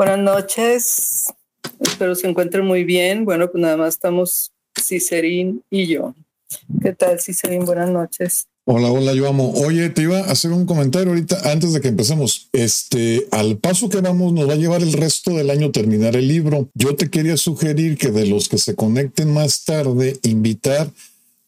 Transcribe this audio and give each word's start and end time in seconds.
Buenas 0.00 0.20
noches. 0.20 1.26
Espero 1.78 2.14
se 2.14 2.26
encuentren 2.26 2.64
muy 2.64 2.84
bien. 2.84 3.26
Bueno, 3.26 3.50
pues 3.50 3.60
nada 3.60 3.76
más 3.76 3.90
estamos 3.90 4.50
Cicerín 4.74 5.62
y 5.68 5.88
yo. 5.88 6.14
¿Qué 6.80 6.94
tal, 6.94 7.20
Cicerín? 7.20 7.66
Buenas 7.66 7.90
noches. 7.90 8.46
Hola, 8.64 8.90
hola, 8.90 9.12
yo 9.12 9.28
amo. 9.28 9.52
Oye, 9.56 9.90
te 9.90 10.00
iba 10.00 10.20
a 10.20 10.32
hacer 10.32 10.52
un 10.52 10.64
comentario 10.64 11.10
ahorita 11.10 11.52
antes 11.52 11.74
de 11.74 11.82
que 11.82 11.88
empecemos. 11.88 12.48
Este, 12.52 13.26
al 13.30 13.58
paso 13.58 13.90
que 13.90 14.00
vamos, 14.00 14.32
nos 14.32 14.48
va 14.48 14.54
a 14.54 14.56
llevar 14.56 14.80
el 14.80 14.94
resto 14.94 15.32
del 15.32 15.50
año 15.50 15.70
terminar 15.70 16.16
el 16.16 16.28
libro. 16.28 16.70
Yo 16.72 16.96
te 16.96 17.10
quería 17.10 17.36
sugerir 17.36 17.98
que 17.98 18.10
de 18.10 18.24
los 18.24 18.48
que 18.48 18.56
se 18.56 18.74
conecten 18.74 19.34
más 19.34 19.66
tarde, 19.66 20.18
invitar 20.22 20.90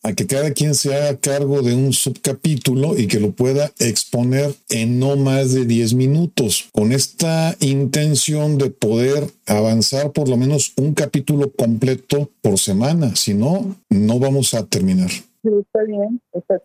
a 0.02 0.12
que 0.14 0.26
cada 0.26 0.52
quien 0.52 0.74
se 0.74 0.94
haga 0.94 1.16
cargo 1.18 1.62
de 1.62 1.74
un 1.74 1.92
subcapítulo 1.92 2.98
y 2.98 3.06
que 3.06 3.20
lo 3.20 3.32
pueda 3.32 3.72
exponer 3.78 4.52
en 4.68 4.98
no 4.98 5.16
más 5.16 5.52
de 5.52 5.64
10 5.64 5.94
minutos, 5.94 6.68
con 6.72 6.92
esta 6.92 7.56
intención 7.60 8.58
de 8.58 8.70
poder 8.70 9.30
avanzar 9.46 10.12
por 10.12 10.28
lo 10.28 10.36
menos 10.36 10.72
un 10.76 10.94
capítulo 10.94 11.52
completo 11.52 12.30
por 12.40 12.58
semana, 12.58 13.14
si 13.14 13.34
no, 13.34 13.76
no 13.90 14.18
vamos 14.18 14.54
a 14.54 14.64
terminar. 14.66 15.10
está 15.10 15.82
bien, 15.86 16.20
está 16.32 16.60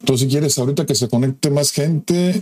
Entonces, 0.00 0.26
si 0.26 0.28
quieres, 0.28 0.58
ahorita 0.58 0.86
que 0.86 0.94
se 0.94 1.08
conecte 1.08 1.50
más 1.50 1.72
gente, 1.72 2.40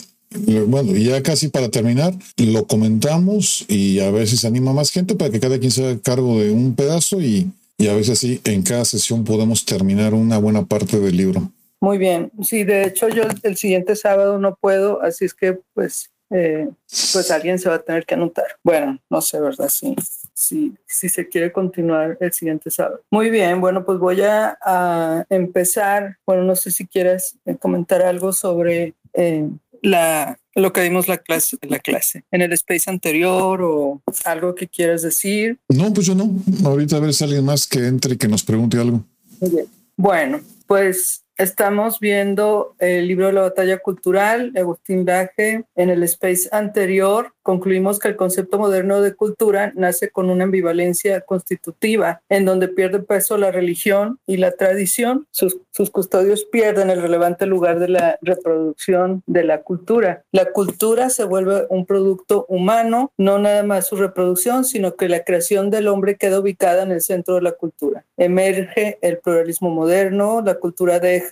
bueno, 0.66 0.96
ya 0.96 1.22
casi 1.22 1.48
para 1.48 1.70
terminar, 1.70 2.14
lo 2.36 2.66
comentamos 2.66 3.64
y 3.68 4.00
a 4.00 4.10
ver 4.10 4.28
si 4.28 4.36
se 4.36 4.46
anima 4.46 4.72
más 4.72 4.90
gente 4.90 5.14
para 5.14 5.30
que 5.30 5.40
cada 5.40 5.58
quien 5.58 5.70
se 5.70 5.84
haga 5.84 6.00
cargo 6.00 6.38
de 6.38 6.50
un 6.50 6.74
pedazo 6.74 7.20
y 7.20 7.50
y 7.78 7.88
a 7.88 7.94
veces 7.94 8.18
sí, 8.18 8.40
en 8.44 8.62
cada 8.62 8.84
sesión 8.84 9.24
podemos 9.24 9.64
terminar 9.64 10.14
una 10.14 10.38
buena 10.38 10.64
parte 10.64 10.98
del 10.98 11.16
libro. 11.16 11.50
Muy 11.80 11.98
bien, 11.98 12.32
sí, 12.42 12.64
de 12.64 12.84
hecho 12.84 13.08
yo 13.08 13.24
el 13.42 13.56
siguiente 13.56 13.94
sábado 13.96 14.38
no 14.38 14.56
puedo, 14.56 15.02
así 15.02 15.24
es 15.26 15.34
que 15.34 15.58
pues, 15.74 16.10
eh, 16.30 16.68
pues 17.12 17.30
alguien 17.30 17.58
se 17.58 17.68
va 17.68 17.74
a 17.76 17.82
tener 17.82 18.06
que 18.06 18.14
anotar. 18.14 18.46
Bueno, 18.62 18.98
no 19.10 19.20
sé, 19.20 19.38
¿verdad? 19.40 19.68
Sí, 19.68 19.94
sí, 20.32 20.74
si 20.86 21.08
se 21.08 21.28
quiere 21.28 21.52
continuar 21.52 22.16
el 22.20 22.32
siguiente 22.32 22.70
sábado. 22.70 23.02
Muy 23.10 23.28
bien, 23.28 23.60
bueno, 23.60 23.84
pues 23.84 23.98
voy 23.98 24.22
a, 24.22 24.56
a 24.64 25.26
empezar, 25.28 26.16
bueno, 26.26 26.44
no 26.44 26.56
sé 26.56 26.70
si 26.70 26.86
quieres 26.86 27.36
comentar 27.60 28.00
algo 28.02 28.32
sobre 28.32 28.94
eh, 29.12 29.48
la, 29.82 30.38
lo 30.54 30.72
que 30.72 30.82
vimos 30.82 31.08
la 31.08 31.18
clase, 31.18 31.56
la 31.62 31.78
clase 31.78 32.24
en 32.30 32.42
el 32.42 32.52
space 32.52 32.90
anterior 32.90 33.62
o 33.62 34.02
algo 34.24 34.54
que 34.54 34.68
quieras 34.68 35.02
decir. 35.02 35.58
No, 35.68 35.92
pues 35.92 36.06
yo 36.06 36.14
no. 36.14 36.30
Ahorita 36.64 36.96
a 36.96 37.00
ver 37.00 37.12
si 37.12 37.24
alguien 37.24 37.44
más 37.44 37.66
que 37.66 37.86
entre 37.86 38.14
y 38.14 38.16
que 38.16 38.28
nos 38.28 38.42
pregunte 38.42 38.78
algo. 38.78 39.04
Bueno, 39.96 40.40
pues 40.66 41.23
Estamos 41.36 41.98
viendo 41.98 42.76
el 42.78 43.08
libro 43.08 43.26
de 43.26 43.32
la 43.32 43.40
batalla 43.40 43.78
cultural, 43.78 44.52
Agustín 44.56 45.04
Laje. 45.04 45.64
En 45.74 45.90
el 45.90 46.04
space 46.04 46.48
anterior 46.52 47.32
concluimos 47.42 47.98
que 47.98 48.06
el 48.06 48.16
concepto 48.16 48.56
moderno 48.56 49.02
de 49.02 49.16
cultura 49.16 49.72
nace 49.74 50.10
con 50.10 50.30
una 50.30 50.44
ambivalencia 50.44 51.20
constitutiva, 51.22 52.22
en 52.28 52.44
donde 52.44 52.68
pierde 52.68 53.00
peso 53.00 53.36
la 53.36 53.50
religión 53.50 54.20
y 54.26 54.36
la 54.36 54.52
tradición. 54.52 55.26
Sus, 55.32 55.58
sus 55.72 55.90
custodios 55.90 56.44
pierden 56.44 56.88
el 56.88 57.02
relevante 57.02 57.46
lugar 57.46 57.80
de 57.80 57.88
la 57.88 58.18
reproducción 58.22 59.24
de 59.26 59.42
la 59.42 59.62
cultura. 59.62 60.22
La 60.30 60.52
cultura 60.52 61.10
se 61.10 61.24
vuelve 61.24 61.66
un 61.68 61.84
producto 61.84 62.46
humano, 62.48 63.10
no 63.18 63.40
nada 63.40 63.64
más 63.64 63.88
su 63.88 63.96
reproducción, 63.96 64.64
sino 64.64 64.94
que 64.94 65.08
la 65.08 65.24
creación 65.24 65.68
del 65.70 65.88
hombre 65.88 66.14
queda 66.14 66.38
ubicada 66.38 66.84
en 66.84 66.92
el 66.92 67.00
centro 67.00 67.34
de 67.34 67.42
la 67.42 67.52
cultura. 67.52 68.04
Emerge 68.16 68.98
el 69.02 69.18
pluralismo 69.18 69.70
moderno, 69.70 70.40
la 70.40 70.54
cultura 70.54 71.00
de 71.00 71.23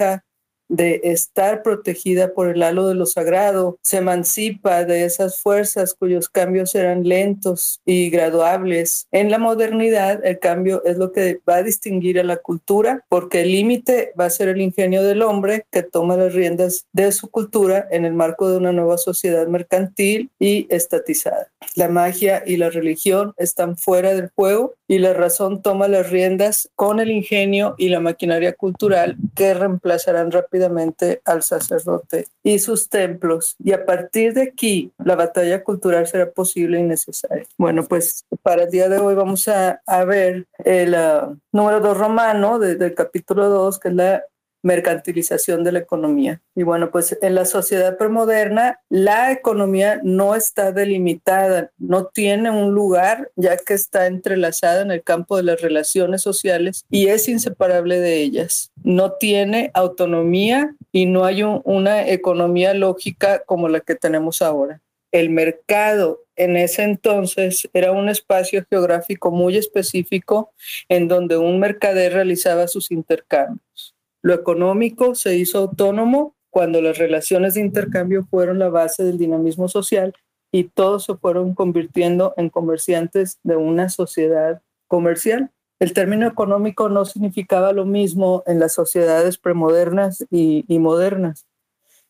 de 0.72 1.02
estar 1.04 1.62
protegida 1.62 2.32
por 2.32 2.48
el 2.48 2.62
halo 2.62 2.88
de 2.88 2.94
lo 2.94 3.04
sagrado, 3.04 3.78
se 3.82 3.98
emancipa 3.98 4.84
de 4.84 5.04
esas 5.04 5.38
fuerzas 5.38 5.94
cuyos 5.94 6.30
cambios 6.30 6.74
eran 6.74 7.04
lentos 7.04 7.80
y 7.84 8.08
graduables. 8.08 9.06
En 9.12 9.30
la 9.30 9.38
modernidad, 9.38 10.24
el 10.24 10.38
cambio 10.38 10.82
es 10.84 10.96
lo 10.96 11.12
que 11.12 11.40
va 11.48 11.56
a 11.56 11.62
distinguir 11.62 12.18
a 12.18 12.24
la 12.24 12.38
cultura, 12.38 13.04
porque 13.10 13.42
el 13.42 13.52
límite 13.52 14.14
va 14.18 14.24
a 14.24 14.30
ser 14.30 14.48
el 14.48 14.62
ingenio 14.62 15.02
del 15.02 15.20
hombre 15.20 15.66
que 15.70 15.82
toma 15.82 16.16
las 16.16 16.32
riendas 16.32 16.86
de 16.92 17.12
su 17.12 17.28
cultura 17.28 17.86
en 17.90 18.06
el 18.06 18.14
marco 18.14 18.48
de 18.48 18.56
una 18.56 18.72
nueva 18.72 18.96
sociedad 18.96 19.46
mercantil 19.48 20.30
y 20.38 20.66
estatizada. 20.70 21.52
La 21.76 21.88
magia 21.88 22.42
y 22.46 22.56
la 22.56 22.70
religión 22.70 23.34
están 23.36 23.76
fuera 23.76 24.14
del 24.14 24.30
juego 24.34 24.74
y 24.92 24.98
la 24.98 25.14
razón 25.14 25.62
toma 25.62 25.88
las 25.88 26.10
riendas 26.10 26.68
con 26.76 27.00
el 27.00 27.10
ingenio 27.10 27.74
y 27.78 27.88
la 27.88 27.98
maquinaria 27.98 28.52
cultural 28.52 29.16
que 29.34 29.54
reemplazarán 29.54 30.30
rápidamente 30.30 31.22
al 31.24 31.42
sacerdote 31.42 32.26
y 32.42 32.58
sus 32.58 32.90
templos. 32.90 33.56
Y 33.64 33.72
a 33.72 33.86
partir 33.86 34.34
de 34.34 34.42
aquí, 34.42 34.92
la 35.02 35.16
batalla 35.16 35.64
cultural 35.64 36.06
será 36.06 36.30
posible 36.30 36.78
y 36.78 36.82
necesaria. 36.82 37.46
Bueno, 37.56 37.84
pues 37.84 38.26
para 38.42 38.64
el 38.64 38.70
día 38.70 38.90
de 38.90 38.98
hoy 38.98 39.14
vamos 39.14 39.48
a, 39.48 39.80
ver 40.04 40.46
el 40.62 40.92
uh, 40.92 41.38
número 41.52 41.80
2 41.80 41.96
romano 41.96 42.58
del 42.58 42.94
capítulo 42.94 43.48
2, 43.48 43.78
que 43.78 43.88
es 43.88 43.94
la 43.94 44.22
mercantilización 44.62 45.64
de 45.64 45.72
la 45.72 45.80
economía. 45.80 46.40
Y 46.54 46.62
bueno, 46.62 46.90
pues 46.90 47.16
en 47.20 47.34
la 47.34 47.44
sociedad 47.44 47.98
premoderna 47.98 48.80
la 48.88 49.32
economía 49.32 50.00
no 50.02 50.34
está 50.34 50.72
delimitada, 50.72 51.70
no 51.78 52.06
tiene 52.06 52.50
un 52.50 52.72
lugar 52.72 53.30
ya 53.36 53.56
que 53.56 53.74
está 53.74 54.06
entrelazada 54.06 54.82
en 54.82 54.90
el 54.90 55.02
campo 55.02 55.36
de 55.36 55.42
las 55.42 55.60
relaciones 55.60 56.22
sociales 56.22 56.84
y 56.90 57.08
es 57.08 57.28
inseparable 57.28 58.00
de 58.00 58.22
ellas. 58.22 58.70
No 58.82 59.12
tiene 59.12 59.70
autonomía 59.74 60.74
y 60.92 61.06
no 61.06 61.24
hay 61.24 61.42
una 61.42 62.08
economía 62.08 62.74
lógica 62.74 63.42
como 63.44 63.68
la 63.68 63.80
que 63.80 63.94
tenemos 63.94 64.42
ahora. 64.42 64.80
El 65.10 65.30
mercado 65.30 66.20
en 66.36 66.56
ese 66.56 66.82
entonces 66.82 67.68
era 67.72 67.92
un 67.92 68.08
espacio 68.08 68.64
geográfico 68.68 69.30
muy 69.30 69.56
específico 69.56 70.52
en 70.88 71.08
donde 71.08 71.36
un 71.36 71.60
mercader 71.60 72.14
realizaba 72.14 72.68
sus 72.68 72.90
intercambios. 72.90 73.91
Lo 74.22 74.34
económico 74.34 75.14
se 75.16 75.36
hizo 75.36 75.58
autónomo 75.58 76.36
cuando 76.50 76.80
las 76.80 76.98
relaciones 76.98 77.54
de 77.54 77.60
intercambio 77.60 78.24
fueron 78.30 78.58
la 78.58 78.68
base 78.68 79.02
del 79.02 79.18
dinamismo 79.18 79.68
social 79.68 80.14
y 80.52 80.64
todos 80.64 81.04
se 81.04 81.16
fueron 81.16 81.54
convirtiendo 81.54 82.34
en 82.36 82.50
comerciantes 82.50 83.40
de 83.42 83.56
una 83.56 83.88
sociedad 83.88 84.62
comercial. 84.86 85.50
El 85.80 85.94
término 85.94 86.28
económico 86.28 86.88
no 86.88 87.04
significaba 87.04 87.72
lo 87.72 87.86
mismo 87.86 88.44
en 88.46 88.60
las 88.60 88.74
sociedades 88.74 89.38
premodernas 89.38 90.24
y, 90.30 90.64
modernas. 90.78 91.46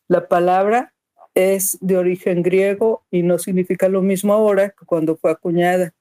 La 0.08 0.28
palabra 0.28 0.92
es 1.34 1.78
de 1.80 1.96
origen 1.96 2.42
griego 2.42 3.06
y 3.10 3.22
no 3.22 3.38
significa 3.38 3.88
lo 3.88 4.02
mismo 4.02 4.34
ahora 4.34 4.70
que 4.70 4.84
cuando 4.84 5.16
fue 5.16 5.30
acuñada. 5.30 5.94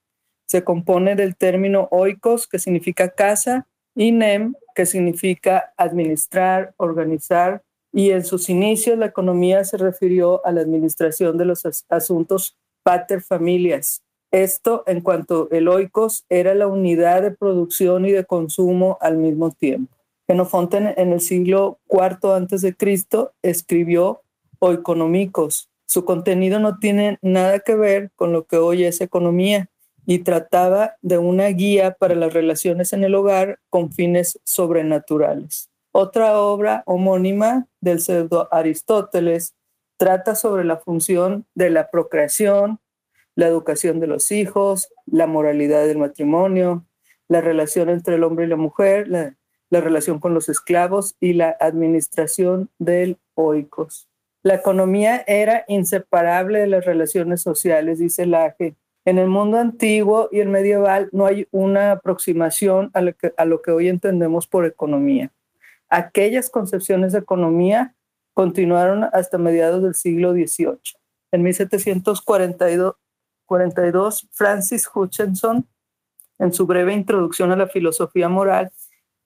Se 0.44 0.64
compone 0.64 1.14
del 1.14 1.36
término 1.36 1.88
oikos, 1.90 2.46
que 2.46 2.58
significa 2.58 3.08
casa, 3.08 3.66
y 3.94 4.12
nem, 4.12 4.54
que 4.74 4.86
significa 4.86 5.72
administrar, 5.76 6.74
organizar, 6.76 7.62
y 7.92 8.10
en 8.10 8.24
sus 8.24 8.48
inicios 8.48 8.98
la 8.98 9.06
economía 9.06 9.64
se 9.64 9.76
refirió 9.76 10.44
a 10.46 10.52
la 10.52 10.62
administración 10.62 11.36
de 11.36 11.44
los 11.44 11.62
asuntos 11.88 12.56
pater 12.82 13.20
familias. 13.20 14.02
Esto 14.30 14.82
en 14.86 15.02
cuanto 15.02 15.50
el 15.50 15.68
oikos 15.68 16.24
era 16.30 16.54
la 16.54 16.66
unidad 16.66 17.20
de 17.20 17.32
producción 17.32 18.06
y 18.06 18.12
de 18.12 18.24
consumo 18.24 18.96
al 19.02 19.18
mismo 19.18 19.50
tiempo. 19.50 19.94
Xenofonte 20.26 20.94
en 20.96 21.12
el 21.12 21.20
siglo 21.20 21.78
IV 21.90 22.34
antes 22.34 22.62
de 22.62 22.74
Cristo 22.74 23.34
escribió 23.42 24.22
Oikonomicos. 24.58 25.68
Su 25.86 26.06
contenido 26.06 26.60
no 26.60 26.78
tiene 26.78 27.18
nada 27.20 27.60
que 27.60 27.74
ver 27.74 28.10
con 28.16 28.32
lo 28.32 28.46
que 28.46 28.56
hoy 28.56 28.84
es 28.84 29.02
economía 29.02 29.68
y 30.06 30.20
trataba 30.20 30.96
de 31.02 31.18
una 31.18 31.46
guía 31.48 31.92
para 31.92 32.14
las 32.14 32.32
relaciones 32.32 32.92
en 32.92 33.04
el 33.04 33.14
hogar 33.14 33.60
con 33.70 33.92
fines 33.92 34.40
sobrenaturales. 34.44 35.70
Otra 35.92 36.38
obra 36.38 36.82
homónima 36.86 37.66
del 37.80 38.00
pseudo 38.00 38.48
Aristóteles 38.50 39.54
trata 39.98 40.34
sobre 40.34 40.64
la 40.64 40.78
función 40.78 41.46
de 41.54 41.70
la 41.70 41.90
procreación, 41.90 42.80
la 43.34 43.46
educación 43.46 44.00
de 44.00 44.06
los 44.06 44.32
hijos, 44.32 44.88
la 45.06 45.26
moralidad 45.26 45.86
del 45.86 45.98
matrimonio, 45.98 46.84
la 47.28 47.40
relación 47.40 47.88
entre 47.88 48.16
el 48.16 48.24
hombre 48.24 48.46
y 48.46 48.48
la 48.48 48.56
mujer, 48.56 49.08
la, 49.08 49.36
relación 49.70 50.18
con 50.18 50.34
los 50.34 50.48
esclavos 50.48 51.14
y 51.18 51.32
la 51.32 51.56
administración 51.60 52.68
del 52.78 53.18
oikos. 53.34 54.08
La 54.42 54.54
economía 54.54 55.24
era 55.26 55.64
inseparable 55.68 56.58
de 56.60 56.66
las 56.66 56.84
relaciones 56.84 57.40
sociales, 57.40 57.98
dice 57.98 58.26
Laje, 58.26 58.74
en 59.04 59.18
el 59.18 59.28
mundo 59.28 59.58
antiguo 59.58 60.28
y 60.30 60.38
el 60.40 60.48
medieval 60.48 61.08
no 61.12 61.26
hay 61.26 61.46
una 61.50 61.92
aproximación 61.92 62.90
a 62.94 63.00
lo, 63.00 63.62
que, 63.62 63.70
hoy 63.72 63.88
entendemos 63.88 64.46
por 64.46 64.64
economía. 64.64 65.32
Aquellas 65.88 66.50
concepciones 66.50 67.12
de 67.12 67.18
economía 67.18 67.94
continuaron 68.32 69.04
hasta 69.12 69.38
mediados 69.38 69.82
del 69.82 69.94
siglo 69.94 70.32
XVIII. 70.32 70.78
En 71.32 71.42
1742, 71.42 74.28
Francis 74.30 74.88
Hutchinson, 74.92 75.66
en 76.38 76.52
su 76.52 76.66
breve 76.66 76.94
introducción 76.94 77.52
a 77.52 77.56
la 77.56 77.66
filosofía 77.66 78.28
moral, 78.28 78.70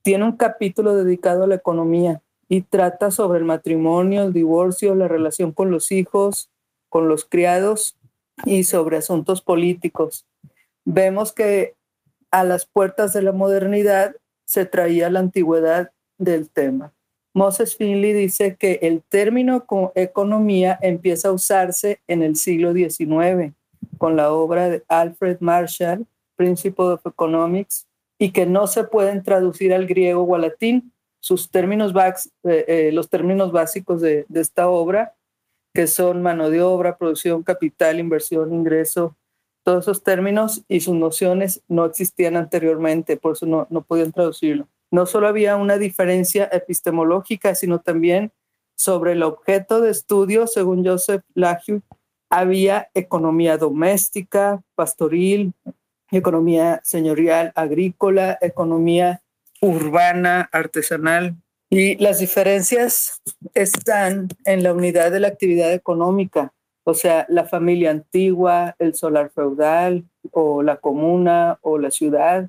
tiene 0.03 0.25
un 0.25 0.37
capítulo 0.37 0.97
dedicado 0.97 1.45
a 1.45 1.47
la 1.47 1.57
economía 1.57 2.23
y 2.49 2.63
trata 2.63 3.11
sobre 3.11 3.41
el 3.41 3.45
matrimonio, 3.45 4.23
el 4.23 4.33
divorcio, 4.33 4.95
la 4.95 5.09
relación 5.09 5.53
con 5.53 5.71
los 5.71 5.93
hijos, 5.93 6.51
con 6.89 7.09
los 7.09 7.25
criados 7.25 7.97
y 8.45 8.65
sobre 8.65 8.99
asuntos 8.99 9.43
políticos. 9.43 10.27
Vemos 10.85 11.33
que 11.33 11.75
a 12.31 12.45
las 12.45 12.67
puertas 12.67 13.13
de 13.13 13.23
la 13.23 13.33
modernidad 13.33 14.15
se 14.45 14.67
traía 14.67 15.11
la 15.11 15.21
antigüedad 15.21 15.91
del 16.19 16.51
tema. 16.51 16.93
Moses 17.35 17.77
Finley 17.77 18.13
dice 18.15 18.57
que 18.57 18.79
el 18.83 19.03
término 19.03 19.67
economía 19.95 20.79
empieza 20.81 21.29
a 21.29 21.33
usarse 21.33 22.01
en 22.07 22.23
el 22.23 22.37
siglo 22.37 22.73
XIX 22.73 23.53
con 23.99 24.17
la 24.17 24.33
obra 24.33 24.71
de 24.71 24.83
Alfred 24.89 25.39
Marshall, 25.41 26.07
Principle 26.37 26.87
of 26.87 27.07
Economics, 27.07 27.87
y 28.19 28.31
que 28.31 28.47
no 28.47 28.67
se 28.67 28.85
pueden 28.85 29.23
traducir 29.23 29.75
al 29.75 29.87
griego 29.87 30.23
o 30.23 30.35
al 30.35 30.43
latín. 30.43 30.93
Sus 31.21 31.51
términos, 31.51 31.93
eh, 32.45 32.65
eh, 32.69 32.91
los 32.93 33.11
términos 33.11 33.53
básicos 33.53 34.01
de, 34.01 34.25
de 34.29 34.41
esta 34.41 34.69
obra, 34.69 35.16
que 35.77 35.87
son 35.87 36.23
mano 36.23 36.51
de 36.51 36.63
obra, 36.63 36.97
producción, 36.97 37.43
capital, 37.43 38.01
inversión, 38.01 38.53
ingreso, 38.53 39.17
todos 39.63 39.85
esos 39.85 40.03
términos 40.03 40.65
y 40.69 40.81
sus 40.81 40.95
nociones 40.95 41.63
no 41.69 41.85
existían 41.85 42.37
anteriormente, 42.37 43.17
por 43.17 43.33
eso 43.33 43.47
no, 43.47 43.67
no 43.71 43.83
podían 43.83 44.13
traducirlo 44.13 44.67
no 44.91 45.07
solo 45.07 45.29
había 45.29 45.57
una 45.57 45.79
diferencia 45.79 46.49
epistemológica, 46.53 47.55
sino 47.55 47.81
también 47.81 48.33
sobre 48.77 49.13
el 49.13 49.23
objeto 49.23 49.81
de 49.81 49.91
estudio, 49.91 50.47
según 50.47 50.87
Joseph 50.87 51.23
Lahiu, 51.35 51.83
había 52.31 52.91
economía 52.95 53.57
doméstica, 53.57 54.63
pastoril, 54.75 55.55
economía 56.11 56.81
señorial, 56.85 57.53
agrícola, 57.55 58.39
economía 58.41 59.23
urbana, 59.61 60.49
artesanal. 60.53 61.37
Y 61.69 61.97
las 61.97 62.21
diferencias 62.21 63.21
están 63.55 64.29
en 64.45 64.63
la 64.63 64.73
unidad 64.73 65.11
de 65.11 65.21
la 65.21 65.29
actividad 65.29 65.73
económica, 65.73 66.53
o 66.85 66.95
sea, 66.95 67.27
la 67.29 67.45
familia 67.45 67.91
antigua, 67.91 68.77
el 68.79 68.95
solar 68.95 69.31
feudal, 69.31 70.05
o 70.31 70.63
la 70.63 70.77
comuna, 70.77 71.59
o 71.63 71.79
la 71.79 71.91
ciudad, 71.91 72.49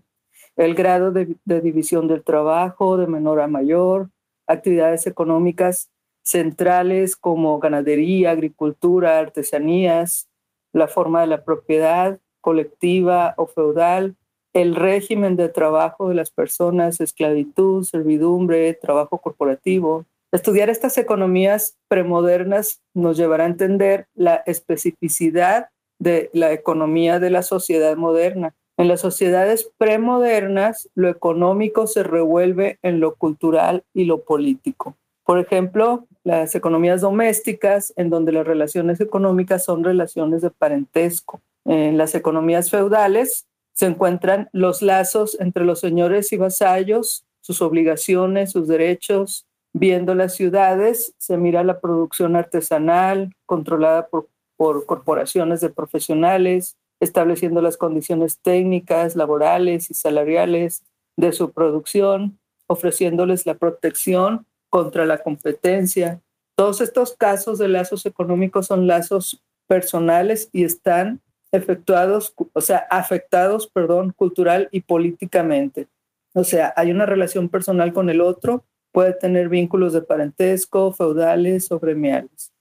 el 0.55 0.75
grado 0.75 1.11
de, 1.11 1.35
división 1.45 2.07
del 2.07 2.23
trabajo 2.23 2.97
de 2.97 3.07
menor 3.07 3.41
a 3.41 3.47
mayor, 3.47 4.09
actividades 4.45 5.07
económicas 5.07 5.89
centrales 6.21 7.15
como 7.15 7.57
ganadería, 7.59 8.31
agricultura, 8.31 9.17
artesanías, 9.17 10.27
la 10.73 10.87
forma 10.87 11.21
de 11.21 11.27
la 11.27 11.43
propiedad 11.43 12.19
colectiva 12.41 13.33
o 13.37 13.47
feudal, 13.47 14.15
el 14.53 14.75
régimen 14.75 15.35
de 15.35 15.49
trabajo 15.49 16.09
de 16.09 16.15
las 16.15 16.31
personas, 16.31 16.99
esclavitud, 16.99 17.83
servidumbre, 17.83 18.73
trabajo 18.73 19.19
corporativo. 19.19 20.05
Estudiar 20.31 20.69
estas 20.69 20.97
economías 20.97 21.77
premodernas 21.87 22.81
nos 22.93 23.17
llevará 23.17 23.45
a 23.45 23.47
entender 23.47 24.07
la 24.15 24.43
especificidad 24.45 25.69
de 25.99 26.29
la 26.33 26.51
economía 26.53 27.19
de 27.19 27.29
la 27.29 27.43
sociedad 27.43 27.95
moderna 27.97 28.53
en 28.77 28.87
las 28.87 29.01
sociedades 29.01 29.71
premodernas, 29.79 30.87
lo 30.93 31.09
económico 31.09 31.87
se 31.87 32.03
revuelve 32.03 32.77
en 32.83 32.99
lo 32.99 33.15
cultural 33.15 33.83
y 33.91 34.05
lo 34.05 34.23
político. 34.23 34.95
Por 35.25 35.39
ejemplo, 35.39 36.05
las 36.23 36.53
economías 36.53 37.01
domésticas, 37.01 37.91
en 37.97 38.11
donde 38.11 38.31
las 38.31 38.45
relaciones 38.45 39.01
económicas 39.01 39.65
son 39.65 39.83
relaciones 39.83 40.43
de 40.43 40.51
parentesco. 40.51 41.41
En 41.65 41.97
las 41.97 42.13
economías 42.13 42.69
feudales 42.69 43.46
se 43.77 43.85
encuentran 43.85 44.49
los 44.53 44.81
lazos 44.81 45.39
entre 45.39 45.63
los 45.63 45.79
señores 45.79 46.33
y 46.33 46.37
vasallos, 46.37 47.25
sus 47.41 47.61
obligaciones, 47.61 48.51
sus 48.51 48.67
derechos. 48.67 49.45
Viendo 49.71 50.15
las 50.15 50.33
ciudades, 50.33 51.13
se 51.19 51.37
mira 51.37 51.63
la 51.63 51.79
producción 51.79 52.35
artesanal 52.35 53.35
controlada 53.45 54.07
por, 54.07 54.29
por 54.55 54.87
corporaciones 54.87 55.61
de 55.61 55.69
profesionales, 55.69 56.75
estableciendo 56.99 57.61
las 57.61 57.77
condiciones 57.77 58.39
técnicas, 58.39 59.15
laborales 59.15 59.91
y 59.91 59.93
salariales 59.93 60.83
de 61.15 61.31
su 61.31 61.51
producción, 61.51 62.39
ofreciéndoles 62.65 63.45
la 63.45 63.53
protección 63.53 64.47
contra 64.69 65.05
la 65.05 65.19
competencia. 65.19 66.19
Todos 66.55 66.81
estos 66.81 67.13
casos 67.13 67.59
de 67.59 67.67
lazos 67.67 68.07
económicos 68.07 68.65
son 68.65 68.87
lazos 68.87 69.43
personales 69.67 70.49
y 70.51 70.63
están 70.63 71.21
efectuados, 71.51 72.33
o 72.53 72.61
sea, 72.61 72.79
afectados, 72.89 73.67
perdón, 73.67 74.13
cultural 74.15 74.69
y 74.71 74.81
políticamente. 74.81 75.87
O 76.33 76.43
sea, 76.43 76.73
hay 76.75 76.91
una 76.91 77.05
relación 77.05 77.49
personal 77.49 77.93
con 77.93 78.09
el 78.09 78.21
otro, 78.21 78.65
puede 78.91 79.13
tener 79.13 79.49
vínculos 79.49 79.93
de 79.93 80.01
parentesco, 80.01 80.91
feudales 80.91 81.71
o 81.71 81.79
gremiales. 81.79 82.51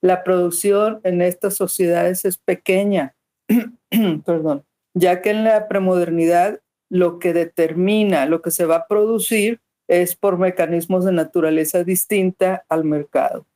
La 0.00 0.24
producción 0.24 1.00
en 1.04 1.22
estas 1.22 1.54
sociedades 1.54 2.24
es 2.24 2.38
pequeña, 2.38 3.14
perdón, 4.24 4.64
ya 4.94 5.22
que 5.22 5.30
en 5.30 5.44
la 5.44 5.68
premodernidad 5.68 6.60
lo 6.92 7.18
que 7.18 7.32
determina 7.32 8.26
lo 8.26 8.42
que 8.42 8.50
se 8.50 8.66
va 8.66 8.76
a 8.76 8.86
producir 8.86 9.60
es 9.88 10.14
por 10.14 10.38
mecanismos 10.38 11.06
de 11.06 11.12
naturaleza 11.12 11.84
distinta 11.84 12.64
al 12.68 12.84
mercado. 12.84 13.46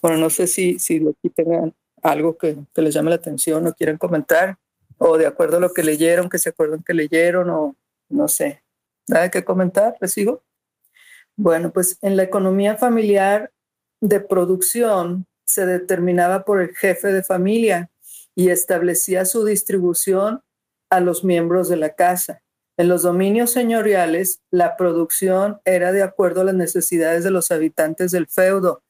Bueno, 0.00 0.16
no 0.16 0.30
sé 0.30 0.46
si, 0.46 0.78
si 0.78 0.96
aquí 0.96 1.28
tengan 1.28 1.74
algo 2.02 2.36
que, 2.36 2.58
que 2.74 2.82
les 2.82 2.94
llame 2.94 3.10
la 3.10 3.16
atención 3.16 3.66
o 3.66 3.74
quieran 3.74 3.96
comentar, 3.96 4.58
o 4.98 5.16
de 5.16 5.26
acuerdo 5.26 5.56
a 5.56 5.60
lo 5.60 5.72
que 5.72 5.82
leyeron, 5.82 6.28
que 6.28 6.38
se 6.38 6.50
acuerdan 6.50 6.82
que 6.82 6.94
leyeron, 6.94 7.48
o 7.50 7.76
no 8.08 8.28
sé. 8.28 8.62
¿Nada 9.08 9.30
que 9.30 9.44
comentar? 9.44 9.96
¿Les 10.00 10.12
sigo? 10.12 10.42
Bueno, 11.36 11.72
pues 11.72 11.98
en 12.02 12.16
la 12.16 12.24
economía 12.24 12.76
familiar 12.76 13.50
de 14.00 14.20
producción 14.20 15.26
se 15.46 15.66
determinaba 15.66 16.44
por 16.44 16.60
el 16.60 16.74
jefe 16.76 17.08
de 17.12 17.22
familia, 17.22 17.90
y 18.34 18.50
establecía 18.50 19.24
su 19.24 19.44
distribución 19.44 20.42
a 20.90 21.00
los 21.00 21.24
miembros 21.24 21.68
de 21.68 21.76
la 21.76 21.94
casa. 21.94 22.42
En 22.76 22.88
los 22.88 23.02
dominios 23.02 23.50
señoriales, 23.50 24.40
la 24.50 24.76
producción 24.76 25.60
era 25.64 25.92
de 25.92 26.02
acuerdo 26.02 26.40
a 26.40 26.44
las 26.44 26.54
necesidades 26.54 27.24
de 27.24 27.30
los 27.30 27.50
habitantes 27.50 28.10
del 28.10 28.26
feudo 28.26 28.82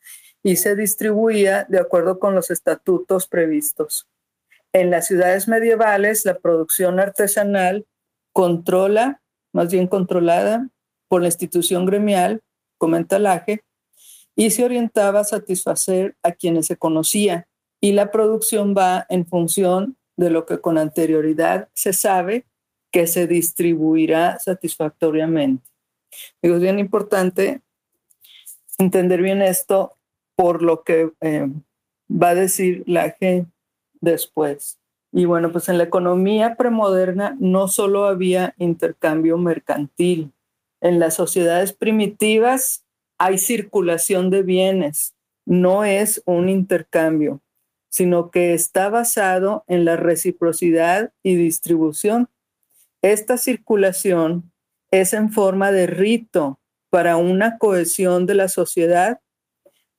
y 0.42 0.56
se 0.56 0.74
distribuía 0.74 1.66
de 1.68 1.78
acuerdo 1.78 2.18
con 2.18 2.34
los 2.34 2.50
estatutos 2.50 3.26
previstos. 3.26 4.08
En 4.72 4.90
las 4.90 5.06
ciudades 5.06 5.48
medievales, 5.48 6.24
la 6.24 6.38
producción 6.38 6.98
artesanal 6.98 7.86
controla, 8.32 9.22
más 9.52 9.70
bien 9.70 9.86
controlada 9.86 10.68
por 11.08 11.20
la 11.20 11.28
institución 11.28 11.84
gremial, 11.86 12.42
comenta 12.78 13.18
Laje, 13.18 13.62
y 14.34 14.50
se 14.50 14.64
orientaba 14.64 15.20
a 15.20 15.24
satisfacer 15.24 16.16
a 16.22 16.32
quienes 16.32 16.66
se 16.66 16.76
conocía 16.76 17.46
y 17.80 17.92
la 17.92 18.10
producción 18.10 18.74
va 18.76 19.06
en 19.10 19.26
función 19.26 19.96
de 20.16 20.30
lo 20.30 20.46
que 20.46 20.60
con 20.60 20.78
anterioridad 20.78 21.68
se 21.74 21.92
sabe 21.92 22.46
que 22.90 23.06
se 23.06 23.26
distribuirá 23.26 24.38
satisfactoriamente. 24.38 25.64
Digo, 26.40 26.56
es 26.56 26.62
bien 26.62 26.78
importante 26.78 27.60
entender 28.78 29.20
bien 29.20 29.42
esto 29.42 29.98
por 30.42 30.60
lo 30.60 30.82
que 30.82 31.12
eh, 31.20 31.48
va 32.10 32.30
a 32.30 32.34
decir 32.34 32.82
la 32.88 33.16
G 33.16 33.46
después. 34.00 34.80
Y 35.12 35.24
bueno, 35.24 35.52
pues 35.52 35.68
en 35.68 35.78
la 35.78 35.84
economía 35.84 36.56
premoderna 36.56 37.36
no 37.38 37.68
solo 37.68 38.06
había 38.06 38.52
intercambio 38.58 39.38
mercantil. 39.38 40.32
En 40.80 40.98
las 40.98 41.14
sociedades 41.14 41.72
primitivas 41.72 42.84
hay 43.18 43.38
circulación 43.38 44.30
de 44.30 44.42
bienes, 44.42 45.14
no 45.46 45.84
es 45.84 46.20
un 46.26 46.48
intercambio 46.48 47.40
sino 47.88 48.30
que 48.30 48.54
está 48.54 48.88
basado 48.88 49.64
en 49.68 49.84
la 49.84 49.96
reciprocidad 49.96 51.12
y 51.22 51.36
distribución. 51.36 52.30
Esta 53.02 53.36
circulación 53.36 54.50
es 54.90 55.12
en 55.12 55.30
forma 55.30 55.70
de 55.72 55.86
rito 55.86 56.58
para 56.88 57.18
una 57.18 57.58
cohesión 57.58 58.24
de 58.24 58.34
la 58.34 58.48
sociedad, 58.48 59.20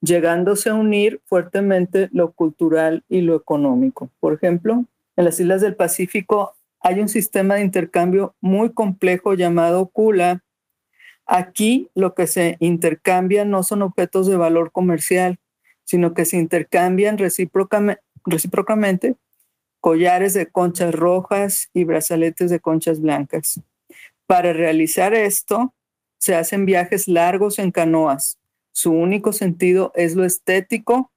llegándose 0.04 0.70
a 0.70 0.74
unir 0.74 1.22
fuertemente 1.26 2.10
lo 2.12 2.34
cultural 2.34 3.06
y 3.08 3.22
lo 3.22 3.36
económico. 3.36 4.10
Por 4.20 4.34
ejemplo, 4.34 4.84
en 5.16 5.26
las 5.26 5.40
islas 5.40 5.62
del 5.62 5.78
Pacífico 5.78 6.56
hay 6.82 7.00
un 7.00 7.08
sistema 7.08 7.56
de 7.56 7.62
intercambio 7.62 8.36
muy 8.42 8.74
complejo 8.74 9.34
llamado 9.34 9.88
Kula. 9.88 10.44
Aquí 11.26 11.90
lo 11.96 12.14
que 12.16 12.28
se 12.28 12.58
intercambia 12.60 13.46
no 13.46 13.64
son 13.64 13.82
objetos 13.82 14.28
de 14.28 14.36
valor 14.36 14.74
comercial, 14.74 15.40
sino 15.86 16.14
que 16.14 16.26
se 16.26 16.36
intercambian 16.36 17.18
recíprocamente, 17.18 19.16
collares 19.80 20.34
de 20.34 20.48
conchas 20.48 20.94
rojas 20.94 21.70
y 21.74 21.86
brazaletes 21.86 22.50
de 22.50 22.60
conchas 22.60 23.00
blancas. 23.00 23.62
Para 24.26 24.52
realizar 24.52 25.14
esto, 25.14 25.74
se 26.18 26.36
hacen 26.36 26.66
viajes 26.66 27.08
largos 27.08 27.58
en 27.58 27.72
canoas. 27.72 28.38
Su 28.74 28.92
único 28.92 29.32
sentido 29.32 29.92
es 29.96 30.16
lo 30.16 30.26
estético 30.26 31.12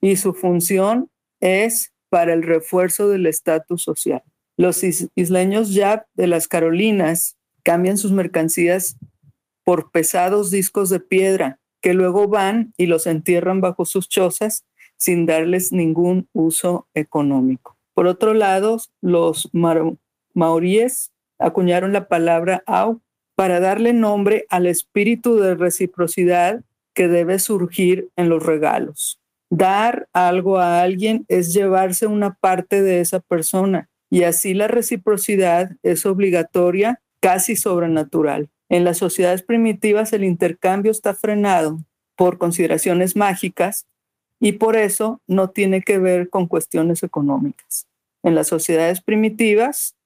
y 0.00 0.16
su 0.16 0.34
función 0.34 1.10
es 1.40 1.92
para 2.08 2.32
el 2.32 2.42
refuerzo 2.42 3.08
del 3.08 3.26
estatus 3.26 3.82
social. 3.82 4.22
Los 4.56 4.84
isleños 4.84 5.74
ya 5.74 6.06
de 6.14 6.26
las 6.26 6.46
Carolinas 6.46 7.36
cambian 7.62 7.96
sus 7.96 8.12
mercancías 8.12 8.96
por 9.64 9.90
pesados 9.90 10.50
discos 10.50 10.90
de 10.90 11.00
piedra 11.00 11.58
que 11.80 11.94
luego 11.94 12.28
van 12.28 12.74
y 12.76 12.86
los 12.86 13.06
entierran 13.06 13.60
bajo 13.60 13.84
sus 13.86 14.08
chozas 14.08 14.64
sin 14.96 15.24
darles 15.24 15.72
ningún 15.72 16.28
uso 16.32 16.86
económico. 16.92 17.76
Por 17.94 18.06
otro 18.06 18.34
lado, 18.34 18.78
los 19.00 19.50
maoríes 20.34 21.12
acuñaron 21.38 21.92
la 21.92 22.06
palabra 22.08 22.62
au 22.66 23.00
para 23.34 23.60
darle 23.60 23.94
nombre 23.94 24.44
al 24.50 24.66
espíritu 24.66 25.36
de 25.36 25.54
reciprocidad 25.54 26.62
que 26.94 27.08
debe 27.08 27.38
surgir 27.38 28.08
en 28.16 28.28
los 28.28 28.44
regalos. 28.44 29.20
Dar 29.50 30.08
algo 30.12 30.58
a 30.58 30.82
alguien 30.82 31.24
es 31.28 31.52
llevarse 31.52 32.06
una 32.06 32.34
parte 32.34 32.82
de 32.82 33.00
esa 33.00 33.20
persona 33.20 33.88
y 34.08 34.24
así 34.24 34.54
la 34.54 34.68
reciprocidad 34.68 35.72
es 35.82 36.06
obligatoria, 36.06 37.00
casi 37.20 37.56
sobrenatural. 37.56 38.48
En 38.68 38.84
las 38.84 38.98
sociedades 38.98 39.42
primitivas 39.42 40.12
el 40.12 40.24
intercambio 40.24 40.92
está 40.92 41.14
frenado 41.14 41.78
por 42.16 42.38
consideraciones 42.38 43.16
mágicas 43.16 43.86
y 44.38 44.52
por 44.52 44.76
eso 44.76 45.20
no 45.26 45.50
tiene 45.50 45.82
que 45.82 45.98
ver 45.98 46.28
con 46.28 46.46
cuestiones 46.46 47.02
económicas. 47.02 47.86
En 48.22 48.34
las 48.34 48.48
sociedades 48.48 49.00
primitivas 49.00 49.96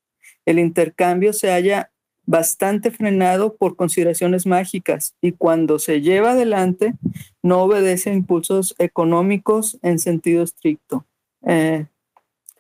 el 0.47 0.59
intercambio 0.59 1.33
se 1.33 1.50
halla 1.50 1.91
bastante 2.26 2.90
frenado 2.90 3.57
por 3.57 3.76
consideraciones 3.76 4.47
mágicas 4.47 5.14
y 5.21 5.33
cuando 5.33 5.78
se 5.78 6.00
lleva 6.00 6.33
adelante 6.33 6.95
no 7.43 7.62
obedece 7.62 8.11
a 8.11 8.14
impulsos 8.14 8.75
económicos 8.78 9.78
en 9.83 9.99
sentido 9.99 10.43
estricto. 10.43 11.04
Eh, 11.47 11.87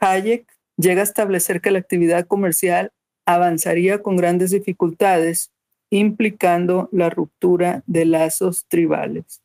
Hayek 0.00 0.46
llega 0.76 1.00
a 1.00 1.04
establecer 1.04 1.60
que 1.60 1.70
la 1.70 1.78
actividad 1.78 2.26
comercial 2.26 2.92
avanzaría 3.26 4.02
con 4.02 4.16
grandes 4.16 4.50
dificultades, 4.50 5.50
implicando 5.90 6.88
la 6.92 7.08
ruptura 7.08 7.82
de 7.86 8.04
lazos 8.04 8.66
tribales. 8.68 9.40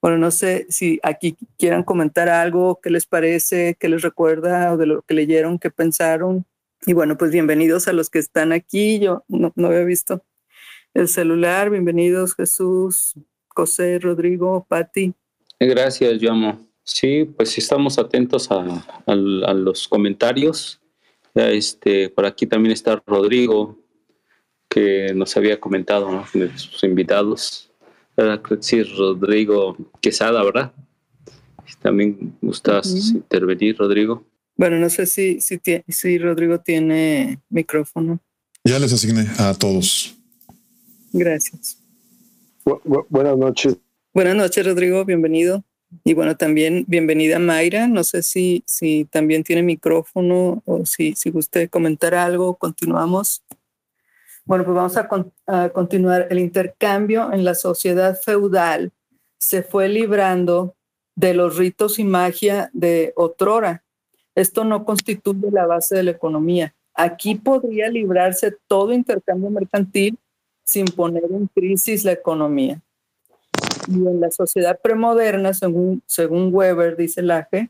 Bueno, 0.00 0.18
no 0.18 0.30
sé 0.30 0.66
si 0.68 0.98
aquí 1.02 1.36
quieran 1.58 1.84
comentar 1.84 2.28
algo, 2.28 2.80
qué 2.82 2.90
les 2.90 3.06
parece, 3.06 3.76
qué 3.78 3.88
les 3.88 4.02
recuerda 4.02 4.72
o 4.72 4.76
de 4.76 4.86
lo 4.86 5.02
que 5.02 5.14
leyeron, 5.14 5.58
qué 5.58 5.70
pensaron. 5.70 6.44
Y 6.84 6.94
bueno, 6.94 7.16
pues 7.16 7.30
bienvenidos 7.30 7.86
a 7.86 7.92
los 7.92 8.10
que 8.10 8.18
están 8.18 8.50
aquí. 8.50 8.98
Yo 8.98 9.24
no, 9.28 9.52
había 9.64 9.84
visto 9.84 10.24
el 10.94 11.06
celular. 11.06 11.70
Bienvenidos 11.70 12.34
Jesús, 12.34 13.14
José, 13.48 14.00
Rodrigo, 14.00 14.66
Patti. 14.68 15.14
Gracias, 15.60 16.18
yo 16.18 16.32
amo. 16.32 16.66
Sí, 16.82 17.24
pues 17.36 17.56
estamos 17.56 18.00
atentos 18.00 18.48
a, 18.50 18.82
los 19.54 19.86
comentarios. 19.86 20.80
Ya 21.36 21.50
este, 21.50 22.08
por 22.08 22.26
aquí 22.26 22.48
también 22.48 22.72
está 22.72 23.00
Rodrigo, 23.06 23.78
que 24.68 25.12
nos 25.14 25.36
había 25.36 25.60
comentado 25.60 26.10
¿no? 26.10 26.26
de 26.34 26.58
sus 26.58 26.82
invitados. 26.82 27.70
Sí, 28.58 28.82
Rodrigo 28.82 29.76
Quesada, 30.00 30.42
¿verdad? 30.42 30.72
También 31.80 32.36
gustas 32.40 33.12
intervenir, 33.12 33.78
Rodrigo. 33.78 34.24
Bueno, 34.56 34.78
no 34.78 34.90
sé 34.90 35.06
si, 35.06 35.40
si, 35.40 35.60
si 35.88 36.18
Rodrigo 36.18 36.60
tiene 36.60 37.40
micrófono. 37.48 38.20
Ya 38.64 38.78
les 38.78 38.92
asigné 38.92 39.26
a 39.38 39.54
todos. 39.54 40.16
Gracias. 41.12 41.78
buenas 43.08 43.36
noches. 43.36 43.76
Buenas 44.14 44.36
noches, 44.36 44.64
Rodrigo. 44.64 45.04
Bienvenido. 45.04 45.64
Y 46.04 46.14
bueno, 46.14 46.36
también 46.36 46.84
bienvenida 46.86 47.38
Mayra. 47.38 47.86
No 47.86 48.04
sé 48.04 48.22
si, 48.22 48.62
si 48.66 49.06
también 49.06 49.42
tiene 49.42 49.62
micrófono 49.62 50.62
o 50.64 50.86
si, 50.86 51.14
si 51.14 51.30
guste 51.30 51.68
comentar 51.68 52.14
algo. 52.14 52.56
Continuamos. 52.56 53.42
Bueno, 54.44 54.64
pues 54.64 54.74
vamos 54.74 54.96
a, 54.96 55.08
a, 55.46 55.68
continuar. 55.70 56.28
El 56.30 56.38
intercambio 56.38 57.32
en 57.32 57.44
la 57.44 57.54
sociedad 57.54 58.18
feudal 58.20 58.92
se 59.38 59.62
fue 59.62 59.88
librando 59.88 60.76
de 61.14 61.34
los 61.34 61.56
ritos 61.56 61.98
y 61.98 62.04
magia 62.04 62.70
de 62.72 63.12
otrora 63.16 63.81
esto 64.34 64.64
no 64.64 64.84
constituye 64.84 65.50
la 65.50 65.66
base 65.66 65.96
de 65.96 66.02
la 66.02 66.10
economía. 66.12 66.74
Aquí 66.94 67.34
podría 67.34 67.88
librarse 67.88 68.56
todo 68.66 68.92
intercambio 68.92 69.50
mercantil 69.50 70.18
sin 70.64 70.86
poner 70.86 71.24
en 71.24 71.46
crisis 71.48 72.04
la 72.04 72.12
economía. 72.12 72.80
Y 73.88 73.94
en 73.94 74.20
la 74.20 74.30
sociedad 74.30 74.78
premoderna, 74.80 75.54
según, 75.54 76.02
según 76.06 76.54
Weber, 76.54 76.96
dice 76.96 77.22
Laje, 77.22 77.68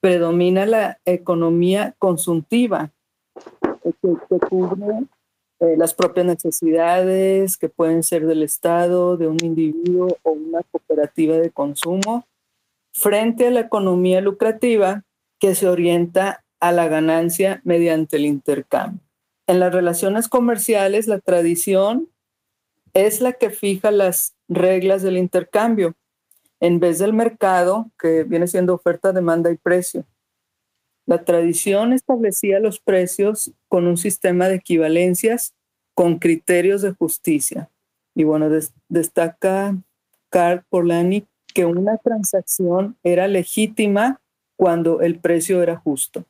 predomina 0.00 0.66
la 0.66 0.98
economía 1.04 1.94
consuntiva, 1.98 2.90
que, 3.82 4.38
cubre 4.48 5.06
eh, 5.60 5.76
las 5.76 5.94
propias 5.94 6.26
necesidades 6.26 7.56
que 7.56 7.68
pueden 7.68 8.02
ser 8.02 8.26
del 8.26 8.42
Estado, 8.42 9.16
de 9.16 9.28
un 9.28 9.38
individuo 9.42 10.16
o 10.22 10.32
una 10.32 10.62
cooperativa 10.70 11.36
de 11.36 11.50
consumo, 11.50 12.26
frente 12.92 13.46
a 13.46 13.50
la 13.50 13.60
economía 13.60 14.20
lucrativa 14.20 15.04
que 15.40 15.54
se 15.54 15.68
orienta 15.68 16.44
a 16.60 16.70
la 16.70 16.86
ganancia 16.86 17.60
mediante 17.64 18.16
el 18.16 18.26
intercambio. 18.26 19.00
En 19.46 19.58
las 19.58 19.72
relaciones 19.72 20.28
comerciales, 20.28 21.08
la 21.08 21.18
tradición 21.18 22.08
es 22.92 23.20
la 23.20 23.32
que 23.32 23.50
fija 23.50 23.90
las 23.90 24.36
reglas 24.48 25.02
del 25.02 25.16
intercambio, 25.16 25.94
en 26.60 26.78
vez 26.78 26.98
del 26.98 27.12
mercado, 27.12 27.90
que 27.98 28.24
viene 28.24 28.46
siendo 28.46 28.74
oferta, 28.74 29.12
demanda 29.12 29.50
y 29.50 29.56
precio. 29.56 30.04
La 31.06 31.24
tradición 31.24 31.92
establecía 31.92 32.60
los 32.60 32.78
precios 32.78 33.52
con 33.68 33.86
un 33.86 33.96
sistema 33.96 34.48
de 34.48 34.56
equivalencias 34.56 35.54
con 35.94 36.18
criterios 36.18 36.82
de 36.82 36.92
justicia. 36.92 37.70
Y 38.14 38.24
bueno, 38.24 38.48
destaca 38.88 39.76
Karl 40.28 40.62
Polanyi 40.68 41.26
que 41.52 41.64
una 41.64 41.96
transacción 41.96 42.96
era 43.02 43.26
legítima 43.26 44.20
cuando 44.60 45.00
el 45.00 45.18
precio 45.18 45.62
era 45.62 45.78
justo. 45.78 46.26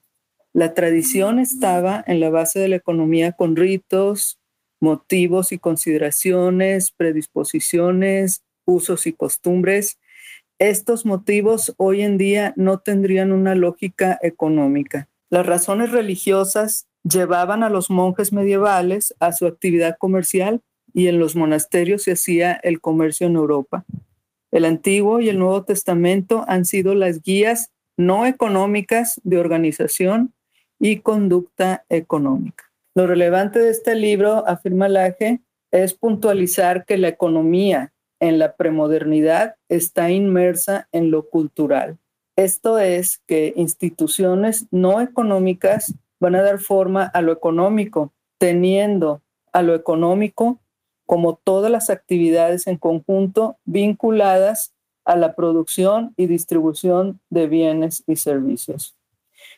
La 0.53 0.73
tradición 0.73 1.41
estaba 1.41 2.05
en 2.07 2.21
la 2.21 2.31
base 2.31 2.61
de 2.61 2.69
la 2.69 2.77
economía 2.77 3.33
con 3.33 3.57
ritos, 3.57 4.39
motivos 4.79 5.51
y 5.51 5.59
consideraciones, 5.59 6.93
predisposiciones, 6.93 8.45
usos 8.67 9.09
y 9.09 9.15
costumbres. 9.15 9.99
Estos 10.61 11.05
motivos 11.05 11.75
hoy 11.77 12.03
en 12.03 12.19
día 12.19 12.55
no 12.55 12.79
tendrían 12.79 13.33
una 13.33 13.57
lógica 13.57 14.17
económica. 14.23 15.09
Las 15.29 15.45
razones 15.45 15.91
religiosas 15.91 16.87
llevaban 17.03 17.65
a 17.65 17.69
los 17.69 17.91
monjes 17.91 18.33
medievales 18.33 19.13
a 19.19 19.33
su 19.33 19.49
actividad 19.49 19.97
comercial 19.99 20.63
y 20.95 21.09
en 21.09 21.19
los 21.19 21.35
monasterios 21.35 22.05
se 22.05 22.13
hacía 22.13 22.53
el 22.63 22.81
comercio 22.81 23.27
en 23.27 23.35
Europa. 23.35 23.85
El 24.53 24.67
Antiguo 24.67 25.19
y 25.19 25.29
el 25.31 25.41
Nuevo 25.41 25.65
Testamento 25.65 26.45
han 26.47 26.65
sido 26.65 26.95
las 26.95 27.23
guías 27.23 27.73
no 28.01 28.25
económicas 28.25 29.21
de 29.25 29.39
organización 29.39 30.33
y 30.79 31.01
conducta 31.01 31.85
económica. 31.91 32.65
Lo 32.95 33.07
relevante 33.07 33.59
de 33.59 33.71
este 33.71 33.95
libro, 33.95 34.49
afirma 34.49 34.89
Laje, 34.89 35.43
es 35.71 35.93
puntualizar 35.95 36.87
que 36.87 36.97
la 36.97 37.09
economía 37.09 37.93
en 38.19 38.39
la 38.39 38.57
premodernidad 38.57 39.57
está 39.69 40.11
inmersa 40.11 40.89
en 40.93 41.11
lo 41.11 41.29
cultural. 41.29 41.99
Esto 42.37 42.79
es 42.79 43.19
que 43.27 43.53
instituciones 43.55 44.67
no 44.71 45.03
económicas 45.03 45.95
van 46.19 46.37
a 46.37 46.43
dar 46.43 46.59
forma 46.59 47.05
a 47.05 47.21
lo 47.21 47.33
económico, 47.33 48.15
teniendo 48.39 49.21
a 49.53 49.61
lo 49.61 49.75
económico 49.75 50.59
como 51.05 51.37
todas 51.37 51.71
las 51.71 51.91
actividades 51.91 52.67
en 52.67 52.79
conjunto 52.79 53.59
vinculadas 53.65 54.73
a 55.05 55.17
la 55.17 55.35
producción 55.35 56.15
y 56.17 56.27
distribución 56.27 57.21
de 57.31 57.47
bienes 57.47 58.05
y 58.07 58.17
servicios. 58.17 58.97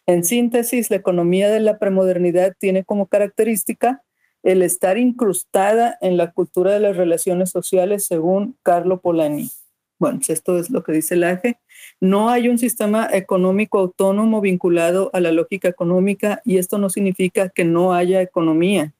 En 0.06 0.24
síntesis, 0.24 0.90
la 0.90 0.96
economía 0.96 1.50
de 1.50 1.60
la 1.60 1.78
premodernidad 1.78 2.54
tiene 2.58 2.84
como 2.84 3.06
característica 3.06 4.02
el 4.42 4.62
estar 4.62 4.98
incrustada 4.98 5.96
en 6.00 6.16
la 6.16 6.32
cultura 6.32 6.72
de 6.72 6.80
las 6.80 6.96
relaciones 6.96 7.50
sociales, 7.50 8.04
según 8.04 8.56
Carlo 8.62 9.00
Polanyi. 9.00 9.50
Bueno, 9.98 10.18
pues 10.18 10.30
esto 10.30 10.58
es 10.58 10.70
lo 10.70 10.82
que 10.82 10.90
dice 10.90 11.14
el 11.14 11.22
AGE. 11.22 11.60
No 12.00 12.28
hay 12.28 12.48
un 12.48 12.58
sistema 12.58 13.08
económico 13.12 13.78
autónomo 13.78 14.40
vinculado 14.40 15.10
a 15.12 15.20
la 15.20 15.30
lógica 15.30 15.68
económica 15.68 16.42
y 16.44 16.58
esto 16.58 16.78
no 16.78 16.90
significa 16.90 17.50
que 17.50 17.64
no 17.64 17.94
haya 17.94 18.20
economía. 18.20 18.92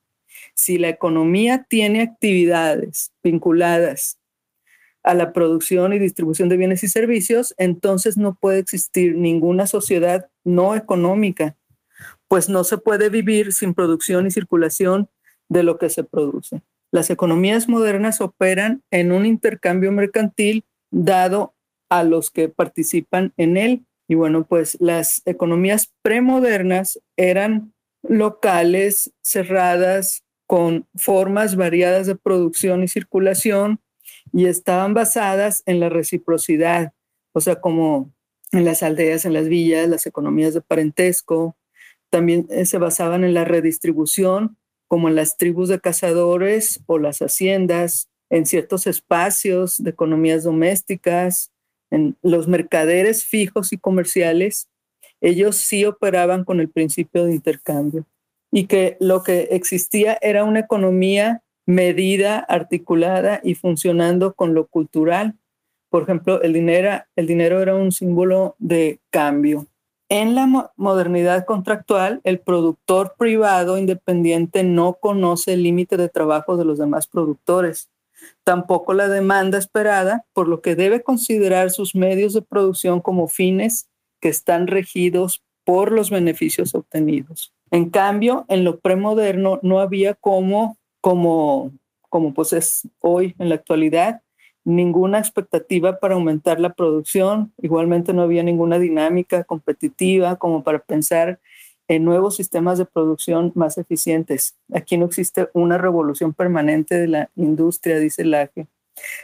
Si 0.54 0.78
la 0.78 0.88
economía 0.88 1.66
tiene 1.68 2.02
actividades 2.02 3.10
vinculadas 3.20 4.18
a 5.02 5.14
la 5.14 5.32
producción 5.32 5.92
y 5.92 5.98
distribución 5.98 6.48
de 6.48 6.56
bienes 6.56 6.84
y 6.84 6.88
servicios, 6.88 7.54
entonces 7.58 8.16
no 8.16 8.34
puede 8.34 8.58
existir 8.58 9.16
ninguna 9.16 9.66
sociedad 9.66 10.28
no 10.44 10.76
económica, 10.76 11.56
pues 12.28 12.48
no 12.48 12.64
se 12.64 12.78
puede 12.78 13.08
vivir 13.08 13.52
sin 13.52 13.74
producción 13.74 14.26
y 14.26 14.30
circulación 14.30 15.08
de 15.48 15.62
lo 15.62 15.78
que 15.78 15.90
se 15.90 16.04
produce. 16.04 16.62
Las 16.92 17.10
economías 17.10 17.68
modernas 17.68 18.20
operan 18.20 18.82
en 18.90 19.12
un 19.12 19.26
intercambio 19.26 19.92
mercantil 19.92 20.64
dado 20.90 21.54
a 21.88 22.04
los 22.04 22.30
que 22.30 22.48
participan 22.48 23.32
en 23.36 23.56
él. 23.56 23.86
Y 24.08 24.14
bueno, 24.14 24.44
pues 24.46 24.76
las 24.80 25.22
economías 25.24 25.92
premodernas 26.02 27.00
eran 27.16 27.72
locales, 28.02 29.12
cerradas, 29.22 30.22
con 30.46 30.86
formas 30.94 31.56
variadas 31.56 32.06
de 32.06 32.16
producción 32.16 32.82
y 32.82 32.88
circulación, 32.88 33.80
y 34.32 34.46
estaban 34.46 34.94
basadas 34.94 35.62
en 35.66 35.80
la 35.80 35.88
reciprocidad, 35.88 36.92
o 37.32 37.40
sea, 37.40 37.60
como 37.60 38.12
en 38.52 38.64
las 38.64 38.82
aldeas, 38.82 39.24
en 39.24 39.34
las 39.34 39.48
villas, 39.48 39.88
las 39.88 40.06
economías 40.06 40.54
de 40.54 40.60
parentesco, 40.60 41.56
también 42.10 42.46
eh, 42.50 42.66
se 42.66 42.78
basaban 42.78 43.24
en 43.24 43.34
la 43.34 43.44
redistribución, 43.44 44.56
como 44.88 45.08
en 45.08 45.14
las 45.14 45.36
tribus 45.36 45.68
de 45.68 45.80
cazadores 45.80 46.82
o 46.86 46.98
las 46.98 47.20
haciendas, 47.20 48.08
en 48.28 48.46
ciertos 48.46 48.86
espacios 48.86 49.82
de 49.82 49.90
economías 49.90 50.44
domésticas, 50.44 51.50
en 51.90 52.16
los 52.22 52.48
mercaderes 52.48 53.24
fijos 53.24 53.72
y 53.72 53.78
comerciales, 53.78 54.68
ellos 55.20 55.56
sí 55.56 55.84
operaban 55.84 56.44
con 56.44 56.58
el 56.60 56.68
principio 56.68 57.24
de 57.24 57.34
intercambio 57.34 58.06
y 58.50 58.66
que 58.66 58.96
lo 59.00 59.22
que 59.22 59.48
existía 59.52 60.18
era 60.20 60.44
una 60.44 60.60
economía 60.60 61.42
medida, 61.66 62.38
articulada 62.38 63.40
y 63.42 63.54
funcionando 63.54 64.34
con 64.34 64.54
lo 64.54 64.66
cultural. 64.66 65.36
Por 65.88 66.02
ejemplo, 66.02 66.42
el 66.42 66.52
dinero, 66.52 67.04
el 67.16 67.26
dinero 67.26 67.60
era 67.60 67.74
un 67.74 67.92
símbolo 67.92 68.56
de 68.58 69.00
cambio. 69.10 69.66
En 70.08 70.34
la 70.34 70.70
modernidad 70.76 71.46
contractual, 71.46 72.20
el 72.24 72.38
productor 72.38 73.14
privado 73.16 73.78
independiente 73.78 74.62
no 74.62 74.94
conoce 74.94 75.54
el 75.54 75.62
límite 75.62 75.96
de 75.96 76.10
trabajo 76.10 76.58
de 76.58 76.66
los 76.66 76.76
demás 76.78 77.06
productores, 77.06 77.88
tampoco 78.44 78.92
la 78.92 79.08
demanda 79.08 79.56
esperada, 79.56 80.26
por 80.34 80.48
lo 80.48 80.60
que 80.60 80.76
debe 80.76 81.02
considerar 81.02 81.70
sus 81.70 81.94
medios 81.94 82.34
de 82.34 82.42
producción 82.42 83.00
como 83.00 83.26
fines 83.28 83.88
que 84.20 84.28
están 84.28 84.66
regidos 84.66 85.42
por 85.64 85.92
los 85.92 86.10
beneficios 86.10 86.74
obtenidos. 86.74 87.54
En 87.70 87.88
cambio, 87.88 88.44
en 88.48 88.64
lo 88.64 88.80
premoderno 88.80 89.60
no 89.62 89.80
había 89.80 90.14
como, 90.14 90.76
como, 91.02 91.72
como 92.08 92.32
pues 92.32 92.54
es 92.54 92.88
hoy 93.00 93.34
en 93.38 93.50
la 93.50 93.56
actualidad, 93.56 94.22
ninguna 94.64 95.18
expectativa 95.18 95.98
para 95.98 96.14
aumentar 96.14 96.60
la 96.60 96.72
producción. 96.72 97.52
Igualmente 97.60 98.14
no 98.14 98.22
había 98.22 98.44
ninguna 98.44 98.78
dinámica 98.78 99.44
competitiva 99.44 100.36
como 100.36 100.62
para 100.62 100.78
pensar 100.78 101.40
en 101.88 102.04
nuevos 102.04 102.36
sistemas 102.36 102.78
de 102.78 102.84
producción 102.86 103.50
más 103.56 103.76
eficientes. 103.78 104.54
Aquí 104.72 104.96
no 104.96 105.06
existe 105.06 105.48
una 105.52 105.76
revolución 105.76 106.32
permanente 106.32 106.94
de 106.94 107.08
la 107.08 107.30
industria, 107.34 107.98
dice 107.98 108.24
Laje. 108.24 108.68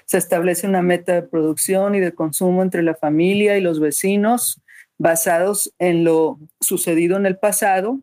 Se 0.04 0.18
establece 0.18 0.66
una 0.66 0.82
meta 0.82 1.14
de 1.14 1.22
producción 1.22 1.94
y 1.94 2.00
de 2.00 2.12
consumo 2.12 2.62
entre 2.62 2.82
la 2.82 2.96
familia 2.96 3.56
y 3.56 3.60
los 3.60 3.78
vecinos 3.78 4.60
basados 4.98 5.72
en 5.78 6.02
lo 6.02 6.40
sucedido 6.60 7.16
en 7.16 7.26
el 7.26 7.38
pasado 7.38 8.00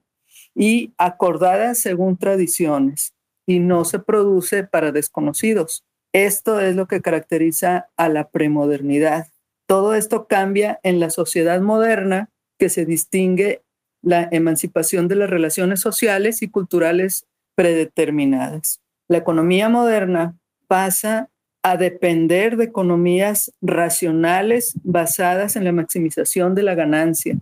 y 0.55 0.93
acordada 0.97 1.75
según 1.75 2.15
tradiciones 2.15 3.14
y 3.45 3.59
no 3.59 3.85
se 3.85 3.99
produce 3.99 4.63
para 4.63 4.91
desconocidos. 4.91 5.83
Esto 6.13 6.59
es 6.59 6.75
lo 6.75 6.87
que 6.87 7.01
caracteriza 7.01 7.89
a 7.97 8.09
la 8.09 8.29
premodernidad. 8.29 9.27
Todo 9.67 9.95
esto 9.95 10.27
cambia 10.27 10.79
en 10.83 10.99
la 10.99 11.09
sociedad 11.09 11.59
moderna 11.61 12.29
que 12.57 12.69
se 12.69 12.85
distingue 12.85 13.61
la 14.01 14.27
emancipación 14.31 15.07
de 15.07 15.15
las 15.15 15.29
relaciones 15.29 15.79
sociales 15.79 16.41
y 16.41 16.49
culturales 16.49 17.25
predeterminadas. 17.55 18.79
La 19.07 19.17
economía 19.17 19.67
moderna 19.67 20.37
pasa 20.67 21.29
a 21.63 21.77
depender 21.77 22.57
de 22.57 22.65
economías 22.65 23.51
racionales 23.61 24.75
basadas 24.83 25.55
en 25.55 25.63
la 25.63 25.71
maximización 25.71 26.53
de 26.53 26.63
la 26.63 26.75
ganancia. 26.75 27.37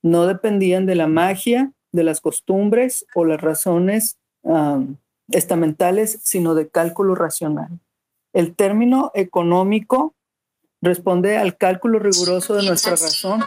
No 0.00 0.26
dependían 0.26 0.86
de 0.86 0.94
la 0.94 1.08
magia, 1.08 1.72
de 1.90 2.04
las 2.04 2.20
costumbres 2.20 3.04
o 3.14 3.24
las 3.24 3.40
razones 3.40 4.16
um, 4.42 4.96
estamentales, 5.30 6.18
sino 6.22 6.54
de 6.54 6.68
cálculo 6.68 7.14
racional. 7.14 7.80
El 8.32 8.54
término 8.54 9.10
económico 9.14 10.14
responde 10.80 11.36
al 11.36 11.56
cálculo 11.56 11.98
riguroso 11.98 12.54
de 12.54 12.64
nuestra 12.64 12.92
razón. 12.92 13.44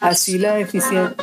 Así 0.00 0.38
la 0.38 0.58
eficiencia 0.58 1.14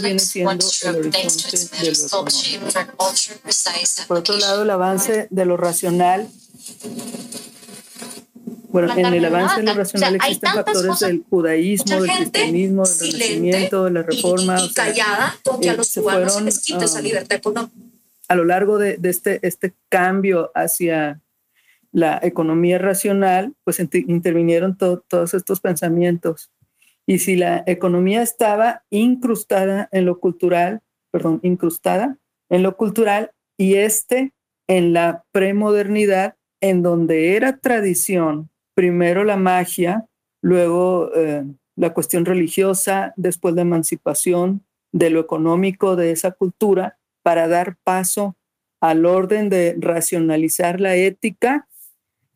viene 0.00 0.18
siendo 0.18 0.64
el 0.84 0.96
horizonte 0.96 1.58
de 1.80 1.90
lo 1.90 2.06
económico. 2.06 4.06
Por 4.08 4.18
otro 4.18 4.38
lado, 4.38 4.62
el 4.62 4.70
avance 4.70 5.26
de 5.30 5.44
lo 5.44 5.56
racional 5.56 6.28
bueno, 8.72 8.90
en 8.96 9.04
el 9.04 9.24
avance 9.26 9.60
de 9.60 9.64
lo 9.64 9.74
racional 9.74 10.14
existen 10.14 10.54
factores 10.54 11.00
del 11.00 11.22
judaísmo, 11.28 12.00
del 12.00 12.10
cristianismo, 12.10 12.84
del 12.84 13.12
renacimiento, 13.12 13.84
de 13.84 13.90
la 13.90 14.02
reforma. 14.02 14.62
Y, 14.62 14.72
callada, 14.72 15.38
eh, 15.60 15.84
se 15.84 16.00
fueron, 16.00 16.48
esa 16.48 16.98
um, 16.98 17.04
libertad 17.04 17.36
económica. 17.36 17.91
A 18.32 18.34
lo 18.34 18.46
largo 18.46 18.78
de, 18.78 18.98
este, 19.02 19.46
este 19.46 19.74
cambio 19.90 20.52
hacia 20.54 21.20
la 21.92 22.18
economía 22.22 22.78
racional, 22.78 23.52
pues 23.62 23.78
intervinieron 23.78 24.78
todos 24.78 25.34
estos 25.34 25.60
pensamientos. 25.60 26.50
Y 27.06 27.18
si 27.18 27.36
la 27.36 27.62
economía 27.66 28.22
estaba 28.22 28.84
incrustada 28.88 29.90
en 29.92 30.06
lo 30.06 30.18
cultural, 30.18 30.80
perdón, 31.10 31.40
incrustada 31.42 32.16
en 32.48 32.62
lo 32.62 32.78
cultural 32.78 33.32
y 33.58 33.74
este 33.74 34.32
en 34.66 34.94
la 34.94 35.24
premodernidad, 35.32 36.36
en 36.62 36.82
donde 36.82 37.36
era 37.36 37.58
tradición, 37.58 38.48
primero 38.72 39.24
la 39.24 39.36
magia, 39.36 40.06
luego 40.40 41.10
eh, 41.14 41.44
la 41.76 41.92
cuestión 41.92 42.24
religiosa, 42.24 43.12
después 43.16 43.54
la 43.54 43.60
emancipación 43.60 44.64
de 44.90 45.10
lo 45.10 45.20
económico 45.20 45.96
de 45.96 46.12
esa 46.12 46.30
cultura, 46.30 46.96
para 47.22 47.48
dar 47.48 47.76
paso 47.84 48.36
al 48.80 49.06
orden 49.06 49.48
de 49.48 49.76
racionalizar 49.78 50.80
la 50.80 50.96
ética 50.96 51.68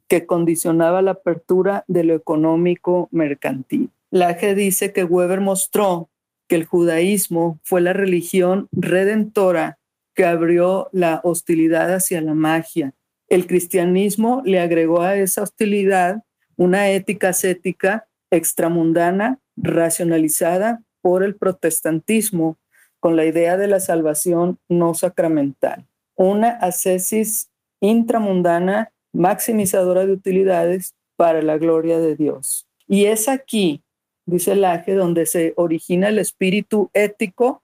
que 0.09 0.27
condicionaba 0.27 1.03
la 1.03 1.13
apertura 1.13 1.85
de 1.89 2.05
lo 2.05 2.15
económico 2.15 3.09
mercantil. 3.11 3.91
Laje 4.11 4.55
dice 4.55 4.93
que 4.93 5.05
Weber 5.05 5.41
mostró 5.41 6.09
que 6.49 6.55
el 6.55 6.65
judaísmo 6.65 7.59
fue 7.65 7.81
la 7.81 7.93
religión 7.93 8.69
redentora 8.71 9.79
que 10.15 10.25
abrió 10.25 10.89
la 10.93 11.21
hostilidad 11.25 11.93
hacia 11.93 12.21
la 12.21 12.35
magia. 12.35 12.95
El 13.29 13.47
cristianismo 13.47 14.43
le 14.45 14.61
agregó 14.61 15.03
a 15.03 15.17
esa 15.17 15.43
hostilidad 15.43 16.23
una 16.57 16.91
ética 16.91 17.31
ascética 17.31 18.07
extramundana 18.31 19.41
racionalizada 19.57 20.83
por 21.01 21.23
el 21.23 21.35
protestantismo 21.35 22.57
con 23.01 23.17
la 23.17 23.25
idea 23.25 23.57
de 23.57 23.69
la 23.69 23.81
salvación 23.81 24.59
no 24.69 24.95
sacramental. 24.95 25.87
Una 26.15 26.51
ascesis 26.51 27.51
intramundana 27.81 28.93
maximizadora 29.13 30.07
de 30.07 30.13
utilidades 30.13 30.95
para 31.17 31.43
la 31.43 31.59
gloria 31.59 31.99
de 31.99 32.17
Dios. 32.17 32.67
Y 32.87 33.07
es 33.07 33.29
aquí, 33.29 33.83
dice 34.27 34.55
Laje, 34.55 34.95
donde 34.95 35.27
se 35.27 35.55
origina 35.57 36.09
el 36.09 36.19
espíritu 36.19 36.91
ético 36.93 37.63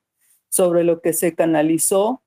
sobre 0.48 0.84
lo 0.84 1.00
que 1.00 1.12
se 1.12 1.34
canalizó 1.34 2.22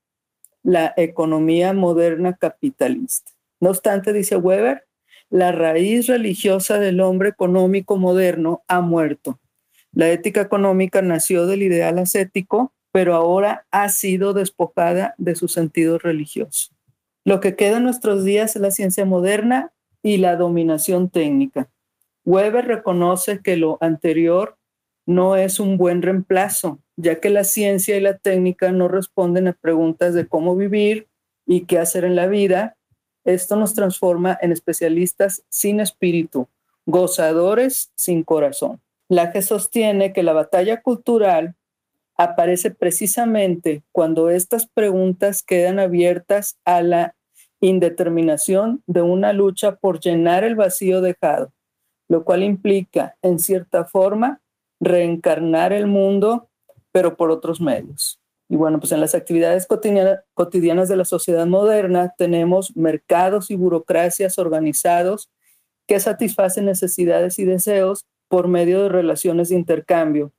la 0.62 0.92
economía 0.96 1.72
moderna 1.72 2.34
capitalista. 2.34 3.30
No 3.60 3.70
obstante, 3.70 4.12
dice 4.12 4.36
Weber, 4.36 4.84
la 5.30 5.52
raíz 5.52 6.06
religiosa 6.06 6.78
del 6.78 7.00
hombre 7.00 7.28
económico 7.28 7.96
moderno 7.96 8.62
ha 8.68 8.80
muerto. 8.80 9.38
La 9.92 10.10
ética 10.10 10.40
económica 10.40 11.02
nació 11.02 11.46
del 11.46 11.62
ideal 11.62 11.98
ascético, 11.98 12.72
pero 12.96 13.14
ahora 13.14 13.66
ha 13.72 13.90
sido 13.90 14.32
despojada 14.32 15.14
de 15.18 15.34
su 15.34 15.48
sentido 15.48 15.98
religioso. 15.98 16.70
Lo 17.26 17.40
que 17.40 17.54
queda 17.54 17.76
en 17.76 17.82
nuestros 17.82 18.24
días 18.24 18.56
es 18.56 18.62
la 18.62 18.70
ciencia 18.70 19.04
moderna 19.04 19.70
y 20.02 20.16
la 20.16 20.36
dominación 20.36 21.10
técnica. 21.10 21.68
Weber 22.24 22.64
reconoce 22.64 23.42
que 23.42 23.58
lo 23.58 23.76
anterior 23.82 24.56
no 25.04 25.36
es 25.36 25.60
un 25.60 25.76
buen 25.76 26.00
reemplazo, 26.00 26.78
ya 26.96 27.20
que 27.20 27.28
la 27.28 27.44
ciencia 27.44 27.98
y 27.98 28.00
la 28.00 28.16
técnica 28.16 28.72
no 28.72 28.88
responden 28.88 29.48
a 29.48 29.52
preguntas 29.52 30.14
de 30.14 30.26
cómo 30.26 30.56
vivir 30.56 31.06
y 31.44 31.66
qué 31.66 31.78
hacer 31.78 32.06
en 32.06 32.16
la 32.16 32.28
vida. 32.28 32.78
Esto 33.26 33.56
nos 33.56 33.74
transforma 33.74 34.38
en 34.40 34.52
especialistas 34.52 35.44
sin 35.50 35.80
espíritu, 35.80 36.48
gozadores 36.86 37.92
sin 37.94 38.22
corazón. 38.22 38.80
La 39.10 39.32
que 39.32 39.42
sostiene 39.42 40.14
que 40.14 40.22
la 40.22 40.32
batalla 40.32 40.80
cultural 40.80 41.55
aparece 42.16 42.70
precisamente 42.70 43.82
cuando 43.92 44.30
estas 44.30 44.66
preguntas 44.66 45.42
quedan 45.42 45.78
abiertas 45.78 46.58
a 46.64 46.82
la 46.82 47.14
indeterminación 47.60 48.82
de 48.86 49.02
una 49.02 49.32
lucha 49.32 49.76
por 49.76 50.00
llenar 50.00 50.44
el 50.44 50.54
vacío 50.54 51.00
dejado, 51.00 51.52
lo 52.08 52.24
cual 52.24 52.42
implica, 52.42 53.16
en 53.22 53.38
cierta 53.38 53.84
forma, 53.84 54.40
reencarnar 54.80 55.72
el 55.72 55.86
mundo, 55.86 56.48
pero 56.92 57.16
por 57.16 57.30
otros 57.30 57.60
medios. 57.60 58.20
Y 58.48 58.56
bueno, 58.56 58.78
pues 58.78 58.92
en 58.92 59.00
las 59.00 59.14
actividades 59.14 59.66
cotidianas 59.66 60.88
de 60.88 60.96
la 60.96 61.04
sociedad 61.04 61.46
moderna 61.46 62.14
tenemos 62.16 62.76
mercados 62.76 63.50
y 63.50 63.56
burocracias 63.56 64.38
organizados 64.38 65.30
que 65.88 65.98
satisfacen 65.98 66.66
necesidades 66.66 67.38
y 67.38 67.44
deseos 67.44 68.04
por 68.28 68.48
medio 68.48 68.82
de 68.82 68.88
relaciones 68.88 69.48
de 69.48 69.56
intercambio, 69.56 70.32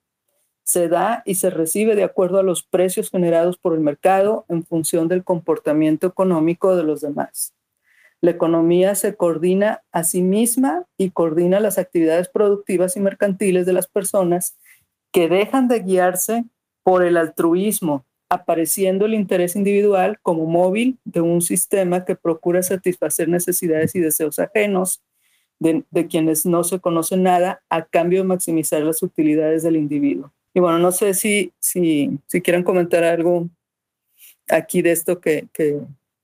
se 0.68 0.90
da 0.90 1.24
y 1.26 1.36
se 1.36 1.50
recibe 1.50 1.96
de 1.96 2.04
acuerdo 2.04 2.40
a 2.40 2.44
los 2.44 2.62
precios 2.62 3.10
generados 3.10 3.58
por 3.58 3.74
el 3.74 3.80
mercado 3.80 4.46
en 4.50 4.66
función 4.66 5.08
del 5.08 5.24
comportamiento 5.24 6.08
económico 6.08 6.76
de 6.76 6.84
los 6.84 7.00
demás. 7.00 7.54
La 8.20 8.32
economía 8.32 8.96
se 8.96 9.16
coordina 9.16 9.82
a 9.94 10.04
sí 10.04 10.22
misma 10.22 10.86
y 10.98 11.12
coordina 11.12 11.62
las 11.62 11.78
actividades 11.78 12.28
productivas 12.28 12.98
y 12.98 13.00
mercantiles 13.00 13.66
de 13.66 13.74
las 13.74 13.88
personas 13.88 14.58
que 15.14 15.30
dejan 15.30 15.70
de 15.70 15.80
guiarse 15.80 16.44
por 16.84 17.06
el 17.06 17.16
altruismo, 17.16 18.06
apareciendo 18.30 19.06
el 19.06 19.14
interés 19.14 19.56
individual 19.56 20.20
como 20.22 20.48
móvil 20.48 21.00
de 21.06 21.22
un 21.22 21.42
sistema 21.42 22.04
que 22.04 22.18
procura 22.18 22.62
satisfacer 22.62 23.30
necesidades 23.30 23.96
y 23.96 24.02
deseos 24.02 24.38
ajenos 24.38 25.02
de, 25.60 26.08
quienes 26.10 26.46
no 26.46 26.66
se 26.66 26.80
conocen 26.80 27.24
nada 27.24 27.64
a 27.70 27.86
cambio 27.86 28.22
de 28.22 28.28
maximizar 28.28 28.82
las 28.82 29.02
utilidades 29.02 29.64
del 29.64 29.78
individuo. 29.78 30.34
Y 30.58 30.60
bueno, 30.60 30.80
no 30.80 30.92
sé 30.92 31.14
si, 31.14 31.54
si, 31.60 32.20
si 32.26 32.42
quieren 32.42 32.64
comentar 32.64 33.04
algo 33.04 33.48
aquí 34.48 34.82
de 34.82 34.92
esto 34.92 35.22
que, 35.22 35.48
que, 35.54 35.80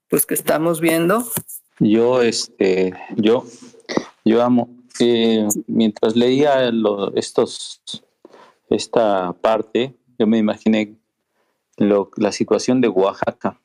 pues 0.08 0.26
que 0.26 0.34
estamos 0.34 0.80
viendo. 0.80 1.22
Yo, 1.78 2.20
este, 2.20 2.92
yo, 3.14 3.46
yo 4.24 4.42
amo. 4.42 4.70
Eh, 4.98 5.46
mientras 5.68 6.16
leía 6.16 6.68
estos, 7.14 7.80
esta 8.68 9.32
parte, 9.34 9.94
yo 10.18 10.26
me 10.26 10.38
imaginé 10.38 10.96
la 11.76 12.32
situación 12.32 12.80
de 12.80 12.88
Oaxaca. 12.88 13.60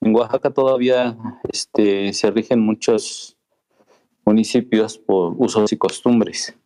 En 0.00 0.16
Oaxaca 0.16 0.48
todavía 0.52 1.18
este, 1.52 2.14
se 2.14 2.30
rigen 2.30 2.60
muchos 2.60 3.36
municipios 4.24 4.96
por 4.96 5.34
usos 5.36 5.70
y 5.70 5.76
costumbres, 5.76 6.56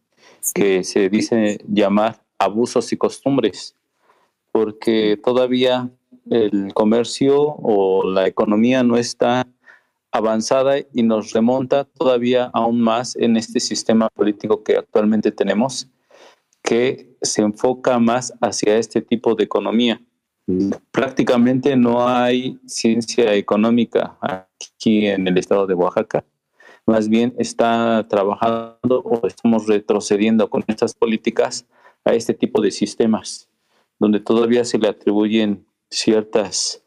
que 0.55 0.85
se 0.85 1.09
dice 1.09 1.59
llamar 1.67 2.25
abusos 2.39 2.93
y 2.93 2.97
costumbres, 2.97 3.75
porque 4.53 5.19
todavía 5.23 5.91
el 6.31 6.73
comercio 6.75 7.41
o 7.41 8.05
la 8.05 8.27
economía 8.27 8.83
no 8.83 8.97
está 8.97 9.47
avanzada 10.11 10.79
y 10.79 11.03
nos 11.03 11.33
remonta 11.33 11.85
todavía 11.85 12.51
aún 12.53 12.81
más 12.81 13.17
en 13.17 13.37
este 13.37 13.61
sistema 13.61 14.09
político 14.09 14.63
que 14.63 14.77
actualmente 14.77 15.31
tenemos, 15.31 15.89
que 16.63 17.15
se 17.23 17.43
enfoca 17.43 17.99
más 17.99 18.33
hacia 18.41 18.79
este 18.79 19.03
tipo 19.03 19.35
de 19.35 19.45
economía. 19.45 20.01
Prácticamente 20.91 21.77
no 21.77 22.09
hay 22.09 22.59
ciencia 22.67 23.35
económica 23.35 24.17
aquí 24.21 25.07
en 25.07 25.27
el 25.27 25.39
estado 25.39 25.67
de 25.67 25.75
Oaxaca. 25.75 26.25
Más 26.87 27.09
bien 27.09 27.35
está 27.37 28.07
trabajando 28.09 29.03
o 29.05 29.27
estamos 29.27 29.67
retrocediendo 29.67 30.49
con 30.49 30.65
estas 30.69 30.95
políticas 30.95 31.67
a 32.07 32.15
este 32.15 32.33
tipo 32.33 32.63
de 32.63 32.71
sistemas, 32.71 33.51
donde 33.99 34.21
todavía 34.21 34.65
se 34.65 34.79
le 34.79 34.89
atribuyen 34.89 35.67
ciertas 35.91 36.83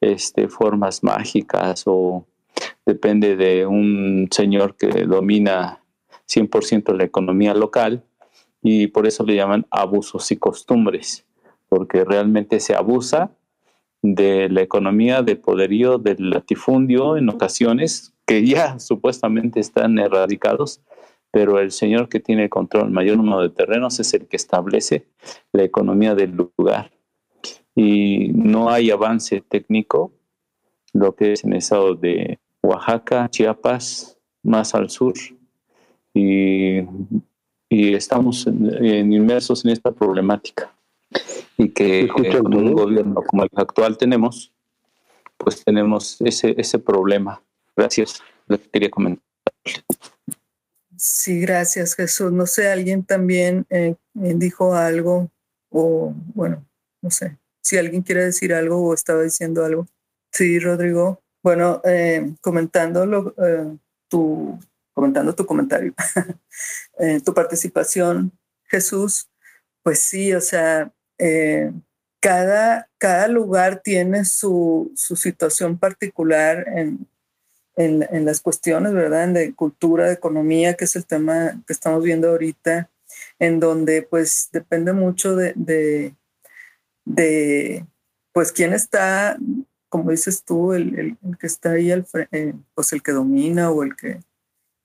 este, 0.00 0.48
formas 0.48 1.02
mágicas 1.02 1.84
o 1.86 2.26
depende 2.84 3.36
de 3.36 3.66
un 3.66 4.28
señor 4.30 4.76
que 4.76 4.88
domina 5.06 5.80
100% 6.28 6.92
la 6.96 7.04
economía 7.04 7.54
local 7.54 8.04
y 8.62 8.88
por 8.88 9.06
eso 9.06 9.24
le 9.24 9.36
llaman 9.36 9.64
abusos 9.70 10.30
y 10.32 10.36
costumbres, 10.36 11.24
porque 11.68 12.04
realmente 12.04 12.58
se 12.58 12.74
abusa 12.74 13.30
de 14.02 14.48
la 14.48 14.62
economía, 14.62 15.22
del 15.22 15.38
poderío, 15.38 15.98
del 15.98 16.30
latifundio 16.30 17.16
en 17.16 17.28
ocasiones 17.28 18.12
que 18.26 18.44
ya 18.44 18.78
supuestamente 18.80 19.60
están 19.60 19.98
erradicados, 20.00 20.80
pero 21.34 21.58
el 21.58 21.72
señor 21.72 22.08
que 22.08 22.20
tiene 22.20 22.44
el 22.44 22.48
control 22.48 22.92
mayor 22.92 23.16
número 23.16 23.42
de 23.42 23.48
terrenos 23.48 23.98
es 23.98 24.14
el 24.14 24.28
que 24.28 24.36
establece 24.36 25.08
la 25.52 25.64
economía 25.64 26.14
del 26.14 26.30
lugar. 26.30 26.92
Y 27.74 28.28
no 28.28 28.70
hay 28.70 28.92
avance 28.92 29.40
técnico, 29.40 30.12
lo 30.92 31.16
que 31.16 31.32
es 31.32 31.42
en 31.42 31.50
el 31.50 31.58
estado 31.58 31.96
de 31.96 32.38
Oaxaca, 32.62 33.28
Chiapas, 33.28 34.16
más 34.44 34.76
al 34.76 34.90
sur, 34.90 35.14
y, 36.14 36.84
estamos 37.68 38.46
inmersos 38.46 39.64
en 39.64 39.72
esta 39.72 39.90
problemática. 39.90 40.72
Y 41.58 41.70
que 41.70 42.06
con 42.06 42.54
un 42.54 42.72
gobierno 42.74 43.16
como 43.26 43.42
el 43.42 43.50
actual 43.56 43.98
tenemos, 43.98 44.52
pues 45.36 45.64
tenemos 45.64 46.20
ese, 46.20 46.54
ese 46.56 46.78
problema. 46.78 47.42
Gracias, 47.76 48.22
lo 48.46 48.56
que 48.56 48.70
quería 48.70 48.90
comentar. 48.90 49.24
Sí, 51.04 51.38
gracias 51.40 51.94
Jesús. 51.94 52.32
No 52.32 52.46
sé, 52.46 52.70
alguien 52.70 53.04
también 53.04 53.66
eh, 53.68 53.94
dijo 54.14 54.74
algo 54.74 55.30
o 55.68 56.14
bueno, 56.34 56.66
no 57.02 57.10
sé, 57.10 57.36
si 57.60 57.76
alguien 57.76 58.00
quiere 58.00 58.24
decir 58.24 58.54
algo 58.54 58.82
o 58.82 58.94
estaba 58.94 59.22
diciendo 59.22 59.66
algo. 59.66 59.86
Sí, 60.32 60.58
Rodrigo. 60.58 61.22
Bueno, 61.42 61.82
eh, 61.84 62.34
comentando, 62.40 63.34
eh, 63.36 63.76
tu, 64.08 64.58
comentando 64.94 65.34
tu 65.34 65.44
comentario, 65.44 65.92
eh, 66.98 67.20
tu 67.20 67.34
participación, 67.34 68.32
Jesús, 68.64 69.28
pues 69.82 69.98
sí, 69.98 70.32
o 70.32 70.40
sea, 70.40 70.90
cada, 72.18 72.88
cada 72.96 73.28
lugar 73.28 73.82
tiene 73.84 74.24
su, 74.24 74.90
su 74.96 75.16
situación 75.16 75.78
particular 75.78 76.66
en, 76.66 77.06
en, 77.76 78.06
en, 78.10 78.24
las 78.24 78.40
cuestiones, 78.40 78.92
¿verdad? 78.92 79.28
De 79.28 79.54
cultura, 79.54 80.06
de 80.06 80.14
economía, 80.14 80.74
que 80.74 80.84
es 80.84 80.96
el 80.96 81.06
tema 81.06 81.62
que 81.66 81.72
estamos 81.72 82.02
viendo 82.02 82.30
ahorita, 82.30 82.90
en 83.38 83.60
donde 83.60 84.02
pues 84.02 84.48
depende 84.52 84.92
mucho 84.92 85.36
de, 85.36 85.52
de, 85.56 86.14
de 87.04 87.86
pues 88.32 88.52
quién 88.52 88.72
está 88.72 89.38
como 89.94 90.10
dices 90.10 90.42
tú, 90.42 90.72
el, 90.72 91.16
que 91.38 91.46
está 91.46 91.70
ahí, 91.70 91.92
al, 91.92 92.04
eh, 92.32 92.52
pues 92.74 92.92
el 92.92 93.00
que 93.00 93.12
domina 93.12 93.70
o 93.70 93.84
el 93.84 93.94
que, 93.94 94.18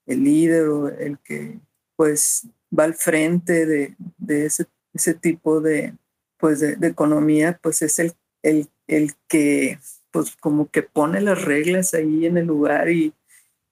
el 0.06 0.24
líder 0.24 0.68
o 0.68 0.88
el 0.88 1.18
que 1.18 1.60
pues 1.96 2.46
va 2.72 2.84
al 2.84 2.94
frente 2.94 3.66
de, 3.66 3.96
ese, 4.28 4.68
ese, 4.94 5.16
tipo 5.16 5.62
de, 5.62 5.96
pues 6.38 6.60
de, 6.60 6.88
economía, 6.88 7.60
pues 7.60 7.82
es 7.82 7.98
el, 7.98 8.14
el, 8.44 8.70
el, 8.86 9.16
que 9.28 9.80
pues 10.12 10.36
como 10.36 10.70
que 10.70 10.84
pone 10.84 11.22
las 11.22 11.44
reglas 11.44 11.94
ahí 11.94 12.26
en 12.26 12.38
el 12.38 12.48
lugar 12.48 12.90
y, 12.90 13.14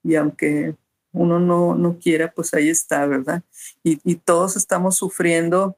y 0.03 0.15
aunque 0.15 0.75
uno 1.11 1.39
no, 1.39 1.75
no 1.75 1.97
quiera, 1.99 2.31
pues 2.31 2.53
ahí 2.53 2.69
está, 2.69 3.05
¿verdad? 3.05 3.43
Y, 3.83 3.99
y 4.03 4.15
todos 4.15 4.55
estamos 4.55 4.97
sufriendo, 4.97 5.77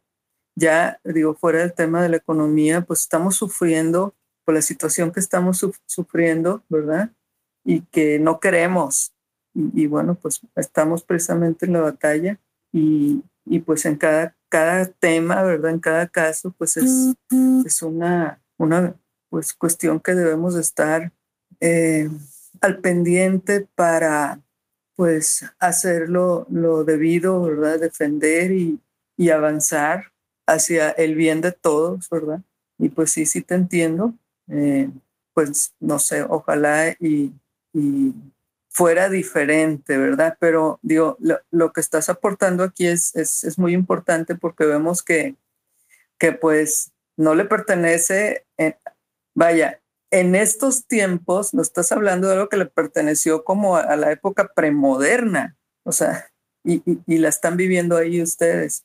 ya 0.55 0.99
digo, 1.03 1.35
fuera 1.35 1.59
del 1.59 1.73
tema 1.73 2.01
de 2.01 2.09
la 2.09 2.17
economía, 2.17 2.81
pues 2.81 3.01
estamos 3.01 3.35
sufriendo 3.35 4.13
la 4.51 4.61
situación 4.61 5.11
que 5.11 5.19
estamos 5.19 5.65
sufriendo, 5.85 6.63
¿verdad? 6.69 7.11
Y 7.63 7.81
que 7.81 8.19
no 8.19 8.39
queremos. 8.39 9.13
Y, 9.53 9.87
bueno, 9.87 10.15
pues 10.15 10.41
estamos 10.55 11.03
precisamente 11.03 11.65
en 11.65 11.73
la 11.73 11.81
batalla 11.81 12.39
y, 12.71 13.23
y, 13.45 13.59
pues 13.59 13.85
en 13.85 13.97
cada, 13.97 14.35
cada 14.47 14.85
tema, 14.85 15.41
¿verdad? 15.43 15.71
En 15.71 15.79
cada 15.79 16.07
caso, 16.07 16.53
pues 16.57 16.77
es, 16.77 17.13
es 17.65 17.81
una, 17.81 18.41
una 18.57 18.95
pues, 19.29 19.53
cuestión 19.53 19.99
que 19.99 20.13
debemos 20.13 20.55
estar 20.55 21.11
eh, 21.59 22.09
al 22.61 22.79
pendiente 22.79 23.67
para 23.75 24.41
pues 24.95 25.45
hacerlo 25.59 26.45
lo 26.49 26.83
debido, 26.83 27.41
¿verdad? 27.43 27.79
Defender 27.79 28.51
y, 28.51 28.81
y 29.15 29.29
avanzar 29.29 30.11
hacia 30.45 30.89
el 30.91 31.15
bien 31.15 31.39
de 31.41 31.51
todos, 31.53 32.09
¿verdad? 32.09 32.41
Y 32.77 32.89
pues 32.89 33.11
sí, 33.11 33.25
sí 33.25 33.41
te 33.41 33.55
entiendo. 33.55 34.13
Eh, 34.49 34.89
pues 35.33 35.73
no 35.79 35.99
sé, 35.99 36.23
ojalá 36.23 36.95
y, 36.99 37.33
fuera 38.71 39.09
diferente, 39.09 39.97
¿verdad? 39.97 40.37
Pero 40.39 40.79
digo, 40.81 41.17
lo, 41.51 41.73
que 41.73 41.81
estás 41.81 42.09
aportando 42.09 42.63
aquí 42.63 42.87
es, 42.87 43.15
es, 43.15 43.57
muy 43.57 43.73
importante 43.73 44.35
porque 44.35 44.65
vemos 44.65 45.03
que, 45.03 45.35
que 46.17 46.31
pues 46.31 46.91
no 47.17 47.35
le 47.35 47.45
pertenece, 47.45 48.45
vaya, 49.39 49.81
en 50.11 50.35
estos 50.35 50.85
tiempos 50.85 51.53
no 51.53 51.61
estás 51.61 51.93
hablando 51.93 52.27
de 52.27 52.33
algo 52.33 52.49
que 52.49 52.57
le 52.57 52.65
perteneció 52.65 53.45
como 53.45 53.77
a, 53.77 53.95
la 53.95 54.11
época 54.11 54.51
premoderna, 54.53 55.57
o 55.85 55.93
sea, 55.93 56.29
y, 56.65 56.83
y, 57.07 57.17
la 57.19 57.29
están 57.29 57.55
viviendo 57.55 57.95
ahí 57.95 58.21
ustedes. 58.21 58.83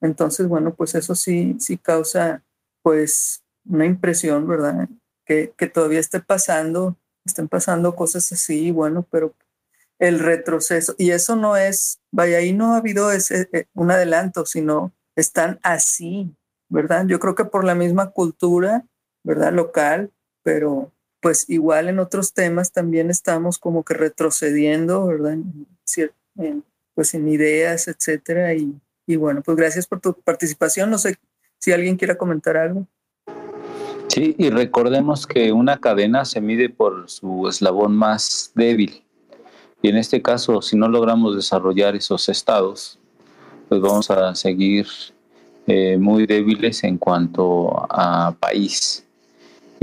Entonces, 0.00 0.48
bueno, 0.48 0.74
pues 0.74 0.96
eso 0.96 1.14
sí, 1.14 1.56
sí 1.60 1.78
causa 1.78 2.42
pues 2.82 3.44
una 3.64 3.86
impresión, 3.86 4.48
¿verdad? 4.48 4.88
Que, 5.24 5.54
que 5.56 5.68
todavía 5.68 6.00
esté 6.00 6.18
pasando, 6.18 6.98
estén 7.24 7.46
pasando 7.46 7.94
cosas 7.94 8.32
así, 8.32 8.72
bueno, 8.72 9.06
pero 9.12 9.32
el 10.00 10.18
retroceso, 10.18 10.96
y 10.98 11.12
eso 11.12 11.36
no 11.36 11.56
es, 11.56 12.00
vaya, 12.10 12.38
ahí 12.38 12.52
no 12.52 12.74
ha 12.74 12.78
habido 12.78 13.12
ese, 13.12 13.48
eh, 13.52 13.66
un 13.74 13.92
adelanto, 13.92 14.44
sino 14.44 14.92
están 15.14 15.60
así, 15.62 16.34
¿verdad? 16.68 17.06
Yo 17.06 17.20
creo 17.20 17.36
que 17.36 17.44
por 17.44 17.62
la 17.62 17.76
misma 17.76 18.10
cultura, 18.10 18.84
¿verdad? 19.24 19.52
Local, 19.52 20.12
pero 20.42 20.92
pues 21.20 21.48
igual 21.48 21.88
en 21.88 21.98
otros 21.98 22.34
temas 22.34 22.70
también 22.70 23.10
estamos 23.10 23.58
como 23.58 23.82
que 23.82 23.94
retrocediendo, 23.94 25.06
¿verdad? 25.06 25.38
pues 26.94 27.14
en 27.14 27.26
ideas, 27.26 27.88
etcétera. 27.88 28.54
Y, 28.54 28.72
y 29.06 29.16
bueno, 29.16 29.42
pues 29.42 29.56
gracias 29.56 29.86
por 29.86 30.00
tu 30.00 30.14
participación. 30.14 30.90
No 30.90 30.98
sé 30.98 31.16
si 31.58 31.72
alguien 31.72 31.96
quiera 31.96 32.16
comentar 32.16 32.56
algo. 32.56 32.86
Sí, 34.08 34.36
y 34.38 34.50
recordemos 34.50 35.26
que 35.26 35.50
una 35.50 35.80
cadena 35.80 36.24
se 36.24 36.40
mide 36.40 36.68
por 36.68 37.10
su 37.10 37.48
eslabón 37.48 37.96
más 37.96 38.52
débil. 38.54 39.02
Y 39.82 39.88
en 39.88 39.96
este 39.96 40.22
caso, 40.22 40.62
si 40.62 40.76
no 40.76 40.88
logramos 40.88 41.34
desarrollar 41.34 41.96
esos 41.96 42.28
estados, 42.28 42.98
pues 43.68 43.80
vamos 43.80 44.10
a 44.10 44.34
seguir 44.34 44.86
eh, 45.66 45.96
muy 45.98 46.26
débiles 46.26 46.84
en 46.84 46.98
cuanto 46.98 47.70
a 47.90 48.36
país. 48.38 49.03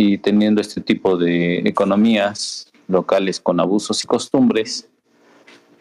Y 0.03 0.17
teniendo 0.17 0.61
este 0.61 0.81
tipo 0.81 1.15
de 1.15 1.59
economías 1.59 2.71
locales 2.87 3.39
con 3.39 3.59
abusos 3.59 4.03
y 4.03 4.07
costumbres, 4.07 4.89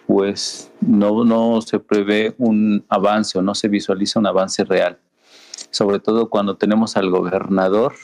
pues 0.06 0.70
no, 0.82 1.24
no 1.24 1.62
se 1.62 1.78
prevé 1.78 2.34
un 2.36 2.84
avance 2.90 3.38
o 3.38 3.42
no 3.42 3.54
se 3.54 3.68
visualiza 3.68 4.20
un 4.20 4.26
avance 4.26 4.62
real. 4.62 4.98
Sobre 5.70 6.00
todo 6.00 6.28
cuando 6.28 6.58
tenemos 6.58 6.98
al 6.98 7.08
gobernador 7.08 7.94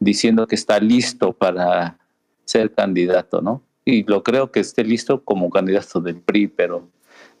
diciendo 0.00 0.46
que 0.46 0.54
está 0.54 0.80
listo 0.80 1.34
para 1.34 1.98
ser 2.46 2.72
candidato, 2.72 3.42
¿no? 3.42 3.62
Y 3.84 4.02
lo 4.04 4.22
creo 4.22 4.50
que 4.50 4.60
esté 4.60 4.82
listo 4.82 5.24
como 5.24 5.50
candidato 5.50 6.00
del 6.00 6.22
PRI, 6.22 6.48
pero 6.48 6.88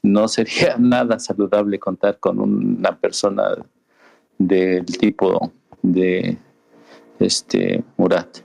no 0.02 0.28
sería 0.36 0.76
nada 0.78 1.18
saludable 1.18 1.78
contar 1.78 2.18
con 2.18 2.38
una 2.38 2.98
persona 2.98 3.44
del 4.36 4.84
tipo 4.84 5.50
de 5.80 6.36
este 7.18 7.84
Murat. 7.96 8.38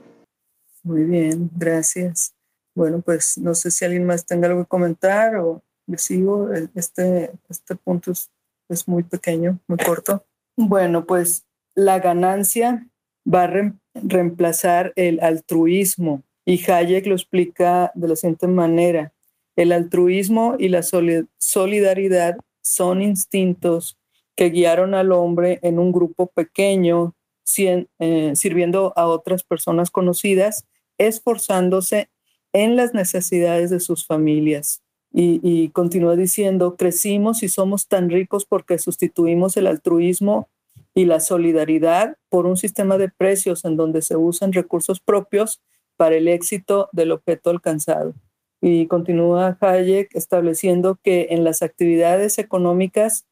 Muy 0.82 1.04
bien, 1.04 1.50
gracias. 1.56 2.34
Bueno, 2.74 3.00
pues 3.00 3.36
no 3.36 3.54
sé 3.54 3.70
si 3.70 3.84
alguien 3.84 4.06
más 4.06 4.24
tenga 4.24 4.48
algo 4.48 4.62
que 4.62 4.68
comentar 4.68 5.36
o 5.36 5.62
le 5.86 5.98
sigo. 5.98 6.50
Este, 6.74 7.32
este 7.48 7.76
punto 7.76 8.12
es, 8.12 8.30
es 8.68 8.88
muy 8.88 9.02
pequeño, 9.02 9.58
muy 9.66 9.78
corto. 9.78 10.24
Bueno, 10.56 11.04
pues 11.04 11.44
la 11.74 11.98
ganancia 11.98 12.86
va 13.26 13.44
a 13.44 13.72
reemplazar 13.94 14.92
el 14.96 15.20
altruismo 15.20 16.22
y 16.44 16.60
Hayek 16.70 17.06
lo 17.06 17.14
explica 17.14 17.92
de 17.94 18.08
la 18.08 18.16
siguiente 18.16 18.46
manera. 18.46 19.12
El 19.56 19.72
altruismo 19.72 20.56
y 20.58 20.68
la 20.68 20.82
solidaridad 20.82 22.38
son 22.62 23.02
instintos 23.02 23.98
que 24.36 24.50
guiaron 24.50 24.94
al 24.94 25.12
hombre 25.12 25.58
en 25.62 25.78
un 25.78 25.92
grupo 25.92 26.28
pequeño, 26.28 27.14
eh, 27.14 27.19
sirviendo 27.54 28.92
a 28.96 29.06
otras 29.06 29.42
personas 29.42 29.90
conocidas, 29.90 30.66
esforzándose 30.98 32.10
en 32.52 32.76
las 32.76 32.94
necesidades 32.94 33.70
de 33.70 33.80
sus 33.80 34.06
familias. 34.06 34.82
Y, 35.12 35.40
y 35.42 35.70
continúa 35.70 36.16
diciendo, 36.16 36.76
crecimos 36.76 37.42
y 37.42 37.48
somos 37.48 37.88
tan 37.88 38.10
ricos 38.10 38.44
porque 38.44 38.78
sustituimos 38.78 39.56
el 39.56 39.66
altruismo 39.66 40.48
y 40.94 41.04
la 41.04 41.20
solidaridad 41.20 42.16
por 42.28 42.46
un 42.46 42.56
sistema 42.56 42.98
de 42.98 43.08
precios 43.08 43.64
en 43.64 43.76
donde 43.76 44.02
se 44.02 44.16
usan 44.16 44.52
recursos 44.52 45.00
propios 45.00 45.60
para 45.96 46.16
el 46.16 46.28
éxito 46.28 46.88
del 46.92 47.12
objeto 47.12 47.50
alcanzado. 47.50 48.14
Y 48.60 48.86
continúa 48.86 49.56
Hayek 49.60 50.14
estableciendo 50.14 50.98
que 51.02 51.28
en 51.30 51.44
las 51.44 51.62
actividades 51.62 52.38
económicas 52.38 53.26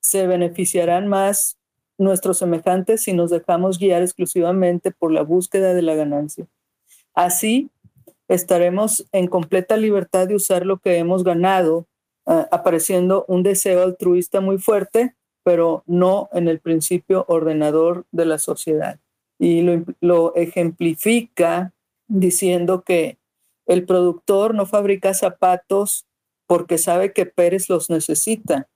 se 0.00 0.26
beneficiarán 0.26 1.08
más 1.08 1.56
nuestros 1.98 2.38
semejantes 2.38 3.02
si 3.02 3.12
nos 3.12 3.30
dejamos 3.30 3.78
guiar 3.78 4.02
exclusivamente 4.02 4.90
por 4.90 5.12
la 5.12 5.22
búsqueda 5.22 5.74
de 5.74 5.82
la 5.82 5.94
ganancia. 5.94 6.46
Así, 7.14 7.70
estaremos 8.28 9.06
en 9.12 9.28
completa 9.28 9.76
libertad 9.76 10.26
de 10.26 10.34
usar 10.34 10.66
lo 10.66 10.78
que 10.78 10.96
hemos 10.96 11.24
ganado, 11.24 11.86
ah, 12.26 12.48
apareciendo 12.50 13.24
un 13.28 13.42
deseo 13.42 13.82
altruista 13.82 14.40
muy 14.40 14.58
fuerte, 14.58 15.14
pero 15.44 15.84
no 15.86 16.28
en 16.32 16.48
el 16.48 16.58
principio 16.58 17.24
ordenador 17.28 18.06
de 18.10 18.24
la 18.24 18.38
sociedad. 18.38 18.98
Y 19.38 19.62
lo, 19.62 19.84
lo 20.00 20.34
ejemplifica 20.34 21.72
diciendo 22.08 22.82
que 22.82 23.18
el 23.66 23.84
productor 23.84 24.54
no 24.54 24.66
fabrica 24.66 25.14
zapatos 25.14 26.06
porque 26.46 26.78
sabe 26.78 27.12
que 27.12 27.26
Pérez 27.26 27.68
los 27.68 27.90
necesita, 27.90 28.68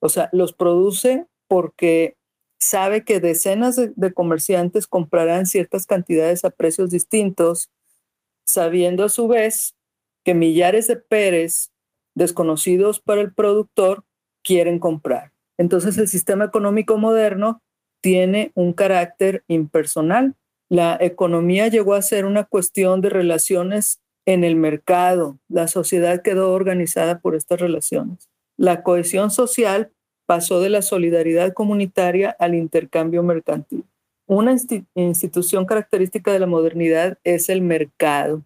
o 0.00 0.08
sea, 0.08 0.28
los 0.32 0.52
produce 0.52 1.26
porque 1.48 2.16
sabe 2.60 3.04
que 3.04 3.20
decenas 3.20 3.76
de, 3.76 4.12
comerciantes 4.12 4.86
comprarán 4.86 5.46
ciertas 5.46 5.86
cantidades 5.86 6.44
a 6.44 6.50
precios 6.50 6.90
distintos, 6.90 7.70
sabiendo 8.46 9.04
a 9.04 9.08
su 9.08 9.26
vez 9.28 9.74
que 10.24 10.34
millares 10.34 10.86
de 10.86 10.96
Pérez 10.96 11.70
desconocidos 12.14 13.00
para 13.00 13.22
el 13.22 13.32
productor 13.32 14.04
quieren 14.44 14.78
comprar. 14.78 15.32
Entonces 15.58 15.96
el 15.98 16.08
sistema 16.08 16.44
económico 16.44 16.98
moderno 16.98 17.62
tiene 18.02 18.52
un 18.54 18.72
carácter 18.72 19.44
impersonal. 19.48 20.34
La 20.68 20.96
economía 21.00 21.68
llegó 21.68 21.94
a 21.94 22.02
ser 22.02 22.24
una 22.24 22.44
cuestión 22.44 23.00
de 23.00 23.10
relaciones 23.10 24.00
en 24.26 24.44
el 24.44 24.56
mercado. 24.56 25.38
La 25.48 25.68
sociedad 25.68 26.22
quedó 26.22 26.52
organizada 26.52 27.20
por 27.20 27.34
estas 27.34 27.60
relaciones. 27.60 28.28
La 28.56 28.82
cohesión 28.82 29.30
social 29.30 29.92
pasó 30.30 30.60
de 30.60 30.68
la 30.68 30.80
solidaridad 30.80 31.52
comunitaria 31.54 32.36
al 32.38 32.54
intercambio 32.54 33.20
mercantil. 33.24 33.84
Una 34.28 34.54
institución 34.94 35.66
característica 35.66 36.32
de 36.32 36.38
la 36.38 36.46
modernidad 36.46 37.18
es 37.24 37.48
el 37.48 37.62
mercado. 37.62 38.44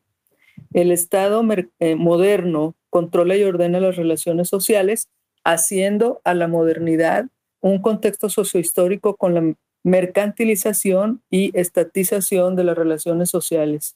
El 0.73 0.91
Estado 0.91 1.47
eh, 1.81 1.95
moderno 1.95 2.75
controla 2.89 3.37
y 3.37 3.43
ordena 3.43 3.81
las 3.81 3.97
relaciones 3.97 4.49
sociales, 4.49 5.11
haciendo 5.45 6.23
a 6.25 6.33
la 6.33 6.49
modernidad 6.49 7.27
un 7.61 7.83
contexto 7.83 8.31
sociohistórico 8.31 9.17
con 9.17 9.35
la 9.35 9.55
mercantilización 9.83 11.21
y 11.31 11.51
estatización 11.53 12.57
de 12.57 12.65
las 12.65 12.79
relaciones 12.79 13.29
sociales. 13.29 13.95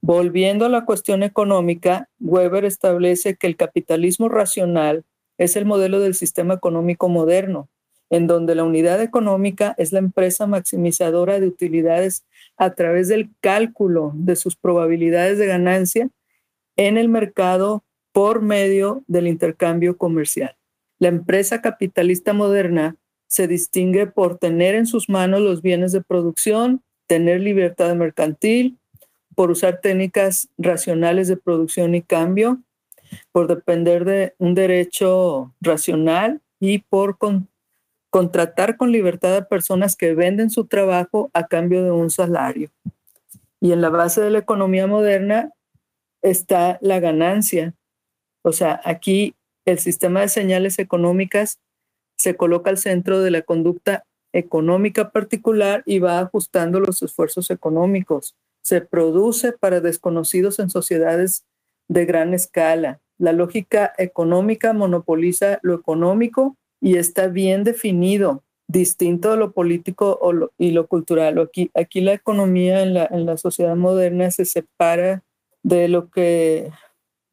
Volviendo 0.00 0.64
a 0.64 0.68
la 0.68 0.84
cuestión 0.84 1.22
económica, 1.22 2.08
Weber 2.18 2.64
establece 2.64 3.36
que 3.36 3.46
el 3.46 3.54
capitalismo 3.54 4.28
racional 4.28 5.04
es 5.38 5.56
el 5.56 5.64
modelo 5.64 6.00
del 6.00 6.14
sistema 6.14 6.54
económico 6.54 7.08
moderno, 7.08 7.68
en 8.10 8.26
donde 8.26 8.54
la 8.54 8.64
unidad 8.64 9.02
económica 9.02 9.74
es 9.78 9.92
la 9.92 10.00
empresa 10.00 10.46
maximizadora 10.46 11.40
de 11.40 11.46
utilidades 11.46 12.24
a 12.56 12.74
través 12.74 13.08
del 13.08 13.30
cálculo 13.40 14.12
de 14.14 14.36
sus 14.36 14.56
probabilidades 14.56 15.38
de 15.38 15.46
ganancia 15.46 16.08
en 16.76 16.98
el 16.98 17.08
mercado 17.08 17.84
por 18.12 18.42
medio 18.42 19.04
del 19.06 19.26
intercambio 19.26 19.96
comercial. 19.96 20.56
La 20.98 21.08
empresa 21.08 21.60
capitalista 21.60 22.32
moderna 22.32 22.96
se 23.28 23.46
distingue 23.46 24.06
por 24.06 24.38
tener 24.38 24.74
en 24.74 24.86
sus 24.86 25.08
manos 25.08 25.40
los 25.40 25.62
bienes 25.62 25.92
de 25.92 26.00
producción, 26.00 26.82
tener 27.06 27.40
libertad 27.40 27.94
mercantil, 27.94 28.78
por 29.34 29.52
usar 29.52 29.80
técnicas 29.80 30.48
racionales 30.58 31.28
de 31.28 31.36
producción 31.36 31.94
y 31.94 32.02
cambio, 32.02 32.60
por 33.32 33.46
depender 33.46 34.04
de 34.04 34.34
un 34.38 34.54
derecho 34.54 35.54
racional 35.60 36.40
y 36.60 36.78
por 36.78 37.18
contratar 38.10 38.76
con 38.76 38.92
libertad 38.92 39.36
a 39.36 39.48
personas 39.48 39.96
que 39.96 40.14
venden 40.14 40.50
su 40.50 40.66
trabajo 40.66 41.30
a 41.34 41.46
cambio 41.46 41.84
de 41.84 41.90
un 41.90 42.10
salario. 42.10 42.70
Y 43.60 43.72
en 43.72 43.80
la 43.80 43.90
base 43.90 44.20
de 44.20 44.30
la 44.30 44.38
economía 44.38 44.86
moderna 44.86 45.52
está 46.22 46.78
la 46.80 47.00
ganancia. 47.00 47.74
O 48.42 48.52
sea, 48.52 48.80
aquí 48.84 49.34
el 49.64 49.78
sistema 49.78 50.20
de 50.20 50.28
señales 50.28 50.78
económicas 50.78 51.58
se 52.16 52.36
coloca 52.36 52.70
al 52.70 52.78
centro 52.78 53.20
de 53.20 53.30
la 53.30 53.42
conducta 53.42 54.04
económica 54.32 55.10
particular 55.10 55.82
y 55.86 55.98
va 55.98 56.20
ajustando 56.20 56.80
los 56.80 57.02
esfuerzos 57.02 57.50
económicos. 57.50 58.36
Se 58.62 58.80
produce 58.80 59.52
para 59.52 59.80
desconocidos 59.80 60.58
en 60.58 60.70
sociedades 60.70 61.44
de 61.88 62.04
gran 62.04 62.34
escala. 62.34 63.00
La 63.18 63.32
lógica 63.32 63.92
económica 63.98 64.72
monopoliza 64.72 65.58
lo 65.62 65.74
económico 65.74 66.56
y 66.80 66.96
está 66.96 67.26
bien 67.26 67.64
definido, 67.64 68.44
distinto 68.68 69.32
de 69.32 69.38
lo 69.38 69.52
político 69.52 70.20
y 70.56 70.70
lo 70.70 70.86
cultural. 70.86 71.38
Aquí, 71.40 71.70
aquí 71.74 72.00
la 72.00 72.12
economía 72.12 72.82
en 72.82 72.94
la, 72.94 73.06
en 73.10 73.26
la 73.26 73.36
sociedad 73.36 73.74
moderna 73.74 74.30
se 74.30 74.44
separa 74.44 75.24
de 75.62 75.88
lo 75.88 76.10
que, 76.10 76.70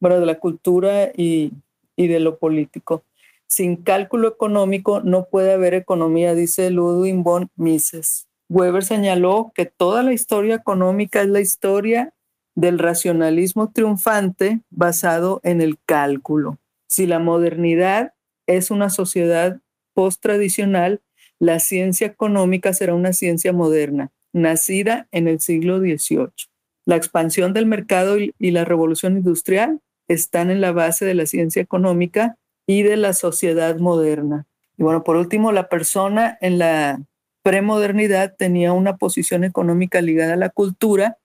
bueno, 0.00 0.18
de 0.18 0.26
la 0.26 0.40
cultura 0.40 1.12
y, 1.14 1.52
y 1.94 2.08
de 2.08 2.20
lo 2.20 2.38
político. 2.38 3.04
Sin 3.48 3.76
cálculo 3.76 4.26
económico 4.26 5.00
no 5.00 5.26
puede 5.26 5.52
haber 5.52 5.74
economía, 5.74 6.34
dice 6.34 6.70
Ludwig 6.70 7.14
von 7.22 7.48
Mises. 7.54 8.26
Weber 8.48 8.84
señaló 8.84 9.52
que 9.54 9.66
toda 9.66 10.02
la 10.02 10.12
historia 10.12 10.56
económica 10.56 11.22
es 11.22 11.28
la 11.28 11.40
historia 11.40 12.12
del 12.56 12.78
racionalismo 12.78 13.70
triunfante 13.70 14.62
basado 14.70 15.40
en 15.44 15.60
el 15.60 15.78
cálculo. 15.86 16.58
Si 16.88 17.06
la 17.06 17.20
modernidad 17.20 18.14
es 18.46 18.70
una 18.70 18.90
sociedad 18.90 19.60
post-tradicional, 19.94 21.02
la 21.38 21.60
ciencia 21.60 22.06
económica 22.06 22.72
será 22.72 22.94
una 22.94 23.12
ciencia 23.12 23.52
moderna, 23.52 24.10
nacida 24.32 25.06
en 25.12 25.28
el 25.28 25.40
siglo 25.40 25.78
XVIII. 25.78 26.48
La 26.86 26.96
expansión 26.96 27.52
del 27.52 27.66
mercado 27.66 28.16
y 28.18 28.50
la 28.50 28.64
revolución 28.64 29.16
industrial 29.16 29.80
están 30.08 30.50
en 30.50 30.60
la 30.60 30.72
base 30.72 31.04
de 31.04 31.14
la 31.14 31.26
ciencia 31.26 31.60
económica 31.60 32.38
y 32.66 32.82
de 32.82 32.96
la 32.96 33.12
sociedad 33.12 33.78
moderna. 33.78 34.46
Y 34.78 34.82
bueno, 34.82 35.04
por 35.04 35.16
último, 35.16 35.52
la 35.52 35.68
persona 35.68 36.38
en 36.40 36.58
la 36.58 37.00
premodernidad 37.42 38.34
tenía 38.36 38.72
una 38.72 38.96
posición 38.96 39.44
económica 39.44 40.00
ligada 40.00 40.34
a 40.34 40.36
la 40.36 40.48
cultura 40.50 41.18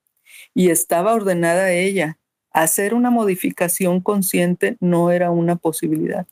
y 0.53 0.69
estaba 0.69 1.13
ordenada 1.13 1.71
ella. 1.71 2.17
hacer 2.53 2.93
una 2.93 3.09
modificación 3.09 4.01
consciente 4.01 4.75
no 4.81 5.11
era 5.11 5.31
una 5.31 5.55
posibilidad. 5.55 6.27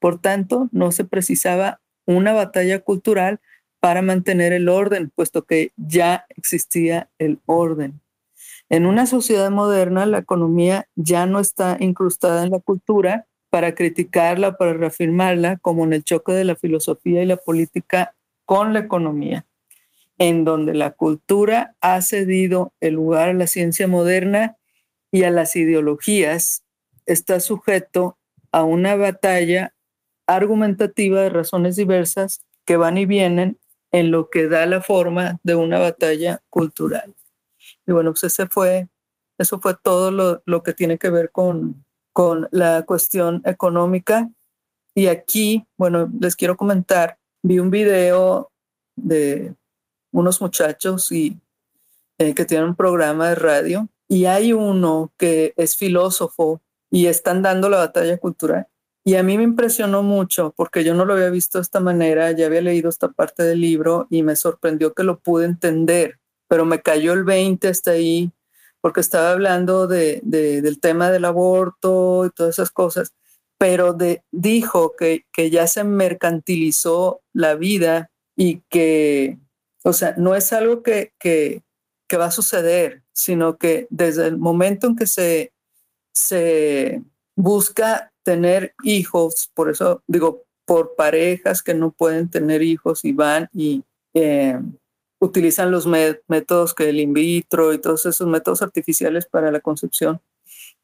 Por 0.00 0.20
tanto, 0.20 0.68
no 0.70 0.92
se 0.92 1.04
precisaba 1.04 1.80
una 2.04 2.34
batalla 2.34 2.80
cultural 2.80 3.40
para 3.80 4.02
mantener 4.02 4.52
el 4.52 4.68
orden, 4.68 5.10
puesto 5.14 5.44
que 5.44 5.72
ya 5.76 6.26
existía 6.36 7.08
el 7.18 7.40
orden. 7.46 8.02
En 8.68 8.86
una 8.86 9.06
sociedad 9.06 9.50
moderna, 9.50 10.06
la 10.06 10.18
economía 10.18 10.88
ya 10.94 11.26
no 11.26 11.40
está 11.40 11.76
incrustada 11.80 12.44
en 12.44 12.50
la 12.50 12.58
cultura 12.58 13.26
para 13.50 13.74
criticarla, 13.74 14.56
para 14.56 14.72
reafirmarla, 14.72 15.58
como 15.58 15.84
en 15.84 15.92
el 15.92 16.04
choque 16.04 16.32
de 16.32 16.44
la 16.44 16.56
filosofía 16.56 17.22
y 17.22 17.26
la 17.26 17.36
política 17.36 18.14
con 18.44 18.72
la 18.72 18.80
economía, 18.80 19.46
en 20.18 20.44
donde 20.44 20.74
la 20.74 20.92
cultura 20.92 21.74
ha 21.80 22.00
cedido 22.02 22.72
el 22.80 22.94
lugar 22.94 23.30
a 23.30 23.34
la 23.34 23.46
ciencia 23.46 23.88
moderna 23.88 24.56
y 25.10 25.24
a 25.24 25.30
las 25.30 25.56
ideologías, 25.56 26.64
está 27.06 27.40
sujeto 27.40 28.18
a 28.52 28.64
una 28.64 28.96
batalla 28.96 29.74
argumentativa 30.26 31.20
de 31.20 31.30
razones 31.30 31.76
diversas 31.76 32.40
que 32.64 32.76
van 32.76 32.98
y 32.98 33.06
vienen 33.06 33.58
en 33.90 34.10
lo 34.10 34.30
que 34.30 34.48
da 34.48 34.64
la 34.66 34.80
forma 34.80 35.38
de 35.42 35.54
una 35.54 35.78
batalla 35.78 36.42
cultural. 36.48 37.14
Y 37.86 37.92
bueno, 37.92 38.12
pues 38.12 38.24
ese 38.24 38.46
fue, 38.46 38.88
eso 39.38 39.60
fue 39.60 39.74
todo 39.82 40.10
lo, 40.10 40.42
lo 40.46 40.62
que 40.62 40.72
tiene 40.72 40.98
que 40.98 41.10
ver 41.10 41.30
con, 41.30 41.84
con 42.12 42.48
la 42.50 42.84
cuestión 42.84 43.42
económica. 43.44 44.30
Y 44.94 45.08
aquí, 45.08 45.66
bueno, 45.76 46.10
les 46.20 46.36
quiero 46.36 46.56
comentar, 46.56 47.18
vi 47.42 47.58
un 47.58 47.70
video 47.70 48.50
de 48.96 49.54
unos 50.12 50.40
muchachos 50.40 51.10
y, 51.10 51.36
eh, 52.18 52.34
que 52.34 52.44
tienen 52.44 52.68
un 52.68 52.76
programa 52.76 53.30
de 53.30 53.34
radio 53.34 53.88
y 54.06 54.26
hay 54.26 54.52
uno 54.52 55.12
que 55.16 55.54
es 55.56 55.76
filósofo 55.76 56.60
y 56.90 57.06
están 57.06 57.42
dando 57.42 57.68
la 57.68 57.78
batalla 57.78 58.18
cultural. 58.18 58.68
Y 59.04 59.16
a 59.16 59.22
mí 59.24 59.36
me 59.36 59.42
impresionó 59.42 60.02
mucho 60.02 60.52
porque 60.56 60.84
yo 60.84 60.94
no 60.94 61.04
lo 61.04 61.14
había 61.14 61.30
visto 61.30 61.58
de 61.58 61.62
esta 61.62 61.80
manera, 61.80 62.30
ya 62.30 62.46
había 62.46 62.60
leído 62.60 62.88
esta 62.88 63.08
parte 63.08 63.42
del 63.42 63.60
libro 63.60 64.06
y 64.10 64.22
me 64.22 64.36
sorprendió 64.36 64.92
que 64.92 65.02
lo 65.02 65.18
pude 65.18 65.46
entender, 65.46 66.20
pero 66.46 66.64
me 66.64 66.82
cayó 66.82 67.12
el 67.12 67.24
20 67.24 67.66
hasta 67.66 67.92
ahí 67.92 68.30
porque 68.80 69.00
estaba 69.00 69.30
hablando 69.30 69.86
de, 69.86 70.20
del 70.22 70.80
tema 70.80 71.10
del 71.10 71.24
aborto 71.24 72.26
y 72.26 72.30
todas 72.30 72.56
esas 72.56 72.70
cosas, 72.70 73.14
pero 73.56 73.94
de, 73.94 74.22
dijo 74.30 74.94
que, 74.96 75.24
que 75.32 75.50
ya 75.50 75.66
se 75.66 75.84
mercantilizó 75.84 77.22
la 77.32 77.54
vida 77.54 78.10
y 78.36 78.60
que, 78.68 79.38
o 79.84 79.92
sea, 79.92 80.14
no 80.16 80.34
es 80.34 80.52
algo 80.52 80.82
que, 80.82 81.12
que, 81.18 81.62
va 82.14 82.26
a 82.26 82.30
suceder, 82.30 83.02
sino 83.14 83.56
que 83.56 83.86
desde 83.88 84.26
el 84.26 84.36
momento 84.36 84.86
en 84.86 84.96
que 84.96 85.06
se, 85.06 85.54
se 86.14 87.02
busca 87.34 88.12
tener 88.22 88.74
hijos, 88.82 89.50
por 89.54 89.70
eso 89.70 90.02
digo, 90.06 90.44
por 90.66 90.94
parejas 90.94 91.62
que 91.62 91.72
no 91.72 91.90
pueden 91.90 92.28
tener 92.28 92.60
hijos 92.62 93.06
y 93.06 93.12
van 93.12 93.48
y 93.54 93.82
eh, 94.12 94.60
utilizan 95.20 95.70
los 95.70 95.86
métodos 95.86 96.74
que 96.74 96.90
el 96.90 97.00
in 97.00 97.14
vitro 97.14 97.72
y 97.72 97.78
todos 97.78 98.04
esos 98.04 98.28
métodos 98.28 98.60
artificiales 98.60 99.24
para 99.24 99.50
la 99.50 99.60
concepción, 99.60 100.20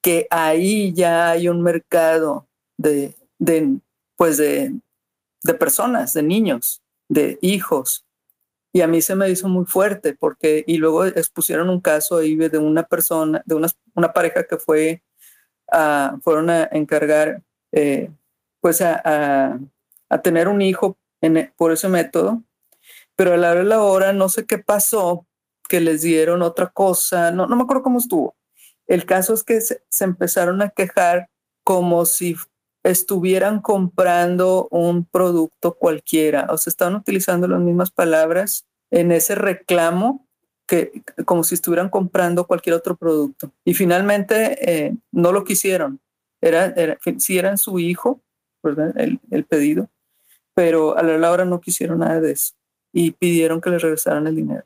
que 0.01 0.27
ahí 0.31 0.93
ya 0.95 1.31
hay 1.31 1.49
un 1.49 1.63
mercado 1.63 2.47
de, 2.79 3.15
de 3.39 3.81
pues 4.17 4.37
de, 4.37 4.75
de 5.43 5.55
personas, 5.55 6.13
de 6.13 6.23
niños, 6.23 6.83
de 7.09 7.39
hijos. 7.41 8.05
Y 8.73 8.83
a 8.83 8.87
mí 8.87 9.01
se 9.03 9.15
me 9.15 9.31
hizo 9.31 9.49
muy 9.49 9.65
fuerte 9.65 10.15
porque, 10.15 10.65
y 10.67 10.77
luego 10.77 11.05
expusieron 11.07 11.71
un 11.71 11.81
caso 11.81 12.19
ahí 12.19 12.37
de 12.37 12.59
una 12.59 12.85
persona, 12.85 13.43
de 13.47 13.55
una, 13.55 13.69
una 13.95 14.13
pareja 14.13 14.45
que 14.45 14.59
fue, 14.59 15.03
a, 15.73 16.19
fueron 16.23 16.51
a 16.51 16.69
encargar, 16.73 17.43
eh, 17.73 18.11
pues 18.61 18.81
a, 18.83 19.01
a, 19.05 19.59
a, 20.09 20.23
tener 20.23 20.49
un 20.49 20.63
hijo 20.63 20.99
en, 21.21 21.53
por 21.57 21.73
ese 21.73 21.89
método 21.89 22.43
pero 23.19 23.35
a 23.35 23.37
la 23.37 23.51
hora 23.51 23.59
de 23.59 23.67
la 23.67 23.83
hora 23.83 24.13
no 24.13 24.29
sé 24.29 24.47
qué 24.47 24.59
pasó, 24.59 25.27
que 25.69 25.81
les 25.81 26.03
dieron 26.03 26.41
otra 26.41 26.69
cosa, 26.69 27.33
no, 27.33 27.49
no 27.49 27.57
me 27.57 27.63
acuerdo 27.65 27.83
cómo 27.83 27.99
estuvo. 27.99 28.37
El 28.87 29.07
caso 29.07 29.35
es 29.35 29.43
que 29.43 29.61
se, 29.61 29.83
empezaron 29.99 30.63
a 30.63 30.71
quejar 30.71 31.29
como 31.65 32.07
si 32.07 32.37
estuvieran 32.83 33.61
comprando 33.61 34.69
un 34.71 35.05
producto 35.05 35.75
cualquiera, 35.75 36.47
o 36.51 36.59
sea, 36.59 36.71
estaban 36.71 36.95
utilizando 36.95 37.49
las 37.49 37.61
mismas 37.61 37.91
palabras 37.91 38.65
en 38.91 39.13
ese 39.13 39.35
reclamo 39.35 40.27
que 40.67 41.03
como 41.25 41.45
si 41.45 41.55
estuvieran 41.55 41.89
comprando 41.89 42.47
cualquier 42.47 42.77
otro 42.77 42.97
producto. 42.97 43.53
Y 43.65 43.75
finalmente 43.75 44.87
eh, 44.87 44.97
no 45.13 45.33
lo 45.33 45.45
quisieron. 45.45 46.01
Era, 46.41 46.75
si 47.19 47.39
eran 47.39 47.59
su 47.59 47.79
hijo. 47.79 48.21
El, 48.97 49.21
el 49.31 49.45
pedido, 49.45 49.89
pero 50.53 50.99
a 50.99 51.03
la 51.03 51.31
hora 51.31 51.45
no 51.45 51.61
quisieron 51.61 52.01
nada 52.01 52.21
de 52.21 52.33
eso 52.33 52.55
y 52.93 53.13
pidieron 53.13 53.61
que 53.61 53.71
les 53.71 53.81
regresaran 53.81 54.27
el 54.27 54.35
dinero. 54.35 54.65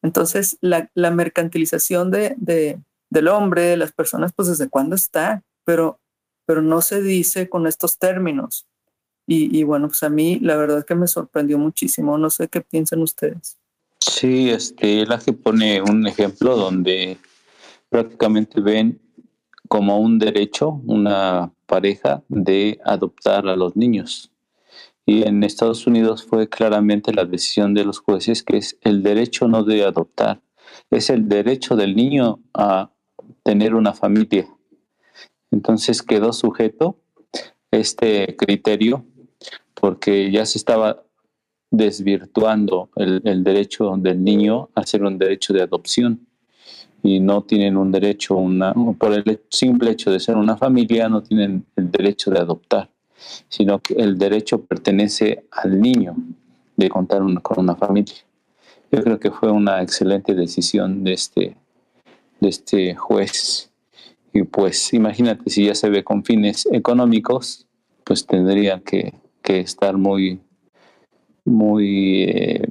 Entonces, 0.00 0.56
la, 0.60 0.90
la 0.94 1.10
mercantilización 1.10 2.10
de, 2.10 2.34
de, 2.38 2.78
del 3.10 3.28
hombre, 3.28 3.62
de 3.62 3.76
las 3.76 3.92
personas, 3.92 4.32
pues 4.32 4.48
desde 4.48 4.68
cuándo 4.68 4.94
está, 4.94 5.42
pero, 5.64 5.98
pero 6.44 6.62
no 6.62 6.80
se 6.80 7.02
dice 7.02 7.48
con 7.48 7.66
estos 7.66 7.98
términos. 7.98 8.66
Y, 9.26 9.56
y, 9.56 9.62
bueno, 9.62 9.88
pues 9.88 10.02
a 10.02 10.08
mí 10.08 10.38
la 10.40 10.56
verdad 10.56 10.84
que 10.84 10.94
me 10.94 11.06
sorprendió 11.06 11.58
muchísimo. 11.58 12.18
No 12.18 12.28
sé 12.28 12.48
qué 12.48 12.60
piensan 12.60 13.02
ustedes. 13.02 13.56
Sí, 14.00 14.50
este, 14.50 15.06
la 15.06 15.18
que 15.18 15.32
pone 15.32 15.80
un 15.80 16.06
ejemplo 16.06 16.56
donde 16.56 17.18
prácticamente 17.88 18.60
ven 18.60 19.00
como 19.68 19.98
un 19.98 20.18
derecho 20.18 20.80
una 20.86 21.52
pareja 21.66 22.22
de 22.28 22.80
adoptar 22.84 23.46
a 23.46 23.56
los 23.56 23.76
niños. 23.76 24.30
Y 25.06 25.22
en 25.22 25.42
Estados 25.42 25.86
Unidos 25.86 26.24
fue 26.24 26.48
claramente 26.48 27.12
la 27.12 27.24
decisión 27.24 27.74
de 27.74 27.84
los 27.84 28.00
jueces 28.00 28.42
que 28.42 28.58
es 28.58 28.78
el 28.82 29.02
derecho 29.02 29.48
no 29.48 29.64
de 29.64 29.84
adoptar, 29.84 30.40
es 30.90 31.10
el 31.10 31.28
derecho 31.28 31.76
del 31.76 31.96
niño 31.96 32.40
a 32.54 32.90
tener 33.42 33.74
una 33.74 33.92
familia. 33.94 34.46
Entonces 35.52 36.02
quedó 36.02 36.32
sujeto 36.32 36.96
este 37.70 38.36
criterio 38.36 39.04
porque 39.74 40.30
ya 40.30 40.44
se 40.44 40.58
estaba 40.58 41.04
desvirtuando 41.70 42.90
el, 42.96 43.44
derecho 43.44 43.94
del 43.96 44.22
niño 44.22 44.68
a 44.74 44.84
ser 44.84 45.04
un 45.04 45.16
derecho 45.16 45.52
de 45.52 45.62
adopción 45.62 46.26
y 47.02 47.20
no 47.20 47.42
tienen 47.42 47.76
un 47.76 47.90
derecho, 47.92 48.36
una, 48.36 48.74
por 48.74 49.12
el 49.12 49.40
simple 49.48 49.92
hecho 49.92 50.10
de 50.10 50.20
ser 50.20 50.36
una 50.36 50.56
familia, 50.56 51.08
no 51.08 51.22
tienen 51.22 51.64
el 51.76 51.90
derecho 51.90 52.30
de 52.30 52.40
adoptar 52.40 52.90
sino 53.48 53.80
que 53.80 53.94
el 53.94 54.18
derecho 54.18 54.62
pertenece 54.62 55.44
al 55.50 55.80
niño 55.80 56.14
de 56.76 56.88
contar 56.88 57.22
con 57.42 57.60
una 57.60 57.76
familia. 57.76 58.14
Yo 58.90 59.02
creo 59.02 59.18
que 59.18 59.30
fue 59.30 59.50
una 59.50 59.82
excelente 59.82 60.34
decisión 60.34 61.04
de 61.04 61.12
este, 61.14 61.56
de 62.40 62.48
este 62.48 62.94
juez. 62.94 63.70
Y 64.32 64.44
pues 64.44 64.92
imagínate, 64.94 65.50
si 65.50 65.66
ya 65.66 65.74
se 65.74 65.90
ve 65.90 66.04
con 66.04 66.24
fines 66.24 66.66
económicos, 66.72 67.66
pues 68.04 68.26
tendría 68.26 68.80
que, 68.80 69.14
que 69.42 69.60
estar 69.60 69.96
muy, 69.96 70.40
muy 71.44 72.24
eh, 72.24 72.68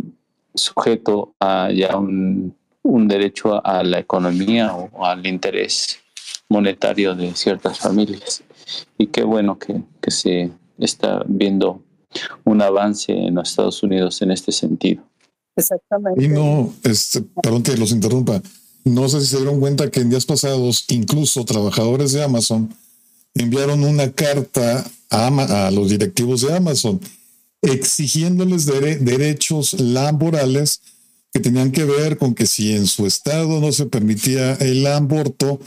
sujeto 0.55 1.35
a 1.39 1.69
ya 1.71 1.97
un, 1.97 2.55
un 2.81 3.07
derecho 3.07 3.55
a, 3.55 3.79
a, 3.79 3.83
la 3.83 3.99
economía 3.99 4.73
o 4.73 5.05
al 5.05 5.25
interés 5.27 5.99
monetario 6.49 7.15
de 7.15 7.33
ciertas 7.35 7.79
familias. 7.79 8.43
Y 8.97 9.07
qué 9.07 9.23
bueno 9.23 9.57
que, 9.57 9.83
que 10.01 10.11
se 10.11 10.51
está 10.77 11.23
viendo 11.27 11.83
un 12.43 12.61
avance 12.61 13.13
en 13.13 13.35
los 13.35 13.49
Estados 13.49 13.83
Unidos 13.83 14.21
en 14.21 14.31
este 14.31 14.51
sentido. 14.51 15.03
Exactamente. 15.55 16.23
Y 16.23 16.27
no, 16.27 16.73
este, 16.83 17.21
perdón 17.41 17.63
que 17.63 17.77
los 17.77 17.91
interrumpa. 17.91 18.41
No 18.83 19.07
sé 19.09 19.21
si 19.21 19.27
se 19.27 19.37
dieron 19.37 19.59
cuenta 19.59 19.89
que 19.91 19.99
en 19.99 20.09
días 20.09 20.25
pasados, 20.25 20.85
incluso 20.89 21.45
trabajadores 21.45 22.11
de 22.13 22.23
Amazon 22.23 22.73
enviaron 23.35 23.83
una 23.83 24.11
carta 24.11 24.85
a, 25.09 25.71
los 25.71 25.89
directivos 25.89 26.41
de 26.41 26.55
Amazon 26.55 26.99
exigiéndoles 27.61 28.65
dere 28.65 28.95
derechos 28.95 29.73
laborales 29.79 30.81
que 31.31 31.39
tenían 31.39 31.71
que 31.71 31.85
ver 31.85 32.17
con 32.17 32.33
que 32.33 32.47
si 32.47 32.73
en 32.73 32.87
su 32.87 33.05
estado 33.05 33.59
no 33.59 33.71
se 33.71 33.85
permitía 33.85 34.53
el 34.55 34.85
aborto, 34.87 35.59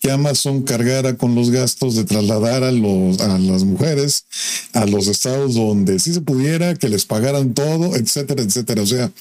que 0.00 0.10
Amazon 0.10 0.62
cargara 0.62 1.16
con 1.16 1.34
los 1.34 1.50
gastos 1.50 1.94
de 1.94 2.04
trasladar 2.04 2.62
a, 2.62 2.72
los, 2.72 3.20
a 3.20 3.38
las 3.38 3.64
mujeres 3.64 4.24
a 4.72 4.86
los 4.86 5.08
estados 5.08 5.54
donde 5.54 5.98
sí 5.98 6.14
se 6.14 6.22
pudiera, 6.22 6.74
que 6.74 6.88
les 6.88 7.04
pagaran 7.04 7.52
todo, 7.52 7.96
etcétera, 7.96 8.42
etcétera. 8.42 8.82
O 8.82 8.86
sea, 8.86 9.12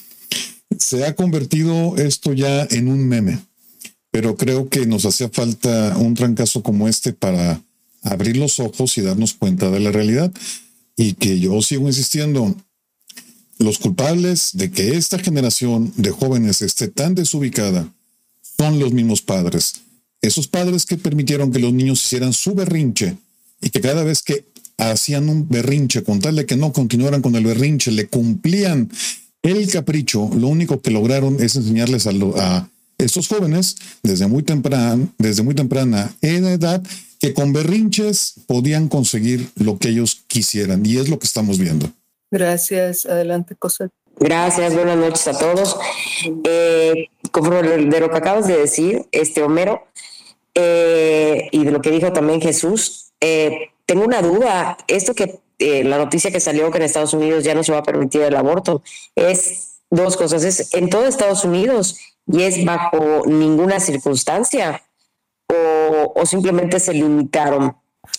se 0.78 1.06
ha 1.06 1.16
convertido 1.16 1.98
esto 1.98 2.32
ya 2.34 2.66
en 2.70 2.88
un 2.88 3.08
meme, 3.08 3.40
pero 4.12 4.36
creo 4.36 4.70
que 4.70 4.86
nos 4.86 5.06
hacía 5.06 5.30
falta 5.30 5.98
un 5.98 6.16
trancazo 6.16 6.64
como 6.64 6.88
este 6.88 7.14
para 7.14 7.62
abrir 8.02 8.38
los 8.38 8.60
ojos 8.60 8.98
y 8.98 9.02
darnos 9.02 9.34
cuenta 9.34 9.70
de 9.70 9.80
la 9.80 9.92
realidad. 9.92 10.32
Y 10.96 11.14
que 11.14 11.40
yo 11.40 11.62
sigo 11.62 11.88
insistiendo, 11.88 12.56
los 13.58 13.78
culpables 13.78 14.52
de 14.54 14.72
que 14.72 14.96
esta 14.96 15.20
generación 15.20 15.94
de 15.96 16.12
jóvenes 16.12 16.62
esté 16.62 16.88
tan 16.88 17.16
desubicada 17.16 17.92
son 18.58 18.80
los 18.80 18.92
mismos 18.92 19.22
padres 19.22 19.82
esos 20.22 20.48
padres 20.48 20.86
que 20.86 20.98
permitieron 20.98 21.52
que 21.52 21.60
los 21.60 21.74
niños 21.74 22.04
hicieran 22.04 22.34
su 22.34 22.54
berrinche 22.54 23.16
y 23.62 23.70
que 23.70 23.82
cada 23.82 24.04
vez 24.04 24.22
que 24.22 24.46
hacían 24.78 25.30
un 25.30 25.48
berrinche 25.48 26.04
con 26.04 26.20
tal 26.20 26.36
de 26.36 26.46
que 26.46 26.56
no 26.56 26.72
continuaran 26.74 27.22
con 27.22 27.36
el 27.36 27.46
berrinche, 27.46 27.92
le 27.92 28.08
cumplían 28.08 28.90
el 29.42 29.70
capricho, 29.70 30.30
lo 30.36 30.48
único 30.48 30.82
que 30.82 30.92
lograron 30.92 31.42
es 31.42 31.56
enseñarles 31.56 32.08
a, 32.08 32.12
a 32.12 32.70
estos 33.00 33.28
jóvenes 33.28 33.78
desde 34.04 34.28
muy, 34.28 34.44
temprana, 34.44 35.08
desde 35.18 35.42
muy 35.42 35.56
temprana 35.56 36.14
edad 36.22 36.84
que 37.20 37.34
con 37.34 37.52
berrinches 37.52 38.36
podían 38.48 38.88
conseguir 38.88 39.50
lo 39.56 39.78
que 39.78 39.90
ellos 39.90 40.22
quisieran 40.28 40.86
y 40.86 40.98
es 40.98 41.10
lo 41.10 41.20
que 41.20 41.28
estamos 41.28 41.58
viendo. 41.58 41.90
Gracias. 42.32 43.06
Adelante, 43.06 43.56
Cosette. 43.56 43.92
Gracias, 44.18 44.74
buenas 44.74 44.98
noches 44.98 45.28
a 45.28 45.38
todos. 45.38 45.78
Eh, 46.44 47.08
como 47.32 47.52
de 47.52 48.00
lo 48.00 48.10
que 48.10 48.18
acabas 48.18 48.48
de 48.48 48.58
decir, 48.58 49.06
este 49.12 49.42
Homero, 49.42 49.88
eh, 50.56 51.48
y 51.52 51.64
de 51.64 51.72
lo 51.72 51.82
que 51.82 51.90
dijo 51.90 52.12
también 52.12 52.42
Jesús, 52.42 53.12
eh, 53.22 53.70
tengo 53.86 54.04
una 54.04 54.22
duda. 54.22 54.78
Esto 54.88 55.14
que 55.14 55.40
la 55.60 55.98
noticia 55.98 56.32
que 56.32 56.40
salió 56.40 56.72
que 56.72 56.78
en 56.78 56.86
Estados 56.86 57.14
Unidos 57.14 57.44
ya 57.44 57.54
no 57.54 57.64
se 57.64 57.74
va 57.74 57.80
a 57.80 57.84
permitir 57.84 58.22
el 58.22 58.36
aborto 58.36 58.82
es 59.16 59.80
dos 59.90 60.16
cosas. 60.16 60.44
Es 60.44 60.74
en 60.74 60.90
todo 60.90 61.06
Estados 61.06 61.44
Unidos 61.44 61.98
y 62.32 62.44
es 62.44 62.64
bajo 62.64 63.24
ninguna 63.26 63.80
circunstancia 63.80 64.82
o, 65.48 66.14
o 66.16 66.26
simplemente 66.26 66.80
se 66.80 66.94
limitaron. 66.94 67.76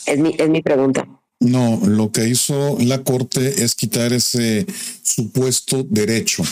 Es 0.07 0.19
mi, 0.19 0.35
es 0.39 0.49
mi 0.49 0.63
pregunta. 0.63 1.07
No, 1.41 1.81
lo 1.85 2.13
que 2.13 2.29
hizo 2.29 2.77
la 2.81 3.03
Corte 3.03 3.65
es 3.65 3.75
quitar 3.75 4.13
ese 4.13 4.67
supuesto 5.03 5.85
derecho 5.89 6.43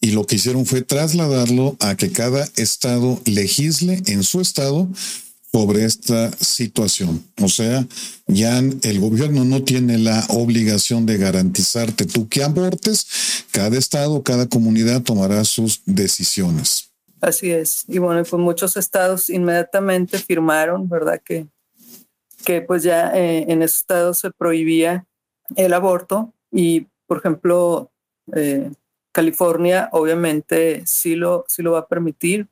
y 0.00 0.10
lo 0.10 0.26
que 0.26 0.36
hicieron 0.36 0.66
fue 0.66 0.82
trasladarlo 0.82 1.76
a 1.80 1.96
que 1.96 2.12
cada 2.12 2.46
estado 2.56 3.22
legisle 3.24 4.02
en 4.04 4.22
su 4.22 4.42
estado 4.42 4.86
sobre 5.50 5.86
esta 5.86 6.30
situación. 6.40 7.24
O 7.40 7.48
sea, 7.48 7.86
ya 8.26 8.58
el 8.58 9.00
gobierno 9.00 9.46
no 9.46 9.62
tiene 9.62 9.96
la 9.96 10.26
obligación 10.28 11.06
de 11.06 11.16
garantizarte 11.16 12.04
tú 12.04 12.28
que 12.28 12.42
abortes, 12.42 13.06
cada 13.50 13.78
estado, 13.78 14.22
cada 14.22 14.46
comunidad 14.46 15.02
tomará 15.02 15.42
sus 15.44 15.80
decisiones. 15.86 16.90
Así 17.24 17.50
es. 17.50 17.84
Y 17.88 17.98
bueno, 17.98 18.22
pues 18.22 18.40
muchos 18.40 18.76
estados 18.76 19.30
inmediatamente 19.30 20.18
firmaron, 20.18 20.88
¿verdad? 20.88 21.20
Que 21.24 21.46
que 22.44 22.60
pues 22.60 22.82
ya 22.82 23.10
eh, 23.16 23.46
en 23.48 23.62
esos 23.62 23.80
estados 23.80 24.18
se 24.18 24.30
prohibía 24.30 25.06
el 25.56 25.72
aborto 25.72 26.32
y, 26.52 26.86
por 27.06 27.18
ejemplo, 27.18 27.90
eh, 28.34 28.70
California 29.12 29.88
obviamente 29.92 30.82
sí 30.86 31.16
lo, 31.16 31.44
sí 31.48 31.62
lo 31.62 31.72
va 31.72 31.80
a 31.80 31.88
permitir, 31.88 32.48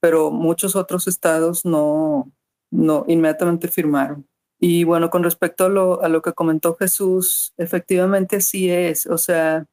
pero 0.00 0.30
muchos 0.30 0.76
otros 0.76 1.06
estados 1.08 1.64
no, 1.64 2.30
no 2.70 3.04
inmediatamente 3.06 3.68
firmaron. 3.68 4.26
Y 4.58 4.84
bueno, 4.84 5.10
con 5.10 5.22
respecto 5.22 5.66
a 5.66 5.68
lo, 5.68 6.02
a 6.02 6.08
lo 6.08 6.22
que 6.22 6.32
comentó 6.32 6.74
Jesús, 6.76 7.52
efectivamente 7.58 8.40
sí 8.40 8.70
es, 8.70 9.06
o 9.06 9.18
sea, 9.18 9.66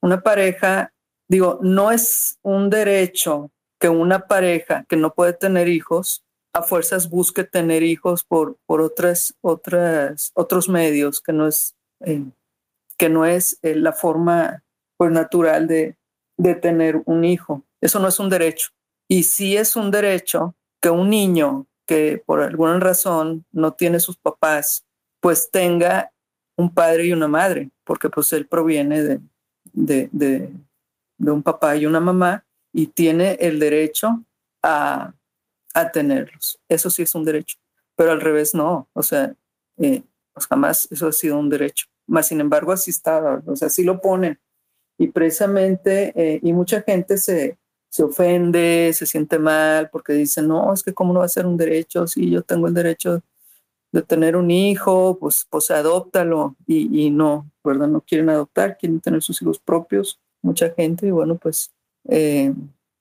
una 0.00 0.22
pareja, 0.22 0.92
digo, 1.28 1.58
no 1.62 1.92
es 1.92 2.38
un 2.42 2.70
derecho 2.70 3.51
que 3.82 3.88
una 3.88 4.28
pareja 4.28 4.84
que 4.88 4.94
no 4.94 5.12
puede 5.12 5.32
tener 5.32 5.66
hijos 5.66 6.24
a 6.52 6.62
fuerzas 6.62 7.10
busque 7.10 7.42
tener 7.42 7.82
hijos 7.82 8.22
por, 8.22 8.56
por 8.64 8.80
otras, 8.80 9.34
otras, 9.40 10.30
otros 10.34 10.68
medios, 10.68 11.20
que 11.20 11.32
no 11.32 11.48
es, 11.48 11.74
eh, 11.98 12.22
que 12.96 13.08
no 13.08 13.26
es 13.26 13.58
eh, 13.62 13.74
la 13.74 13.92
forma 13.92 14.62
pues, 14.96 15.10
natural 15.10 15.66
de, 15.66 15.96
de 16.36 16.54
tener 16.54 17.02
un 17.06 17.24
hijo. 17.24 17.64
Eso 17.80 17.98
no 17.98 18.06
es 18.06 18.20
un 18.20 18.30
derecho. 18.30 18.68
Y 19.08 19.24
sí 19.24 19.56
es 19.56 19.74
un 19.74 19.90
derecho 19.90 20.54
que 20.80 20.90
un 20.90 21.10
niño 21.10 21.66
que 21.84 22.22
por 22.24 22.40
alguna 22.40 22.78
razón 22.78 23.44
no 23.50 23.72
tiene 23.72 23.98
sus 23.98 24.16
papás, 24.16 24.84
pues 25.18 25.50
tenga 25.50 26.12
un 26.56 26.72
padre 26.72 27.06
y 27.06 27.12
una 27.12 27.26
madre, 27.26 27.72
porque 27.82 28.08
pues 28.08 28.32
él 28.32 28.46
proviene 28.46 29.02
de, 29.02 29.20
de, 29.72 30.08
de, 30.12 30.52
de 31.18 31.30
un 31.32 31.42
papá 31.42 31.74
y 31.74 31.84
una 31.84 31.98
mamá 31.98 32.44
y 32.72 32.88
tiene 32.88 33.36
el 33.40 33.58
derecho 33.58 34.24
a, 34.62 35.14
a 35.74 35.92
tenerlos. 35.92 36.58
Eso 36.68 36.90
sí 36.90 37.02
es 37.02 37.14
un 37.14 37.24
derecho, 37.24 37.58
pero 37.96 38.12
al 38.12 38.20
revés 38.20 38.54
no, 38.54 38.88
o 38.92 39.02
sea, 39.02 39.34
eh, 39.78 40.02
pues 40.32 40.46
jamás 40.46 40.88
eso 40.90 41.08
ha 41.08 41.12
sido 41.12 41.38
un 41.38 41.48
derecho. 41.48 41.86
Más 42.06 42.28
sin 42.28 42.40
embargo, 42.40 42.72
así 42.72 42.90
está, 42.90 43.42
o 43.46 43.56
sea, 43.56 43.68
así 43.68 43.84
lo 43.84 44.00
ponen. 44.00 44.38
Y 44.98 45.08
precisamente, 45.08 46.12
eh, 46.16 46.40
y 46.42 46.52
mucha 46.52 46.82
gente 46.82 47.16
se, 47.18 47.58
se 47.90 48.02
ofende, 48.02 48.92
se 48.94 49.06
siente 49.06 49.38
mal 49.38 49.90
porque 49.90 50.12
dice, 50.12 50.42
no, 50.42 50.72
es 50.72 50.82
que 50.82 50.94
cómo 50.94 51.12
no 51.12 51.20
va 51.20 51.26
a 51.26 51.28
ser 51.28 51.46
un 51.46 51.56
derecho, 51.56 52.06
si 52.06 52.30
yo 52.30 52.42
tengo 52.42 52.68
el 52.68 52.74
derecho 52.74 53.22
de 53.92 54.02
tener 54.02 54.36
un 54.36 54.50
hijo, 54.50 55.18
pues, 55.18 55.46
pues 55.50 55.70
adóptalo. 55.70 56.56
Y, 56.66 57.06
y 57.06 57.10
no, 57.10 57.50
¿verdad? 57.62 57.88
No 57.88 58.00
quieren 58.00 58.30
adoptar, 58.30 58.78
quieren 58.78 59.00
tener 59.00 59.22
sus 59.22 59.40
hijos 59.42 59.58
propios, 59.58 60.20
mucha 60.42 60.70
gente, 60.70 61.06
y 61.06 61.10
bueno, 61.10 61.36
pues 61.36 61.72
eh, 62.08 62.52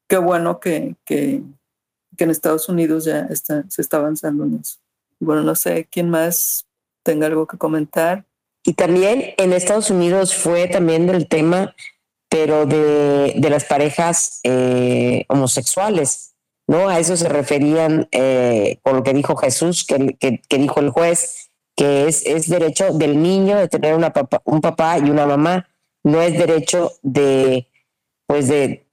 qué 0.07 0.17
bueno 0.17 0.59
que, 0.59 0.95
que, 1.05 1.41
que 2.17 2.23
en 2.23 2.29
Estados 2.29 2.69
Unidos 2.69 3.05
ya 3.05 3.21
está, 3.29 3.63
se 3.69 3.81
está 3.81 3.97
avanzando 3.97 4.43
en 4.45 4.59
eso. 4.61 4.77
Bueno, 5.19 5.43
no 5.43 5.55
sé 5.55 5.87
quién 5.89 6.09
más 6.09 6.65
tenga 7.03 7.27
algo 7.27 7.47
que 7.47 7.57
comentar. 7.57 8.25
Y 8.63 8.73
también 8.73 9.33
en 9.37 9.53
Estados 9.53 9.89
Unidos 9.89 10.35
fue 10.35 10.67
también 10.67 11.07
del 11.07 11.27
tema, 11.27 11.75
pero 12.29 12.65
de, 12.65 13.33
de 13.37 13.49
las 13.49 13.65
parejas 13.65 14.39
eh, 14.43 15.25
homosexuales, 15.27 16.35
¿no? 16.67 16.89
A 16.89 16.99
eso 16.99 17.17
se 17.17 17.27
referían 17.27 18.07
eh, 18.11 18.79
con 18.83 18.95
lo 18.95 19.03
que 19.03 19.13
dijo 19.13 19.35
Jesús, 19.35 19.83
que, 19.83 20.15
que, 20.19 20.41
que, 20.47 20.57
dijo 20.57 20.79
el 20.79 20.91
juez, 20.91 21.49
que 21.75 22.07
es, 22.07 22.25
es 22.25 22.47
derecho 22.47 22.93
del 22.93 23.21
niño 23.21 23.57
de 23.57 23.67
tener 23.67 23.95
una 23.95 24.13
papá, 24.13 24.41
un 24.45 24.61
papá 24.61 24.99
y 24.99 25.09
una 25.09 25.25
mamá, 25.25 25.67
no 26.03 26.21
es 26.21 26.37
derecho 26.37 26.93
de, 27.01 27.67
pues 28.27 28.47
de, 28.47 28.85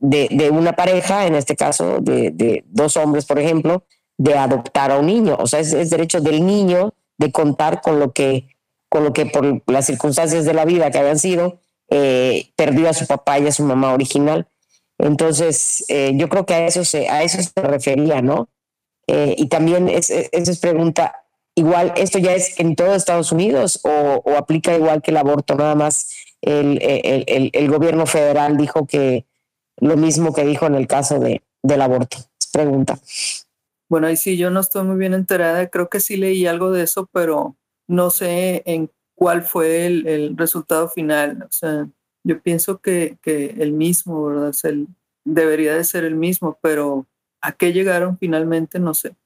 de, 0.00 0.50
una 0.50 0.72
pareja, 0.72 1.26
en 1.26 1.34
este 1.34 1.56
caso 1.56 1.98
de, 2.00 2.64
dos 2.66 2.96
hombres, 2.96 3.26
por 3.26 3.38
ejemplo, 3.38 3.84
de 4.16 4.36
adoptar 4.36 4.90
a 4.90 4.98
un 4.98 5.06
niño. 5.06 5.36
O 5.38 5.46
sea, 5.46 5.60
es, 5.60 5.90
derecho 5.90 6.20
del 6.20 6.44
niño 6.44 6.94
de 7.18 7.30
contar 7.30 7.80
con 7.82 8.00
lo 8.00 8.12
que, 8.12 8.56
con 8.88 9.04
lo 9.04 9.12
que 9.12 9.26
por 9.26 9.62
las 9.66 9.86
circunstancias 9.86 10.44
de 10.44 10.54
la 10.54 10.64
vida 10.64 10.90
que 10.90 10.98
habían 10.98 11.18
sido, 11.18 11.60
eh, 11.90 12.50
perdió 12.56 12.88
a 12.88 12.94
su 12.94 13.06
papá 13.06 13.38
y 13.38 13.46
a 13.46 13.52
su 13.52 13.62
mamá 13.62 13.92
original. 13.92 14.48
Entonces, 14.98 15.84
eh, 15.88 16.12
yo 16.14 16.28
creo 16.28 16.46
que 16.46 16.54
a 16.54 16.66
eso 16.66 16.84
se, 16.84 17.08
a 17.08 17.22
eso 17.22 17.38
se 17.42 17.60
refería, 17.60 18.22
¿no? 18.22 18.48
Eh, 19.06 19.34
y 19.36 19.48
también 19.48 19.88
esa 19.88 20.14
es, 20.32 20.58
pregunta, 20.58 21.14
igual, 21.54 21.92
¿esto 21.96 22.18
ya 22.18 22.32
es 22.32 22.60
en 22.60 22.76
todo 22.76 22.94
Estados 22.94 23.32
Unidos 23.32 23.80
o, 23.82 24.22
aplica 24.36 24.74
igual 24.74 25.02
que 25.02 25.10
el 25.10 25.16
aborto? 25.16 25.56
Nada 25.56 25.74
más 25.74 26.10
el, 26.42 26.78
el 27.52 27.68
gobierno 27.70 28.06
federal 28.06 28.56
dijo 28.56 28.86
que, 28.86 29.26
lo 29.80 29.96
mismo 29.96 30.32
que 30.32 30.44
dijo 30.44 30.66
en 30.66 30.74
el 30.74 30.86
caso 30.86 31.18
de, 31.18 31.42
del 31.62 31.80
aborto. 31.82 32.18
Pregunta. 32.52 32.98
Bueno, 33.88 34.06
ahí 34.06 34.16
sí, 34.16 34.36
yo 34.36 34.50
no 34.50 34.60
estoy 34.60 34.84
muy 34.84 34.96
bien 34.96 35.14
enterada. 35.14 35.68
Creo 35.68 35.88
que 35.88 36.00
sí 36.00 36.16
leí 36.16 36.46
algo 36.46 36.70
de 36.70 36.84
eso, 36.84 37.08
pero 37.12 37.56
no 37.88 38.10
sé 38.10 38.62
en 38.66 38.90
cuál 39.14 39.42
fue 39.42 39.86
el, 39.86 40.06
el 40.06 40.36
resultado 40.36 40.88
final. 40.88 41.46
O 41.48 41.52
sea, 41.52 41.88
yo 42.24 42.40
pienso 42.40 42.78
que, 42.78 43.18
que 43.22 43.56
el 43.58 43.72
mismo, 43.72 44.26
¿verdad? 44.26 44.54
el, 44.64 44.88
debería 45.24 45.74
de 45.74 45.84
ser 45.84 46.04
el 46.04 46.14
mismo, 46.14 46.58
pero 46.62 47.06
¿a 47.40 47.52
qué 47.52 47.72
llegaron 47.72 48.18
finalmente? 48.18 48.78
No 48.78 48.94
sé. 48.94 49.16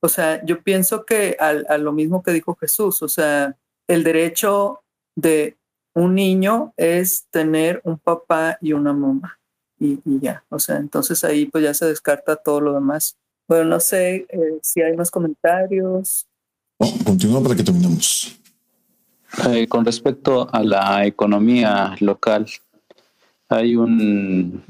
O 0.00 0.08
sea, 0.08 0.44
yo 0.44 0.62
pienso 0.62 1.04
que 1.04 1.36
al, 1.40 1.66
a 1.68 1.78
lo 1.78 1.92
mismo 1.92 2.22
que 2.22 2.32
dijo 2.32 2.54
Jesús, 2.54 3.02
o 3.02 3.08
sea, 3.08 3.56
el 3.88 4.04
derecho 4.04 4.82
de 5.16 5.56
un 5.94 6.14
niño 6.14 6.72
es 6.76 7.26
tener 7.30 7.80
un 7.84 7.98
papá 7.98 8.58
y 8.60 8.72
una 8.72 8.92
mamá 8.92 9.38
y, 9.78 9.98
ya, 10.20 10.44
o 10.48 10.58
sea, 10.58 10.76
entonces 10.76 11.24
ahí 11.24 11.46
pues 11.46 11.64
ya 11.64 11.74
se 11.74 11.86
descarta 11.86 12.36
todo 12.36 12.60
lo 12.60 12.74
demás. 12.74 13.16
Bueno, 13.48 13.64
no 13.64 13.80
sé 13.80 14.26
eh, 14.28 14.58
si 14.62 14.80
hay 14.80 14.96
más 14.96 15.10
comentarios. 15.10 16.26
Oh, 16.78 16.92
continúa 17.04 17.42
para 17.42 17.54
que 17.54 17.64
terminemos. 17.64 18.38
Eh, 19.48 19.66
con 19.66 19.84
respecto 19.84 20.48
a 20.52 20.62
la 20.62 21.04
economía 21.04 21.96
local, 22.00 22.46
hay 23.48 23.76
un 23.76 24.62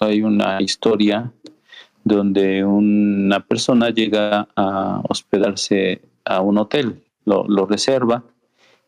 hay 0.00 0.22
una 0.22 0.60
historia 0.60 1.32
donde 2.02 2.64
una 2.64 3.40
persona 3.40 3.90
llega 3.90 4.48
a 4.56 5.00
hospedarse 5.08 6.02
a 6.24 6.40
un 6.40 6.58
hotel, 6.58 7.02
lo, 7.24 7.46
lo 7.48 7.66
reserva 7.66 8.24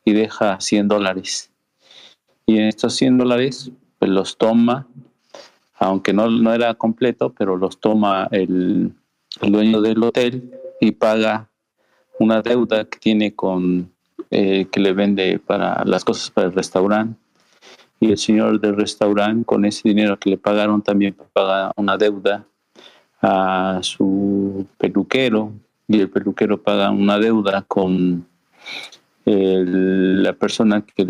y 0.05 0.13
deja 0.13 0.61
100 0.61 0.89
dólares. 0.89 1.51
Y 2.45 2.59
en 2.59 2.65
estos 2.65 2.95
100 2.95 3.19
dólares, 3.19 3.71
pues 3.99 4.11
los 4.11 4.37
toma 4.37 4.87
aunque 5.79 6.13
no, 6.13 6.31
no 6.31 6.53
era 6.53 6.75
completo, 6.75 7.33
pero 7.37 7.57
los 7.57 7.79
toma 7.79 8.29
el, 8.31 8.93
dueño 9.43 9.83
del 9.83 10.03
hotel 10.03 10.51
y 10.81 10.93
paga 10.93 11.51
una 12.19 12.41
deuda 12.41 12.87
que 12.87 12.99
tiene 12.99 13.35
con 13.35 13.93
eh, 14.31 14.67
que 14.73 14.81
le 14.81 14.95
vende 14.95 15.39
para 15.39 15.85
las 15.85 16.05
cosas 16.05 16.31
para 16.31 16.47
el 16.47 16.55
restaurante. 16.55 17.19
Y 18.01 18.11
el 18.11 18.19
señor 18.19 18.61
del 18.61 18.77
restaurante 18.77 19.45
con 19.45 19.65
ese 19.65 19.89
dinero 19.89 20.19
que 20.19 20.31
le 20.31 20.39
pagaron 20.39 20.83
también 20.83 21.17
paga 21.33 21.73
una 21.77 21.97
deuda 21.97 22.47
a 23.21 23.81
su 23.83 24.67
peluquero 24.79 25.53
y 25.89 26.01
el 26.01 26.11
peluquero 26.11 26.63
paga 26.63 26.91
una 26.91 27.19
deuda 27.19 27.63
con 27.63 28.27
la 29.27 30.33
persona 30.35 30.83
que, 30.83 31.05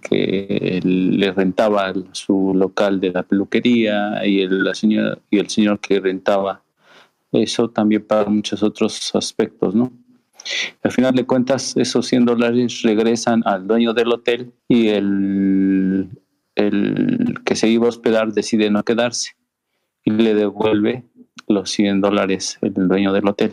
que, 0.00 0.80
le 0.82 1.32
rentaba 1.32 1.92
su 2.12 2.54
local 2.54 2.98
de 2.98 3.10
la 3.10 3.22
peluquería 3.24 4.26
y 4.26 4.40
el, 4.40 4.64
la 4.64 4.74
señora, 4.74 5.18
y 5.30 5.38
el 5.38 5.50
señor 5.50 5.78
que 5.78 6.00
rentaba 6.00 6.62
eso 7.30 7.68
también 7.68 8.06
para 8.06 8.28
muchos 8.28 8.62
otros 8.62 9.14
aspectos, 9.14 9.74
¿no? 9.74 9.92
Al 10.82 10.90
final 10.90 11.14
de 11.14 11.24
cuentas, 11.24 11.76
esos 11.76 12.06
100 12.06 12.24
dólares 12.24 12.82
regresan 12.82 13.42
al 13.46 13.66
dueño 13.66 13.92
del 13.94 14.08
hotel 14.08 14.52
y 14.68 14.88
el, 14.88 16.08
el 16.56 17.34
que 17.44 17.54
se 17.54 17.68
iba 17.68 17.86
a 17.86 17.90
hospedar 17.90 18.32
decide 18.32 18.70
no 18.70 18.82
quedarse 18.82 19.32
y 20.04 20.10
le 20.10 20.34
devuelve 20.34 21.04
los 21.48 21.70
100 21.70 22.00
dólares 22.00 22.58
el 22.60 22.74
dueño 22.74 23.12
del 23.12 23.28
hotel. 23.28 23.52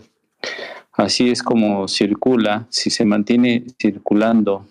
Así 1.00 1.30
es 1.30 1.42
como 1.42 1.88
circula, 1.88 2.68
si 2.70 2.90
se 2.90 3.06
mantiene 3.06 3.64
circulando 3.82 4.68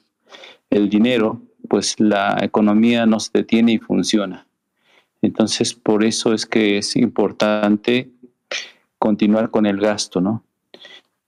el 0.68 0.90
dinero, 0.90 1.40
pues 1.70 1.98
la 1.98 2.36
economía 2.42 3.06
no 3.06 3.18
se 3.18 3.30
detiene 3.32 3.72
y 3.72 3.78
funciona. 3.78 4.46
Entonces, 5.22 5.72
por 5.72 6.04
eso 6.04 6.34
es 6.34 6.44
que 6.44 6.76
es 6.76 6.96
importante 6.96 8.10
continuar 8.98 9.50
con 9.50 9.64
el 9.64 9.78
gasto, 9.80 10.20
¿no? 10.20 10.44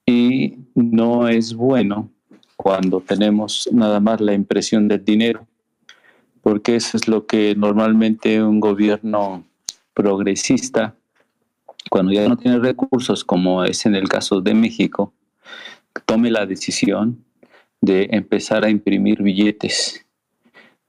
Y 0.04 0.58
no 0.74 1.28
es 1.28 1.54
bueno 1.54 2.10
cuando 2.56 3.00
tenemos 3.00 3.70
nada 3.72 4.00
más 4.00 4.20
la 4.20 4.34
impresión 4.34 4.86
del 4.86 5.02
dinero, 5.02 5.46
porque 6.42 6.76
eso 6.76 6.98
es 6.98 7.08
lo 7.08 7.24
que 7.24 7.54
normalmente 7.56 8.42
un 8.42 8.60
gobierno 8.60 9.44
progresista, 9.94 10.94
cuando 11.88 12.12
ya 12.12 12.28
no 12.28 12.36
tiene 12.36 12.58
recursos, 12.58 13.24
como 13.24 13.64
es 13.64 13.86
en 13.86 13.94
el 13.94 14.08
caso 14.08 14.40
de 14.40 14.54
México, 14.54 15.12
tome 16.04 16.30
la 16.30 16.46
decisión 16.46 17.24
de 17.80 18.08
empezar 18.12 18.64
a 18.64 18.70
imprimir 18.70 19.22
billetes, 19.22 20.04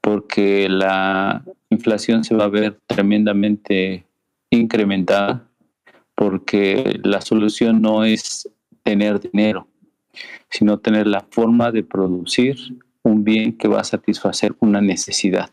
porque 0.00 0.68
la 0.68 1.44
inflación 1.70 2.24
se 2.24 2.34
va 2.34 2.44
a 2.44 2.48
ver 2.48 2.78
tremendamente 2.86 4.04
incrementada 4.50 5.48
porque 6.14 7.00
la 7.02 7.20
solución 7.20 7.80
no 7.80 8.04
es 8.04 8.48
tener 8.82 9.18
dinero, 9.18 9.66
sino 10.50 10.78
tener 10.78 11.06
la 11.06 11.26
forma 11.30 11.72
de 11.72 11.82
producir 11.82 12.56
un 13.02 13.24
bien 13.24 13.56
que 13.56 13.68
va 13.68 13.80
a 13.80 13.84
satisfacer 13.84 14.54
una 14.60 14.80
necesidad. 14.80 15.50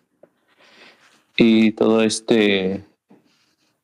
Y 1.38 1.72
todo 1.72 2.04
este 2.04 2.84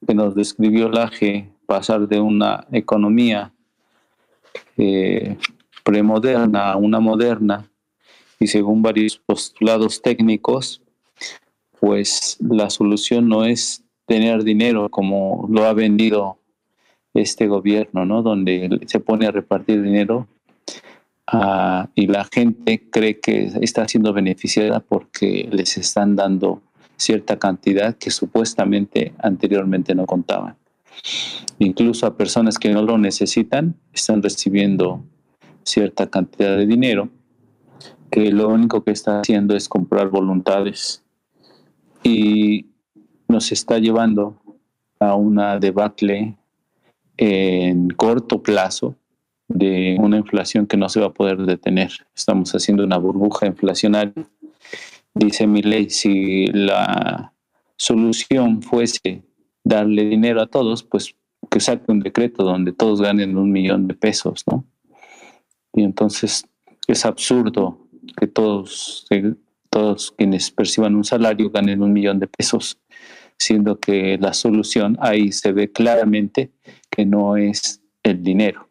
que 0.06 0.14
nos 0.14 0.36
describió 0.36 0.90
Laje, 0.90 1.50
pasar 1.66 2.08
de 2.08 2.20
una 2.20 2.68
economía 2.72 3.52
eh, 4.78 5.38
premoderna 5.84 6.72
a 6.72 6.78
una 6.78 7.00
moderna, 7.00 7.70
y 8.40 8.48
según 8.48 8.82
varios 8.82 9.18
postulados 9.18 10.02
técnicos, 10.02 10.82
pues 11.80 12.38
la 12.40 12.70
solución 12.70 13.28
no 13.30 13.46
es 13.46 13.84
tener 14.06 14.44
dinero 14.44 14.90
como 14.90 15.48
lo 15.50 15.66
ha 15.66 15.74
vendido 15.74 16.38
este 17.14 17.48
gobierno, 17.48 18.06
¿no? 18.06 18.22
Donde 18.22 18.82
se 18.88 19.00
pone 19.00 19.26
a 19.26 19.32
repartir 19.32 19.82
dinero 19.82 20.28
ah, 21.28 21.90
y 21.96 22.08
la 22.08 22.26
gente 22.26 22.90
cree 22.90 23.20
que 23.20 23.52
está 23.62 23.88
siendo 23.88 24.14
beneficiada 24.14 24.80
porque 24.80 25.48
les 25.52 25.78
están 25.78 26.16
dando 26.16 26.62
cierta 26.98 27.38
cantidad 27.38 27.96
que 27.96 28.12
supuestamente 28.12 29.14
anteriormente 29.20 29.96
no 29.96 30.06
contaban. 30.06 30.56
Incluso 31.60 32.06
a 32.06 32.18
personas 32.18 32.58
que 32.58 32.74
no 32.74 32.82
lo 32.82 32.98
necesitan 32.98 33.76
están 33.94 34.22
recibiendo 34.22 35.04
cierta 35.64 36.10
cantidad 36.10 36.58
de 36.58 36.66
dinero 36.66 37.10
que 38.12 38.32
lo 38.32 38.50
único 38.50 38.84
que 38.84 38.92
está 38.92 39.20
haciendo 39.20 39.56
es 39.56 39.68
comprar 39.68 40.10
voluntades 40.10 41.04
y 42.04 42.68
nos 43.28 43.52
está 43.52 43.80
llevando 43.80 44.40
a 45.00 45.16
una 45.16 45.60
debacle 45.60 46.38
en 47.18 47.90
corto 47.90 48.42
plazo 48.42 48.96
de 49.48 49.98
una 50.00 50.18
inflación 50.18 50.66
que 50.66 50.78
no 50.78 50.90
se 50.90 51.00
va 51.00 51.08
a 51.08 51.14
poder 51.14 51.38
detener. 51.40 51.92
Estamos 52.16 52.54
haciendo 52.54 52.84
una 52.84 52.98
burbuja 52.98 53.46
inflacionaria. 53.46 54.14
Dice 55.16 55.48
mi 55.48 55.62
ley, 55.62 55.90
si 55.90 56.48
la 56.48 57.34
solución 57.78 58.62
fuese 58.62 59.24
darle 59.64 60.04
dinero 60.06 60.42
a 60.42 60.48
todos, 60.48 60.84
pues 60.84 61.16
que 61.50 61.60
saque 61.62 61.92
un 61.92 62.02
decreto 62.02 62.44
donde 62.44 62.74
todos 62.74 63.02
ganen 63.02 63.38
un 63.38 63.52
millón 63.52 63.88
de 63.88 63.94
pesos, 63.94 64.44
¿no? 64.46 64.66
Y 65.74 65.84
entonces 65.84 66.46
es 66.88 67.06
absurdo 67.06 67.88
que 68.18 68.28
todos, 68.28 69.08
todos 69.70 70.12
quienes 70.12 70.52
perciban 70.52 70.96
un 70.96 71.04
salario 71.04 71.50
ganen 71.50 71.82
un 71.82 71.94
millón 71.94 72.20
de 72.20 72.28
pesos 72.28 72.80
siendo 73.38 73.80
que 73.80 74.18
la 74.18 74.34
solución 74.34 74.98
ahí 75.02 75.32
se 75.32 75.52
ve 75.52 75.72
claramente 75.72 76.52
que 76.90 77.06
no 77.06 77.38
es 77.38 77.82
el 78.04 78.24
dinero. 78.24 78.70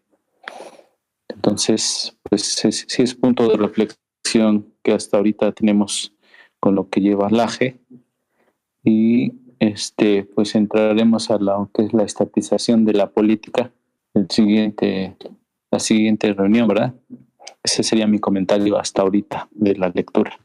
Entonces, 1.28 2.16
pues 2.22 2.42
sí 2.86 3.02
es 3.02 3.14
punto 3.14 3.48
de 3.48 3.56
reflexión 3.56 4.72
que 4.82 4.92
hasta 4.92 5.18
ahorita 5.18 5.52
tenemos 5.52 6.13
con 6.64 6.74
lo 6.74 6.88
que 6.88 7.02
lleva 7.02 7.28
LAGE 7.28 7.76
y 8.82 9.34
este 9.58 10.24
pues 10.24 10.54
entraremos 10.54 11.30
a 11.30 11.36
lo 11.36 11.68
que 11.74 11.82
es 11.82 11.92
la 11.92 12.04
estatización 12.04 12.86
de 12.86 12.94
la 12.94 13.10
política 13.10 13.70
el 14.14 14.30
siguiente 14.30 15.14
la 15.70 15.78
siguiente 15.78 16.32
reunión, 16.32 16.66
¿verdad? 16.66 16.94
Ese 17.62 17.82
sería 17.82 18.06
mi 18.06 18.18
comentario 18.18 18.78
hasta 18.78 19.02
ahorita 19.02 19.46
de 19.50 19.74
la 19.74 19.90
lectura. 19.90 20.38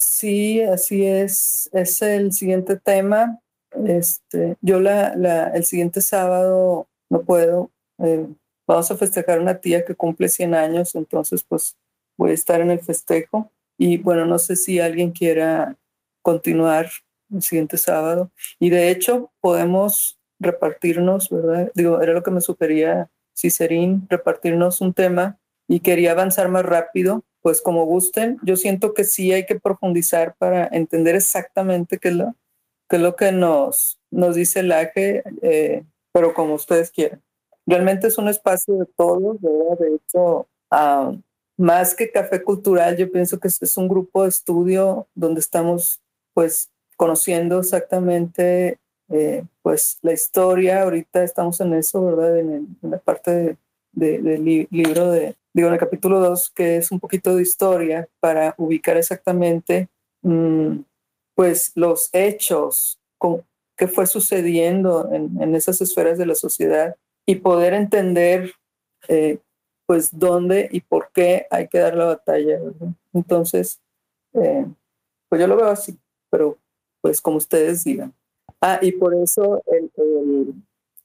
Sí, 0.00 0.60
así 0.62 1.04
es. 1.04 1.70
Es 1.72 2.02
el 2.02 2.32
siguiente 2.32 2.76
tema. 2.76 3.38
Este, 3.86 4.56
yo 4.62 4.80
la, 4.80 5.14
la, 5.14 5.50
el 5.50 5.64
siguiente 5.64 6.00
sábado 6.00 6.88
no 7.08 7.22
puedo. 7.22 7.70
Eh, 7.98 8.26
vamos 8.66 8.90
a 8.90 8.96
festejar 8.96 9.38
una 9.38 9.60
tía 9.60 9.84
que 9.84 9.94
cumple 9.94 10.28
100 10.28 10.54
años, 10.54 10.96
entonces 10.96 11.44
pues 11.44 11.76
voy 12.16 12.32
a 12.32 12.34
estar 12.34 12.60
en 12.60 12.72
el 12.72 12.80
festejo. 12.80 13.52
Y 13.78 13.98
bueno, 13.98 14.26
no 14.26 14.38
sé 14.38 14.56
si 14.56 14.80
alguien 14.80 15.12
quiera 15.12 15.76
continuar 16.22 16.90
el 17.32 17.42
siguiente 17.42 17.76
sábado. 17.76 18.30
Y 18.58 18.70
de 18.70 18.90
hecho 18.90 19.32
podemos 19.40 20.18
repartirnos, 20.38 21.30
¿verdad? 21.30 21.70
Digo, 21.74 22.00
era 22.00 22.12
lo 22.12 22.22
que 22.22 22.30
me 22.30 22.40
sugería 22.40 23.10
Cicerín, 23.36 24.06
repartirnos 24.08 24.80
un 24.80 24.94
tema 24.94 25.38
y 25.66 25.80
quería 25.80 26.12
avanzar 26.12 26.48
más 26.48 26.64
rápido 26.64 27.24
pues 27.44 27.60
como 27.60 27.84
gusten. 27.84 28.38
Yo 28.42 28.56
siento 28.56 28.94
que 28.94 29.04
sí 29.04 29.30
hay 29.32 29.44
que 29.44 29.60
profundizar 29.60 30.34
para 30.38 30.66
entender 30.66 31.14
exactamente 31.14 31.98
qué 31.98 32.08
es 32.08 32.14
lo, 32.14 32.34
qué 32.88 32.96
es 32.96 33.02
lo 33.02 33.16
que 33.16 33.32
nos, 33.32 34.00
nos 34.10 34.34
dice 34.34 34.60
el 34.60 34.72
AGE, 34.72 35.22
eh, 35.42 35.84
pero 36.10 36.32
como 36.32 36.54
ustedes 36.54 36.90
quieran. 36.90 37.22
Realmente 37.66 38.06
es 38.06 38.16
un 38.16 38.28
espacio 38.28 38.76
de 38.76 38.86
todos, 38.96 39.38
¿verdad? 39.42 39.78
De 39.78 39.94
hecho, 39.94 40.48
más 41.56 41.94
que 41.94 42.10
café 42.10 42.42
cultural, 42.42 42.96
yo 42.96 43.10
pienso 43.10 43.38
que 43.38 43.48
es 43.48 43.76
un 43.76 43.88
grupo 43.88 44.22
de 44.22 44.28
estudio 44.28 45.06
donde 45.14 45.40
estamos 45.40 46.00
pues 46.32 46.70
conociendo 46.96 47.60
exactamente 47.60 48.78
eh, 49.10 49.44
pues 49.62 49.98
la 50.02 50.12
historia. 50.12 50.82
Ahorita 50.82 51.22
estamos 51.22 51.60
en 51.60 51.74
eso, 51.74 52.04
¿verdad? 52.04 52.38
En, 52.38 52.76
la 52.82 52.98
parte 52.98 53.56
del 53.92 54.44
libro 54.70 55.12
de, 55.12 55.36
digo, 55.52 55.68
en 55.68 55.74
el 55.74 55.80
capítulo 55.80 56.18
2, 56.20 56.50
que 56.50 56.78
es 56.78 56.90
un 56.90 56.98
poquito 56.98 57.36
de 57.36 57.42
historia 57.42 58.08
para 58.20 58.54
ubicar 58.58 58.96
exactamente 58.96 59.88
mm, 60.22 60.78
pues 61.36 61.72
los 61.76 62.10
hechos 62.12 62.98
con, 63.18 63.44
que 63.76 63.86
fue 63.88 64.06
sucediendo 64.06 65.08
en, 65.12 65.54
esas 65.54 65.80
esferas 65.80 66.18
de 66.18 66.26
la 66.26 66.34
sociedad 66.34 66.96
y 67.26 67.36
poder 67.36 67.74
entender 67.74 68.52
eh, 69.08 69.38
pues 69.86 70.16
dónde 70.18 70.68
y 70.72 70.80
por 70.80 71.10
qué 71.12 71.46
hay 71.50 71.68
que 71.68 71.78
dar 71.78 71.96
la 71.96 72.06
batalla. 72.06 72.58
Entonces, 73.12 73.80
eh, 74.34 74.66
pues 75.28 75.40
yo 75.40 75.46
lo 75.46 75.56
veo 75.56 75.66
así, 75.66 75.98
pero 76.30 76.58
pues 77.00 77.20
como 77.20 77.36
ustedes 77.36 77.84
digan. 77.84 78.12
Ah, 78.60 78.78
y 78.80 78.92
por 78.92 79.14
eso 79.14 79.62
el, 79.66 79.90
el, 79.96 80.54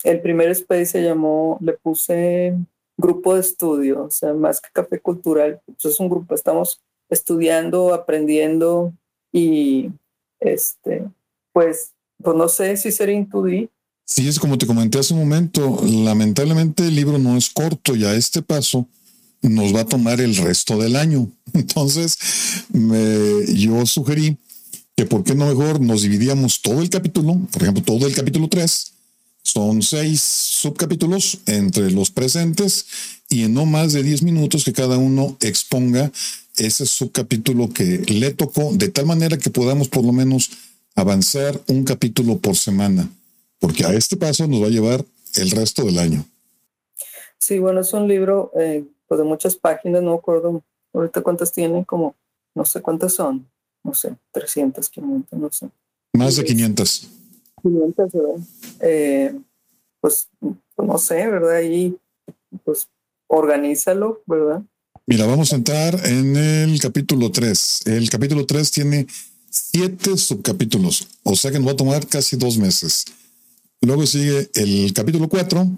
el 0.03 0.21
primer 0.21 0.49
space 0.51 0.85
se 0.85 1.03
llamó, 1.03 1.57
le 1.61 1.73
puse 1.73 2.55
grupo 2.97 3.35
de 3.35 3.41
estudio, 3.41 4.03
o 4.03 4.11
sea, 4.11 4.33
más 4.33 4.59
que 4.59 4.69
café 4.71 4.99
cultural, 4.99 5.61
pues 5.65 5.85
es 5.85 5.99
un 5.99 6.09
grupo, 6.09 6.35
estamos 6.35 6.81
estudiando, 7.09 7.93
aprendiendo 7.93 8.93
y 9.31 9.91
este, 10.39 11.05
pues, 11.53 11.93
pues 12.21 12.35
no 12.35 12.47
sé 12.47 12.77
si 12.77 12.91
sería 12.91 13.15
intuir. 13.15 13.69
Sí, 14.11 14.27
es 14.27 14.39
como 14.39 14.57
te 14.57 14.65
comenté 14.65 14.97
hace 14.97 15.13
un 15.13 15.19
momento, 15.19 15.83
lamentablemente 15.85 16.87
el 16.87 16.95
libro 16.95 17.19
no 17.19 17.37
es 17.37 17.51
corto 17.51 17.95
y 17.95 18.05
a 18.05 18.15
este 18.15 18.41
paso 18.41 18.87
nos 19.43 19.73
va 19.73 19.81
a 19.81 19.85
tomar 19.85 20.19
el 20.19 20.35
resto 20.35 20.79
del 20.79 20.95
año. 20.95 21.31
Entonces, 21.53 22.17
me, 22.73 23.45
yo 23.53 23.85
sugerí 23.85 24.35
que 24.97 25.05
por 25.05 25.23
qué 25.23 25.35
no 25.35 25.45
mejor 25.45 25.79
nos 25.79 26.01
dividíamos 26.01 26.63
todo 26.63 26.81
el 26.81 26.89
capítulo, 26.89 27.39
por 27.51 27.61
ejemplo, 27.61 27.83
todo 27.83 28.07
el 28.07 28.15
capítulo 28.15 28.47
3, 28.49 28.93
Son 29.43 29.83
seis 29.83 30.21
subcapítulos 30.21 31.37
entre 31.45 31.91
los 31.91 32.09
presentes 32.09 32.87
y 33.29 33.43
en 33.43 33.53
no 33.53 33.67
más 33.67 33.93
de 33.93 34.01
10 34.01 34.23
minutos 34.23 34.63
que 34.63 34.73
cada 34.73 34.97
uno 34.97 35.37
exponga 35.39 36.11
ese 36.57 36.87
subcapítulo 36.87 37.69
que 37.69 37.99
le 38.07 38.33
tocó, 38.33 38.73
de 38.73 38.89
tal 38.89 39.05
manera 39.05 39.37
que 39.37 39.51
podamos 39.51 39.87
por 39.87 40.03
lo 40.03 40.13
menos 40.13 40.49
avanzar 40.95 41.61
un 41.67 41.83
capítulo 41.83 42.39
por 42.39 42.57
semana, 42.57 43.07
porque 43.59 43.85
a 43.85 43.93
este 43.93 44.17
paso 44.17 44.47
nos 44.47 44.61
va 44.61 44.67
a 44.67 44.71
llevar 44.71 45.05
el 45.35 45.51
resto 45.51 45.83
del 45.83 45.99
año. 45.99 46.25
Sí, 47.37 47.59
bueno, 47.59 47.81
es 47.81 47.93
un 47.93 48.07
libro 48.07 48.51
eh, 48.59 48.85
pues 49.07 49.19
de 49.19 49.23
muchas 49.23 49.55
páginas, 49.55 50.01
no 50.03 50.11
me 50.11 50.17
acuerdo 50.17 50.63
ahorita 50.93 51.21
cuántas 51.21 51.51
tiene, 51.51 51.85
como 51.85 52.15
no 52.55 52.65
sé 52.65 52.81
cuántas 52.81 53.13
son, 53.13 53.47
no 53.83 53.93
sé, 53.93 54.15
300, 54.31 54.89
500, 54.89 55.39
no 55.39 55.51
sé. 55.51 55.69
Más 56.13 56.35
de 56.35 56.43
500. 56.43 57.09
500, 57.61 58.11
¿verdad? 58.11 58.35
Eh, 58.81 59.39
pues, 60.01 60.27
pues, 60.39 60.87
no 60.87 60.97
sé, 60.97 61.27
¿verdad? 61.27 61.61
Y 61.61 61.97
pues 62.63 62.87
organízalo, 63.27 64.21
¿verdad? 64.25 64.63
Mira, 65.05 65.25
vamos 65.25 65.53
a 65.53 65.55
entrar 65.55 65.99
en 66.05 66.35
el 66.35 66.79
capítulo 66.79 67.31
3. 67.31 67.87
El 67.87 68.09
capítulo 68.09 68.45
3 68.45 68.71
tiene 68.71 69.07
siete 69.49 70.17
subcapítulos, 70.17 71.07
o 71.23 71.35
sea 71.35 71.51
que 71.51 71.57
nos 71.57 71.67
va 71.67 71.71
a 71.71 71.77
tomar 71.77 72.07
casi 72.07 72.37
dos 72.37 72.57
meses. 72.57 73.05
Luego 73.81 74.05
sigue 74.05 74.49
el 74.55 74.91
capítulo 74.93 75.29
4, 75.29 75.77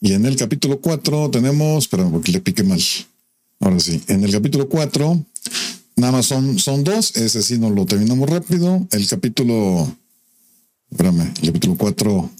y 0.00 0.12
en 0.14 0.26
el 0.26 0.36
capítulo 0.36 0.80
4 0.80 1.30
tenemos, 1.30 1.86
perdón, 1.86 2.10
porque 2.10 2.32
le 2.32 2.40
piqué 2.40 2.64
mal. 2.64 2.82
Ahora 3.60 3.78
sí, 3.78 4.02
en 4.08 4.24
el 4.24 4.32
capítulo 4.32 4.68
4, 4.68 5.24
nada 5.96 6.12
más 6.12 6.26
son, 6.26 6.58
son 6.58 6.82
dos, 6.82 7.14
ese 7.16 7.42
sí 7.42 7.58
no 7.58 7.70
lo 7.70 7.86
terminamos 7.86 8.28
rápido. 8.28 8.84
El 8.90 9.06
capítulo, 9.06 9.96
espérame, 10.90 11.32
el 11.40 11.46
capítulo 11.46 11.76
4, 11.76 12.30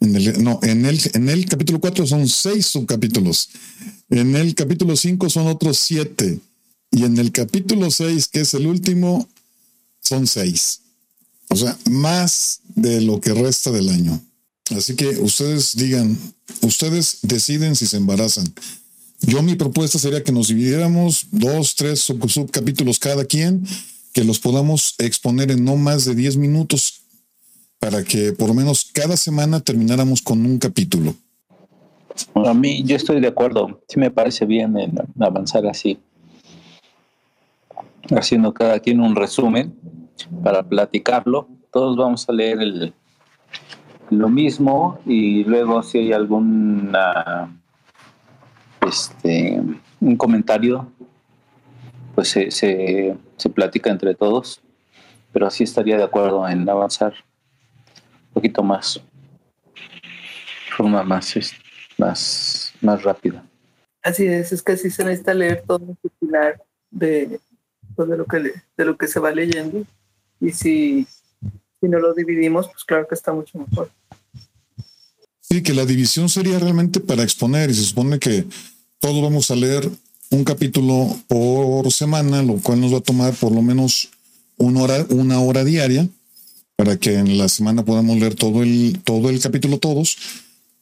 en 0.00 0.16
el, 0.16 0.42
no, 0.42 0.58
en 0.62 0.84
el, 0.84 1.00
en 1.12 1.28
el 1.28 1.46
capítulo 1.46 1.80
4 1.80 2.06
son 2.06 2.28
seis 2.28 2.66
subcapítulos. 2.66 3.50
En 4.10 4.34
el 4.34 4.56
capítulo 4.56 4.96
5 4.96 5.30
son 5.30 5.46
otros 5.46 5.78
siete. 5.78 6.40
Y 6.90 7.04
en 7.04 7.16
el 7.18 7.30
capítulo 7.30 7.90
6, 7.90 8.28
que 8.28 8.40
es 8.40 8.54
el 8.54 8.66
último, 8.66 9.28
son 10.00 10.26
seis. 10.26 10.80
O 11.54 11.56
sea, 11.56 11.78
más 11.88 12.62
de 12.74 13.00
lo 13.00 13.20
que 13.20 13.32
resta 13.32 13.70
del 13.70 13.88
año. 13.88 14.20
Así 14.76 14.96
que 14.96 15.06
ustedes 15.20 15.76
digan, 15.76 16.18
ustedes 16.62 17.20
deciden 17.22 17.76
si 17.76 17.86
se 17.86 17.96
embarazan. 17.96 18.52
Yo 19.20 19.40
mi 19.40 19.54
propuesta 19.54 20.00
sería 20.00 20.24
que 20.24 20.32
nos 20.32 20.48
dividiéramos 20.48 21.28
dos, 21.30 21.76
tres 21.76 22.00
subcapítulos 22.00 22.98
cada 22.98 23.24
quien, 23.24 23.64
que 24.12 24.24
los 24.24 24.40
podamos 24.40 24.96
exponer 24.98 25.52
en 25.52 25.64
no 25.64 25.76
más 25.76 26.04
de 26.04 26.16
10 26.16 26.38
minutos 26.38 27.02
para 27.78 28.02
que 28.02 28.32
por 28.32 28.48
lo 28.48 28.54
menos 28.54 28.90
cada 28.92 29.16
semana 29.16 29.60
termináramos 29.60 30.22
con 30.22 30.44
un 30.44 30.58
capítulo. 30.58 31.14
a 32.34 32.52
mí 32.52 32.82
yo 32.82 32.96
estoy 32.96 33.20
de 33.20 33.28
acuerdo, 33.28 33.80
sí 33.86 34.00
me 34.00 34.10
parece 34.10 34.44
bien 34.44 34.76
en 34.76 34.92
avanzar 35.20 35.64
así, 35.66 36.00
haciendo 38.10 38.52
cada 38.52 38.80
quien 38.80 38.98
un 38.98 39.14
resumen 39.14 39.72
para 40.42 40.62
platicarlo. 40.62 41.48
Todos 41.70 41.96
vamos 41.96 42.28
a 42.28 42.32
leer 42.32 42.60
el, 42.60 42.94
lo 44.10 44.28
mismo 44.28 45.00
y 45.06 45.44
luego 45.44 45.82
si 45.82 45.98
hay 45.98 46.12
alguna 46.12 47.60
este 48.86 49.62
un 50.00 50.16
comentario 50.16 50.92
pues 52.14 52.28
se, 52.28 52.50
se, 52.50 53.16
platica 53.54 53.90
entre 53.90 54.14
todos. 54.14 54.60
Pero 55.32 55.48
así 55.48 55.64
estaría 55.64 55.96
de 55.96 56.04
acuerdo 56.04 56.48
en 56.48 56.68
avanzar 56.68 57.12
un 58.28 58.34
poquito 58.34 58.62
más 58.62 59.00
forma 60.76 61.02
más 61.02 61.34
más 61.98 62.72
más 62.80 63.02
rápida. 63.02 63.44
Así 64.02 64.26
es 64.26 64.52
es 64.52 64.62
que 64.62 64.72
así 64.72 64.90
se 64.90 65.04
necesita 65.04 65.34
leer 65.34 65.64
todo 65.66 65.84
el 65.88 65.96
titular 65.96 66.62
de, 66.90 67.40
pues, 67.96 68.08
de 68.08 68.52
de 68.76 68.84
lo 68.84 68.96
que 68.96 69.08
se 69.08 69.18
va 69.18 69.32
leyendo 69.32 69.84
y 70.44 70.52
si 70.52 71.06
si 71.84 71.90
no 71.90 71.98
lo 71.98 72.14
dividimos, 72.14 72.66
pues 72.68 72.84
claro 72.84 73.06
que 73.06 73.14
está 73.14 73.32
mucho 73.32 73.58
mejor. 73.58 73.90
Sí, 75.40 75.62
que 75.62 75.74
la 75.74 75.84
división 75.84 76.30
sería 76.30 76.58
realmente 76.58 76.98
para 76.98 77.22
exponer 77.22 77.68
y 77.68 77.74
se 77.74 77.82
supone 77.82 78.18
que 78.18 78.46
todos 79.00 79.22
vamos 79.22 79.50
a 79.50 79.56
leer 79.56 79.90
un 80.30 80.44
capítulo 80.44 81.14
por 81.28 81.92
semana, 81.92 82.42
lo 82.42 82.54
cual 82.56 82.80
nos 82.80 82.94
va 82.94 82.98
a 82.98 83.02
tomar 83.02 83.34
por 83.34 83.52
lo 83.52 83.60
menos 83.60 84.08
una 84.56 84.82
hora, 84.82 85.06
una 85.10 85.40
hora 85.40 85.62
diaria 85.62 86.08
para 86.76 86.96
que 86.96 87.14
en 87.14 87.36
la 87.36 87.50
semana 87.50 87.84
podamos 87.84 88.18
leer 88.18 88.34
todo 88.34 88.62
el, 88.62 88.98
todo 89.04 89.28
el 89.28 89.38
capítulo 89.40 89.78
todos 89.78 90.16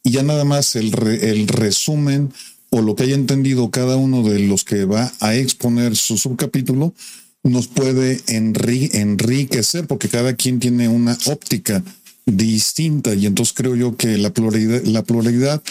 y 0.04 0.12
ya 0.12 0.22
nada 0.22 0.44
más 0.44 0.76
el, 0.76 0.96
el 1.20 1.48
resumen 1.48 2.32
o 2.70 2.80
lo 2.80 2.94
que 2.94 3.02
haya 3.02 3.14
entendido 3.14 3.70
cada 3.70 3.96
uno 3.96 4.22
de 4.22 4.38
los 4.38 4.64
que 4.64 4.84
va 4.84 5.12
a 5.20 5.34
exponer 5.34 5.96
su 5.96 6.16
subcapítulo 6.16 6.94
nos 7.42 7.68
puede 7.68 8.20
enriquecer 8.28 9.86
porque 9.86 10.08
cada 10.08 10.34
quien 10.34 10.60
tiene 10.60 10.88
una 10.88 11.16
óptica 11.26 11.82
distinta 12.24 13.14
y 13.14 13.26
entonces 13.26 13.54
creo 13.54 13.74
yo 13.74 13.96
que 13.96 14.16
la 14.18 14.30
pluralidad, 14.30 14.82
la 14.84 15.02
pluralidad 15.02 15.62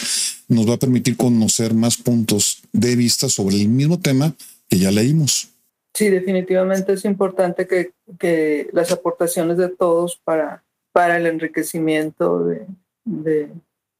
nos 0.48 0.68
va 0.68 0.74
a 0.74 0.78
permitir 0.78 1.16
conocer 1.16 1.72
más 1.72 1.96
puntos 1.96 2.62
de 2.72 2.94
vista 2.94 3.28
sobre 3.28 3.56
el 3.56 3.68
mismo 3.68 3.98
tema 3.98 4.34
que 4.68 4.78
ya 4.78 4.90
leímos. 4.90 5.48
Sí, 5.94 6.08
definitivamente 6.08 6.92
es 6.92 7.04
importante 7.04 7.66
que, 7.66 7.92
que 8.18 8.68
las 8.72 8.92
aportaciones 8.92 9.56
de 9.58 9.68
todos 9.68 10.20
para, 10.24 10.62
para 10.92 11.16
el 11.16 11.26
enriquecimiento 11.26 12.44
de, 12.44 12.66
de, 13.04 13.50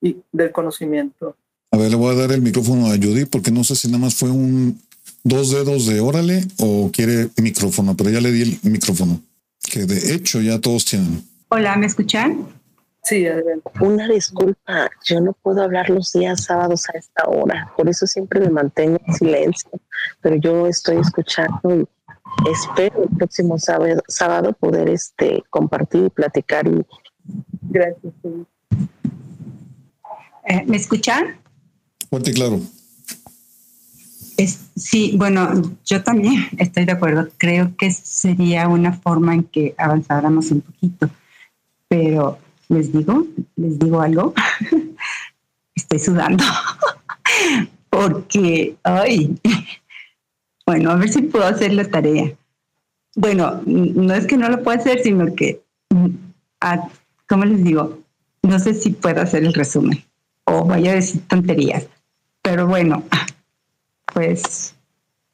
y 0.00 0.16
del 0.32 0.52
conocimiento. 0.52 1.36
A 1.70 1.78
ver, 1.78 1.90
le 1.90 1.96
voy 1.96 2.14
a 2.14 2.18
dar 2.18 2.32
el 2.32 2.42
micrófono 2.42 2.86
a 2.86 2.96
Judy 2.96 3.24
porque 3.24 3.50
no 3.50 3.64
sé 3.64 3.76
si 3.76 3.88
nada 3.88 3.98
más 3.98 4.14
fue 4.14 4.30
un, 4.30 4.78
dos 5.24 5.50
dedos 5.50 5.86
de 5.86 6.00
órale 6.00 6.44
o 6.58 6.90
quiere 6.92 7.28
micrófono, 7.40 7.96
pero 7.96 8.10
ya 8.10 8.20
le 8.20 8.32
di 8.32 8.42
el 8.42 8.70
micrófono, 8.70 9.20
que 9.62 9.84
de 9.84 10.14
hecho 10.14 10.40
ya 10.40 10.60
todos 10.60 10.84
tienen. 10.84 11.24
Hola, 11.48 11.76
¿me 11.76 11.86
escuchan? 11.86 12.46
Sí, 13.04 13.26
adelante. 13.26 13.68
Una 13.80 14.08
disculpa, 14.08 14.88
yo 15.04 15.20
no 15.20 15.32
puedo 15.32 15.62
hablar 15.62 15.90
los 15.90 16.12
días 16.12 16.44
sábados 16.44 16.88
a 16.88 16.98
esta 16.98 17.24
hora, 17.28 17.72
por 17.76 17.88
eso 17.88 18.06
siempre 18.06 18.40
me 18.40 18.50
mantengo 18.50 18.98
en 19.06 19.14
silencio, 19.14 19.70
pero 20.20 20.36
yo 20.36 20.66
estoy 20.66 20.98
escuchando 20.98 21.60
y 21.74 21.86
espero 22.50 23.02
el 23.02 23.16
próximo 23.16 23.58
sábado, 23.58 24.02
sábado 24.08 24.52
poder 24.52 24.88
este, 24.88 25.42
compartir 25.50 26.04
y 26.06 26.10
platicar. 26.10 26.66
Y... 26.66 26.86
Gracias. 27.62 28.12
Eh, 30.48 30.64
¿Me 30.66 30.76
escuchan? 30.76 31.36
Fuerte 32.08 32.30
y 32.30 32.34
claro 34.36 34.62
sí, 34.76 35.14
bueno, 35.16 35.62
yo 35.84 36.02
también 36.02 36.48
estoy 36.58 36.84
de 36.84 36.92
acuerdo. 36.92 37.28
Creo 37.38 37.74
que 37.76 37.90
sería 37.90 38.68
una 38.68 38.92
forma 38.92 39.34
en 39.34 39.44
que 39.44 39.74
avanzáramos 39.78 40.50
un 40.50 40.60
poquito. 40.60 41.10
Pero 41.88 42.38
les 42.68 42.92
digo, 42.92 43.26
les 43.56 43.78
digo 43.78 44.00
algo. 44.00 44.34
estoy 45.74 45.98
sudando. 45.98 46.44
Porque, 47.90 48.76
ay, 48.84 49.38
bueno, 50.66 50.90
a 50.90 50.96
ver 50.96 51.10
si 51.10 51.22
puedo 51.22 51.44
hacer 51.44 51.74
la 51.74 51.84
tarea. 51.84 52.32
Bueno, 53.14 53.60
no 53.66 54.14
es 54.14 54.26
que 54.26 54.38
no 54.38 54.48
lo 54.48 54.62
pueda 54.62 54.78
hacer, 54.78 55.00
sino 55.02 55.34
que, 55.34 55.60
ah, 56.62 56.88
¿cómo 57.28 57.44
les 57.44 57.62
digo? 57.62 57.98
No 58.42 58.58
sé 58.58 58.72
si 58.72 58.90
puedo 58.90 59.20
hacer 59.20 59.44
el 59.44 59.52
resumen 59.52 60.02
o 60.44 60.64
vaya 60.64 60.92
a 60.92 60.94
decir 60.94 61.20
tonterías. 61.28 61.86
Pero 62.40 62.66
bueno, 62.66 63.04
pues, 64.12 64.74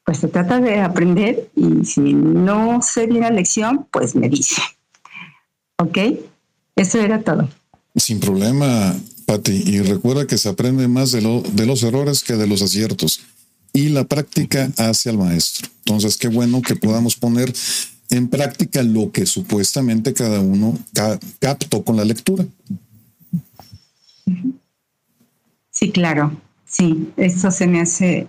pues 0.05 0.19
se 0.19 0.27
trata 0.27 0.59
de 0.59 0.81
aprender 0.81 1.49
y 1.55 1.85
si 1.85 2.13
no 2.13 2.81
sé 2.81 3.07
bien 3.07 3.21
la 3.21 3.31
lección, 3.31 3.87
pues 3.91 4.15
me 4.15 4.29
dice. 4.29 4.61
¿Ok? 5.77 5.97
Eso 6.75 6.99
era 6.99 7.21
todo. 7.21 7.49
Sin 7.95 8.19
problema, 8.19 8.95
Patti. 9.25 9.63
Y 9.65 9.81
recuerda 9.81 10.27
que 10.27 10.37
se 10.37 10.49
aprende 10.49 10.87
más 10.87 11.11
de, 11.11 11.21
lo, 11.21 11.41
de 11.41 11.65
los 11.65 11.83
errores 11.83 12.23
que 12.23 12.35
de 12.35 12.47
los 12.47 12.61
aciertos. 12.61 13.21
Y 13.71 13.89
la 13.89 14.03
práctica 14.03 14.71
hace 14.77 15.09
al 15.09 15.17
maestro. 15.17 15.69
Entonces, 15.85 16.17
qué 16.17 16.27
bueno 16.27 16.61
que 16.61 16.75
podamos 16.75 17.15
poner 17.15 17.53
en 18.09 18.27
práctica 18.27 18.81
lo 18.83 19.11
que 19.11 19.25
supuestamente 19.25 20.13
cada 20.13 20.39
uno 20.39 20.77
captó 21.39 21.83
con 21.83 21.95
la 21.95 22.05
lectura. 22.05 22.45
Sí, 25.69 25.91
claro. 25.91 26.35
Sí, 26.65 27.09
eso 27.17 27.51
se 27.51 27.67
me 27.67 27.81
hace 27.81 28.27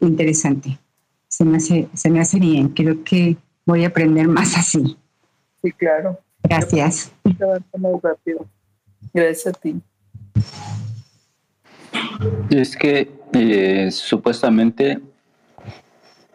interesante. 0.00 0.78
Se 1.28 1.44
me, 1.44 1.58
hace, 1.58 1.88
se 1.94 2.10
me 2.10 2.20
hace 2.20 2.38
bien. 2.38 2.68
Creo 2.68 3.04
que 3.04 3.36
voy 3.66 3.84
a 3.84 3.88
aprender 3.88 4.26
más 4.28 4.56
así. 4.56 4.96
Sí, 5.62 5.72
claro. 5.72 6.18
Gracias. 6.42 7.12
Gracias 9.12 9.46
a 9.46 9.52
ti. 9.52 9.80
Es 12.50 12.76
que 12.76 13.10
eh, 13.32 13.90
supuestamente 13.90 15.00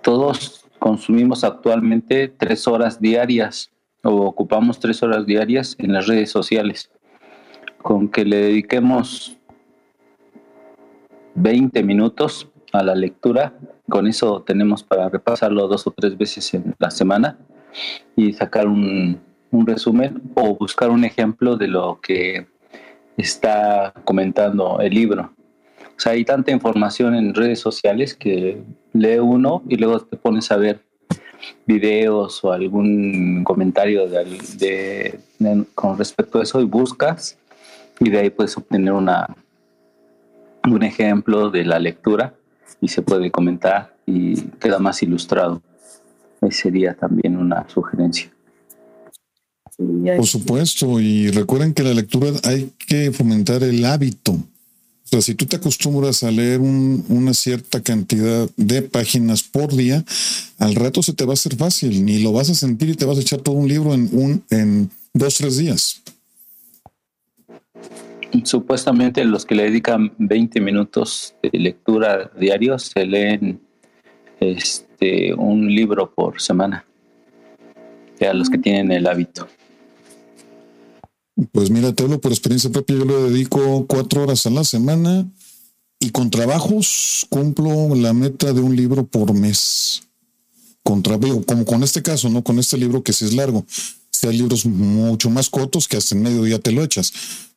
todos 0.02 0.66
consumimos 0.80 1.44
actualmente 1.44 2.28
tres 2.28 2.68
horas 2.68 3.00
diarias 3.00 3.72
o 4.04 4.26
ocupamos 4.26 4.80
tres 4.80 5.02
horas 5.02 5.26
diarias 5.26 5.76
en 5.80 5.94
las 5.94 6.08
redes 6.08 6.30
sociales. 6.30 6.90
con 7.82 8.08
que 8.08 8.24
le 8.24 8.38
dediquemos 8.38 9.38
20 11.36 11.84
minutos 11.84 12.48
a 12.74 12.84
la 12.84 12.96
lectura. 12.96 13.54
Con 13.90 14.08
eso 14.08 14.42
tenemos 14.42 14.84
para 14.84 15.08
repasarlo 15.10 15.68
dos 15.68 15.88
o 15.88 15.92
tres 15.92 16.18
veces 16.18 16.54
en 16.54 16.76
la 16.80 16.92
semana 16.92 17.38
y 18.16 18.34
sacar 18.34 18.68
un, 18.68 19.20
un 19.52 19.68
resumen 19.68 20.22
o 20.36 20.56
buscar 20.56 20.90
un 20.90 21.06
ejemplo 21.06 21.56
de 21.56 21.68
lo 21.68 22.00
que 22.02 22.48
está 23.16 23.94
comentando 24.04 24.80
el 24.80 24.94
libro. 24.94 25.32
O 25.96 26.00
sea, 26.00 26.14
hay 26.14 26.26
tanta 26.26 26.52
información 26.52 27.16
en 27.16 27.34
redes 27.34 27.60
sociales 27.60 28.16
que 28.16 28.62
lee 28.94 29.20
uno 29.20 29.62
y 29.70 29.78
luego 29.78 30.00
te 30.00 30.18
pones 30.18 30.52
a 30.52 30.58
ver 30.58 30.82
videos 31.66 32.44
o 32.44 32.52
algún 32.52 33.44
comentario 33.44 34.08
de, 34.08 35.20
con 35.76 35.98
respecto 35.98 36.40
a 36.40 36.44
eso 36.44 36.62
y 36.62 36.66
buscas 36.66 37.38
y 38.00 38.10
de 38.10 38.20
ahí 38.20 38.30
puedes 38.30 38.58
obtener 38.58 38.94
una, 38.94 39.28
un 40.68 40.84
ejemplo 40.84 41.50
de 41.50 41.66
la 41.66 41.80
lectura 41.80 42.34
y 42.82 42.88
se 42.88 43.02
puede 43.02 43.32
comentar 43.32 43.96
y 44.06 44.42
queda 44.60 44.80
más 44.80 45.02
ilustrado. 45.04 45.62
Ahí 46.42 46.52
sería 46.52 46.94
también 46.94 47.38
una 47.38 47.68
sugerencia. 47.70 48.32
Por 49.78 50.28
supuesto, 50.28 51.00
y 51.00 51.32
recuerden 51.32 51.74
que 51.74 51.84
la 51.84 51.94
lectura 51.94 52.32
hay 52.44 52.72
que 52.88 53.12
fomentar 53.12 53.64
el 53.64 53.84
hábito. 53.86 54.34
O 54.34 55.08
sea, 55.08 55.22
si 55.22 55.36
tú 55.36 55.46
te 55.46 55.56
acostumbras 55.56 56.24
a 56.24 56.32
leer 56.32 56.60
una 56.60 57.34
cierta 57.34 57.82
cantidad 57.82 58.50
de 58.56 58.82
páginas 58.84 59.44
por 59.44 59.76
día, 59.76 60.04
al 60.58 60.76
rato 60.76 61.04
se 61.04 61.14
te 61.14 61.26
va 61.26 61.32
a 61.32 61.34
hacer 61.34 61.56
fácil, 61.56 62.06
ni 62.06 62.22
lo 62.22 62.32
vas 62.32 62.50
a 62.50 62.56
sentir 62.56 62.90
y 62.90 62.96
te 62.96 63.06
vas 63.06 63.18
a 63.18 63.22
echar 63.22 63.42
todo 63.42 63.56
un 63.56 63.68
libro 63.68 63.94
en, 63.94 64.10
un, 64.12 64.44
en 64.50 64.90
dos, 65.14 65.36
tres 65.36 65.58
días. 65.58 66.02
Supuestamente 68.44 69.24
los 69.26 69.46
que 69.46 69.56
le 69.56 69.64
dedican 69.64 70.14
20 70.18 70.60
minutos 70.62 71.36
de 71.44 71.58
lectura 71.60 72.32
diario 72.40 72.80
se 72.80 73.06
leen 73.06 73.62
este, 74.40 75.34
un 75.34 75.74
libro 75.74 76.14
por 76.14 76.42
semana. 76.42 76.86
A 78.22 78.34
los 78.34 78.50
que 78.50 78.58
tienen 78.58 78.92
el 78.92 79.06
hábito. 79.06 79.48
Pues 81.52 81.70
mira, 81.70 81.94
te 81.94 82.04
hablo 82.04 82.22
por 82.22 82.32
experiencia 82.32 82.72
propia, 82.72 82.98
yo 82.98 83.06
le 83.06 83.32
dedico 83.32 83.86
cuatro 83.88 84.24
horas 84.24 84.46
a 84.46 84.50
la 84.50 84.64
semana 84.64 85.28
y 86.00 86.12
con 86.12 86.30
trabajos 86.30 87.26
cumplo 87.30 87.96
la 87.96 88.14
meta 88.14 88.54
de 88.54 88.62
un 88.62 88.76
libro 88.76 89.06
por 89.06 89.34
mes. 89.34 90.04
Con 90.84 91.02
trabajo, 91.02 91.44
como 91.46 91.66
con 91.66 91.84
este 91.84 92.02
caso, 92.02 92.30
¿no? 92.30 92.44
Con 92.44 92.60
este 92.60 92.78
libro 92.78 93.04
que 93.04 93.14
sí 93.14 93.26
es 93.26 93.34
largo. 93.34 93.66
Si 94.12 94.28
hay 94.28 94.38
libros 94.38 94.66
mucho 94.66 95.30
más 95.30 95.50
cortos 95.50 95.88
que 95.88 95.98
hasta 95.98 96.16
en 96.16 96.22
medio 96.22 96.44
día 96.44 96.60
te 96.60 96.72
lo 96.72 96.84
echas. 96.84 97.14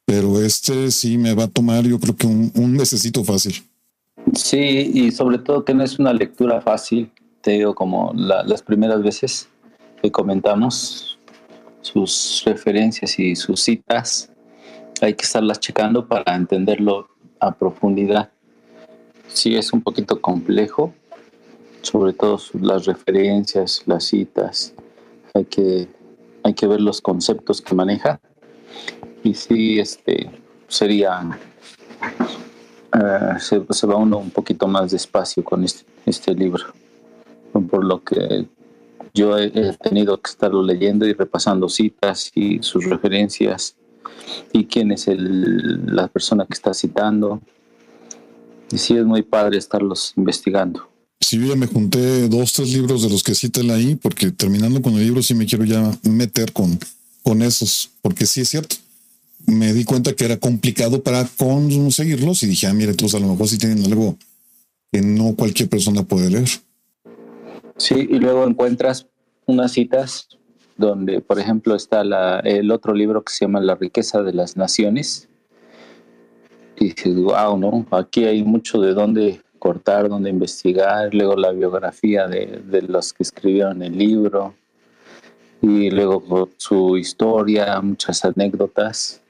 Pero 0.06 0.40
este 0.40 0.90
sí 0.90 1.18
me 1.18 1.34
va 1.34 1.44
a 1.44 1.48
tomar, 1.48 1.84
yo 1.84 1.98
creo 2.00 2.16
que 2.16 2.26
un, 2.26 2.50
un 2.54 2.74
necesito 2.74 3.22
fácil. 3.22 3.62
Sí, 4.34 4.90
y 4.94 5.10
sobre 5.12 5.38
todo 5.38 5.64
que 5.64 5.74
no 5.74 5.84
es 5.84 5.98
una 5.98 6.12
lectura 6.12 6.60
fácil, 6.60 7.10
te 7.42 7.52
digo, 7.52 7.74
como 7.74 8.12
las 8.14 8.62
primeras 8.62 9.02
veces 9.02 9.48
que 10.00 10.10
comentamos, 10.10 11.18
sus 11.80 12.42
referencias 12.44 13.18
y 13.18 13.36
sus 13.36 13.60
citas, 13.60 14.30
hay 15.00 15.14
que 15.14 15.24
estarlas 15.24 15.60
checando 15.60 16.06
para 16.06 16.34
entenderlo 16.34 17.08
a 17.38 17.52
profundidad. 17.54 18.30
Sí 19.28 19.54
es 19.56 19.72
un 19.72 19.82
poquito 19.82 20.20
complejo, 20.20 20.92
sobre 21.82 22.12
todo 22.12 22.40
las 22.60 22.86
referencias, 22.86 23.82
las 23.86 24.04
citas, 24.04 24.74
hay 25.34 25.44
que, 25.44 25.88
hay 26.42 26.54
que 26.54 26.66
ver 26.66 26.80
los 26.80 27.00
conceptos 27.00 27.60
que 27.60 27.74
maneja 27.74 28.20
y 29.22 29.34
sí 29.34 29.78
este, 29.78 30.30
sería, 30.68 31.38
eh, 32.94 33.40
se, 33.40 33.86
va 33.86 33.96
uno 33.96 34.18
un 34.18 34.30
poquito 34.30 34.66
más 34.66 34.90
despacio 34.90 35.42
con 35.44 35.64
este, 35.64 35.84
este 36.06 36.34
libro, 36.34 36.64
por 37.70 37.84
lo 37.84 38.02
que 38.02 38.46
yo 39.16 39.38
he, 39.38 39.50
tenido 39.82 40.20
que 40.20 40.30
estarlo 40.30 40.62
leyendo 40.62 41.06
y 41.06 41.14
repasando 41.14 41.68
citas 41.68 42.30
y 42.34 42.58
sus 42.62 42.84
referencias 42.84 43.74
y 44.52 44.66
quién 44.66 44.92
es 44.92 45.08
el, 45.08 45.86
la 45.86 46.08
persona 46.08 46.44
que 46.46 46.52
está 46.54 46.74
citando. 46.74 47.40
Y 48.70 48.78
sí 48.78 48.96
es 48.96 49.04
muy 49.04 49.22
padre 49.22 49.58
estarlos 49.58 50.12
investigando. 50.16 50.90
Sí, 51.20 51.38
yo 51.38 51.46
ya 51.46 51.56
me 51.56 51.66
junté 51.66 52.28
dos, 52.28 52.52
tres 52.52 52.72
libros 52.72 53.02
de 53.02 53.10
los 53.10 53.22
que 53.22 53.34
citan 53.34 53.70
ahí, 53.70 53.94
porque 53.94 54.30
terminando 54.30 54.82
con 54.82 54.94
el 54.94 55.04
libro 55.04 55.22
sí 55.22 55.34
me 55.34 55.46
quiero 55.46 55.64
ya 55.64 55.98
meter 56.02 56.52
con, 56.52 56.78
con 57.22 57.42
esos, 57.42 57.90
porque 58.02 58.26
sí 58.26 58.42
es 58.42 58.48
cierto. 58.50 58.76
Me 59.46 59.72
di 59.72 59.84
cuenta 59.84 60.14
que 60.14 60.24
era 60.24 60.38
complicado 60.38 61.02
para 61.02 61.24
conseguirlos 61.36 62.42
y 62.42 62.46
dije, 62.48 62.66
ah, 62.66 62.74
mire, 62.74 62.90
entonces 62.90 63.20
a 63.20 63.24
lo 63.24 63.30
mejor 63.30 63.48
sí 63.48 63.58
tienen 63.58 63.84
algo 63.84 64.16
que 64.90 65.02
no 65.02 65.34
cualquier 65.36 65.68
persona 65.68 66.02
puede 66.02 66.30
leer. 66.30 66.48
Sí, 67.76 67.94
y 67.94 68.18
luego 68.18 68.46
encuentras 68.46 69.06
unas 69.46 69.72
citas 69.72 70.28
donde, 70.76 71.20
por 71.20 71.38
ejemplo, 71.38 71.74
está 71.74 72.04
la, 72.04 72.40
el 72.40 72.70
otro 72.70 72.94
libro 72.94 73.22
que 73.22 73.32
se 73.32 73.44
llama 73.44 73.60
La 73.60 73.74
riqueza 73.74 74.22
de 74.22 74.32
las 74.32 74.56
naciones. 74.56 75.28
Y 76.78 76.86
dices, 76.90 77.16
wow, 77.16 77.56
¿no? 77.58 77.86
Aquí 77.90 78.24
hay 78.24 78.42
mucho 78.42 78.80
de 78.80 78.92
dónde 78.92 79.40
cortar, 79.58 80.08
dónde 80.08 80.30
investigar. 80.30 81.14
Luego 81.14 81.36
la 81.36 81.52
biografía 81.52 82.26
de 82.26 82.82
los 82.82 83.12
que 83.12 83.22
escribieron 83.22 83.82
el 83.82 83.96
libro. 83.96 84.54
Y 85.62 85.90
luego 85.90 86.50
su 86.58 86.96
historia, 86.98 87.80
muchas 87.80 88.24
anécdotas. 88.24 89.22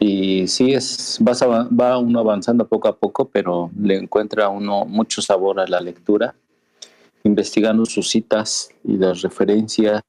Y 0.00 0.46
sí, 0.46 0.72
es, 0.72 1.18
vas 1.20 1.42
va 1.42 1.98
uno 1.98 2.20
avanzando 2.20 2.66
poco 2.68 2.88
a 2.88 2.96
poco, 2.96 3.28
pero 3.28 3.70
le 3.80 3.96
encuentra 3.96 4.48
uno 4.48 4.84
mucho 4.84 5.20
sabor 5.20 5.58
a 5.60 5.66
la 5.66 5.80
lectura 5.80 6.34
investigando 7.24 7.84
sus 7.84 8.08
citas 8.08 8.70
y 8.84 8.96
las 8.96 9.22
referencias, 9.22 10.02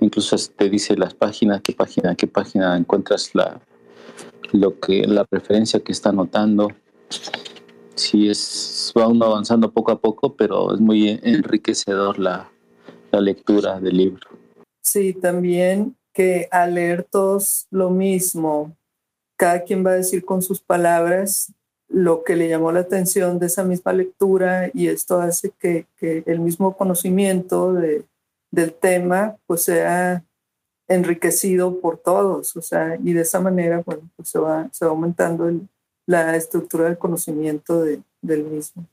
incluso 0.00 0.36
te 0.56 0.68
dice 0.68 0.96
las 0.96 1.14
páginas, 1.14 1.60
qué 1.62 1.72
página, 1.72 2.14
qué 2.14 2.26
página 2.26 2.76
encuentras 2.76 3.34
la, 3.34 3.60
lo 4.52 4.78
que, 4.78 5.06
la 5.06 5.26
referencia 5.30 5.80
que 5.80 5.92
está 5.92 6.10
anotando. 6.10 6.68
Sí, 7.94 8.28
es, 8.28 8.92
va 8.96 9.08
uno 9.08 9.24
avanzando 9.24 9.72
poco 9.72 9.90
a 9.90 10.00
poco, 10.00 10.34
pero 10.36 10.74
es 10.74 10.80
muy 10.80 11.18
enriquecedor 11.22 12.18
la, 12.18 12.50
la 13.10 13.20
lectura 13.20 13.80
del 13.80 13.96
libro. 13.96 14.28
Sí, 14.82 15.14
también 15.14 15.96
que 16.12 16.48
al 16.50 16.74
leer 16.74 17.06
todos 17.10 17.66
lo 17.70 17.90
mismo, 17.90 18.76
cada 19.36 19.62
quien 19.64 19.84
va 19.84 19.90
a 19.90 19.96
decir 19.96 20.24
con 20.24 20.42
sus 20.42 20.60
palabras 20.60 21.52
lo 21.88 22.24
que 22.24 22.36
le 22.36 22.48
llamó 22.48 22.72
la 22.72 22.80
atención 22.80 23.38
de 23.38 23.46
esa 23.46 23.62
misma 23.62 23.92
lectura 23.92 24.70
y 24.74 24.88
esto 24.88 25.20
hace 25.20 25.52
que, 25.58 25.86
el 26.00 26.40
mismo 26.40 26.76
conocimiento 26.76 27.72
de, 27.72 28.04
del 28.50 28.72
tema 28.72 29.36
pues 29.46 29.62
sea 29.62 30.24
enriquecido 30.88 31.80
por 31.80 31.98
todos, 31.98 32.56
o 32.56 32.62
sea, 32.62 32.96
y 33.02 33.12
de 33.12 33.22
esa 33.22 33.40
manera, 33.40 33.82
bueno, 33.84 34.08
pues 34.16 34.28
se 34.28 34.38
va, 34.38 34.68
se 34.72 34.84
va 34.84 34.92
aumentando 34.92 35.50
la 36.06 36.36
estructura 36.36 36.84
del 36.84 36.96
conocimiento 36.96 37.82
del 37.82 38.44
mismo, 38.44 38.86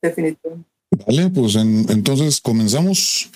definitivamente. 0.00 0.68
Vale, 1.04 1.30
pues 1.30 1.56
entonces 1.56 2.40
comenzamos. 2.40 3.30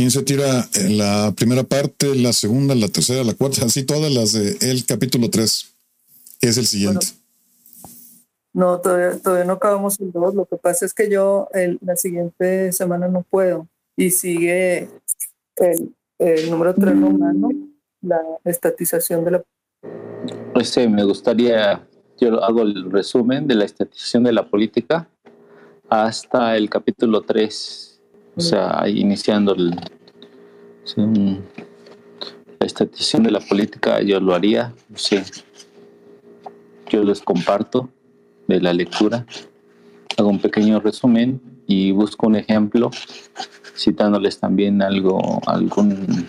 ¿Quién 0.00 0.10
se 0.10 0.22
tira 0.22 0.66
en 0.76 0.96
la 0.96 1.30
primera 1.36 1.62
parte, 1.62 2.14
la 2.14 2.32
segunda, 2.32 2.74
la 2.74 2.88
tercera, 2.88 3.22
la 3.22 3.34
cuarta, 3.34 3.64
así 3.66 3.84
todas 3.84 4.10
las 4.10 4.32
del 4.32 4.56
el 4.62 4.86
capítulo 4.86 5.28
3, 5.28 5.74
que 6.40 6.48
es 6.48 6.56
el 6.56 6.64
siguiente? 6.64 7.08
No, 8.54 8.80
todavía, 8.80 9.18
todavía 9.18 9.44
no 9.44 9.52
acabamos 9.52 10.00
el 10.00 10.10
2. 10.10 10.34
Lo 10.36 10.46
que 10.46 10.56
pasa 10.56 10.86
es 10.86 10.94
que 10.94 11.10
yo 11.10 11.50
la 11.82 11.96
siguiente 11.96 12.72
semana 12.72 13.08
no 13.08 13.26
puedo. 13.28 13.68
Y 13.94 14.10
sigue 14.10 14.88
el, 15.56 15.94
el 16.18 16.50
número 16.50 16.74
3 16.74 16.98
romano, 16.98 17.50
la 18.00 18.22
estatización 18.46 19.22
de 19.26 19.30
la. 19.32 19.44
Pues 20.54 20.70
sí, 20.70 20.88
me 20.88 21.04
gustaría, 21.04 21.86
yo 22.18 22.42
hago 22.42 22.62
el 22.62 22.90
resumen 22.90 23.46
de 23.46 23.54
la 23.54 23.66
estatización 23.66 24.24
de 24.24 24.32
la 24.32 24.48
política 24.48 25.10
hasta 25.90 26.56
el 26.56 26.70
capítulo 26.70 27.20
3. 27.20 27.89
O 28.36 28.40
sea, 28.40 28.88
iniciando 28.88 29.54
el, 29.54 29.70
la 30.96 32.66
estatización 32.66 33.22
de 33.22 33.30
la 33.30 33.40
política, 33.40 34.00
yo 34.02 34.20
lo 34.20 34.34
haría. 34.34 34.72
Sí. 34.94 35.18
Yo 36.88 37.02
les 37.04 37.20
comparto 37.20 37.88
de 38.48 38.60
la 38.60 38.72
lectura, 38.72 39.24
hago 40.16 40.28
un 40.28 40.40
pequeño 40.40 40.80
resumen 40.80 41.40
y 41.66 41.92
busco 41.92 42.26
un 42.26 42.34
ejemplo, 42.34 42.90
citándoles 43.76 44.40
también 44.40 44.82
algo, 44.82 45.40
algún, 45.46 46.28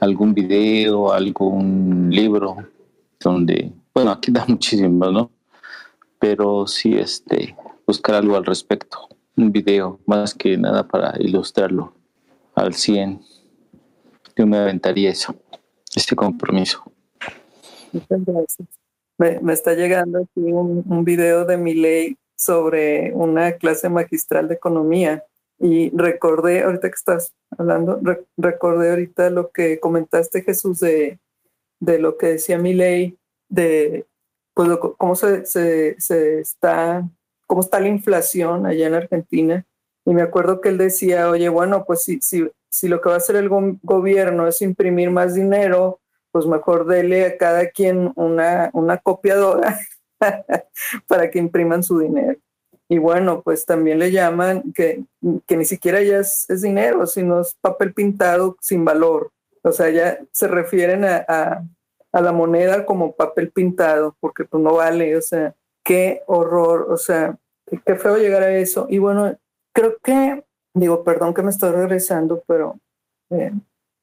algún 0.00 0.32
video, 0.32 1.12
algún 1.12 2.08
libro, 2.10 2.56
donde, 3.20 3.72
bueno, 3.94 4.10
aquí 4.10 4.32
da 4.32 4.44
muchísimo, 4.48 5.10
¿no? 5.10 5.30
Pero 6.18 6.66
sí, 6.66 6.94
este, 6.94 7.54
buscar 7.86 8.16
algo 8.16 8.36
al 8.36 8.46
respecto, 8.46 9.08
un 9.38 9.52
video, 9.52 10.00
más 10.06 10.34
que 10.34 10.56
nada 10.56 10.86
para 10.86 11.14
ilustrarlo 11.18 11.94
al 12.54 12.74
100. 12.74 13.20
Yo 14.36 14.46
me 14.46 14.58
aventaría 14.58 15.10
eso, 15.10 15.34
este 15.94 16.14
compromiso. 16.14 16.82
Muchas 17.92 18.24
gracias. 18.24 18.68
Me, 19.18 19.52
está 19.52 19.74
llegando 19.74 20.18
aquí 20.18 20.52
un, 20.52 21.04
video 21.04 21.44
de 21.44 21.56
mi 21.56 21.74
ley 21.74 22.16
sobre 22.36 23.12
una 23.14 23.52
clase 23.52 23.88
magistral 23.88 24.46
de 24.46 24.54
economía 24.54 25.24
y 25.58 25.90
recordé, 25.96 26.62
ahorita 26.62 26.88
que 26.88 26.94
estás 26.94 27.32
hablando, 27.56 28.00
recordé 28.36 28.90
ahorita 28.90 29.30
lo 29.30 29.50
que 29.50 29.80
comentaste 29.80 30.42
Jesús 30.42 30.78
de, 30.78 31.18
de 31.80 31.98
lo 31.98 32.16
que 32.16 32.26
decía 32.28 32.58
mi 32.58 32.74
ley, 32.74 33.18
de 33.48 34.06
pues, 34.54 34.68
cómo 34.96 35.14
se, 35.16 35.46
se, 35.46 36.40
está, 36.40 37.08
cómo 37.48 37.62
está 37.62 37.80
la 37.80 37.88
inflación 37.88 38.66
allá 38.66 38.86
en 38.86 38.94
Argentina. 38.94 39.66
Y 40.04 40.14
me 40.14 40.22
acuerdo 40.22 40.60
que 40.60 40.68
él 40.68 40.78
decía, 40.78 41.28
oye, 41.28 41.48
bueno, 41.48 41.84
pues 41.84 42.04
si, 42.04 42.20
si, 42.20 42.48
si 42.70 42.88
lo 42.88 43.00
que 43.00 43.08
va 43.08 43.16
a 43.16 43.18
hacer 43.18 43.36
el 43.36 43.48
gobierno 43.48 44.46
es 44.46 44.62
imprimir 44.62 45.10
más 45.10 45.34
dinero, 45.34 46.00
pues 46.30 46.46
mejor 46.46 46.86
dele 46.86 47.26
a 47.26 47.36
cada 47.36 47.70
quien 47.70 48.12
una, 48.16 48.70
una 48.74 48.98
copiadora 48.98 49.78
para 51.08 51.30
que 51.30 51.38
impriman 51.38 51.82
su 51.82 51.98
dinero. 51.98 52.38
Y 52.90 52.98
bueno, 52.98 53.42
pues 53.42 53.66
también 53.66 53.98
le 53.98 54.10
llaman 54.10 54.72
que, 54.72 55.04
que 55.46 55.56
ni 55.56 55.64
siquiera 55.64 56.02
ya 56.02 56.18
es, 56.20 56.46
dinero, 56.62 57.06
sino 57.06 57.40
es 57.40 57.54
papel 57.60 57.92
pintado 57.92 58.56
sin 58.60 58.84
valor. 58.84 59.30
O 59.62 59.72
sea, 59.72 59.90
ya 59.90 60.18
se 60.32 60.48
refieren 60.48 61.04
a, 61.04 61.24
a, 61.28 61.64
a, 62.12 62.20
la 62.20 62.32
moneda 62.32 62.86
como 62.86 63.14
papel 63.14 63.50
pintado, 63.50 64.16
porque 64.20 64.44
pues 64.44 64.62
no 64.62 64.74
vale, 64.74 65.16
o 65.16 65.20
sea, 65.20 65.54
qué 65.88 66.22
horror, 66.26 66.92
o 66.92 66.98
sea, 66.98 67.38
qué 67.86 67.96
feo 67.96 68.18
llegar 68.18 68.42
a 68.42 68.54
eso. 68.54 68.86
Y 68.90 68.98
bueno, 68.98 69.34
creo 69.72 69.96
que, 70.04 70.44
digo, 70.74 71.02
perdón 71.02 71.32
que 71.32 71.42
me 71.42 71.48
estoy 71.48 71.70
regresando, 71.70 72.44
pero 72.46 72.78
eh, 73.30 73.52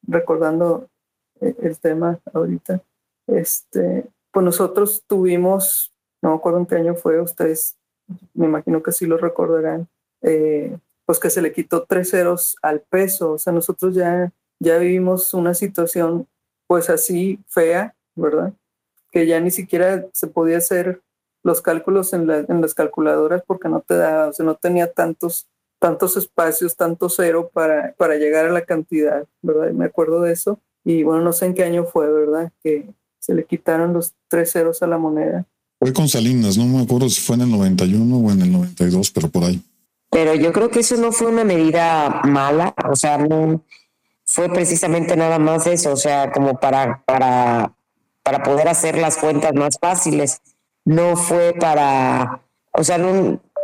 recordando 0.01 0.89
eh, 1.41 1.55
el 1.61 1.79
tema 1.79 2.19
ahorita, 2.33 2.81
este, 3.27 4.07
pues 4.31 4.43
nosotros 4.43 5.03
tuvimos, 5.05 5.93
no 6.23 6.31
me 6.31 6.35
acuerdo 6.37 6.57
en 6.57 6.65
qué 6.65 6.75
año 6.75 6.95
fue, 6.95 7.21
ustedes 7.21 7.77
me 8.33 8.47
imagino 8.47 8.81
que 8.81 8.91
sí 8.91 9.05
lo 9.05 9.17
recordarán, 9.17 9.87
eh, 10.23 10.75
pues 11.05 11.19
que 11.19 11.29
se 11.29 11.43
le 11.43 11.53
quitó 11.53 11.83
tres 11.83 12.09
ceros 12.09 12.57
al 12.63 12.81
peso. 12.81 13.33
O 13.33 13.37
sea, 13.37 13.53
nosotros 13.53 13.93
ya, 13.93 14.33
ya 14.59 14.79
vivimos 14.79 15.35
una 15.35 15.53
situación 15.53 16.27
pues 16.65 16.89
así 16.89 17.39
fea, 17.47 17.95
¿verdad? 18.15 18.53
Que 19.11 19.27
ya 19.27 19.39
ni 19.39 19.51
siquiera 19.51 20.07
se 20.13 20.25
podía 20.25 20.57
hacer 20.57 21.03
los 21.45 21.61
cálculos 21.61 22.11
en, 22.13 22.27
en 22.29 22.59
las 22.59 22.73
calculadoras 22.73 23.43
porque 23.45 23.69
no 23.69 23.79
te 23.79 23.95
daba, 23.95 24.29
o 24.29 24.33
sea, 24.33 24.43
no 24.43 24.55
tenía 24.55 24.91
tantos, 24.91 25.45
tantos 25.77 26.17
espacios, 26.17 26.75
tanto 26.75 27.07
cero 27.07 27.51
para, 27.53 27.93
para 27.99 28.15
llegar 28.15 28.47
a 28.47 28.51
la 28.51 28.65
cantidad, 28.65 29.27
¿verdad? 29.43 29.71
me 29.71 29.85
acuerdo 29.85 30.21
de 30.21 30.33
eso. 30.33 30.59
Y 30.83 31.03
bueno, 31.03 31.21
no 31.21 31.33
sé 31.33 31.45
en 31.45 31.53
qué 31.53 31.63
año 31.63 31.85
fue, 31.85 32.11
¿verdad? 32.11 32.51
Que 32.63 32.89
se 33.19 33.35
le 33.35 33.45
quitaron 33.45 33.93
los 33.93 34.15
tres 34.27 34.53
ceros 34.53 34.81
a 34.81 34.87
la 34.87 34.97
moneda. 34.97 35.45
Fue 35.79 35.93
con 35.93 36.09
Salinas, 36.09 36.57
no 36.57 36.65
me 36.65 36.81
acuerdo 36.81 37.09
si 37.09 37.21
fue 37.21 37.35
en 37.35 37.43
el 37.43 37.51
91 37.51 38.17
o 38.17 38.31
en 38.31 38.41
el 38.41 38.51
92, 38.51 39.11
pero 39.11 39.29
por 39.29 39.43
ahí. 39.43 39.61
Pero 40.09 40.33
yo 40.33 40.51
creo 40.51 40.71
que 40.71 40.79
eso 40.79 40.97
no 40.97 41.11
fue 41.11 41.27
una 41.27 41.43
medida 41.43 42.21
mala, 42.23 42.73
o 42.89 42.95
sea, 42.95 43.19
no 43.19 43.61
fue 44.25 44.49
precisamente 44.49 45.15
nada 45.15 45.37
más 45.37 45.67
eso, 45.67 45.91
o 45.91 45.97
sea, 45.97 46.31
como 46.31 46.59
para, 46.59 47.03
para, 47.05 47.75
para 48.23 48.41
poder 48.41 48.67
hacer 48.67 48.97
las 48.97 49.17
cuentas 49.17 49.53
más 49.53 49.77
fáciles. 49.79 50.41
No 50.85 51.15
fue 51.17 51.53
para, 51.59 52.41
o 52.73 52.83
sea, 52.83 52.99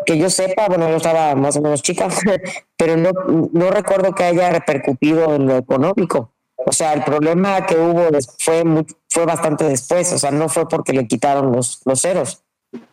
que 0.05 0.17
yo 0.17 0.29
sepa, 0.29 0.67
bueno, 0.67 0.89
yo 0.89 0.97
estaba 0.97 1.35
más 1.35 1.55
o 1.55 1.61
menos 1.61 1.81
chica, 1.81 2.07
pero 2.77 2.97
no, 2.97 3.11
no 3.53 3.69
recuerdo 3.69 4.13
que 4.13 4.23
haya 4.23 4.49
repercutido 4.49 5.35
en 5.35 5.47
lo 5.47 5.57
económico. 5.57 6.33
O 6.65 6.71
sea, 6.71 6.93
el 6.93 7.03
problema 7.03 7.65
que 7.65 7.75
hubo 7.75 8.09
fue, 8.39 8.63
fue 9.09 9.25
bastante 9.25 9.65
después, 9.65 10.11
o 10.13 10.19
sea, 10.19 10.31
no 10.31 10.49
fue 10.49 10.67
porque 10.67 10.93
le 10.93 11.07
quitaron 11.07 11.51
los, 11.51 11.81
los 11.85 12.01
ceros, 12.01 12.43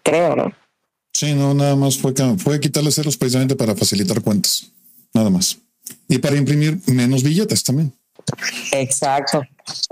creo, 0.02 0.36
¿no? 0.36 0.52
Sí, 1.12 1.34
no, 1.34 1.52
nada 1.54 1.74
más 1.76 1.98
fue, 1.98 2.14
fue 2.38 2.60
quitarle 2.60 2.92
ceros 2.92 3.16
precisamente 3.16 3.56
para 3.56 3.74
facilitar 3.74 4.22
cuentas, 4.22 4.70
nada 5.12 5.30
más. 5.30 5.58
Y 6.08 6.18
para 6.18 6.36
imprimir 6.36 6.78
menos 6.86 7.22
billetes 7.22 7.62
también. 7.64 7.92
Exacto. 8.72 9.42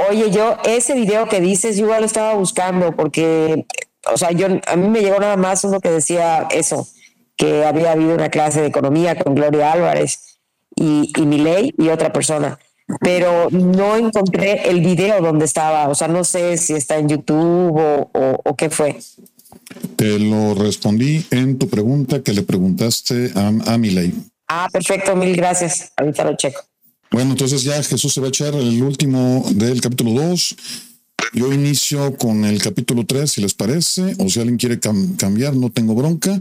Oye, 0.09 0.31
yo 0.31 0.57
ese 0.65 0.95
video 0.95 1.29
que 1.29 1.41
dices, 1.41 1.77
yo 1.77 1.85
igual 1.85 2.01
lo 2.01 2.07
estaba 2.07 2.35
buscando 2.35 2.95
porque, 2.95 3.67
o 4.13 4.17
sea, 4.17 4.31
yo 4.33 4.47
a 4.67 4.77
mí 4.77 4.89
me 4.89 5.01
llegó 5.01 5.19
nada 5.19 5.37
más 5.37 5.65
uno 5.65 5.81
que 5.81 5.91
decía 5.91 6.49
eso, 6.51 6.87
que 7.37 7.65
había 7.65 7.93
habido 7.93 8.15
una 8.15 8.31
clase 8.31 8.61
de 8.61 8.69
economía 8.69 9.17
con 9.17 9.35
Gloria 9.35 9.73
Álvarez 9.73 10.39
y, 10.75 11.13
y 11.17 11.27
Miley 11.27 11.75
y 11.77 11.89
otra 11.89 12.13
persona 12.13 12.59
pero 13.01 13.49
no 13.51 13.97
encontré 13.97 14.69
el 14.69 14.81
video 14.81 15.21
donde 15.21 15.45
estaba. 15.45 15.89
O 15.89 15.95
sea, 15.95 16.09
no 16.09 16.25
sé 16.25 16.57
si 16.57 16.75
está 16.75 16.99
en 16.99 17.09
YouTube 17.09 17.77
o, 17.77 18.57
qué 18.57 18.71
fue. 18.71 18.99
Te 19.97 20.19
lo 20.19 20.55
respondí 20.55 21.25
en 21.31 21.59
tu 21.59 21.69
pregunta 21.69 22.23
que 22.23 22.33
le 22.33 22.43
preguntaste 22.43 23.33
a, 23.35 23.49
a 23.73 23.79
Miley. 23.79 24.15
Ah, 24.49 24.69
perfecto, 24.73 25.17
mil 25.17 25.35
gracias. 25.35 25.93
Ahorita 25.97 26.25
lo 26.25 26.37
checo. 26.37 26.63
Bueno, 27.11 27.33
entonces 27.33 27.63
ya 27.63 27.83
Jesús 27.83 28.13
se 28.13 28.21
va 28.21 28.27
a 28.27 28.29
echar 28.29 28.55
el 28.55 28.83
último 28.83 29.45
del 29.51 29.81
capítulo 29.81 30.13
2. 30.13 30.57
Yo 31.33 31.53
inicio 31.53 32.17
con 32.17 32.45
el 32.45 32.63
capítulo 32.63 33.05
3, 33.05 33.31
si 33.31 33.41
les 33.43 33.53
parece, 33.55 34.15
o 34.19 34.31
si 34.31 34.41
alguien 34.41 34.57
quiere 34.57 34.81
cambiar, 34.81 35.55
no 35.55 35.71
tengo 35.71 35.95
bronca. 35.95 36.41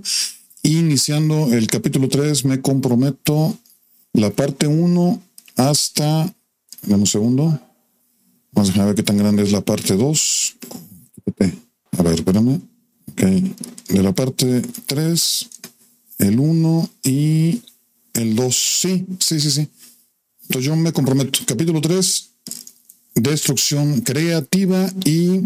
Iniciando 0.64 1.54
el 1.54 1.68
capítulo 1.68 2.08
3, 2.08 2.46
me 2.46 2.62
comprometo 2.62 3.58
la 4.14 4.30
parte 4.30 4.68
1 4.68 5.22
hasta, 5.58 6.34
dame 6.84 7.02
un 7.02 7.08
segundo, 7.08 7.60
vamos 8.52 8.78
a 8.78 8.86
ver 8.86 8.96
qué 8.96 9.04
tan 9.04 9.18
grande 9.18 9.44
es 9.44 9.52
la 9.52 9.62
parte 9.62 9.96
2. 9.96 10.56
A 11.98 12.04
ver, 12.04 12.14
espérame. 12.14 12.62
Ok, 13.12 13.22
de 13.90 14.04
la 14.04 14.14
parte 14.14 14.62
3, 14.86 15.50
el 16.20 16.40
1 16.40 16.90
y 17.04 17.62
el 18.14 18.36
2. 18.36 18.56
Sí, 18.82 19.06
sí, 19.20 19.40
sí, 19.40 19.52
sí. 19.52 19.70
Entonces 20.44 20.66
yo 20.66 20.76
me 20.76 20.92
comprometo. 20.92 21.40
Capítulo 21.46 21.82
3, 21.82 22.32
destrucción 23.16 24.02
creativa 24.02 24.90
y 25.06 25.42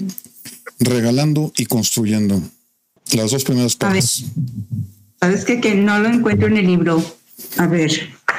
regalando 0.80 1.54
y 1.58 1.66
construyendo. 1.66 2.42
Las 3.14 3.32
dos 3.32 3.44
primeras 3.44 3.76
partes. 3.76 4.26
¿Sabes 5.20 5.46
qué? 5.46 5.60
Que 5.60 5.76
no 5.76 6.00
lo 6.00 6.10
encuentro 6.10 6.48
en 6.48 6.58
el 6.58 6.68
libro. 6.68 7.04
A 7.58 7.68
ver, 7.68 7.92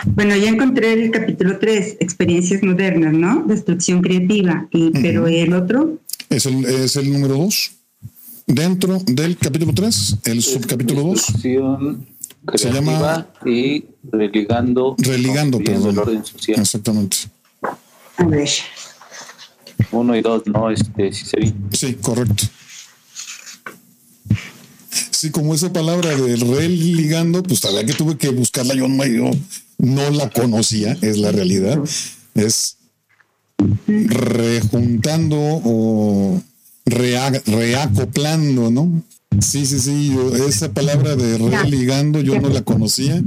bueno, 0.06 0.36
ya 0.36 0.48
encontré 0.48 0.92
el 0.92 1.10
capítulo 1.10 1.58
3, 1.58 1.96
experiencias 2.00 2.62
modernas, 2.62 3.12
¿no? 3.12 3.44
Destrucción 3.46 4.02
creativa. 4.02 4.68
Y, 4.70 4.90
Pero 4.90 5.26
el 5.26 5.52
otro. 5.52 5.98
Es 6.28 6.46
el, 6.46 6.64
es 6.64 6.96
el 6.96 7.12
número 7.12 7.36
2. 7.38 7.72
Dentro 8.46 8.98
del 9.06 9.36
capítulo 9.36 9.72
3, 9.74 10.16
el 10.24 10.42
subcapítulo 10.42 11.02
2. 11.02 11.26
Se 12.54 12.72
llama. 12.72 13.26
Y 13.44 13.84
religando. 14.10 14.96
Religando, 14.98 15.58
perdón. 15.58 15.90
El 15.90 15.98
orden 15.98 16.24
social. 16.24 16.60
Exactamente. 16.60 17.16
A 18.16 18.24
ver. 18.24 18.48
Uno 19.93 20.16
y 20.16 20.22
dos, 20.22 20.43
¿no? 20.47 20.70
Este, 20.70 21.12
sí, 21.12 21.55
sí, 21.72 21.95
correcto. 21.95 22.45
Sí, 25.11 25.30
como 25.30 25.55
esa 25.55 25.72
palabra 25.72 26.16
de 26.16 26.36
religando, 26.36 27.43
pues 27.43 27.61
todavía 27.61 27.84
que 27.84 27.93
tuve 27.93 28.16
que 28.16 28.30
buscarla 28.30 28.74
yo 28.74 28.88
no, 28.88 29.05
yo 29.05 29.30
no 29.78 30.11
la 30.11 30.30
conocía, 30.30 30.97
es 31.03 31.18
la 31.18 31.30
realidad. 31.32 31.78
Es 32.34 32.78
rejuntando 33.86 35.36
o 35.38 36.41
reacoplando, 36.86 38.70
¿no? 38.70 39.03
Sí, 39.38 39.64
sí, 39.64 39.78
sí, 39.78 40.18
esa 40.46 40.72
palabra 40.72 41.14
de 41.14 41.38
religando 41.38 42.20
yo 42.20 42.40
no 42.40 42.48
la 42.48 42.62
conocía. 42.62 43.22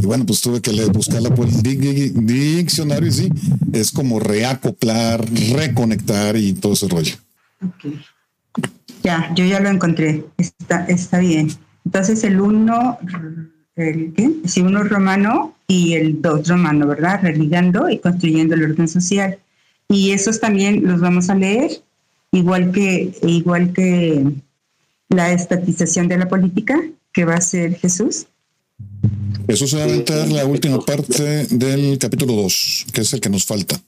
Y 0.00 0.06
bueno, 0.06 0.26
pues 0.26 0.40
tuve 0.42 0.60
que 0.60 0.70
buscarla 0.86 1.34
por 1.34 1.48
el 1.48 1.62
diccionario 1.62 3.08
y 3.08 3.12
sí, 3.12 3.32
es 3.72 3.90
como 3.90 4.20
reacoplar, 4.20 5.24
reconectar 5.52 6.36
y 6.36 6.52
todo 6.52 6.74
ese 6.74 6.88
rollo. 6.88 7.14
Ya, 9.02 9.32
yo 9.34 9.44
ya 9.46 9.60
lo 9.60 9.70
encontré. 9.70 10.24
Está, 10.36 10.84
está 10.86 11.18
bien. 11.18 11.48
Entonces 11.86 12.22
el 12.24 12.40
uno, 12.40 12.98
el, 13.76 14.12
¿qué? 14.14 14.30
Sí, 14.44 14.60
uno 14.60 14.84
romano 14.84 15.54
y 15.66 15.94
el 15.94 16.20
dos 16.20 16.48
romano, 16.48 16.86
¿verdad? 16.86 17.20
Religando 17.22 17.88
y 17.88 17.98
construyendo 17.98 18.54
el 18.54 18.64
orden 18.64 18.88
social. 18.88 19.38
Y 19.88 20.10
esos 20.10 20.38
también 20.38 20.86
los 20.86 21.00
vamos 21.00 21.30
a 21.30 21.34
leer, 21.34 21.70
igual 22.32 22.72
que, 22.72 23.12
igual 23.22 23.72
que 23.72 24.24
la 25.08 25.32
estatización 25.32 26.08
de 26.08 26.18
la 26.18 26.28
política, 26.28 26.80
que 27.12 27.24
va 27.24 27.34
a 27.34 27.40
ser 27.40 27.76
Jesús. 27.76 28.26
Jesús 29.48 29.70
se 29.70 29.76
va 29.76 29.82
a 29.82 29.86
aventar 29.86 30.28
la 30.28 30.44
última 30.44 30.80
parte 30.80 31.46
del 31.46 31.98
capítulo 31.98 32.34
2, 32.34 32.86
que 32.92 33.02
es 33.02 33.12
el 33.12 33.20
que 33.20 33.30
nos 33.30 33.44
falta. 33.44 33.80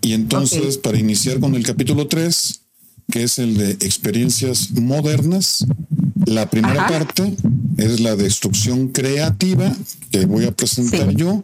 Y 0.00 0.12
entonces, 0.14 0.78
para 0.78 0.98
iniciar 0.98 1.40
con 1.40 1.54
el 1.54 1.64
capítulo 1.64 2.06
3, 2.06 2.60
que 3.10 3.22
es 3.22 3.38
el 3.38 3.56
de 3.56 3.70
experiencias 3.72 4.70
modernas. 4.72 5.66
La 6.26 6.50
primera 6.50 6.86
parte 6.88 7.34
es 7.78 8.00
la 8.00 8.16
destrucción 8.16 8.88
creativa, 8.88 9.74
que 10.10 10.26
voy 10.26 10.44
a 10.44 10.52
presentar 10.52 11.14
yo, 11.14 11.42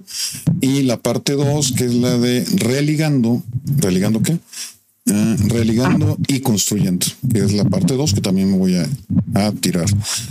y 0.60 0.82
la 0.82 0.98
parte 0.98 1.32
dos, 1.32 1.72
que 1.72 1.86
es 1.86 1.94
la 1.94 2.18
de 2.18 2.44
religando, 2.56 3.42
religando 3.78 4.20
qué? 4.20 4.38
Ah, 5.10 5.36
religando 5.48 6.16
y 6.28 6.40
construyendo, 6.40 7.04
que 7.30 7.40
es 7.40 7.52
la 7.52 7.64
parte 7.64 7.94
2 7.94 8.14
que 8.14 8.20
también 8.22 8.50
me 8.50 8.56
voy 8.56 8.76
a, 8.76 8.88
a, 9.34 9.52
tirar. 9.52 9.84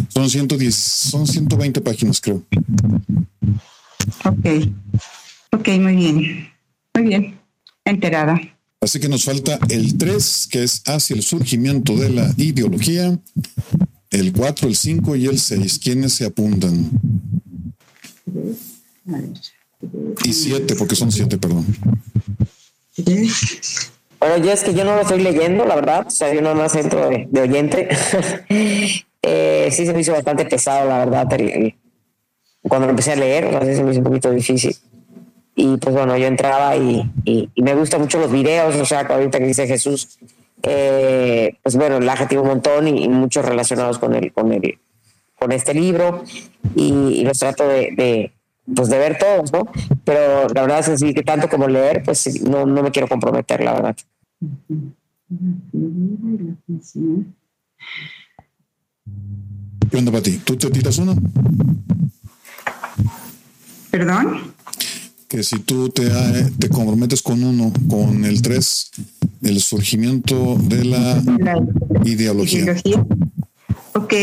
Son 0.09 0.27
110, 0.27 0.73
son 0.73 1.27
120 1.27 1.79
páginas, 1.81 2.19
creo. 2.19 2.43
Ok, 4.25 4.45
ok, 5.51 5.67
muy 5.79 5.95
bien, 5.95 6.49
muy 6.95 7.03
bien, 7.05 7.39
enterada. 7.85 8.41
Así 8.81 8.99
que 8.99 9.07
nos 9.07 9.25
falta 9.25 9.59
el 9.69 9.95
3, 9.95 10.47
que 10.49 10.63
es 10.63 10.81
hacia 10.87 11.15
el 11.15 11.21
surgimiento 11.21 11.95
de 11.95 12.09
la 12.09 12.33
ideología, 12.37 13.17
el 14.09 14.33
4, 14.33 14.67
el 14.67 14.75
5 14.75 15.15
y 15.15 15.27
el 15.27 15.39
6. 15.39 15.79
¿Quiénes 15.79 16.13
se 16.13 16.25
apuntan? 16.25 16.89
Y 20.25 20.33
7, 20.33 20.75
porque 20.75 20.95
son 20.95 21.11
7, 21.11 21.37
perdón. 21.37 21.65
Bueno, 24.23 24.37
yo 24.37 24.53
es 24.53 24.63
que 24.63 24.73
yo 24.73 24.85
no 24.85 24.95
lo 24.95 25.01
estoy 25.01 25.21
leyendo, 25.21 25.65
la 25.65 25.75
verdad. 25.75 26.07
O 26.07 26.09
sea, 26.09 26.33
yo 26.33 26.41
nada 26.41 26.55
más 26.55 26.73
entro 26.77 27.09
de, 27.09 27.27
de 27.29 27.41
oyente. 27.41 27.89
eh, 29.21 29.67
sí 29.69 29.85
se 29.85 29.93
me 29.93 29.99
hizo 29.99 30.13
bastante 30.13 30.45
pesado, 30.45 30.87
la 30.87 30.99
verdad. 30.99 31.27
Cuando 32.61 32.87
lo 32.87 32.91
empecé 32.91 33.11
a 33.11 33.15
leer, 33.17 33.47
o 33.47 33.51
sea, 33.51 33.59
se 33.65 33.83
me 33.83 33.91
hizo 33.91 33.99
un 33.99 34.05
poquito 34.05 34.31
difícil. 34.31 34.73
Y 35.57 35.75
pues 35.75 35.93
bueno, 35.93 36.15
yo 36.15 36.27
entraba 36.27 36.77
y, 36.77 37.03
y, 37.25 37.49
y 37.53 37.63
me 37.63 37.75
gustan 37.75 37.99
mucho 37.99 38.17
los 38.17 38.31
videos, 38.31 38.73
o 38.75 38.85
sea, 38.85 39.01
ahorita 39.01 39.39
que 39.39 39.45
dice 39.45 39.67
Jesús, 39.67 40.17
eh, 40.61 41.57
pues 41.61 41.75
bueno, 41.75 41.97
el 41.97 42.07
adjetivo 42.07 42.43
un 42.43 42.47
montón 42.47 42.87
y, 42.87 43.03
y, 43.03 43.09
muchos 43.09 43.43
relacionados 43.43 43.99
con 43.99 44.15
el, 44.15 44.31
con 44.31 44.53
el, 44.53 44.79
con 45.37 45.51
este 45.51 45.73
libro 45.73 46.23
y, 46.75 46.93
y 47.19 47.23
los 47.25 47.39
trato 47.39 47.67
de, 47.67 47.89
de, 47.91 48.31
pues 48.75 48.89
de 48.89 48.97
ver 48.97 49.17
todos, 49.17 49.51
¿no? 49.51 49.67
Pero 50.03 50.47
la 50.49 50.61
verdad 50.61 50.79
es 50.79 50.89
así 50.89 51.13
que 51.13 51.23
tanto 51.23 51.49
como 51.49 51.67
leer, 51.67 52.03
pues 52.03 52.41
no, 52.43 52.65
no 52.65 52.83
me 52.83 52.91
quiero 52.91 53.07
comprometer, 53.07 53.61
la 53.63 53.73
verdad. 53.73 53.95
¿Qué 59.89 59.97
onda, 59.97 60.11
Pati? 60.11 60.37
¿Tú 60.37 60.55
te 60.55 60.69
tiras 60.69 60.97
uno? 60.97 61.15
¿Perdón? 63.91 64.53
Que 65.27 65.43
si 65.43 65.59
tú 65.59 65.89
te, 65.89 66.09
te 66.57 66.69
comprometes 66.69 67.21
con 67.21 67.43
uno, 67.43 67.71
con 67.89 68.23
el 68.23 68.41
3, 68.41 68.91
el 69.43 69.59
surgimiento 69.59 70.57
de 70.59 70.85
la, 70.85 71.21
la 71.39 71.61
ideología. 72.05 72.59
ideología. 72.59 73.05
Ok, 73.93 74.13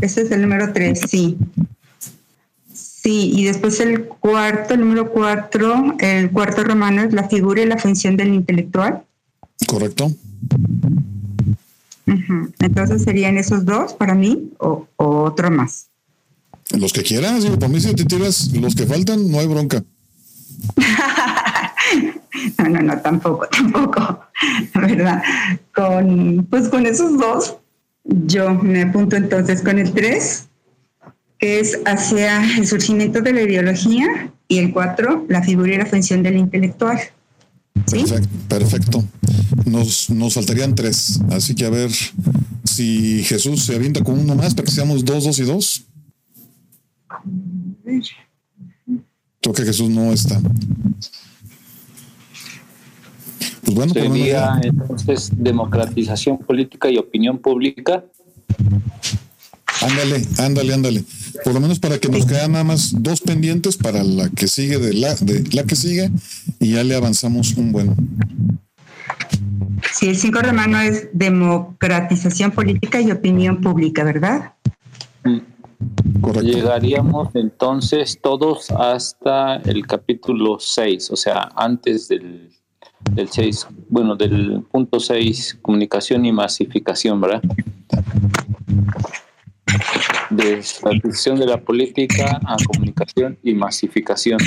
ese 0.00 0.22
es 0.22 0.30
el 0.30 0.42
número 0.42 0.72
3, 0.72 1.00
sí. 1.08 1.36
Sí, 3.04 3.32
y 3.36 3.44
después 3.44 3.80
el 3.80 4.06
cuarto, 4.06 4.72
el 4.72 4.80
número 4.80 5.12
cuatro, 5.12 5.94
el 5.98 6.30
cuarto 6.30 6.64
romano 6.64 7.02
es 7.02 7.12
la 7.12 7.28
figura 7.28 7.60
y 7.60 7.66
la 7.66 7.76
función 7.76 8.16
del 8.16 8.32
intelectual. 8.32 9.04
Correcto. 9.66 10.06
Uh 12.06 12.12
-huh. 12.12 12.54
Entonces 12.60 13.02
serían 13.02 13.36
esos 13.36 13.66
dos 13.66 13.92
para 13.92 14.14
mí 14.14 14.50
o, 14.58 14.88
o, 14.96 15.22
otro 15.24 15.50
más. 15.50 15.88
Los 16.78 16.94
que 16.94 17.02
quieras, 17.02 17.44
para 17.44 17.68
mí 17.68 17.78
si 17.78 17.94
te 17.94 18.06
tiras 18.06 18.50
los 18.54 18.74
que 18.74 18.86
faltan, 18.86 19.30
no 19.30 19.38
hay 19.38 19.48
bronca. 19.48 19.84
no, 22.58 22.68
no, 22.70 22.80
no, 22.80 22.98
tampoco, 23.02 23.46
tampoco, 23.52 24.20
la 24.74 24.80
verdad. 24.80 25.22
Con, 25.74 26.46
pues 26.48 26.70
con 26.70 26.86
esos 26.86 27.18
dos, 27.18 27.56
yo 28.04 28.54
me 28.54 28.80
apunto 28.80 29.16
entonces 29.16 29.60
con 29.60 29.78
el 29.78 29.92
tres 29.92 30.46
que 31.38 31.60
es 31.60 31.78
hacia 31.84 32.56
el 32.56 32.66
surgimiento 32.66 33.20
de 33.20 33.32
la 33.32 33.42
ideología, 33.42 34.30
y 34.48 34.58
el 34.58 34.72
4, 34.72 35.26
la 35.28 35.42
figura 35.42 35.74
y 35.74 35.78
la 35.78 35.86
función 35.86 36.22
del 36.22 36.36
intelectual. 36.36 36.98
¿Sí? 37.86 37.98
Perfecto, 37.98 38.28
perfecto. 38.48 39.04
Nos, 39.66 40.10
nos 40.10 40.34
faltarían 40.34 40.74
tres, 40.74 41.20
así 41.30 41.54
que 41.54 41.66
a 41.66 41.70
ver 41.70 41.90
si 42.62 43.22
Jesús 43.24 43.64
se 43.64 43.74
avienta 43.74 44.02
con 44.02 44.18
uno 44.18 44.34
más 44.34 44.54
para 44.54 44.66
que 44.66 44.72
seamos 44.72 45.04
dos, 45.04 45.24
dos 45.24 45.38
y 45.38 45.42
dos. 45.42 45.84
Creo 49.40 49.54
que 49.54 49.64
Jesús 49.64 49.90
no 49.90 50.12
está. 50.12 50.40
Pues 53.64 53.74
bueno, 53.74 53.92
sería 53.92 54.60
entonces 54.62 55.30
democratización 55.36 56.38
política 56.38 56.90
y 56.90 56.98
opinión 56.98 57.38
pública. 57.38 58.04
Ándale, 59.82 60.26
ándale, 60.38 60.74
ándale. 60.74 61.04
Por 61.42 61.54
lo 61.54 61.60
menos 61.60 61.80
para 61.80 61.98
que 61.98 62.08
nos 62.08 62.26
quedan 62.26 62.52
nada 62.52 62.64
más 62.64 62.94
dos 63.02 63.20
pendientes 63.20 63.76
para 63.76 64.04
la 64.04 64.28
que 64.30 64.46
sigue 64.46 64.78
de 64.78 64.94
la, 64.94 65.14
de 65.14 65.44
la 65.52 65.64
que 65.64 65.74
sigue 65.74 66.10
y 66.60 66.72
ya 66.72 66.84
le 66.84 66.94
avanzamos 66.94 67.54
un 67.54 67.72
buen. 67.72 67.94
Sí, 69.92 70.08
el 70.08 70.16
cinco 70.16 70.40
romano 70.40 70.80
es 70.80 71.08
democratización 71.12 72.52
política 72.52 73.00
y 73.00 73.10
opinión 73.10 73.60
pública, 73.60 74.04
¿verdad? 74.04 74.52
Correcto. 76.20 76.42
Llegaríamos 76.42 77.34
entonces 77.34 78.18
todos 78.22 78.70
hasta 78.70 79.56
el 79.56 79.86
capítulo 79.86 80.58
6, 80.58 81.10
o 81.10 81.16
sea, 81.16 81.50
antes 81.56 82.08
del, 82.08 82.50
del 83.12 83.28
6, 83.28 83.66
bueno, 83.88 84.16
del 84.16 84.62
punto 84.70 85.00
6, 85.00 85.58
comunicación 85.60 86.24
y 86.24 86.32
masificación, 86.32 87.20
¿verdad? 87.20 87.42
De 90.36 90.62
transición 90.80 91.38
de 91.38 91.46
la 91.46 91.60
política 91.60 92.40
a 92.44 92.56
comunicación 92.66 93.38
y 93.42 93.54
masificación. 93.54 94.38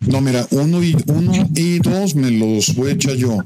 No, 0.00 0.20
mira, 0.20 0.46
uno 0.50 0.82
y 0.82 0.96
uno 1.06 1.32
y 1.54 1.78
dos 1.78 2.14
me 2.14 2.30
los 2.30 2.74
voy 2.74 2.90
a 2.90 2.94
echar 2.94 3.14
yo. 3.14 3.38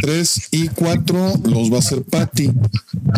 Tres 0.00 0.48
y 0.50 0.68
cuatro 0.68 1.32
los 1.44 1.70
va 1.70 1.76
a 1.76 1.78
hacer 1.80 2.02
Patti. 2.02 2.50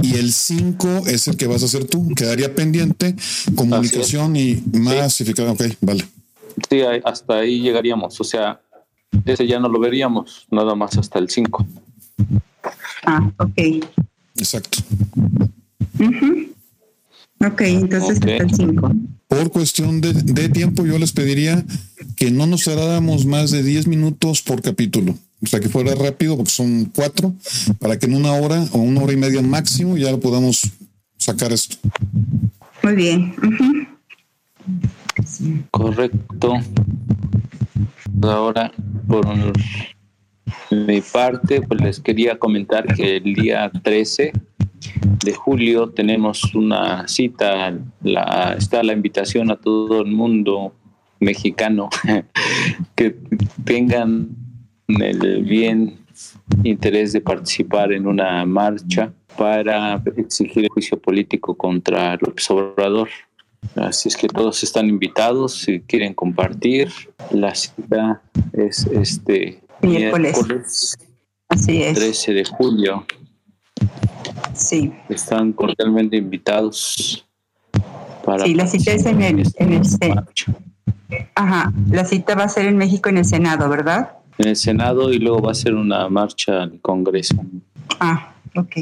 Y 0.03 0.17
el 0.17 0.33
cinco 0.33 0.89
es 1.07 1.29
el 1.29 1.37
que 1.37 1.47
vas 1.47 1.63
a 1.63 1.67
hacer 1.67 1.85
tú. 1.85 2.09
Quedaría 2.15 2.55
pendiente 2.55 3.15
comunicación 3.55 4.35
y 4.37 4.63
masificación. 4.73 5.57
Sí. 5.57 5.65
Ok, 5.65 5.77
vale. 5.81 6.05
Sí, 6.69 6.81
hasta 7.05 7.39
ahí 7.39 7.61
llegaríamos. 7.61 8.21
O 8.21 8.25
sea, 8.25 8.61
ese 9.25 9.47
ya 9.47 9.61
no 9.61 9.69
lo 9.69 9.79
veríamos, 9.79 10.47
nada 10.51 10.75
más 10.75 10.99
hasta 10.99 11.19
el 11.19 11.29
cinco. 11.31 11.67
Ah, 13.05 13.31
ok. 13.39 13.85
Exacto. 14.37 14.79
Uh 15.99 16.05
-huh. 16.05 16.49
Ok, 17.47 17.61
entonces 17.63 18.19
okay. 18.19 18.39
hasta 18.39 18.45
el 18.45 18.55
5. 18.55 18.93
Por 19.29 19.51
cuestión 19.51 20.01
de, 20.01 20.13
de, 20.13 20.49
tiempo, 20.49 20.85
yo 20.87 20.99
les 20.99 21.13
pediría 21.13 21.65
que 22.17 22.31
no 22.31 22.47
nos 22.47 22.65
tardáramos 22.65 23.27
más 23.27 23.51
de 23.51 23.63
10 23.63 23.87
minutos 23.87 24.43
por 24.43 24.63
capítulo. 24.63 25.17
O 25.43 25.47
sea, 25.47 25.59
que 25.59 25.69
fuera 25.69 25.95
rápido, 25.95 26.37
porque 26.37 26.53
son 26.53 26.85
cuatro, 26.95 27.35
para 27.81 27.99
que 27.99 28.07
en 28.07 28.15
una 28.15 28.33
hora 28.33 28.65
o 28.73 28.79
una 28.79 29.03
hora 29.03 29.13
y 29.13 29.17
media 29.17 29.43
máximo 29.43 29.97
ya 29.97 30.13
lo 30.13 30.21
podamos 30.21 30.71
sacar 31.17 31.53
esto. 31.53 31.77
Muy 32.83 32.95
bien. 32.95 33.35
Uh 33.39 33.47
-huh. 33.47 33.89
Correcto. 35.71 36.55
Ahora, 38.23 38.71
por 39.09 39.27
mi 40.71 41.01
parte, 41.01 41.61
pues 41.63 41.81
les 41.81 42.01
quería 42.01 42.39
comentar 42.39 42.87
que 42.95 43.17
el 43.17 43.35
día 43.35 43.71
13 43.83 44.33
de 45.25 45.33
julio 45.33 45.91
tenemos 45.91 46.55
una 46.55 47.07
cita, 47.09 47.79
la, 48.03 48.55
está 48.59 48.83
la 48.83 48.93
invitación 48.93 49.51
a 49.51 49.57
todo 49.57 50.03
el 50.03 50.11
mundo 50.11 50.75
mexicano 51.21 51.89
que 52.95 53.17
tengan 53.65 54.29
el 54.89 55.45
bien 55.45 55.99
interés 56.65 57.13
de 57.13 57.21
participar 57.21 57.93
en 57.93 58.07
una 58.07 58.45
marcha 58.45 59.13
para 59.37 60.03
exigir 60.17 60.65
el 60.65 60.71
juicio 60.71 60.99
político 60.99 61.57
contra 61.57 62.17
López 62.17 62.51
Obrador. 62.51 63.09
Así 63.77 64.09
es 64.09 64.17
que 64.17 64.27
todos 64.27 64.63
están 64.63 64.89
invitados 64.89 65.55
si 65.55 65.81
quieren 65.81 66.15
compartir. 66.15 66.91
La 67.31 67.55
cita 67.55 68.21
es 68.53 68.87
este 68.87 69.63
miércoles, 69.81 70.37
miércoles 70.37 70.99
Así 71.53 71.83
es. 71.83 71.95
13 71.95 72.33
de 72.33 72.45
julio. 72.45 73.07
Sí. 74.55 74.93
Están 75.09 75.53
cordialmente 75.53 76.17
invitados. 76.17 77.27
Para 78.25 78.45
sí, 78.45 78.55
la 78.55 78.67
cita 78.67 78.93
es 78.93 79.07
en 79.07 79.23
el, 79.23 79.43
en 79.57 79.73
el 79.73 79.83
Ajá, 81.35 81.73
la 81.91 82.05
cita 82.05 82.35
va 82.35 82.45
a 82.45 82.49
ser 82.49 82.67
en 82.67 82.77
México 82.77 83.09
en 83.09 83.19
el 83.19 83.25
Senado, 83.25 83.69
¿verdad? 83.69 84.13
En 84.39 84.49
el 84.49 84.57
Senado 84.57 85.13
y 85.13 85.19
luego 85.19 85.43
va 85.43 85.53
a 85.53 85.55
ser 85.55 85.75
una 85.75 86.09
marcha 86.09 86.63
al 86.63 86.81
Congreso. 86.81 87.37
Ah, 88.01 88.33
ok. 88.55 88.73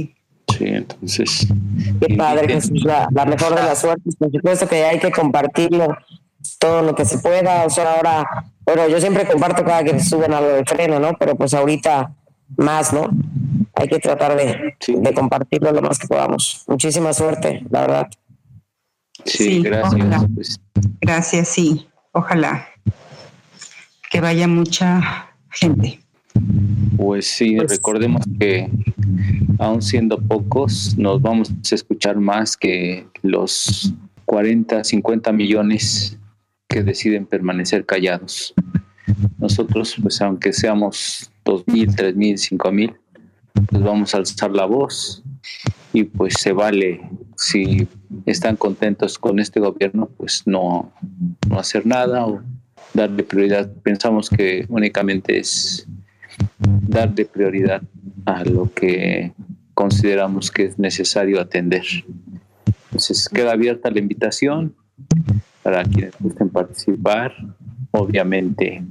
Sí, 0.57 0.67
entonces. 0.67 1.47
Qué 2.01 2.17
padre, 2.17 2.55
Jesús, 2.55 2.83
la, 2.85 3.09
la, 3.13 3.25
mejor 3.25 3.55
de 3.55 3.63
las 3.63 3.81
suertes. 3.81 4.17
Por 4.17 4.31
supuesto 4.31 4.69
que 4.69 4.85
hay 4.85 4.99
que 4.99 5.11
compartirlo 5.11 5.97
todo 6.59 6.83
lo 6.83 6.95
que 6.95 7.05
se 7.05 7.19
pueda. 7.19 7.65
O 7.65 7.71
sea, 7.71 7.95
ahora, 7.95 8.47
bueno, 8.65 8.89
yo 8.89 9.01
siempre 9.01 9.27
comparto 9.27 9.65
cada 9.65 9.85
que 9.85 9.99
suben 10.01 10.33
a 10.33 10.41
lo 10.41 10.49
de 10.49 10.65
freno, 10.65 10.99
¿no? 11.01 11.17
Pero 11.19 11.37
pues 11.37 11.55
ahorita 11.55 12.13
más, 12.57 12.93
¿no? 12.93 13.11
Hay 13.75 13.89
que 13.89 13.99
tratar 13.99 14.37
de, 14.37 14.75
sí. 14.81 14.95
de 14.97 15.15
compartirlo 15.15 15.73
lo 15.73 15.83
más 15.83 15.99
que 15.99 16.07
podamos. 16.09 16.65
Muchísima 16.67 17.13
suerte, 17.13 17.65
la 17.71 17.81
verdad. 17.83 18.11
Sí, 19.25 19.45
sí 19.45 19.63
gracias. 19.63 20.27
Pues. 20.35 20.61
Gracias, 21.01 21.49
sí. 21.49 21.87
Ojalá 22.13 22.67
que 24.11 24.21
vaya 24.21 24.49
mucha 24.49 25.31
gente. 25.51 26.01
Pues 26.97 27.27
sí, 27.27 27.57
Pues- 27.57 27.71
recordemos 27.71 28.23
que 28.39 28.69
aún 29.59 29.81
siendo 29.83 30.19
pocos, 30.19 30.97
nos 30.99 31.23
vamos 31.23 31.51
a 31.51 31.75
escuchar 31.75 32.17
más 32.17 32.57
que 32.57 33.07
los 33.23 33.95
40, 34.27 34.85
50 34.85 35.33
millones 35.33 36.19
que 36.69 36.83
deciden 36.83 37.27
permanecer 37.27 37.85
callados. 37.87 38.55
Nosotros, 39.39 39.97
pues 40.01 40.21
aunque 40.21 40.53
seamos 40.53 41.31
2.000, 41.45 41.95
3.000, 41.95 42.37
5.000, 42.37 42.97
pues 43.53 43.83
vamos 43.83 44.15
a 44.15 44.19
alzar 44.19 44.51
la 44.51 44.65
voz 44.65 45.23
y 45.93 46.05
pues 46.05 46.35
se 46.39 46.53
vale 46.53 47.01
si 47.37 47.89
están 48.27 48.57
contentos 48.57 49.19
con 49.19 49.39
este 49.41 49.61
gobierno, 49.61 50.09
pues 50.17 50.43
no, 50.47 50.93
no 51.49 51.59
hacer 51.59 51.87
nada 51.87 52.27
o 52.27 52.43
darle 52.95 53.23
prioridad. 53.23 53.71
Pensamos 53.83 54.29
que 54.29 54.67
únicamente 54.69 55.39
es 55.39 55.87
darle 56.59 57.25
prioridad 57.25 57.83
a 58.27 58.45
lo 58.45 58.73
que 58.73 59.33
consideramos 59.75 60.51
que 60.51 60.67
es 60.67 60.79
necesario 60.79 61.41
atender. 61.41 61.85
Entonces 62.91 63.29
queda 63.29 63.53
abierta 63.53 63.91
la 63.91 64.01
invitación 64.01 64.75
para 65.63 65.83
quienes 65.85 66.15
gusten 66.19 66.49
participar. 66.49 67.33
Obviamente 67.93 68.83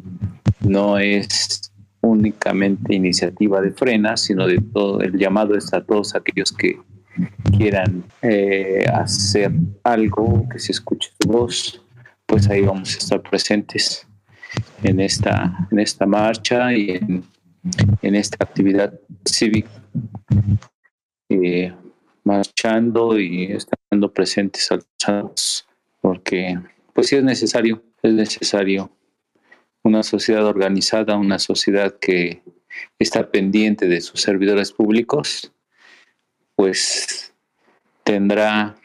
no 0.62 0.98
es 0.98 1.69
únicamente 2.02 2.96
iniciativa 2.96 3.62
de 3.62 3.72
frena, 3.72 4.18
sino 4.18 4.48
de 4.48 4.60
todo 4.60 5.02
el 5.02 5.18
llamado 5.18 5.56
es 5.56 5.74
a 5.74 5.84
todos 5.84 6.16
aquellos 6.16 6.52
que 6.52 6.80
quieran 7.58 8.04
eh, 8.22 8.86
hacer 8.94 9.52
algo, 9.84 10.48
que 10.50 10.60
se 10.60 10.72
escuche 10.72 11.12
su 11.20 11.30
voz, 11.30 11.84
pues 12.26 12.50
ahí 12.50 12.62
vamos 12.62 12.96
a 12.96 12.98
estar 12.98 13.22
presentes 13.22 14.08
en 14.84 15.00
esta, 15.00 15.68
en 15.72 15.80
esta 15.80 16.06
marcha 16.06 16.74
y 16.74 16.92
en, 16.92 17.24
esta 18.16 18.38
actividad 18.40 18.94
cívica, 19.26 19.70
eh, 21.30 21.74
marchando 22.24 23.20
y 23.20 23.52
estando 23.52 24.12
presentes 24.12 24.70
porque 26.02 26.58
pues 26.94 27.08
sí 27.08 27.18
es 27.18 27.24
necesario, 27.24 27.84
es 28.02 28.14
necesario 28.14 28.90
una 29.84 30.04
sociedad 30.04 30.46
organizada, 30.46 31.16
una 31.16 31.40
sociedad 31.40 31.96
que 32.00 32.42
está 32.98 33.30
pendiente 33.32 33.88
de 33.88 34.02
sus 34.02 34.22
servidores 34.22 34.72
públicos, 34.72 35.52
pues 36.56 37.34
tendrá 38.04 38.76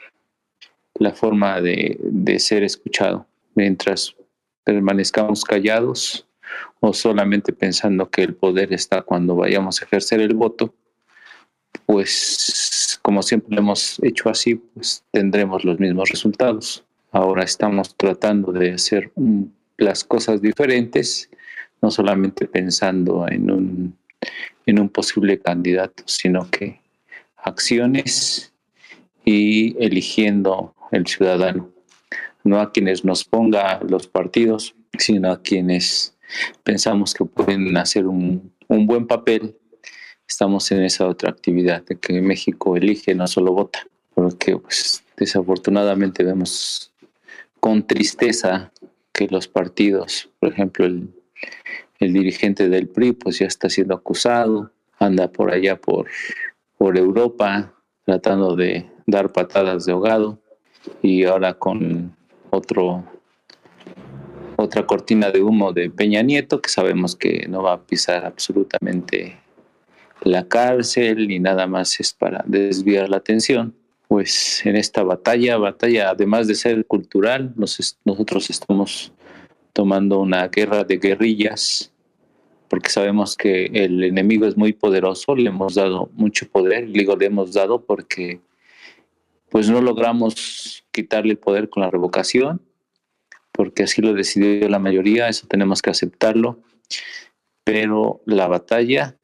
la 0.95 1.13
forma 1.13 1.61
de, 1.61 1.99
de 2.01 2.39
ser 2.39 2.63
escuchado. 2.63 3.27
Mientras 3.55 4.15
permanezcamos 4.65 5.45
callados 5.45 6.27
o 6.81 6.93
solamente 6.93 7.53
pensando 7.53 8.09
que 8.11 8.23
el 8.23 8.35
poder 8.35 8.73
está 8.73 9.03
cuando 9.03 9.35
vayamos 9.35 9.81
a 9.81 9.85
ejercer 9.85 10.21
el 10.21 10.35
voto, 10.35 10.75
pues 11.87 12.99
como 13.03 13.23
siempre 13.23 13.55
lo 13.55 13.61
hemos 13.61 14.01
hecho 14.03 14.29
así, 14.31 14.55
pues 14.55 15.05
tendremos 15.11 15.65
los 15.65 15.79
mismos 15.79 16.09
resultados. 16.11 16.85
Ahora 17.11 17.45
estamos 17.45 17.95
tratando 17.97 18.53
de 18.53 18.73
hacer 18.73 19.11
un- 19.15 19.53
las 19.77 20.05
cosas 20.05 20.41
diferentes, 20.41 21.31
no 21.83 21.91
solamente 21.91 22.47
pensando 22.47 23.27
en 23.29 23.51
un, 23.51 23.99
en 24.67 24.79
un 24.79 24.89
posible 24.89 25.39
candidato, 25.39 26.03
sino 26.07 26.51
que 26.51 26.81
acciones 27.37 28.53
y 29.25 29.77
eligiendo 29.83 30.75
el 30.93 31.07
ciudadano, 31.07 31.71
no 32.43 32.61
a 32.61 32.73
quienes 32.73 33.05
nos 33.05 33.25
ponga 33.25 33.81
los 33.89 34.07
partidos, 34.07 34.75
sino 34.99 35.31
a 35.31 35.43
quienes 35.43 36.17
pensamos 36.63 37.15
que 37.15 37.25
pueden 37.25 37.77
hacer 37.77 38.07
un, 38.07 38.53
un 38.69 38.87
buen 38.87 39.07
papel. 39.07 39.57
Estamos 40.29 40.71
en 40.73 40.83
esa 40.83 41.07
otra 41.07 41.31
actividad 41.31 41.85
de 41.85 41.97
que 41.97 42.21
México 42.21 42.77
elige, 42.77 43.15
no 43.15 43.27
solo 43.27 43.53
vota, 43.53 43.87
porque 44.15 44.57
pues, 44.57 45.03
desafortunadamente 45.17 46.25
vemos 46.25 46.93
con 47.61 47.87
tristeza 47.87 48.73
que 49.15 49.29
los 49.29 49.49
partidos, 49.49 50.29
por 50.41 50.51
ejemplo, 50.51 50.85
el, 50.85 51.09
dirigente 52.01 52.69
del 52.69 52.89
PRI, 52.89 53.13
pues 53.13 53.39
ya 53.39 53.47
está 53.47 53.71
siendo 53.71 53.95
acusado, 53.95 54.73
anda 54.99 55.33
por 55.33 55.51
allá 55.51 55.81
por, 55.81 56.07
por 56.77 56.99
Europa 56.99 57.73
tratando 58.05 58.57
de 58.57 58.87
dar 59.07 59.33
patadas 59.33 59.87
de 59.87 59.93
ahogado 59.93 60.39
y 61.01 61.25
ahora 61.25 61.55
con 61.55 62.15
otro 62.51 63.05
otra 64.57 64.87
cortina 64.87 65.31
de 65.31 65.43
humo 65.43 65.73
de 65.73 65.91
Peña 65.91 66.23
Nieto 66.23 66.61
que 66.61 66.69
sabemos 66.69 67.17
que 67.17 67.47
no 67.49 67.63
va 67.63 67.73
a 67.73 67.83
pisar 67.83 68.25
absolutamente 68.27 69.39
la 70.23 70.47
cárcel 70.47 71.27
ni 71.27 71.39
nada 71.39 71.67
más 71.67 71.99
es 72.01 72.13
para 72.13 72.45
desviar 72.47 73.09
la 73.09 73.17
atención 73.17 73.75
pues 74.09 74.65
en 74.67 74.77
esta 74.77 75.03
batalla 75.03 75.57
batalla 75.57 76.11
además 76.11 76.47
de 76.47 76.55
ser 76.55 76.87
cultural 76.87 77.53
nos 77.57 77.99
nosotros 78.05 78.51
estamos 78.51 79.13
tomando 79.73 80.21
una 80.21 80.47
guerra 80.49 80.85
de 80.85 80.99
guerrillas 80.99 81.93
porque 82.69 82.91
sabemos 82.91 83.37
que 83.37 83.67
el 83.67 84.03
enemigo 84.03 84.47
es 84.47 84.57
muy 84.57 84.73
poderoso, 84.73 85.37
le 85.37 85.49
hemos 85.49 85.75
dado 85.75 86.11
mucho 86.15 86.49
poder, 86.49 86.91
digo 86.91 87.15
le 87.15 87.27
hemos 87.27 87.53
dado 87.53 87.85
porque 87.85 88.41
pues 89.49 89.71
no 89.71 89.81
logramos 89.81 90.85
quitarle 90.91 91.33
el 91.33 91.39
poder 91.39 91.69
con 91.69 91.83
la 91.85 91.91
revocación, 91.91 92.61
porque 93.53 93.85
así 93.85 94.03
lo 94.03 94.13
decidió 94.13 94.69
la 94.69 94.81
mayoría, 94.81 95.29
eso 95.29 95.47
tenemos 95.47 95.81
que 95.83 95.91
aceptarlo, 95.91 96.59
pero 97.63 98.21
la 98.27 98.49
batalla 98.49 99.17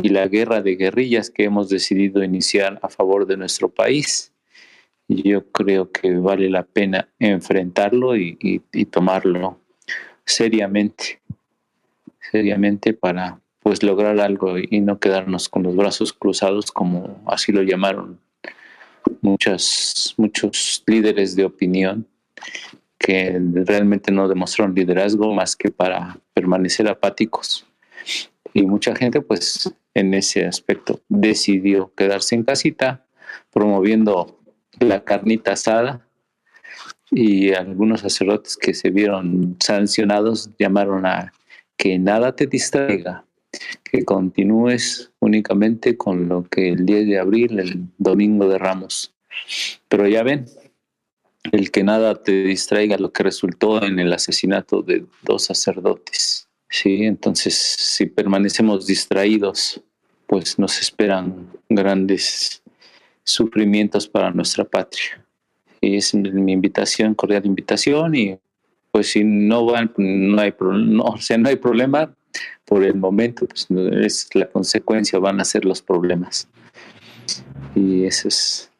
y 0.00 0.10
la 0.10 0.28
guerra 0.28 0.62
de 0.62 0.76
guerrillas 0.76 1.28
que 1.28 1.44
hemos 1.44 1.68
decidido 1.68 2.22
iniciar 2.22 2.78
a 2.82 2.88
favor 2.88 3.26
de 3.26 3.36
nuestro 3.36 3.68
país, 3.68 4.32
yo 5.08 5.50
creo 5.50 5.90
que 5.90 6.14
vale 6.14 6.48
la 6.48 6.62
pena 6.62 7.08
enfrentarlo 7.18 8.16
y, 8.16 8.60
tomarlo 8.90 9.60
seriamente, 10.24 11.20
seriamente 12.30 12.92
para 12.92 13.40
pues 13.60 13.82
lograr 13.82 14.20
algo 14.20 14.56
y 14.58 14.80
no 14.80 15.00
quedarnos 15.00 15.48
con 15.48 15.64
los 15.64 15.74
brazos 15.74 16.12
cruzados 16.12 16.70
como 16.70 17.20
así 17.26 17.50
lo 17.50 17.62
llamaron 17.62 18.20
muchas, 19.20 20.14
muchos 20.16 20.84
líderes 20.86 21.34
de 21.34 21.44
opinión 21.44 22.06
que 22.98 23.40
realmente 23.64 24.12
no 24.12 24.28
demostraron 24.28 24.74
liderazgo 24.74 25.34
más 25.34 25.56
que 25.56 25.70
para 25.70 26.18
permanecer 26.34 26.88
apáticos. 26.88 27.66
Y 28.54 28.62
mucha 28.62 28.94
gente, 28.94 29.20
pues, 29.20 29.72
en 29.94 30.14
ese 30.14 30.46
aspecto 30.46 31.00
decidió 31.08 31.92
quedarse 31.94 32.34
en 32.34 32.44
casita, 32.44 33.04
promoviendo 33.50 34.40
la 34.78 35.04
carnita 35.04 35.52
asada. 35.52 36.06
Y 37.10 37.52
algunos 37.52 38.00
sacerdotes 38.00 38.56
que 38.56 38.74
se 38.74 38.90
vieron 38.90 39.56
sancionados 39.60 40.50
llamaron 40.58 41.06
a 41.06 41.32
que 41.76 41.98
nada 41.98 42.34
te 42.34 42.46
distraiga, 42.46 43.24
que 43.84 44.04
continúes 44.04 45.10
únicamente 45.20 45.96
con 45.96 46.28
lo 46.28 46.44
que 46.44 46.70
el 46.70 46.84
10 46.84 47.06
de 47.06 47.18
abril, 47.18 47.58
el 47.58 47.86
domingo 47.96 48.48
de 48.48 48.58
Ramos. 48.58 49.14
Pero 49.88 50.06
ya 50.06 50.22
ven, 50.22 50.46
el 51.52 51.70
que 51.70 51.82
nada 51.84 52.22
te 52.22 52.42
distraiga 52.42 52.98
lo 52.98 53.12
que 53.12 53.22
resultó 53.22 53.82
en 53.82 53.98
el 53.98 54.12
asesinato 54.12 54.82
de 54.82 55.06
dos 55.22 55.44
sacerdotes. 55.44 56.47
Sí, 56.70 57.04
entonces 57.04 57.54
si 57.54 58.06
permanecemos 58.06 58.86
distraídos, 58.86 59.80
pues 60.26 60.58
nos 60.58 60.78
esperan 60.80 61.48
grandes 61.68 62.62
sufrimientos 63.24 64.06
para 64.06 64.30
nuestra 64.30 64.64
patria. 64.64 65.24
Y 65.80 65.96
es 65.96 66.14
mi 66.14 66.52
invitación, 66.52 67.14
cordial 67.14 67.46
invitación 67.46 68.14
y 68.14 68.38
pues 68.90 69.12
si 69.12 69.24
no 69.24 69.64
van, 69.64 69.92
no 69.96 70.40
hay, 70.40 70.52
no, 70.60 71.04
o 71.04 71.16
no 71.38 71.48
hay 71.48 71.56
problema 71.56 72.14
por 72.64 72.84
el 72.84 72.94
momento, 72.94 73.46
pues 73.46 73.66
es 74.02 74.28
la 74.34 74.48
consecuencia, 74.48 75.18
van 75.18 75.40
a 75.40 75.44
ser 75.44 75.64
los 75.64 75.80
problemas. 75.80 76.48
Y 77.74 78.04
eso 78.04 78.28
es, 78.28 78.70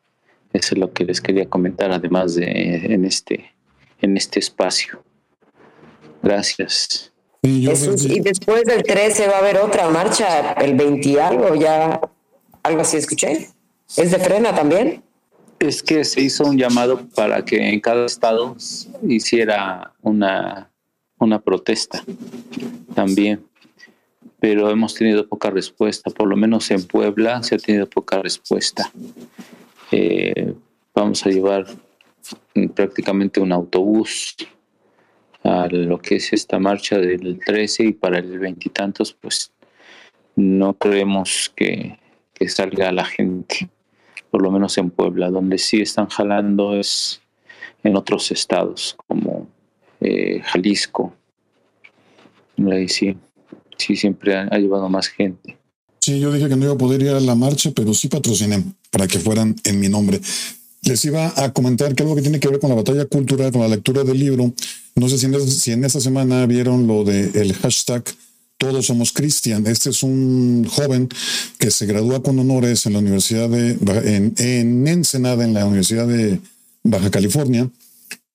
eso 0.52 0.74
es 0.74 0.78
lo 0.78 0.93
que 0.93 1.05
les 1.05 1.20
quería 1.20 1.48
comentar, 1.48 1.93
además 1.93 2.35
de 2.35 2.47
en 2.47 3.05
este, 3.05 3.52
en 4.01 4.16
este 4.16 4.40
espacio. 4.40 5.02
Gracias. 6.23 7.08
Y 7.43 8.20
después 8.20 8.65
del 8.65 8.82
13 8.82 9.28
va 9.28 9.36
a 9.36 9.39
haber 9.39 9.59
otra 9.59 9.89
marcha, 9.90 10.52
el 10.52 10.74
20 10.74 11.09
y 11.09 11.19
algo, 11.19 11.55
ya 11.55 12.01
algo 12.62 12.81
así 12.81 12.97
escuché. 12.97 13.48
¿Es 13.97 14.10
de 14.10 14.19
frena 14.19 14.55
también? 14.55 15.02
Es 15.59 15.82
que 15.82 16.05
se 16.05 16.20
hizo 16.20 16.44
un 16.44 16.59
llamado 16.59 17.01
para 17.15 17.44
que 17.44 17.70
en 17.70 17.81
cada 17.81 18.06
estado 18.06 18.56
hiciera 19.06 19.93
una, 20.02 20.70
una 21.19 21.40
protesta 21.40 22.05
también, 22.94 23.44
pero 24.40 24.70
hemos 24.70 24.94
tenido 24.94 25.27
poca 25.27 25.51
respuesta, 25.51 26.10
por 26.10 26.28
lo 26.28 26.36
menos 26.36 26.70
en 26.70 26.85
Puebla 26.85 27.43
se 27.43 27.55
ha 27.55 27.59
tenido 27.59 27.89
poca 27.89 28.20
respuesta. 28.20 28.93
Eh, 29.90 30.55
vamos 30.94 31.24
a 31.24 31.31
llevar 31.31 31.66
mm, 32.55 32.69
prácticamente 32.69 33.40
un 33.40 33.52
autobús 33.52 34.36
a 35.43 35.69
lo 35.69 35.98
que 35.98 36.16
es 36.16 36.32
esta 36.32 36.59
marcha 36.59 36.98
del 36.98 37.39
13 37.44 37.85
y 37.85 37.93
para 37.93 38.19
el 38.19 38.39
veintitantos, 38.39 39.12
pues 39.12 39.52
no 40.36 40.74
creemos 40.74 41.52
que, 41.55 41.98
que 42.35 42.48
salga 42.48 42.93
la 42.93 43.05
gente, 43.05 43.69
por 44.31 44.43
lo 44.43 44.51
menos 44.51 44.78
en 44.78 44.90
Puebla, 44.90 45.31
donde 45.31 45.59
sí 45.59 45.81
están 45.81 46.09
jalando 46.09 46.77
es 46.77 47.20
en 47.82 47.97
otros 47.97 48.31
estados 48.31 48.97
como 49.06 49.48
eh, 50.01 50.40
Jalisco. 50.44 51.15
Ahí 52.70 52.89
sí, 52.89 53.16
sí 53.77 53.97
siempre 53.97 54.36
ha, 54.36 54.48
ha, 54.51 54.59
llevado 54.59 54.89
más 54.89 55.09
gente. 55.09 55.56
Sí, 56.01 56.20
yo 56.20 56.32
dije 56.32 56.48
que 56.48 56.56
no 56.56 56.65
iba 56.65 56.74
a 56.74 56.78
poder 56.78 57.02
ir 57.02 57.10
a 57.10 57.20
la 57.20 57.35
marcha, 57.35 57.70
pero 57.74 57.94
sí 57.94 58.09
patrociné 58.09 58.65
para 58.90 59.06
que 59.06 59.19
fueran 59.19 59.55
en 59.65 59.81
mi 59.81 59.89
nombre. 59.89 60.20
Les 60.89 61.05
iba 61.05 61.31
a 61.36 61.52
comentar 61.52 61.94
que 61.94 62.02
algo 62.02 62.16
que 62.16 62.23
tiene 62.23 62.40
que 62.40 62.48
ver 62.48 62.60
con 62.60 62.70
la 62.70 62.77
batalla 62.77 63.05
cultural, 63.05 63.52
con 63.52 63.60
la 63.60 63.69
lectura 63.69 64.05
del 64.05 64.19
libro. 64.19 64.55
No 64.94 65.09
sé 65.10 65.19
si 65.19 65.27
en, 65.73 65.85
esta 65.85 66.01
semana 66.01 66.47
vieron 66.47 66.86
lo 66.86 67.05
del 67.05 67.36
el 67.36 67.52
hashtag 67.52 68.02
todos 68.56 68.86
somos 68.86 69.12
Cristian. 69.12 69.66
Este 69.66 69.90
es 69.90 70.02
un 70.02 70.65
joven 70.65 71.10
que 71.59 71.70
se 71.70 71.85
gradúa 71.85 72.23
con 72.23 72.39
honores 72.39 72.86
en 72.86 72.94
la 72.94 73.01
Universidad 73.01 73.51
de 73.51 73.77
en, 74.05 74.35
en 74.39 74.89
Ensenada, 74.89 75.44
en 75.44 75.52
la 75.52 75.66
Universidad 75.66 76.06
de 76.06 76.40
Baja 76.85 77.10
California, 77.10 77.69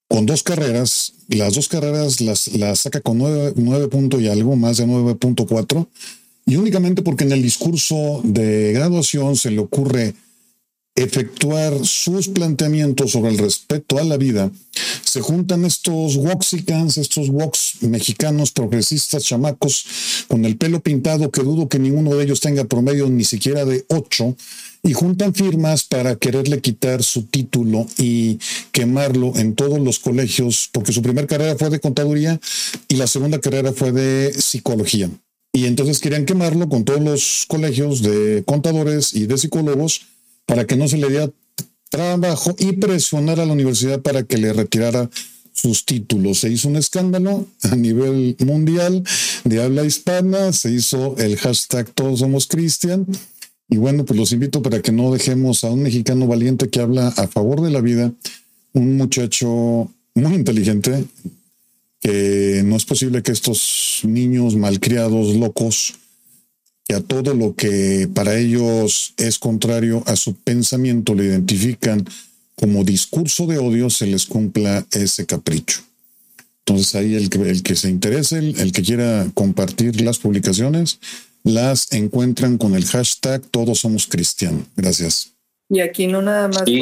con 0.08 0.28
dos 0.28 0.44
carreras. 0.44 1.14
Las 1.30 1.56
dos 1.56 1.68
carreras 1.68 2.22
las, 2.22 2.50
las 2.54 2.82
saca 2.82 3.02
con 3.02 3.18
nueve, 3.18 3.54
nueve 3.56 3.88
puntos 3.88 4.22
y 4.22 4.28
algo, 4.28 4.56
más 4.56 4.78
de 4.78 4.86
9.4. 4.86 5.88
Y 6.46 6.58
únicamente 6.58 7.02
porque 7.02 7.24
en 7.24 7.32
el 7.32 7.42
discurso 7.42 8.22
de 8.24 8.74
graduación 8.74 9.38
se 9.38 9.50
le 9.50 9.60
ocurre 9.60 10.14
efectuar 10.96 11.74
sus 11.86 12.28
planteamientos 12.28 13.12
sobre 13.12 13.32
el 13.32 13.38
respeto 13.40 13.98
a 13.98 14.04
la 14.04 14.18
vida, 14.18 14.52
se 15.04 15.22
juntan 15.22 15.66
estos 15.66 16.16
woxicans, 16.18 16.98
estos 16.98 17.30
wox 17.30 17.82
mexicanos 17.82 18.52
progresistas 18.52 19.24
chamacos 19.24 19.86
con 20.28 20.46
el 20.46 20.58
pelo 20.58 20.82
pintado, 20.82 21.32
que 21.32 21.42
dudo 21.42 21.68
que 21.68 21.80
ninguno 21.80 22.16
de 22.16 22.24
ellos 22.24 22.40
tenga 22.40 22.64
promedio 22.66 23.10
ni 23.10 23.24
siquiera 23.24 23.66
de 23.66 23.86
ocho, 23.90 24.36
y 24.84 24.94
juntan 24.94 25.34
firmas 25.34 25.84
para 25.84 26.16
quererle 26.16 26.60
quitar 26.60 27.04
su 27.04 27.24
título 27.24 27.88
y 27.98 28.38
quemarlo 28.72 29.34
en 29.36 29.56
todos 29.56 29.80
los 29.80 30.00
colegios, 30.00 30.70
porque 30.72 30.92
su 30.92 31.02
primera 31.02 31.28
carrera 31.28 31.56
fue 31.58 31.70
de 31.70 31.80
contaduría 31.80 32.40
y 32.88 32.96
la 32.96 33.08
segunda 33.08 33.40
carrera 33.40 33.72
fue 33.72 33.92
de 33.92 34.34
psicología. 34.34 35.10
Y 35.54 35.66
entonces 35.66 36.00
querían 36.00 36.26
quemarlo 36.26 36.68
con 36.68 36.84
todos 36.84 37.02
los 37.02 37.46
colegios 37.48 38.02
de 38.02 38.44
contadores 38.46 39.14
y 39.14 39.28
de 39.28 39.38
psicólogos 39.38 40.02
para 40.46 40.66
que 40.66 40.76
no 40.76 40.88
se 40.88 40.98
le 40.98 41.10
diera 41.10 41.32
trabajo 41.90 42.56
y 42.58 42.74
presionar 42.74 43.40
a 43.40 43.46
la 43.46 43.54
universidad 43.54 44.02
para 44.02 44.24
que 44.24 44.38
le 44.38 44.52
retirara 44.52 45.10
sus 45.54 45.86
títulos. 45.86 46.40
Se 46.40 46.50
hizo 46.50 46.68
un 46.68 46.76
escándalo 46.76 47.46
a 47.62 47.76
nivel 47.76 48.36
mundial 48.40 49.04
de 49.44 49.62
habla 49.62 49.86
hispana, 49.86 50.52
se 50.52 50.72
hizo 50.72 51.16
el 51.18 51.38
hashtag 51.38 51.92
Todos 51.92 52.20
Somos 52.20 52.48
Cristian. 52.48 53.06
Y 53.70 53.78
bueno, 53.78 54.06
pues 54.06 54.20
los 54.20 54.32
invito 54.32 54.62
para 54.62 54.82
que 54.82 54.92
no 54.92 55.12
dejemos 55.12 55.64
a 55.64 55.72
un 55.72 55.84
mexicano 55.84 56.28
valiente 56.28 56.70
que 56.70 56.80
habla 56.80 57.08
a 57.10 57.28
favor 57.28 57.62
de 57.62 57.72
la 57.72 57.82
vida, 57.82 58.12
un 58.74 58.98
muchacho 58.98 59.92
muy 60.16 60.34
inteligente, 60.34 61.06
que 62.02 62.62
no 62.66 62.76
es 62.76 62.86
posible 62.86 63.24
que 63.24 63.32
estos 63.32 64.02
niños 64.04 64.56
malcriados, 64.56 65.36
locos, 65.36 65.94
que 66.86 66.96
a 66.96 67.02
todo 67.02 67.34
lo 67.34 67.56
que 67.56 68.10
para 68.14 68.38
ellos 68.38 69.14
es 69.18 69.40
contrario 69.40 70.04
a 70.06 70.16
su 70.16 70.36
pensamiento 70.36 71.16
le 71.16 71.26
identifican 71.26 72.06
como 72.56 72.84
discurso 72.84 73.48
de 73.48 73.58
odio, 73.58 73.90
se 73.90 74.06
les 74.06 74.26
cumpla 74.26 74.86
ese 74.92 75.26
capricho. 75.26 75.82
Entonces 76.66 76.96
ahí 76.96 77.16
el 77.16 77.30
que, 77.30 77.40
el 77.42 77.64
que 77.64 77.76
se 77.76 77.90
interese, 77.90 78.38
el, 78.38 78.60
el, 78.60 78.72
que 78.72 78.84
quiera 78.84 79.28
compartir 79.34 80.00
las 80.02 80.20
publicaciones, 80.20 81.00
las 81.44 81.92
encuentran 81.92 82.58
con 82.58 82.76
el 82.76 82.86
hashtag 82.86 83.42
Todos 83.42 83.80
Somos 83.80 84.08
Cristian. 84.08 84.66
Gracias. 84.76 85.34
Y 85.70 85.80
aquí 85.80 86.08
no 86.08 86.22
nada 86.22 86.48
más 86.48 86.64
sí. 86.66 86.82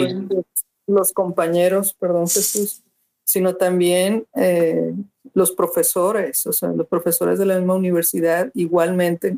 los 0.88 1.12
compañeros, 1.14 1.96
perdón 2.00 2.28
Jesús, 2.28 2.82
sino 3.26 3.56
también 3.56 4.26
eh, 4.36 4.94
los 5.34 5.52
profesores, 5.52 6.46
o 6.46 6.54
sea, 6.54 6.70
los 6.70 6.88
profesores 6.88 7.40
de 7.40 7.46
la 7.46 7.58
misma 7.58 7.76
universidad 7.76 8.52
igualmente 8.54 9.38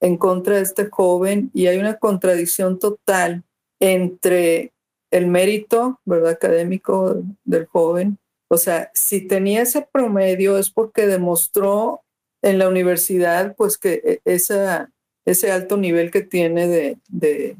en 0.00 0.16
contra 0.16 0.56
de 0.56 0.62
este 0.62 0.86
joven 0.86 1.50
y 1.52 1.66
hay 1.66 1.78
una 1.78 1.98
contradicción 1.98 2.78
total 2.78 3.44
entre 3.80 4.72
el 5.10 5.26
mérito, 5.26 6.00
¿verdad?, 6.04 6.32
académico 6.32 7.22
del 7.44 7.66
joven. 7.66 8.18
O 8.48 8.56
sea, 8.56 8.90
si 8.94 9.26
tenía 9.26 9.62
ese 9.62 9.86
promedio 9.92 10.58
es 10.58 10.70
porque 10.70 11.06
demostró 11.06 12.02
en 12.42 12.58
la 12.58 12.68
universidad, 12.68 13.54
pues 13.56 13.76
que 13.76 14.00
e, 14.04 14.20
esa, 14.24 14.90
ese 15.24 15.50
alto 15.52 15.76
nivel 15.76 16.10
que 16.10 16.22
tiene 16.22 16.66
de, 16.66 16.98
de 17.08 17.56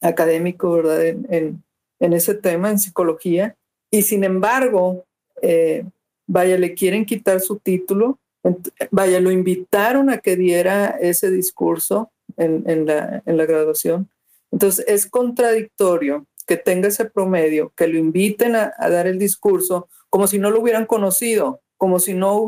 académico, 0.00 0.72
¿verdad?, 0.72 1.04
en, 1.06 1.62
en, 2.00 2.12
ese 2.12 2.34
tema, 2.34 2.70
en 2.70 2.78
psicología. 2.78 3.56
Y 3.90 4.02
sin 4.02 4.24
embargo, 4.24 5.04
eh, 5.42 5.84
vaya, 6.26 6.58
le 6.58 6.74
quieren 6.74 7.04
quitar 7.04 7.40
su 7.40 7.58
título 7.58 8.18
Vaya, 8.90 9.20
lo 9.20 9.30
invitaron 9.30 10.10
a 10.10 10.18
que 10.18 10.36
diera 10.36 10.98
ese 11.00 11.30
discurso 11.30 12.12
en, 12.36 12.86
la, 12.86 13.22
graduación. 13.26 14.10
Entonces, 14.50 14.84
es 14.86 15.06
contradictorio 15.06 16.26
que 16.46 16.58
tenga 16.58 16.88
ese 16.88 17.06
promedio, 17.06 17.72
que 17.74 17.88
lo 17.88 17.98
inviten 17.98 18.54
a, 18.54 18.74
dar 18.78 19.06
el 19.06 19.18
discurso 19.18 19.88
como 20.10 20.26
si 20.26 20.38
no 20.38 20.50
lo 20.50 20.60
hubieran 20.60 20.84
conocido, 20.86 21.62
como 21.78 21.98
si 21.98 22.14
no, 22.14 22.46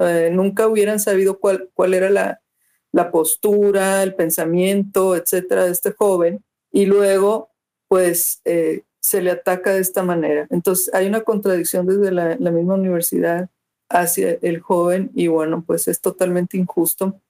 eh, 0.00 0.30
nunca 0.32 0.66
hubieran 0.66 0.98
sabido 0.98 1.38
cuál, 1.38 1.94
era 1.94 2.10
la, 2.10 3.10
postura, 3.12 4.02
el 4.02 4.14
pensamiento, 4.14 5.14
etcétera, 5.14 5.64
de 5.64 5.72
este 5.72 5.92
joven, 5.92 6.44
y 6.72 6.86
luego, 6.86 7.50
pues, 7.88 8.40
eh, 8.44 8.82
se 9.00 9.22
le 9.22 9.30
ataca 9.30 9.72
de 9.72 9.80
esta 9.80 10.02
manera. 10.02 10.46
Entonces, 10.50 10.92
hay 10.92 11.06
una 11.06 11.22
contradicción 11.22 11.86
desde 11.86 12.10
la 12.10 12.50
misma 12.50 12.74
universidad 12.74 13.48
hacia 13.90 14.38
el 14.40 14.60
joven 14.60 15.10
y 15.14 15.26
bueno, 15.26 15.62
pues 15.66 15.88
es 15.88 16.00
totalmente 16.00 16.56
injusto 16.56 17.20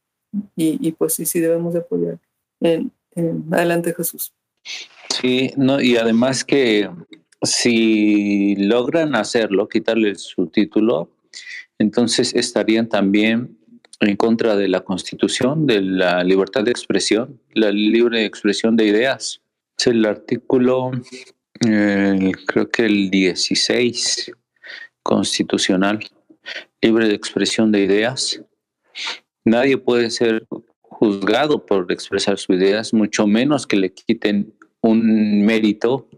y, 0.54 0.78
y 0.86 0.92
pues 0.92 1.14
sí, 1.14 1.26
sí 1.26 1.40
debemos 1.40 1.72
de 1.72 1.80
apoyar. 1.80 2.18
En, 2.60 2.92
adelante 3.50 3.94
Jesús. 3.94 4.32
Sí, 5.20 5.52
no, 5.56 5.80
y 5.80 5.96
además 5.96 6.44
que 6.44 6.88
si 7.42 8.54
logran 8.56 9.14
hacerlo, 9.16 9.68
quitarle 9.68 10.14
su 10.14 10.46
título, 10.46 11.10
entonces 11.78 12.34
estarían 12.34 12.88
también 12.88 13.58
en 14.00 14.16
contra 14.16 14.56
de 14.56 14.68
la 14.68 14.80
constitución, 14.80 15.66
de 15.66 15.80
la 15.80 16.22
libertad 16.22 16.64
de 16.64 16.70
expresión, 16.70 17.40
la 17.54 17.70
libre 17.70 18.24
expresión 18.24 18.76
de 18.76 18.86
ideas. 18.86 19.40
Es 19.78 19.86
el 19.88 20.04
artículo, 20.04 20.92
eh, 21.66 22.32
creo 22.46 22.70
que 22.70 22.86
el 22.86 23.10
16 23.10 24.32
constitucional 25.02 26.00
libre 26.80 27.08
de 27.08 27.14
expresión 27.14 27.72
de 27.72 27.82
ideas. 27.82 28.42
Nadie 29.44 29.78
puede 29.78 30.10
ser 30.10 30.46
juzgado 30.80 31.64
por 31.64 31.90
expresar 31.90 32.38
sus 32.38 32.56
ideas, 32.56 32.92
mucho 32.92 33.26
menos 33.26 33.66
que 33.66 33.76
le 33.76 33.92
quiten 33.92 34.52
un 34.82 35.44
mérito 35.44 36.08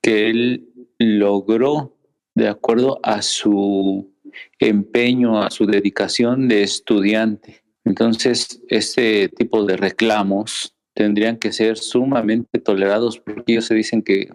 que 0.00 0.28
él 0.28 0.68
logró 0.98 1.96
de 2.34 2.48
acuerdo 2.48 3.00
a 3.02 3.22
su 3.22 4.12
empeño, 4.58 5.42
a 5.42 5.50
su 5.50 5.66
dedicación 5.66 6.48
de 6.48 6.62
estudiante. 6.62 7.62
Entonces, 7.84 8.62
este 8.68 9.28
tipo 9.28 9.64
de 9.64 9.76
reclamos 9.76 10.74
tendrían 10.94 11.36
que 11.36 11.52
ser 11.52 11.78
sumamente 11.78 12.58
tolerados 12.58 13.18
porque 13.18 13.52
ellos 13.52 13.66
se 13.66 13.74
dicen 13.74 14.02
que 14.02 14.30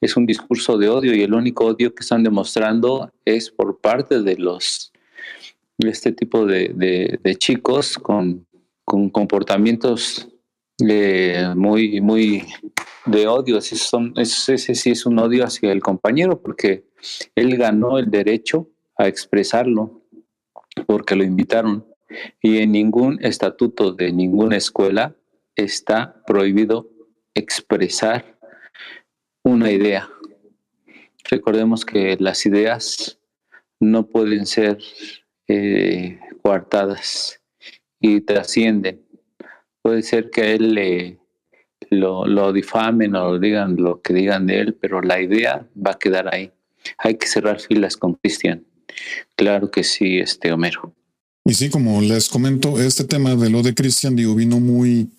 es 0.00 0.16
un 0.16 0.26
discurso 0.26 0.78
de 0.78 0.88
odio 0.88 1.14
y 1.14 1.22
el 1.22 1.34
único 1.34 1.66
odio 1.66 1.94
que 1.94 2.02
están 2.02 2.22
demostrando 2.22 3.12
es 3.24 3.50
por 3.50 3.80
parte 3.80 4.22
de 4.22 4.36
los 4.36 4.92
este 5.78 6.12
tipo 6.12 6.44
de, 6.44 6.72
de, 6.74 7.18
de 7.22 7.34
chicos 7.36 7.96
con, 7.96 8.46
con 8.84 9.08
comportamientos 9.08 10.28
eh, 10.86 11.52
muy 11.56 12.00
muy 12.00 12.44
de 13.06 13.26
odio. 13.26 13.58
Ese, 13.58 13.76
son, 13.76 14.12
ese, 14.16 14.54
ese 14.54 14.74
sí 14.74 14.90
es 14.90 15.06
un 15.06 15.18
odio 15.18 15.44
hacia 15.44 15.72
el 15.72 15.80
compañero 15.80 16.40
porque 16.40 16.84
él 17.34 17.56
ganó 17.56 17.98
el 17.98 18.10
derecho 18.10 18.68
a 18.96 19.08
expresarlo 19.08 20.02
porque 20.86 21.16
lo 21.16 21.24
invitaron. 21.24 21.86
Y 22.42 22.58
en 22.58 22.72
ningún 22.72 23.18
estatuto 23.22 23.92
de 23.92 24.12
ninguna 24.12 24.56
escuela 24.56 25.14
está 25.54 26.22
prohibido 26.26 26.88
expresar 27.34 28.38
una 29.50 29.70
idea. 29.70 30.08
Recordemos 31.28 31.84
que 31.84 32.16
las 32.18 32.46
ideas 32.46 33.18
no 33.80 34.06
pueden 34.06 34.46
ser 34.46 34.78
eh, 35.48 36.18
coartadas 36.42 37.40
y 38.00 38.20
trascienden. 38.20 39.02
Puede 39.82 40.02
ser 40.02 40.30
que 40.30 40.42
a 40.42 40.46
él 40.52 40.74
le, 40.74 41.18
lo, 41.90 42.52
difamen 42.52 43.16
o 43.16 43.38
digan 43.38 43.76
lo 43.76 44.00
que 44.00 44.14
digan 44.14 44.46
de 44.46 44.60
él, 44.60 44.74
pero 44.74 45.02
la 45.02 45.20
idea 45.20 45.66
va 45.74 45.92
a 45.92 45.98
quedar 45.98 46.32
ahí. 46.32 46.52
Hay 46.98 47.16
que 47.16 47.26
cerrar 47.26 47.60
filas 47.60 47.96
con 47.96 48.14
Cristian. 48.14 48.64
Claro 49.36 49.70
que 49.70 49.82
sí, 49.82 50.18
este 50.18 50.52
Homero. 50.52 50.94
Y 51.44 51.54
sí, 51.54 51.70
como 51.70 52.00
les 52.00 52.28
comento, 52.28 52.78
este 52.80 53.04
tema 53.04 53.34
de 53.34 53.50
lo 53.50 53.62
de 53.62 53.74
Cristian, 53.74 54.14
digo, 54.14 54.34
vino 54.34 54.60
muy 54.60 55.10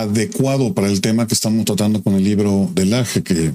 adecuado 0.00 0.74
para 0.74 0.88
el 0.88 1.00
tema 1.00 1.26
que 1.26 1.34
estamos 1.34 1.64
tratando 1.64 2.02
con 2.02 2.14
el 2.14 2.24
libro 2.24 2.70
del 2.74 2.94
Aje, 2.94 3.22
que 3.22 3.52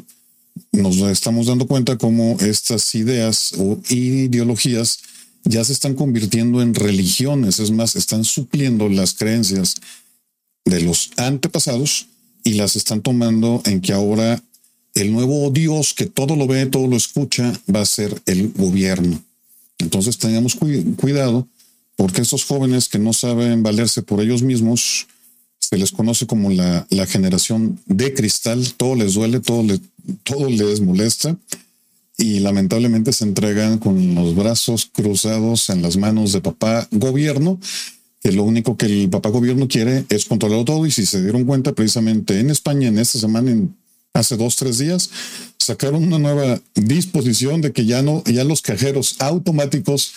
nos 0.72 0.98
estamos 0.98 1.48
dando 1.48 1.68
cuenta 1.68 1.98
cómo 1.98 2.38
estas 2.40 2.94
ideas 2.95 3.53
o 3.57 3.80
ideologías 3.90 4.99
ya 5.44 5.64
se 5.64 5.74
están 5.74 5.95
convirtiendo 5.95 6.61
en 6.61 6.76
religiones, 6.76 7.60
es 7.60 7.72
más, 7.72 7.95
están 7.95 8.24
supliendo 8.24 8.90
las 8.90 9.14
creencias 9.14 9.76
de 10.66 10.82
los 10.82 11.11
antepasados 11.18 12.07
y 12.44 12.53
las 12.53 12.76
están 12.76 13.02
tomando 13.02 13.61
en 13.66 13.82
que 13.82 13.94
ahora 13.94 14.41
el 14.95 15.11
nuevo 15.11 15.49
Dios 15.49 15.94
que 15.94 16.06
todo 16.06 16.36
lo 16.36 16.48
ve, 16.48 16.66
todo 16.66 16.88
lo 16.88 16.98
escucha, 16.98 17.53
va 17.74 17.82
a 17.82 17.86
ser 17.86 18.22
el 18.26 18.49
gobierno. 18.49 19.22
Entonces 19.78 20.18
tengamos 20.18 20.56
cuidado 20.56 21.48
porque 21.95 22.22
estos 22.22 22.45
jóvenes 22.45 22.88
que 22.88 22.99
no 22.99 23.14
saben 23.14 23.64
valerse 23.64 24.02
por 24.02 24.22
ellos 24.22 24.41
mismos, 24.41 25.07
se 25.70 25.78
les 25.78 25.91
conoce 25.91 26.26
como 26.26 26.50
la, 26.50 26.88
la 26.90 27.06
generación 27.06 27.80
de 27.86 28.16
cristal, 28.16 28.74
todo 28.76 28.96
les 28.96 29.14
duele, 29.14 29.40
todo, 29.40 29.62
le, 29.62 29.80
todo 30.24 30.50
les 30.50 30.82
molesta 30.82 31.38
y 32.18 32.40
lamentablemente 32.40 33.14
se 33.14 33.24
entregan 33.24 33.78
con 33.78 34.16
los 34.16 34.36
brazos 34.36 34.90
cruzados 34.91 35.70
en 35.70 35.84
las 35.84 35.96
manos 35.96 36.34
de 36.34 36.41
papá 36.41 36.88
gobierno, 36.90 37.60
que 38.20 38.32
lo 38.32 38.46
único 38.46 38.78
que 38.78 38.88
el 38.88 39.10
papá 39.12 39.30
gobierno 39.30 39.68
quiere 39.68 40.06
es 40.10 40.26
controlar 40.26 40.66
todo 40.66 40.88
y 40.88 40.91
si 40.91 41.06
se 41.06 41.22
dieron 41.22 41.46
cuenta 41.46 41.74
precisamente 41.74 42.40
en 42.40 42.50
España 42.50 42.88
en 42.88 42.98
esta 42.98 43.20
semana, 43.20 43.52
en, 43.52 43.76
hace 44.16 44.38
dos, 44.38 44.56
tres 44.56 44.80
días, 44.80 45.12
sacaron 45.60 46.04
una 46.04 46.18
nueva 46.18 46.60
disposición 46.74 47.62
de 47.62 47.74
que 47.74 47.86
ya 47.86 48.02
no, 48.02 48.24
ya 48.26 48.44
los 48.44 48.64
cajeros 48.64 49.18
automáticos 49.20 50.14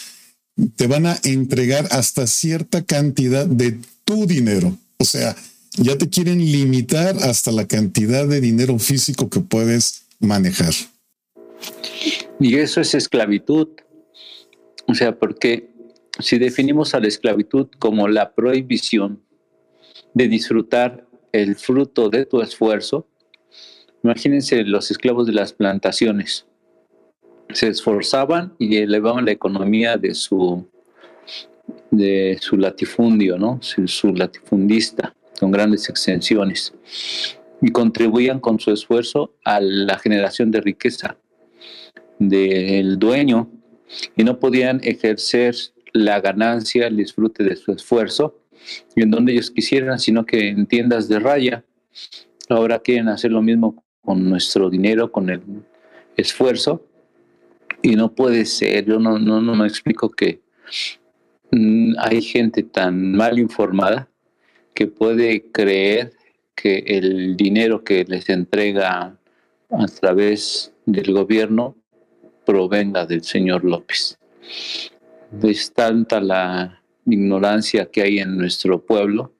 te 0.77 0.87
van 0.87 1.05
a 1.05 1.20
entregar 1.24 1.89
hasta 1.91 2.27
cierta 2.27 2.83
cantidad 2.83 3.45
de 3.45 3.79
tu 4.07 4.27
dinero. 4.27 4.79
O 5.03 5.05
sea, 5.05 5.35
ya 5.73 5.99
te 5.99 6.09
quieren 6.09 6.39
limitar 6.39 7.16
hasta 7.24 7.51
la 7.51 7.66
cantidad 7.66 8.24
de 8.24 8.41
dinero 8.41 8.79
físico 8.79 9.29
que 9.29 9.41
puedes 9.41 10.07
manejar. 10.20 10.73
Y 12.39 12.55
eso 12.59 12.81
es 12.81 12.95
esclavitud. 12.95 13.66
O 14.87 14.95
sea, 14.95 15.19
porque 15.19 15.74
si 16.20 16.39
definimos 16.39 16.95
a 16.95 17.01
la 17.01 17.09
esclavitud 17.09 17.66
como 17.81 18.07
la 18.07 18.33
prohibición 18.33 19.20
de 20.15 20.29
disfrutar 20.29 21.05
el 21.33 21.57
fruto 21.57 22.09
de 22.09 22.24
tu 22.24 22.41
esfuerzo, 22.41 23.09
imagínense 24.05 24.62
los 24.62 24.93
esclavos 24.93 25.27
de 25.27 25.33
las 25.33 25.53
plantaciones. 25.53 26.47
Se 27.53 27.66
esforzaban 27.66 28.55
y 28.57 28.77
elevaban 28.77 29.24
la 29.24 29.33
economía 29.33 29.97
de 29.97 30.15
su 30.15 30.70
de 31.93 32.39
su 32.40 32.56
latifundio, 32.56 33.39
¿no? 33.39 33.60
Su, 33.62 34.14
latifundista, 34.14 35.14
con 35.39 35.52
grandes 35.52 35.89
extensiones, 35.89 36.73
y 37.60 37.70
contribuían 37.70 38.40
con 38.40 38.59
su 38.59 38.73
esfuerzo 38.73 39.35
a 39.44 39.60
la 39.60 39.98
generación 39.98 40.51
de 40.51 40.60
riqueza 40.60 41.16
del 42.19 42.98
dueño 42.98 43.51
y 44.16 44.24
no 44.24 44.40
podían 44.40 44.81
ejercer 44.82 45.55
la 45.93 46.20
ganancia, 46.20 46.86
el 46.86 46.97
disfrute 46.97 47.44
de 47.44 47.56
su 47.56 47.73
esfuerzo 47.73 48.39
en 48.97 49.10
donde 49.10 49.32
ellos 49.32 49.51
quisieran, 49.51 49.98
sino 49.98 50.24
que 50.24 50.48
en 50.48 50.66
tiendas 50.66 51.09
de 51.09 51.19
raya. 51.19 51.64
Ahora 52.48 52.81
quieren 52.81 53.09
hacer 53.09 53.32
lo 53.32 53.43
mismo 53.43 53.85
con 54.01 54.28
nuestro 54.28 54.70
dinero, 54.70 55.12
con 55.12 55.31
el 55.31 55.43
esfuerzo, 56.16 56.85
y 57.82 57.97
no 57.97 58.14
puede 58.14 58.44
ser. 58.47 58.86
Yo 58.86 58.98
no, 58.98 59.19
no, 59.19 59.40
no 59.40 59.55
me 59.55 59.66
explico 59.66 60.10
que 60.10 60.40
hay 61.99 62.23
gente 62.23 62.62
tan 62.62 63.12
mal 63.12 63.39
informada 63.39 64.09
que 64.74 64.87
puede 64.87 65.51
creer 65.53 66.12
que 66.55 66.79
el 66.87 67.37
dinero 67.37 67.85
que 67.85 68.05
les 68.05 68.29
entrega 68.29 69.16
a 69.70 69.87
través 70.01 70.73
del 70.87 71.12
gobierno 71.12 71.77
provenga 72.45 73.07
del 73.07 73.23
señor 73.23 73.65
López. 73.65 74.19
Es 75.43 75.73
tanta 75.73 76.20
la 76.20 76.83
ignorancia 77.07 77.87
que 77.87 78.03
hay 78.03 78.19
en 78.19 78.37
nuestro 78.37 78.81
pueblo 78.81 79.33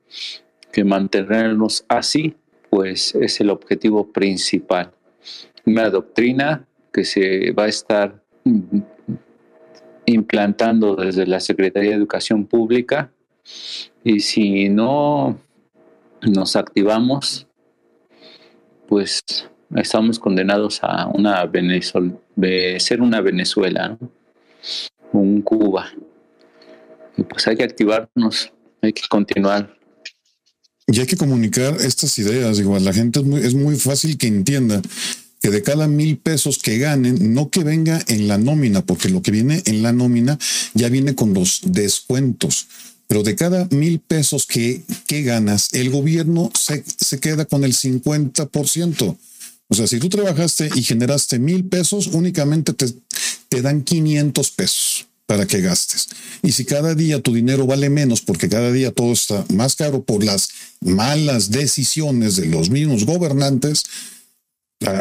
que 0.71 0.85
mantenernos 0.85 1.85
así, 1.89 2.35
pues 2.71 3.15
es 3.15 3.41
el 3.41 3.51
objetivo 3.51 4.11
principal. 4.11 4.93
Una 5.67 5.91
doctrina 5.91 6.67
que 6.93 7.05
se 7.05 7.53
va 7.53 7.65
a 7.65 7.69
estar 7.69 8.23
implantando 10.07 10.97
desde 10.97 11.27
la 11.27 11.41
Secretaría 11.41 11.91
de 11.91 11.97
Educación 11.97 12.47
Pública 12.47 13.11
y 14.05 14.21
si 14.21 14.69
no 14.69 15.39
nos 16.23 16.57
activamos, 16.57 17.47
pues 18.89 19.21
estamos 19.77 20.19
condenados 20.19 20.81
a 20.83 21.07
una 21.09 21.45
ser 22.79 23.01
una 23.01 23.21
Venezuela, 23.21 23.97
un 25.13 25.43
Cuba. 25.43 25.93
Y 27.17 27.23
pues 27.23 27.47
hay 27.47 27.57
que 27.57 27.65
activarnos, 27.65 28.53
hay 28.81 28.93
que 28.93 29.03
continuar. 29.09 29.77
Y 30.87 30.99
hay 30.99 31.07
que 31.07 31.17
comunicar 31.17 31.77
estas 31.77 32.19
ideas, 32.19 32.59
igual 32.59 32.85
la 32.85 32.93
gente 32.93 33.21
es 33.21 33.25
muy, 33.25 33.41
es 33.41 33.55
muy 33.55 33.77
fácil 33.77 34.19
que 34.19 34.27
entienda 34.27 34.83
que 35.43 35.51
de 35.51 35.63
cada 35.63 35.89
mil 35.89 36.19
pesos 36.19 36.59
que 36.59 36.79
ganen, 36.79 37.35
no 37.35 37.51
que 37.51 37.65
venga 37.65 38.03
en 38.07 38.29
la 38.29 38.39
nómina, 38.39 38.87
porque 38.87 39.09
lo 39.09 39.23
que 39.23 39.33
viene 39.33 39.63
en 39.67 39.83
la 39.83 39.93
nómina 39.93 40.39
ya 40.75 40.89
viene 40.89 41.17
con 41.17 41.35
los 41.35 41.61
descuentos. 41.65 42.69
Pero 43.09 43.25
de 43.25 43.35
cada 43.35 43.67
mil 43.73 43.99
pesos 43.99 44.47
que, 44.47 44.83
que 45.09 45.23
ganas, 45.23 45.69
el 45.73 45.91
gobierno 45.91 46.51
se, 46.59 46.85
se 46.87 47.19
queda 47.19 47.45
con 47.45 47.65
el 47.65 47.75
50%. 47.75 49.17
O 49.69 49.75
sea, 49.75 49.87
si 49.87 49.99
tú 49.99 50.09
trabajaste 50.09 50.71
y 50.77 50.83
generaste 50.83 51.39
mil 51.41 51.65
pesos, 51.65 52.07
únicamente 52.07 52.73
te, 52.73 52.87
te 53.49 53.63
dan 53.63 53.83
500 53.83 54.51
pesos 54.53 55.07
para 55.27 55.47
que 55.47 55.61
gastes. 55.61 56.09
Y 56.43 56.53
si 56.53 56.65
cada 56.65 56.95
día 56.95 57.21
tu 57.21 57.35
dinero 57.35 57.67
vale 57.67 57.91
menos 57.91 58.21
porque 58.21 58.49
cada 58.49 58.71
día 58.71 58.93
todo 58.93 59.13
está 59.13 59.45
más 59.49 59.77
caro 59.77 60.05
por 60.05 60.23
las 60.23 60.51
malas 60.81 61.51
decisiones 61.51 62.37
de 62.37 62.47
los 62.47 62.71
mismos 62.71 63.07
gobernantes, 63.07 63.83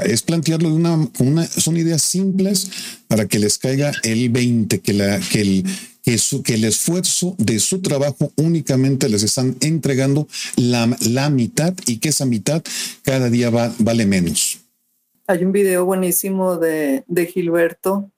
es 0.06 0.22
plantearlo 0.24 0.70
de 0.70 0.76
una, 0.76 1.10
una, 1.20 1.46
son 1.46 1.78
ideas 1.78 2.02
simples 2.02 2.70
para 3.08 3.28
que 3.28 3.40
les 3.40 3.58
caiga 3.58 3.92
el 4.04 4.30
20, 4.30 4.80
que, 4.80 4.94
la, 4.94 5.20
que, 5.20 5.42
el, 5.42 5.66
que, 6.04 6.18
su, 6.18 6.44
que 6.44 6.56
el 6.56 6.64
esfuerzo 6.64 7.36
de 7.38 7.60
su 7.60 7.82
trabajo 7.82 8.32
únicamente 8.36 9.10
les 9.10 9.24
están 9.24 9.56
entregando 9.62 10.28
la, 10.56 10.96
la 11.10 11.30
mitad 11.30 11.74
y 11.86 11.98
que 11.98 12.10
esa 12.10 12.26
mitad 12.26 12.64
cada 13.04 13.30
día 13.30 13.50
va, 13.50 13.74
vale 13.80 14.06
menos. 14.06 14.60
Hay 15.28 15.44
un 15.44 15.52
video 15.52 15.86
buenísimo 15.86 16.58
de, 16.58 17.04
de 17.08 17.26
Gilberto, 17.26 18.10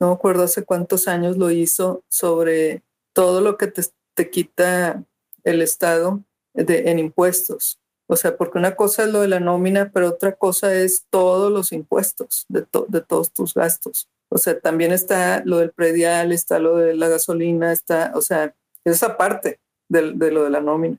no 0.00 0.08
me 0.08 0.14
acuerdo 0.14 0.42
hace 0.42 0.64
cuántos 0.64 1.08
años 1.08 1.36
lo 1.36 1.50
hizo, 1.50 2.02
sobre 2.08 2.82
todo 3.12 3.40
lo 3.40 3.56
que 3.56 3.68
te, 3.68 3.82
te 4.14 4.30
quita 4.30 5.04
el 5.44 5.62
Estado 5.62 6.22
de, 6.54 6.90
en 6.90 6.98
impuestos 6.98 7.78
o 8.06 8.16
sea, 8.16 8.36
porque 8.36 8.58
una 8.58 8.76
cosa 8.76 9.04
es 9.04 9.10
lo 9.10 9.20
de 9.22 9.28
la 9.28 9.40
nómina, 9.40 9.90
pero 9.92 10.08
otra 10.08 10.32
cosa 10.32 10.74
es 10.74 11.06
todos 11.10 11.50
los 11.50 11.72
impuestos 11.72 12.44
de, 12.48 12.66
de 12.88 13.00
todos 13.00 13.32
tus 13.32 13.54
gastos. 13.54 14.08
O 14.28 14.38
sea, 14.38 14.58
también 14.60 14.92
está 14.92 15.42
lo 15.44 15.58
del 15.58 15.70
predial, 15.70 16.32
está 16.32 16.58
lo 16.58 16.76
de 16.76 16.94
la 16.94 17.08
gasolina, 17.08 17.72
está, 17.72 18.12
o 18.14 18.20
sea, 18.20 18.54
esa 18.84 19.16
parte 19.16 19.60
de, 19.88 20.12
de 20.12 20.30
lo 20.30 20.44
de 20.44 20.50
la 20.50 20.60
nómina. 20.60 20.98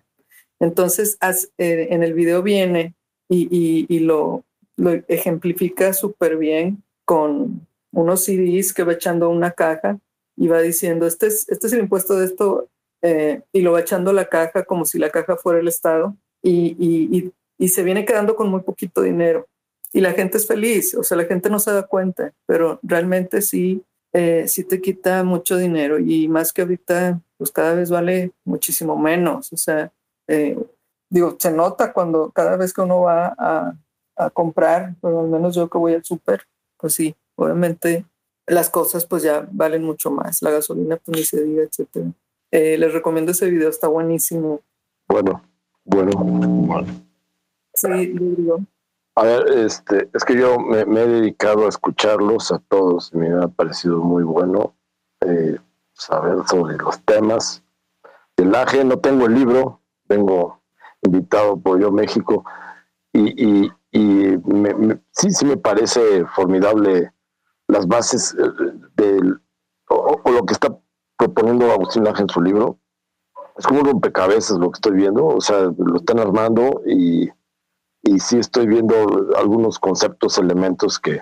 Entonces, 0.60 1.18
eh, 1.58 1.88
en 1.92 2.02
el 2.02 2.14
video 2.14 2.42
viene 2.42 2.96
y, 3.30 3.48
y, 3.52 3.86
y 3.94 4.00
lo, 4.00 4.44
lo, 4.78 4.92
ejemplifica 5.08 5.94
súper 5.94 6.38
bien 6.38 6.84
con 7.04 7.68
unos 7.92 8.24
CDs 8.26 8.74
que 8.74 8.84
va 8.84 8.94
echando 8.94 9.30
una 9.30 9.52
caja 9.52 10.00
y 10.38 10.48
va 10.48 10.62
diciendo, 10.62 11.06
este 11.06 11.28
es, 11.28 11.48
este 11.50 11.68
es 11.68 11.74
el 11.74 11.82
impuesto 11.82 12.18
de 12.18 12.26
esto, 12.26 12.68
eh, 13.02 13.42
y 13.52 13.62
lo 13.62 13.74
va 13.74 13.82
echando 13.82 14.12
la 14.12 14.26
caja 14.26 14.64
como 14.64 14.86
si 14.86 14.98
la 14.98 15.10
caja 15.10 15.38
fuera 15.38 15.60
el 15.60 15.68
Estado 15.68 16.16
y, 16.46 17.32
y, 17.58 17.68
se 17.70 17.84
viene 17.84 18.06
quedando 18.06 18.36
con 18.36 18.50
muy 18.50 18.62
poquito 18.62 19.02
dinero. 19.02 19.48
Y 19.92 20.02
la 20.02 20.12
gente 20.12 20.38
es 20.38 20.46
feliz, 20.48 20.94
o 20.96 21.04
sea, 21.04 21.18
la 21.18 21.26
gente 21.26 21.50
no 21.50 21.58
se 21.58 21.72
da 21.72 21.84
cuenta, 21.84 22.34
pero 22.46 22.80
realmente 22.84 23.42
sí, 23.42 23.82
eh, 24.14 24.48
sí 24.48 24.64
te 24.64 24.82
quita 24.82 25.24
mucho 25.24 25.58
dinero 25.58 26.00
y 26.00 26.28
más 26.28 26.52
que 26.52 26.62
ahorita, 26.62 27.22
pues 27.38 27.52
cada 27.52 27.74
vez 27.76 27.90
vale 27.90 28.32
muchísimo 28.44 28.98
menos. 28.98 29.54
O 29.54 29.58
sea, 29.58 29.92
eh, 30.28 30.58
digo, 31.10 31.38
se 31.40 31.52
nota 31.52 31.94
cuando 31.94 32.30
cada 32.32 32.58
vez 32.58 32.74
que 32.74 32.82
uno 32.82 33.02
va 33.02 33.36
a, 33.38 33.74
comprar, 34.34 34.96
pero 35.02 35.20
al 35.20 35.28
menos 35.28 35.56
yo 35.56 35.70
que 35.70 35.78
voy 35.78 35.94
al 35.94 36.06
súper, 36.06 36.44
pues 36.78 36.94
sí, 36.94 37.14
obviamente 37.36 38.06
las 38.48 38.70
cosas 38.70 39.06
pues 39.06 39.24
ya 39.24 39.46
valen 39.52 39.84
mucho 39.84 40.10
más. 40.10 40.42
La 40.42 40.52
gasolina, 40.52 40.98
pues 40.98 41.18
ni 41.18 41.24
se 41.26 41.44
diga, 41.44 41.64
etcétera. 41.64 42.12
Eh, 42.52 42.78
les 42.78 42.94
recomiendo 42.94 43.34
ese 43.34 43.50
video, 43.50 43.70
está 43.70 43.90
buenísimo. 43.90 44.62
Bueno, 45.10 45.42
bueno, 45.86 46.12
bueno. 46.18 46.88
Sí, 47.74 47.88
digo. 48.08 48.60
A 49.16 49.24
ver, 49.24 49.48
este, 49.50 50.10
es 50.14 50.26
que 50.26 50.38
yo 50.38 50.60
me, 50.60 50.82
he 50.82 51.08
dedicado 51.08 51.66
a 51.66 51.70
escucharlos 51.70 52.52
a 52.52 52.60
todos, 52.60 53.14
me 53.14 53.32
ha 53.32 53.48
parecido 53.48 54.00
muy 54.00 54.24
bueno. 54.24 54.76
Eh, 55.22 55.58
saber 55.96 56.46
sobre 56.48 56.78
los 56.78 57.00
temas. 57.02 57.64
El 58.38 58.54
AGE 58.54 58.84
no 58.84 59.00
tengo 59.00 59.26
el 59.26 59.34
libro, 59.34 59.82
vengo 60.08 60.62
invitado 61.02 61.58
por 61.58 61.80
Yo 61.80 61.92
México 61.92 62.44
y, 63.14 63.72
sí, 63.92 65.32
sí 65.32 65.46
me 65.46 65.56
parece 65.56 66.26
formidable 66.36 67.14
las 67.68 67.88
bases 67.88 68.36
eh, 68.38 68.44
del, 68.98 69.40
o, 69.88 70.22
lo 70.30 70.46
que 70.46 70.54
está 70.54 70.78
proponiendo 71.18 71.72
Agustín 71.72 72.04
Laje 72.04 72.24
en 72.24 72.30
su 72.30 72.42
libro. 72.42 72.78
Es 73.58 73.66
como 73.68 73.82
un 73.82 73.86
rompecabezas 73.86 74.58
lo 74.58 74.72
que 74.72 74.78
estoy 74.78 74.94
viendo, 74.94 75.26
o 75.26 75.42
sea, 75.42 75.72
lo 75.78 75.96
están 75.96 76.20
armando 76.20 76.82
y, 76.86 77.30
y 78.04 78.20
sí 78.20 78.38
estoy 78.38 78.68
viendo 78.68 79.30
algunos 79.38 79.80
conceptos, 79.80 80.38
elementos 80.38 81.00
que 81.00 81.22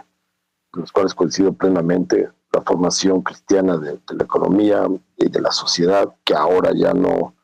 los 0.73 0.91
cuales 0.91 1.13
coincido 1.13 1.53
plenamente 1.53 2.29
la 2.51 2.61
formación 2.61 3.21
cristiana 3.21 3.77
de, 3.77 3.99
la 4.09 4.23
economía 4.23 4.87
y 5.17 5.29
de 5.29 5.41
la 5.41 5.51
sociedad 5.51 6.13
que 6.23 6.35
ahora 6.35 6.71
ya 6.75 6.93
no 6.93 7.35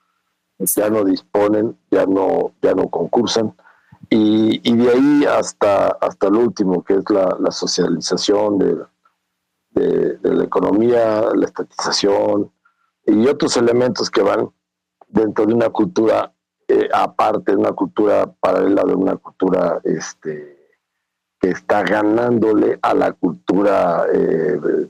ya 0.60 0.90
no 0.90 1.04
disponen 1.04 1.78
ya 1.90 2.06
no 2.06 2.54
ya 2.62 2.74
no 2.74 2.90
concursan. 2.90 3.56
Y, 4.10 4.62
y 4.64 4.76
de 4.76 4.90
ahí 4.90 5.26
hasta 5.26 5.88
hasta 5.88 6.28
el 6.28 6.36
último 6.36 6.84
que 6.84 6.96
es 6.96 7.10
la, 7.10 7.38
la 7.40 7.52
socialización 7.52 8.58
de, 8.58 8.78
de, 9.72 10.34
la 10.34 10.44
economía 10.44 11.30
la 11.34 11.46
estatización 11.46 12.52
y 13.06 13.28
otros 13.28 13.58
elementos 13.58 14.10
que 14.10 14.22
van 14.22 14.50
dentro 15.10 15.46
de 15.46 15.54
una 15.54 15.70
cultura 15.70 16.34
eh, 16.68 16.88
aparte 16.94 17.52
de 17.52 17.58
una 17.58 17.74
cultura 17.74 18.32
paralela 18.40 18.84
de 18.84 18.94
una 18.94 19.18
cultura 19.18 19.82
este 19.84 20.58
que 21.40 21.50
está 21.50 21.84
ganándole 21.84 22.80
a 22.82 22.94
la 22.94 23.12
cultura 23.14 24.06
eh, 24.14 24.90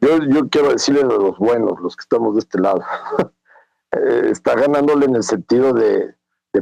yo, 0.00 0.18
yo 0.28 0.48
quiero 0.48 0.70
decirle 0.70 1.02
a 1.02 1.04
los 1.04 1.38
buenos, 1.38 1.78
los 1.80 1.94
que 1.94 2.02
estamos 2.02 2.34
de 2.34 2.40
este 2.40 2.58
lado, 2.58 2.82
eh, 3.92 4.28
está 4.30 4.54
ganándole 4.54 5.06
en 5.06 5.16
el 5.16 5.22
sentido 5.22 5.72
de, 5.72 6.14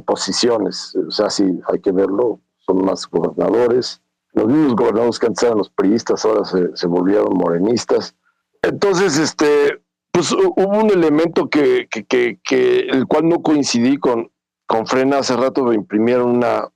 posiciones, 0.05 0.95
o 0.95 1.11
sea, 1.11 1.31
sí, 1.31 1.61
hay 1.66 1.81
que 1.81 1.93
verlo, 1.93 2.40
son 2.59 2.85
más 2.85 3.09
gobernadores, 3.09 4.03
los 4.32 4.47
mismos 4.47 4.77
gobernadores 4.77 5.19
que 5.19 5.27
antes 5.27 5.43
eran 5.43 5.59
los 5.59 5.70
priistas 5.70 6.24
ahora 6.24 6.45
se, 6.45 6.86
volvieron 6.86 7.32
morenistas. 7.35 8.15
Entonces, 8.61 9.19
este, 9.19 9.82
pues 10.10 10.32
hubo 10.32 10.78
un 10.78 10.90
elemento 10.90 11.48
que, 11.48 11.89
que, 11.89 12.39
que, 12.43 12.78
el 12.80 13.06
cual 13.06 13.28
no 13.28 13.43
coincidí 13.43 13.98
con, 13.98 14.30
con 14.66 14.86
Frena. 14.86 15.18
Hace 15.18 15.36
rato 15.36 15.64
me 15.64 15.74
imprimieron 15.74 16.36
una, 16.36 16.68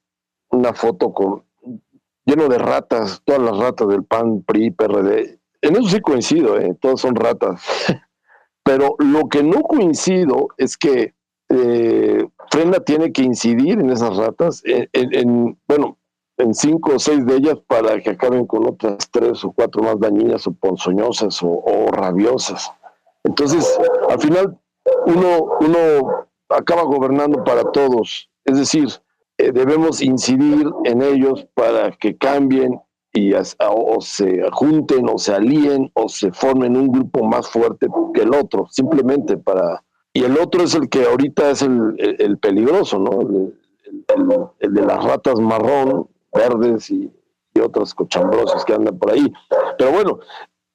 una 0.51 0.73
foto 0.75 1.13
con 1.13 1.45
lleno 2.25 2.49
de 2.49 2.59
ratas, 2.59 3.23
todas 3.25 3.43
las 3.43 3.57
ratas 3.59 3.89
del 3.89 4.05
PAN, 4.05 4.43
PRI, 4.43 4.71
PRD, 4.71 5.41
en 5.63 5.77
eso 5.77 5.89
sí 5.89 6.01
coincido, 6.01 6.59
¿eh? 6.59 6.77
todos 6.81 7.01
son 7.01 7.15
ratas. 7.15 7.63
Pero 8.65 8.97
lo 8.99 9.29
que 9.29 9.43
no 9.43 9.63
coincido 9.63 10.49
es 10.57 10.77
que 10.77 11.15
eh, 11.49 12.27
Frena 12.51 12.81
tiene 12.81 13.13
que 13.13 13.23
incidir 13.23 13.81
en 13.81 13.91
esas 13.91 14.17
ratas, 14.17 14.63
en, 14.65 15.59
bueno, 15.67 15.99
en 16.37 16.55
cinco 16.55 16.95
o 16.97 16.99
seis 16.99 17.25
de 17.27 17.37
ellas 17.37 17.59
para 17.67 18.01
que 18.01 18.11
acaben 18.11 18.47
con 18.47 18.67
otras 18.67 19.11
tres 19.11 19.45
o 19.45 19.53
cuatro 19.53 19.83
más 19.83 19.99
dañinas 19.99 20.47
o 20.47 20.53
ponzoñosas 20.53 21.41
o, 21.43 21.89
rabiosas. 21.93 22.73
Entonces, 23.25 23.79
al 24.09 24.21
final, 24.21 24.59
uno, 25.07 25.59
uno 25.61 26.27
acaba 26.49 26.83
gobernando 26.83 27.43
para 27.45 27.63
todos. 27.73 28.29
Es 28.45 28.59
decir, 28.59 28.89
eh, 29.39 29.53
debemos 29.53 30.03
incidir 30.03 30.71
en 30.85 31.03
ellos 31.03 31.47
para 31.55 31.93
que 31.93 32.17
cambien 32.17 32.81
y 33.15 33.33
o 33.35 34.01
se 34.01 34.43
junten 34.53 35.09
o 35.09 35.19
se 35.19 35.35
alíen 35.35 35.91
o 35.95 36.09
se 36.09 36.33
formen 36.33 36.77
un 36.77 36.89
grupo 36.91 37.23
más 37.25 37.49
fuerte 37.49 37.87
que 38.15 38.23
el 38.23 38.35
otro, 38.35 38.67
simplemente 38.71 39.37
para... 39.37 39.85
Y 40.15 40.25
el 40.25 40.39
otro 40.39 40.63
es 40.63 40.75
el 40.75 40.89
que 40.89 41.07
ahorita 41.07 41.51
es 41.51 41.63
el, 41.63 41.95
el, 41.99 42.39
peligroso, 42.39 42.99
¿no? 42.99 43.21
El, 44.61 44.75
de 44.75 44.83
las 44.83 45.03
ratas 45.05 45.41
marrón, 45.41 46.07
verdes 46.35 46.91
y, 46.91 47.11
y 47.55 47.61
otras 47.61 47.95
cochambrosas 47.95 48.65
que 48.65 48.75
andan 48.75 48.99
por 48.99 49.13
ahí. 49.13 49.33
Pero 49.79 49.93
bueno, 49.93 50.21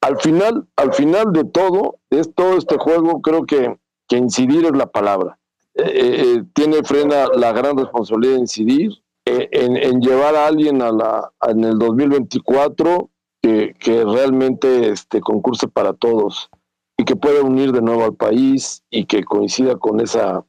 al 0.00 0.18
final, 0.18 0.66
al 0.76 0.92
final 0.92 1.32
de 1.32 1.44
todo, 1.44 1.98
es 2.10 2.32
todo 2.34 2.56
este 2.56 2.76
juego, 2.78 3.20
creo 3.20 3.44
que, 3.44 3.76
que 4.06 4.16
incidir 4.16 4.64
es 4.64 4.72
la 4.72 4.86
palabra. 4.86 5.38
Eh, 5.74 5.82
eh, 5.84 6.22
eh, 6.22 6.44
tiene 6.54 6.82
frena 6.82 7.26
la 7.34 7.52
gran 7.52 7.76
responsabilidad 7.76 8.34
de 8.34 8.40
incidir, 8.40 8.92
en, 9.24 10.00
llevar 10.00 10.34
a 10.34 10.46
alguien 10.46 10.80
a 10.80 10.90
la, 10.90 11.30
en 11.46 11.62
el 11.62 11.78
2024 11.78 13.10
que, 13.42 13.74
que 13.78 14.02
realmente 14.02 14.88
este, 14.88 15.20
concurse 15.20 15.68
para 15.68 15.92
todos 15.92 16.48
y 16.96 17.04
que 17.04 17.14
pueda 17.14 17.42
unir 17.42 17.72
de 17.72 17.82
nuevo 17.82 18.04
al 18.04 18.14
país 18.14 18.82
y 18.90 19.04
que 19.04 19.24
coincida 19.24 19.76
con 19.76 20.00
esa 20.00 20.44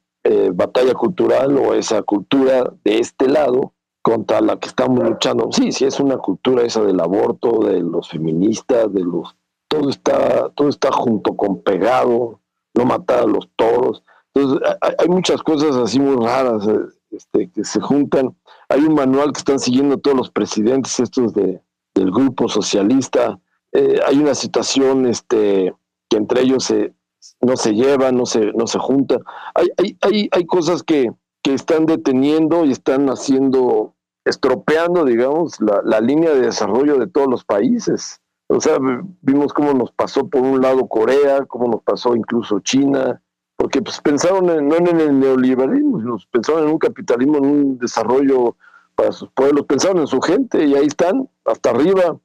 batalla 0.54 0.94
cultural 0.94 1.58
o 1.58 1.74
esa 1.74 2.04
cultura 2.04 2.72
de 2.84 3.00
este 3.00 3.28
lado 3.28 3.74
contra 4.02 4.42
la 4.42 4.60
que 4.60 4.68
estamos 4.68 5.08
luchando. 5.08 5.50
Sí, 5.52 5.72
sí, 5.72 5.86
es 5.86 6.00
una 6.00 6.18
cultura 6.18 6.64
esa 6.64 6.82
del 6.82 7.00
aborto, 7.00 7.60
de 7.66 7.82
los 7.82 8.10
feministas, 8.10 8.94
de 8.94 9.02
los... 9.04 9.36
Todo 9.70 9.90
está, 9.90 10.50
todo 10.50 10.68
está 10.68 10.92
junto 10.92 11.38
con 11.38 11.62
pegado, 11.62 12.42
no 12.74 12.86
matar 12.86 13.20
a 13.20 13.28
los 13.28 13.48
toros. 13.56 14.04
Entonces, 14.34 14.68
hay 14.98 15.08
muchas 15.08 15.42
cosas 15.42 15.76
así 15.78 16.00
muy 16.00 16.24
raras 16.24 16.68
eh, 16.68 16.80
este, 17.12 17.50
que 17.50 17.64
se 17.64 17.80
juntan 17.80 18.36
hay 18.70 18.82
un 18.82 18.94
manual 18.94 19.34
que 19.34 19.40
están 19.40 19.60
siguiendo 19.60 19.98
todos 19.98 20.16
los 20.16 20.30
presidentes 20.30 21.00
estos 21.00 21.34
de, 21.34 21.60
del 21.96 22.12
grupo 22.12 22.48
socialista. 22.48 23.40
Eh, 23.72 24.00
hay 24.06 24.20
una 24.20 24.36
situación 24.36 25.08
este, 25.08 25.74
que 26.08 26.18
entre 26.18 26.42
ellos 26.42 26.66
se, 26.66 26.94
no 27.42 27.58
se 27.58 27.74
llevan, 27.74 28.16
no 28.16 28.28
se, 28.28 28.54
no 28.54 28.68
se 28.68 28.78
juntan. 28.78 29.20
Hay, 29.56 29.70
hay, 29.78 29.98
hay, 30.02 30.30
hay 30.32 30.46
cosas 30.46 30.84
que, 30.84 31.12
que 31.42 31.56
están 31.56 31.88
deteniendo 31.88 32.64
y 32.64 32.72
están 32.72 33.10
haciendo, 33.10 33.96
estropeando, 34.24 35.04
digamos, 35.04 35.60
la, 35.60 35.82
la 35.84 36.00
línea 36.00 36.30
de 36.30 36.42
desarrollo 36.42 37.00
de 37.00 37.08
todos 37.08 37.28
los 37.28 37.44
países. 37.44 38.22
O 38.52 38.60
sea, 38.60 38.80
vimos 39.22 39.54
cómo 39.54 39.74
nos 39.74 39.92
pasó 39.92 40.28
por 40.28 40.42
un 40.42 40.60
lado 40.60 40.88
Corea, 40.88 41.46
cómo 41.46 41.68
nos 41.68 41.84
pasó 41.84 42.16
incluso 42.16 42.60
China, 42.62 43.22
porque 43.56 43.80
pues 43.80 44.02
pensaron 44.02 44.48
no 44.48 44.76
en 44.76 44.88
el 44.88 45.20
neoliberalismo, 45.20 46.18
pensaron 46.32 46.64
en 46.64 46.72
un 46.72 46.80
capitalismo, 46.80 47.38
en 47.38 47.46
un 47.46 47.78
desarrollo 47.78 48.56
para 48.96 49.12
sus 49.12 49.30
pueblos, 49.32 49.68
pensaron 49.68 50.00
en 50.00 50.08
su 50.08 50.20
gente 50.20 50.66
y 50.66 50.74
ahí 50.74 50.88
están, 50.88 51.30
hasta 51.46 51.70
arriba. 51.70 52.18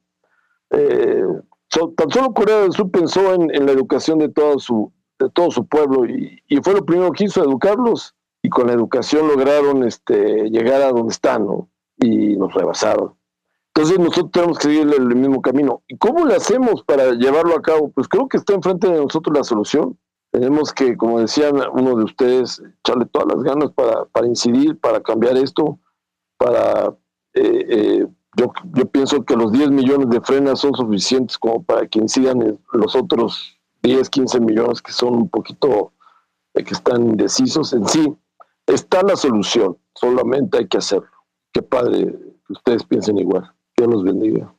Eh, 0.71 1.23
tan 1.69 2.09
solo 2.09 2.33
Corea 2.33 2.61
del 2.61 2.71
Sur 2.71 2.89
pensó 2.89 3.33
en, 3.35 3.65
la 3.65 3.71
educación 3.71 4.17
de 4.17 4.29
todo 4.29 4.57
su, 4.57 4.91
de 5.19 5.29
todo 5.29 5.51
su 5.51 5.67
pueblo 5.67 6.07
y, 6.07 6.41
fue 6.63 6.73
lo 6.73 6.83
primero 6.83 7.11
que 7.11 7.25
hizo, 7.25 7.43
educarlos 7.43 8.15
y 8.41 8.49
con 8.49 8.65
la 8.65 8.73
educación 8.73 9.27
lograron 9.27 9.83
este, 9.83 10.49
llegar 10.49 10.81
a 10.81 10.91
donde 10.91 11.11
están 11.11 11.45
y 11.97 12.35
nos 12.35 12.51
rebasaron. 12.53 13.13
Entonces 13.75 13.99
nosotros 13.99 14.31
tenemos 14.31 14.57
que 14.57 14.69
seguir 14.69 14.93
el 14.93 15.15
mismo 15.17 15.41
camino. 15.41 15.83
¿Y 15.89 15.97
cómo 15.97 16.25
le 16.25 16.35
hacemos 16.35 16.81
para 16.83 17.11
llevarlo 17.11 17.57
a 17.57 17.61
cabo? 17.61 17.91
Pues 17.91 18.07
creo 18.07 18.29
que 18.29 18.37
está 18.37 18.53
enfrente 18.53 18.87
de 18.87 19.01
nosotros 19.01 19.35
la 19.35 19.43
solución. 19.43 19.99
Tenemos 20.31 20.71
que, 20.71 20.95
como 20.95 21.19
decían 21.19 21.57
uno 21.73 21.95
de 21.97 22.05
ustedes, 22.05 22.63
echarle 22.79 23.05
todas 23.05 23.27
las 23.35 23.43
ganas 23.43 23.71
para, 23.71 24.05
para 24.05 24.27
incidir, 24.27 24.79
para 24.79 25.01
cambiar 25.01 25.35
esto, 25.37 25.77
para... 26.37 26.95
Eh, 27.33 27.65
eh, 27.69 28.07
yo, 28.37 28.53
yo 28.73 28.85
pienso 28.85 29.25
que 29.25 29.35
los 29.35 29.51
10 29.51 29.71
millones 29.71 30.09
de 30.09 30.21
frenas 30.21 30.59
son 30.59 30.73
suficientes 30.73 31.37
como 31.37 31.61
para 31.63 31.85
que 31.85 31.99
incidan 31.99 32.57
los 32.71 32.95
otros 32.95 33.59
10, 33.83 34.09
15 34.09 34.39
millones 34.39 34.81
que 34.81 34.93
son 34.93 35.15
un 35.15 35.29
poquito, 35.29 35.91
eh, 36.53 36.63
que 36.63 36.73
están 36.73 37.09
indecisos. 37.09 37.73
En 37.73 37.85
sí, 37.87 38.15
está 38.67 39.03
la 39.03 39.17
solución, 39.17 39.77
solamente 39.93 40.59
hay 40.59 40.67
que 40.67 40.77
hacerlo. 40.77 41.09
Qué 41.53 41.61
padre 41.61 42.17
que 42.47 42.53
ustedes 42.53 42.85
piensen 42.85 43.17
igual. 43.17 43.54
Dios 43.77 43.89
los 43.89 44.03
bendiga. 44.03 44.53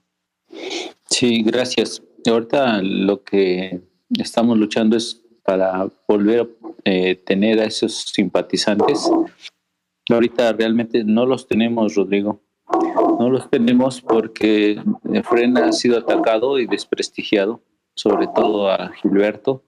Sí, 1.08 1.42
gracias. 1.42 2.02
Ahorita 2.26 2.82
lo 2.82 3.22
que 3.22 3.80
estamos 4.18 4.58
luchando 4.58 4.96
es 4.96 5.22
para 5.42 5.88
volver 6.08 6.40
a 6.40 6.46
eh, 6.84 7.14
tener 7.14 7.60
a 7.60 7.64
esos 7.64 7.94
simpatizantes. 8.12 9.10
Ahorita 10.10 10.52
realmente 10.52 11.04
no 11.04 11.24
los 11.24 11.46
tenemos, 11.46 11.94
Rodrigo. 11.94 12.40
No 13.18 13.30
los 13.30 13.48
tenemos 13.48 14.00
porque 14.00 14.80
Frena 15.24 15.66
ha 15.66 15.72
sido 15.72 15.98
atacado 15.98 16.58
y 16.58 16.66
desprestigiado, 16.66 17.62
sobre 17.94 18.26
todo 18.34 18.68
a 18.70 18.90
Gilberto. 19.00 19.62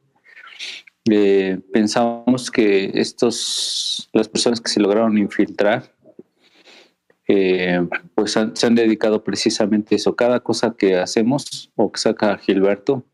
Eh, 1.10 1.58
pensamos 1.72 2.50
que 2.50 2.90
estos, 2.94 4.10
las 4.12 4.28
personas 4.28 4.60
que 4.60 4.70
se 4.70 4.80
lograron 4.80 5.16
infiltrar, 5.16 5.94
eh, 7.28 7.86
pues 8.14 8.32
se 8.32 8.66
han 8.66 8.74
dedicado 8.74 9.22
precisamente 9.22 9.94
eso. 9.94 10.16
Cada 10.16 10.40
cosa 10.40 10.74
que 10.76 10.96
hacemos 10.96 11.70
o 11.76 11.92
que 11.92 12.00
saca 12.00 12.38
Gilberto, 12.38 13.04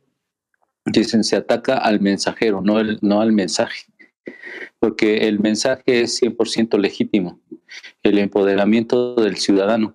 dicen 0.86 1.24
se 1.24 1.36
ataca 1.36 1.78
al 1.78 2.00
mensajero, 2.00 2.60
no, 2.60 2.78
el, 2.78 2.98
no 3.02 3.20
al 3.20 3.32
mensaje, 3.32 3.86
porque 4.78 5.28
el 5.28 5.40
mensaje 5.40 6.02
es 6.02 6.22
100% 6.22 6.78
legítimo, 6.78 7.40
el 8.02 8.18
empoderamiento 8.18 9.14
del 9.16 9.36
ciudadano. 9.36 9.94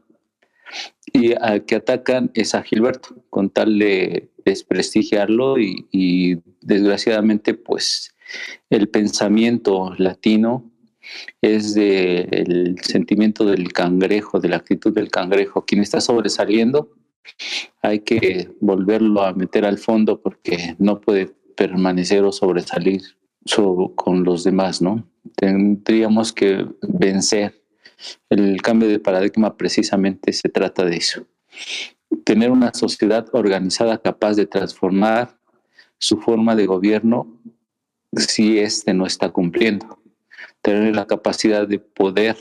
Y 1.11 1.33
al 1.33 1.65
que 1.65 1.75
atacan 1.75 2.29
es 2.35 2.53
a 2.53 2.61
Gilberto, 2.61 3.15
con 3.29 3.49
tal 3.49 3.79
de 3.79 4.29
desprestigiarlo 4.45 5.57
y, 5.57 6.39
desgraciadamente 6.61 7.53
pues 7.53 8.13
el 8.69 8.89
pensamiento 8.89 9.93
latino 9.97 10.69
es 11.41 11.73
del 11.73 12.77
sentimiento 12.81 13.45
del 13.45 13.72
cangrejo, 13.72 14.40
de 14.40 14.49
la 14.49 14.57
actitud 14.57 14.94
del 14.94 15.10
cangrejo. 15.10 15.65
Quien 15.65 15.81
está 15.81 16.02
sobresaliendo 16.02 16.91
hay 17.81 17.99
que 17.99 18.49
volverlo 18.60 19.22
a 19.23 19.34
meter 19.34 19.65
al 19.65 19.77
fondo 19.77 20.22
porque 20.22 20.76
no 20.80 20.99
puede 20.99 21.31
permanecer 21.56 22.23
o 22.23 22.31
sobresalir 22.31 23.02
con 23.95 24.23
los 24.23 24.44
demás, 24.44 24.81
¿no? 24.81 25.07
Tendríamos 25.36 26.34
que 26.34 26.65
vencer. 26.81 27.61
El 28.30 28.61
cambio 28.61 28.88
de 28.88 28.99
paradigma 28.99 29.57
precisamente 29.57 30.31
se 30.34 30.49
trata 30.49 30.86
de 30.86 30.98
eso. 30.98 31.26
Tener 32.23 32.52
una 32.52 32.73
sociedad 32.73 33.27
organizada 33.34 33.98
capaz 33.98 34.36
de 34.36 34.45
transformar 34.45 35.38
su 35.98 36.18
forma 36.18 36.56
de 36.56 36.65
gobierno 36.65 37.41
si 38.15 38.60
éste 38.60 38.94
no 38.94 39.06
está 39.06 39.30
cumpliendo. 39.30 39.98
Tener 40.61 40.95
la 40.95 41.07
capacidad 41.07 41.68
de 41.68 41.80
poder 41.80 42.36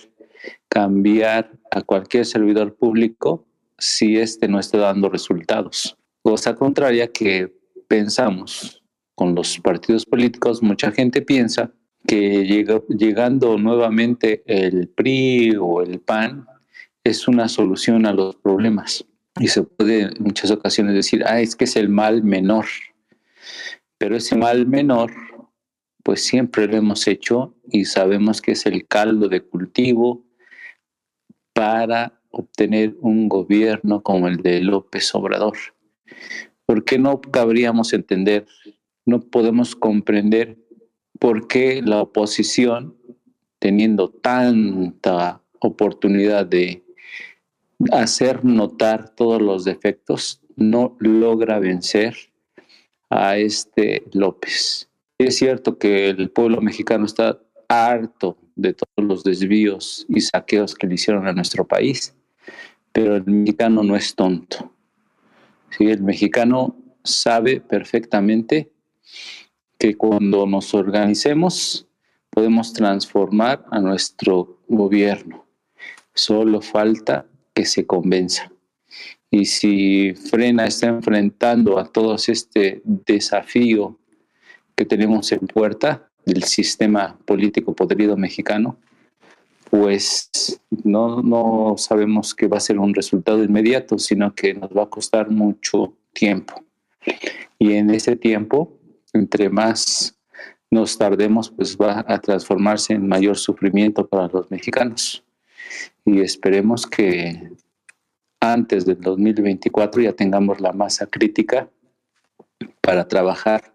cambiar 0.69 1.53
a 1.71 1.83
cualquier 1.83 2.27
servidor 2.27 2.75
público 2.77 3.47
si 3.79 4.17
éste 4.17 4.49
no 4.49 4.59
está 4.59 4.79
dando 4.79 5.09
resultados. 5.09 5.97
Cosa 6.23 6.55
contraria 6.55 7.09
que 7.09 7.53
pensamos 7.87 8.83
con 9.15 9.35
los 9.35 9.59
partidos 9.59 10.07
políticos, 10.07 10.63
mucha 10.63 10.93
gente 10.93 11.23
piensa 11.23 11.73
que 12.07 12.45
llegando 12.89 13.59
nuevamente 13.59 14.43
el 14.47 14.89
PRI 14.89 15.57
o 15.61 15.83
el 15.83 16.01
PAN 16.01 16.47
es 17.05 17.27
una 17.29 17.49
solución 17.49 18.07
a 18.07 18.13
los 18.13 18.37
problemas. 18.37 19.05
Y 19.41 19.49
se 19.49 19.63
puede 19.63 20.03
en 20.03 20.15
muchas 20.21 20.51
ocasiones 20.51 20.95
decir, 20.95 21.23
ah, 21.27 21.41
es 21.41 21.55
que 21.57 21.65
es 21.65 21.77
el 21.77 21.89
mal 21.89 22.23
menor. 22.23 22.67
Pero 23.99 24.17
ese 24.17 24.37
mal 24.37 24.67
menor, 24.67 25.11
pues 26.09 26.25
siempre 26.25 26.67
lo 26.67 26.79
hemos 26.79 27.07
hecho 27.07 27.55
y 27.71 27.85
sabemos 27.85 28.41
que 28.41 28.53
es 28.53 28.65
el 28.65 28.87
caldo 28.87 29.29
de 29.29 29.43
cultivo 29.43 30.25
para 31.53 32.23
obtener 32.31 32.97
un 33.03 33.29
gobierno 33.29 34.03
como 34.03 34.27
el 34.27 34.39
de 34.39 34.63
López 34.63 35.15
Obrador. 35.15 35.59
¿Por 36.65 36.87
qué 36.87 36.99
no 36.99 37.21
cabríamos 37.21 37.93
entender, 37.93 38.47
no 39.05 39.21
podemos 39.21 39.77
comprender 39.77 40.57
por 41.19 41.47
qué 41.47 41.83
la 41.83 42.01
oposición, 42.01 42.97
teniendo 43.59 44.09
tanta 44.09 45.43
oportunidad 45.61 46.47
de 46.47 46.87
hacer 47.93 48.47
notar 48.47 49.15
todos 49.15 49.43
los 49.43 49.63
defectos, 49.67 50.41
no 50.57 50.97
logra 51.01 51.59
vencer 51.59 52.17
a 53.11 53.37
este 53.37 54.05
López. 54.15 54.88
Es 55.19 55.37
cierto 55.37 55.79
que 55.79 56.11
el 56.11 56.31
pueblo 56.31 56.61
mexicano 56.61 57.05
está 57.05 57.41
harto 57.67 58.39
de 58.55 58.73
todos 58.73 59.09
los 59.09 59.25
desvíos 59.25 60.07
y 60.09 60.21
saqueos 60.21 60.77
que 60.77 60.87
le 60.87 60.95
hicieron 60.95 61.27
a 61.27 61.33
nuestro 61.33 61.67
país, 61.67 62.15
pero 62.93 63.17
el 63.17 63.25
mexicano 63.25 63.83
no 63.83 63.97
es 63.97 64.15
tonto. 64.15 64.73
¿Sí? 65.77 65.87
El 65.87 66.03
mexicano 66.05 66.77
sabe 67.03 67.61
perfectamente 67.61 68.71
que 69.77 69.97
cuando 69.97 70.47
nos 70.47 70.73
organicemos 70.73 71.89
podemos 72.31 72.73
transformar 72.73 73.65
a 73.73 73.81
nuestro 73.81 74.61
gobierno. 74.69 75.47
Solo 76.15 76.61
falta 76.61 77.27
que 77.55 77.65
se 77.65 77.85
convenza. 77.85 78.53
Y 79.33 79.47
si 79.47 80.15
Frena 80.15 80.67
está 80.67 80.87
enfrentando 80.87 81.79
a 81.79 81.91
todo 81.91 82.15
este 82.15 82.83
desafío 82.85 83.98
que 84.79 84.85
tenemos 84.85 85.33
en 85.33 85.41
puerta 85.41 86.09
del 86.25 86.45
sistema 86.45 87.19
político 87.27 87.75
podrido 87.75 88.17
mexicano, 88.17 88.79
pues 89.71 90.61
no, 90.71 91.21
no 91.21 91.75
sabemos 91.77 92.33
que 92.33 92.47
va 92.47 92.59
a 92.59 92.61
ser 92.61 92.79
un 92.79 92.95
resultado 92.95 93.43
inmediato, 93.43 93.99
sino 93.99 94.33
que 94.33 94.55
nos 94.55 94.71
va 94.71 94.85
a 94.85 94.89
costar 94.89 95.31
mucho 95.31 95.95
tiempo. 96.13 96.63
Y 97.59 97.73
en 97.73 97.91
ese 97.91 98.15
tiempo, 98.15 98.79
entre 99.13 99.51
más 99.51 100.17
nos 100.71 100.97
tardemos, 100.97 101.51
pues 101.51 101.77
va 101.77 102.05
a 102.07 102.21
transformarse 102.21 102.93
en 102.93 103.09
mayor 103.09 103.37
sufrimiento 103.37 104.07
para 104.07 104.29
los 104.29 104.49
mexicanos. 104.49 105.25
Y 106.05 106.21
esperemos 106.21 106.87
que 106.87 107.51
antes 108.39 108.87
del 108.87 109.01
2024 109.01 110.03
ya 110.03 110.13
tengamos 110.13 110.61
la 110.61 110.73
masa 110.73 111.07
crítica 111.07 111.69
para 112.81 113.09
trabajar 113.09 113.73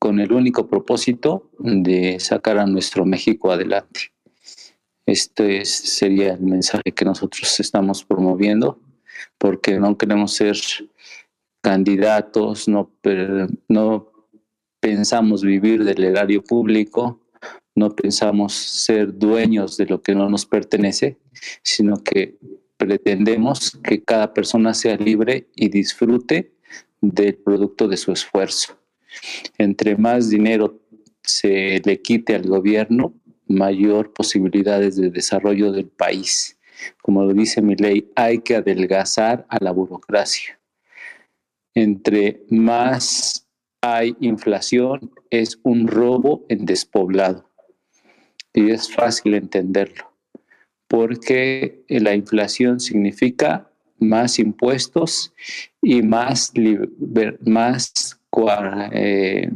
con 0.00 0.18
el 0.18 0.32
único 0.32 0.66
propósito 0.66 1.50
de 1.58 2.18
sacar 2.20 2.58
a 2.58 2.66
nuestro 2.66 3.04
México 3.04 3.52
adelante. 3.52 4.12
Este 5.04 5.64
sería 5.66 6.32
el 6.32 6.40
mensaje 6.40 6.92
que 6.96 7.04
nosotros 7.04 7.60
estamos 7.60 8.02
promoviendo, 8.02 8.80
porque 9.36 9.78
no 9.78 9.98
queremos 9.98 10.32
ser 10.32 10.56
candidatos, 11.60 12.66
no, 12.66 12.90
pensamos 14.80 15.42
vivir 15.42 15.84
del 15.84 16.02
erario 16.02 16.42
público, 16.42 17.20
no 17.74 17.94
pensamos 17.94 18.54
ser 18.54 19.18
dueños 19.18 19.76
de 19.76 19.84
lo 19.84 20.00
que 20.00 20.14
no 20.14 20.30
nos 20.30 20.46
pertenece, 20.46 21.18
sino 21.62 22.02
que 22.02 22.38
pretendemos 22.78 23.78
que 23.84 24.02
cada 24.02 24.32
persona 24.32 24.72
sea 24.72 24.96
libre 24.96 25.48
y 25.54 25.68
disfrute 25.68 26.54
del 27.02 27.34
producto 27.34 27.86
de 27.86 27.98
su 27.98 28.12
esfuerzo. 28.12 28.79
Entre 29.58 29.96
más 29.96 30.30
dinero 30.30 30.80
se 31.22 31.80
le 31.84 32.00
quite 32.00 32.34
al 32.34 32.46
gobierno, 32.46 33.14
mayor 33.46 34.12
posibilidades 34.12 34.96
de 34.96 35.10
desarrollo 35.10 35.72
del 35.72 35.86
país. 35.86 36.58
Como 37.02 37.24
lo 37.24 37.34
dice 37.34 37.60
mi 37.60 37.76
ley, 37.76 38.10
hay 38.14 38.38
que 38.38 38.56
adelgazar 38.56 39.46
a 39.48 39.62
la 39.62 39.70
burocracia. 39.72 40.58
Entre 41.74 42.42
más 42.48 43.46
hay 43.82 44.16
inflación, 44.20 45.12
es 45.30 45.58
un 45.62 45.86
robo 45.86 46.44
en 46.48 46.64
despoblado. 46.64 47.48
Y 48.52 48.70
es 48.70 48.92
fácil 48.92 49.34
entenderlo 49.34 50.10
porque 50.90 51.84
la 51.88 52.16
inflación 52.16 52.80
significa 52.80 53.70
más 54.00 54.40
impuestos 54.40 55.32
y 55.80 56.02
más, 56.02 56.52
más, 57.46 58.19
eh, 58.92 59.50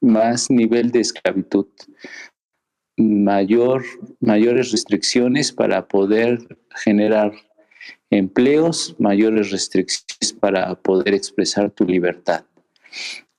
más 0.00 0.50
nivel 0.50 0.90
de 0.90 1.00
esclavitud, 1.00 1.66
mayor, 2.96 3.84
mayores 4.20 4.72
restricciones 4.72 5.52
para 5.52 5.86
poder 5.86 6.58
generar 6.84 7.32
empleos, 8.10 8.94
mayores 8.98 9.50
restricciones 9.50 10.32
para 10.32 10.74
poder 10.74 11.14
expresar 11.14 11.70
tu 11.70 11.84
libertad. 11.84 12.44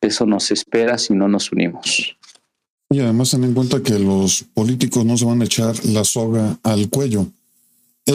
Eso 0.01 0.25
nos 0.25 0.51
espera 0.51 0.97
si 0.97 1.13
no 1.13 1.27
nos 1.27 1.51
unimos. 1.51 2.17
Y 2.91 2.99
además 2.99 3.31
ten 3.31 3.43
en 3.43 3.53
cuenta 3.53 3.83
que 3.83 3.99
los 3.99 4.43
políticos 4.53 5.05
no 5.05 5.17
se 5.17 5.25
van 5.25 5.41
a 5.41 5.45
echar 5.45 5.75
la 5.85 6.03
soga 6.03 6.57
al 6.63 6.89
cuello 6.89 7.27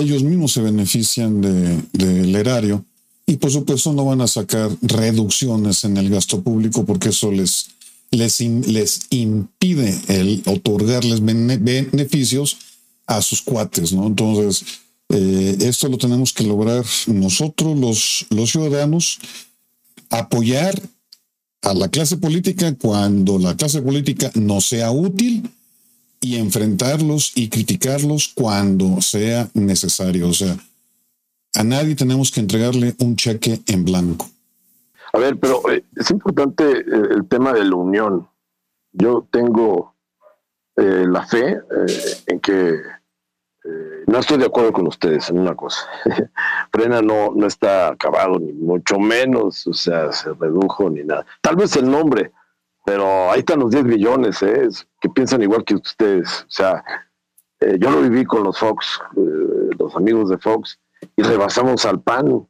ellos 0.01 0.23
mismos 0.23 0.53
se 0.53 0.61
benefician 0.61 1.41
del 1.41 2.35
erario 2.35 2.85
y 3.27 3.37
por 3.37 3.51
supuesto 3.51 3.93
no 3.93 4.05
van 4.05 4.21
a 4.21 4.27
sacar 4.27 4.71
reducciones 4.83 5.85
en 5.85 5.97
el 5.97 6.11
gasto 6.11 6.43
público 6.43 6.85
porque 6.85 7.09
eso 7.09 7.31
les, 7.33 7.67
les, 8.11 8.41
les 8.41 9.01
impide 9.11 9.99
el 10.09 10.43
otorgarles 10.47 11.25
beneficios 11.25 12.57
a 13.07 13.23
sus 13.23 13.43
cuates, 13.43 13.93
¿no? 13.93 14.07
Entonces, 14.07 14.65
eh, 15.11 15.57
esto 15.61 15.89
lo 15.89 15.99
tenemos 15.99 16.33
que 16.33 16.45
lograr 16.45 16.85
nosotros, 17.07 17.79
los, 17.79 18.27
los 18.31 18.51
ciudadanos, 18.51 19.19
apoyar 20.11 20.81
a 21.63 21.75
la 21.75 21.89
clase 21.89 22.17
política 22.17 22.75
cuando 22.75 23.39
la 23.39 23.57
clase 23.57 23.81
política 23.83 24.31
no 24.35 24.61
sea 24.61 24.91
útil 24.91 25.51
y 26.21 26.37
enfrentarlos 26.37 27.33
y 27.35 27.49
criticarlos 27.49 28.29
cuando 28.35 29.01
sea 29.03 29.51
necesario. 29.55 30.29
O 30.29 30.35
sea, 30.35 30.57
a 31.55 31.64
nadie 31.64 31.94
tenemos 31.94 32.31
que 32.31 32.40
entregarle 32.40 32.94
un 32.98 33.16
cheque 33.16 33.60
en 33.66 33.85
blanco. 33.85 34.26
A 35.12 35.18
ver, 35.18 35.39
pero 35.39 35.62
eh, 35.70 35.85
es 35.94 36.10
importante 36.10 36.64
eh, 36.64 36.85
el 37.10 37.28
tema 37.28 37.52
de 37.52 37.64
la 37.64 37.76
unión. 37.76 38.28
Yo 38.93 39.26
tengo 39.31 39.94
eh, 40.76 41.06
la 41.09 41.24
fe 41.24 41.60
en 42.26 42.40
que 42.40 42.81
no 44.06 44.18
estoy 44.18 44.36
de 44.36 44.44
acuerdo 44.44 44.72
con 44.72 44.86
ustedes 44.89 45.31
en 45.31 45.39
una 45.39 45.55
cosa. 45.55 45.89
Frena 46.72 47.01
no, 47.01 47.32
no 47.35 47.47
está 47.47 47.89
acabado, 47.89 48.39
ni 48.39 48.52
mucho 48.52 48.98
menos, 48.98 49.66
o 49.66 49.72
sea, 49.72 50.12
se 50.12 50.35
redujo 50.35 50.90
ni 50.90 51.02
nada. 51.02 51.24
Tal 51.40 51.56
vez 51.56 51.74
el 51.76 51.90
nombre, 51.90 52.32
pero 52.85 53.31
ahí 53.31 53.39
están 53.39 53.60
los 53.60 53.70
10 53.70 53.85
billones, 53.85 54.43
¿eh? 54.43 54.68
que 55.01 55.09
piensan 55.09 55.43
igual 55.43 55.64
que 55.64 55.76
ustedes. 55.76 56.43
O 56.43 56.51
sea, 56.51 56.85
yo 57.78 57.90
lo 57.90 58.02
viví 58.02 58.26
con 58.26 58.44
los 58.44 58.59
Fox, 58.59 59.01
los 59.78 59.97
amigos 59.97 60.28
de 60.28 60.36
Fox, 60.36 60.78
y 61.16 61.23
rebasamos 61.23 61.85
al 61.86 62.01
PAN. 62.03 62.47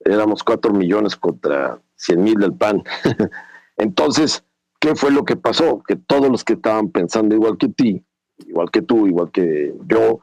Éramos 0.00 0.42
4 0.44 0.72
millones 0.72 1.16
contra 1.16 1.80
100 1.96 2.22
mil 2.22 2.34
del 2.36 2.54
PAN. 2.54 2.82
Entonces, 3.76 4.44
¿qué 4.80 4.94
fue 4.94 5.10
lo 5.10 5.24
que 5.24 5.36
pasó? 5.36 5.82
Que 5.86 5.96
todos 5.96 6.30
los 6.30 6.44
que 6.44 6.54
estaban 6.54 6.90
pensando 6.90 7.34
igual 7.34 7.58
que 7.58 7.68
ti, 7.68 8.04
igual 8.46 8.70
que 8.70 8.82
tú, 8.82 9.06
igual 9.06 9.30
que 9.30 9.74
yo, 9.86 10.20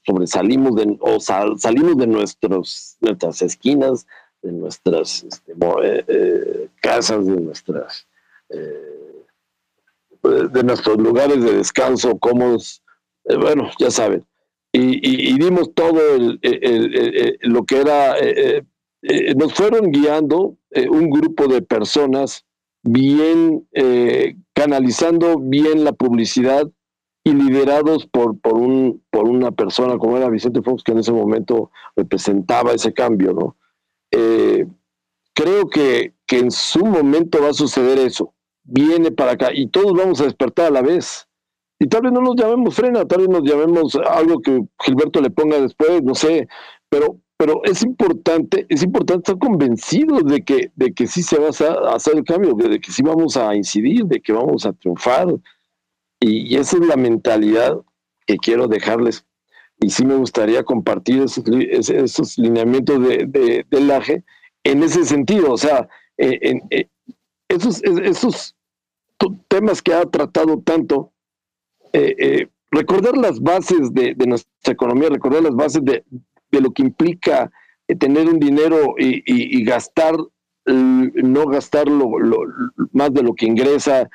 sobresalimos 0.05 0.75
de, 0.75 0.97
o 1.01 1.21
salimos 1.21 1.97
de 1.97 2.07
nuestros, 2.07 2.97
nuestras 3.01 3.41
esquinas, 3.43 4.07
de 4.43 4.53
nuestras 4.53 5.25
este, 5.25 5.53
eh, 5.53 6.05
eh, 6.09 6.69
casas, 6.81 7.27
de 7.27 7.37
nuestras 7.41 8.09
eh, 8.49 9.20
de 10.23 10.63
nuestros 10.65 10.99
lugares 10.99 11.43
de 11.43 11.57
descanso 11.57 12.19
cómodos, 12.19 12.83
bueno, 13.25 13.71
ya 13.79 13.91
saben, 13.91 14.25
y, 14.73 15.39
dimos 15.39 15.75
todo 15.75 16.01
lo 16.19 17.65
que 17.65 17.81
era, 17.81 18.15
nos 19.37 19.55
fueron 19.55 19.91
guiando 19.91 20.57
un 20.91 21.11
grupo 21.11 21.49
de 21.49 21.63
personas 21.63 22.45
bien 22.83 23.67
canalizando 24.55 25.39
bien 25.39 25.85
la 25.85 25.93
publicidad 25.93 26.71
y 27.25 27.33
liderados 27.33 28.07
por, 28.07 28.39
por, 28.41 28.55
un, 28.55 29.03
por 29.11 29.29
una 29.29 29.51
persona 29.51 29.99
como 29.99 30.17
era 30.17 30.29
Vicente 30.29 30.63
Fox, 30.63 30.83
que 30.83 30.93
en 30.93 30.99
ese 30.99 31.13
momento 31.13 31.71
representaba 31.97 32.73
ese 32.73 32.93
cambio, 32.93 33.33
¿no? 33.33 33.57
Eh, 34.11 34.67
creo 35.35 35.69
que, 35.69 36.15
que 36.27 36.39
en 36.39 36.51
su 36.51 36.85
momento 36.85 37.43
va 37.43 37.51
a 37.51 37.55
suceder 37.55 37.99
eso. 37.99 38.35
Viene 38.73 39.11
para 39.11 39.33
acá 39.33 39.51
y 39.53 39.67
todos 39.67 39.93
vamos 39.93 40.21
a 40.21 40.25
despertar 40.25 40.67
a 40.67 40.71
la 40.71 40.83
vez. 40.83 41.29
Y 41.81 41.89
tal 41.89 42.03
vez 42.03 42.13
no 42.13 42.21
nos 42.21 42.37
llamemos 42.37 42.75
frena, 42.75 43.05
tal 43.05 43.21
vez 43.21 43.29
nos 43.29 43.43
llamemos 43.43 43.97
algo 43.97 44.41
que 44.41 44.63
Gilberto 44.85 45.21
le 45.21 45.31
ponga 45.31 45.61
después, 45.61 46.03
no 46.05 46.15
sé, 46.15 46.47
pero, 46.89 47.19
pero 47.37 47.63
es 47.65 47.83
importante, 47.83 48.67
es 48.69 48.83
importante 48.83 49.33
estar 49.33 49.39
convencidos 49.39 50.25
de 50.27 50.43
que, 50.43 50.71
de 50.77 50.93
que 50.93 51.07
sí 51.07 51.23
se 51.23 51.39
va 51.39 51.47
a 51.47 51.95
hacer 51.97 52.17
el 52.17 52.25
cambio, 52.25 52.55
de 52.55 52.79
que 52.81 52.93
sí 52.93 53.03
vamos 53.03 53.37
a 53.37 53.57
incidir, 53.57 54.05
de 54.05 54.21
que 54.21 54.33
vamos 54.33 54.67
a 54.67 54.73
triunfar. 54.75 55.29
Y, 56.21 56.55
esa 56.55 56.77
es 56.77 56.87
la 56.87 56.97
mentalidad 56.97 57.81
que 58.27 58.37
quiero 58.37 58.69
dejarles. 58.69 59.25
Y 59.81 59.89
sí 59.91 60.05
me 60.05 60.17
gustaría 60.17 60.63
compartir 60.63 61.23
esos, 61.23 61.43
esos 61.49 62.37
lineamientos 62.37 63.01
de, 63.01 63.25
de, 63.27 63.67
del 63.71 63.91
AGE 63.91 64.23
en 64.63 64.83
ese 64.83 65.05
sentido. 65.07 65.53
O 65.53 65.57
sea, 65.57 65.89
en, 66.19 66.61
esos, 67.49 67.83
esos 67.83 68.55
temas 69.49 69.83
que 69.83 69.93
ha 69.93 70.05
tratado 70.07 70.61
tanto, 70.61 71.13
eh, 71.93 72.15
eh, 72.19 72.49
recordar 72.71 73.17
las 73.17 73.41
bases 73.41 73.93
de, 73.93 74.15
nuestra 74.27 74.73
economía, 74.73 75.09
recordar 75.09 75.43
las 75.43 75.55
bases 75.55 75.85
de, 75.85 76.05
de 76.51 76.61
lo 76.61 76.71
que 76.71 76.83
implica 76.83 77.51
eh, 77.89 77.97
tener 77.97 78.29
un 78.29 78.39
dinero 78.39 78.95
y, 78.99 79.65
gastar, 79.65 80.17
no 80.67 81.47
gastarlo 81.47 82.11
más 82.93 83.13
de 83.13 83.23
lo 83.23 83.35
que 83.35 83.47
ingresa, 83.47 84.09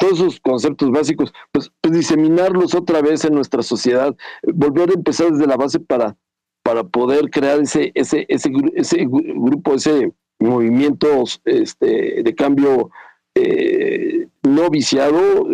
todos 0.00 0.14
esos 0.14 0.40
conceptos 0.40 0.90
básicos, 0.90 1.32
pues, 1.52 1.70
pues, 1.80 1.94
diseminarlos 1.94 2.74
otra 2.74 3.00
vez 3.00 3.24
en 3.24 3.34
nuestra 3.34 3.62
sociedad, 3.62 4.14
volver 4.42 4.90
a 4.90 4.94
empezar 4.94 5.30
desde 5.30 5.46
la 5.46 5.56
base 5.56 5.78
para, 5.78 6.16
para 6.62 6.84
poder 6.84 7.30
crear 7.30 7.60
ese, 7.60 7.92
ese, 7.94 8.26
ese, 8.28 8.50
ese 8.74 9.06
grupo, 9.06 9.74
ese 9.74 10.12
movimiento 10.38 11.24
este, 11.44 12.22
de 12.22 12.34
cambio 12.34 12.90
eh, 13.36 14.28
no 14.42 14.70
viciado, 14.70 15.48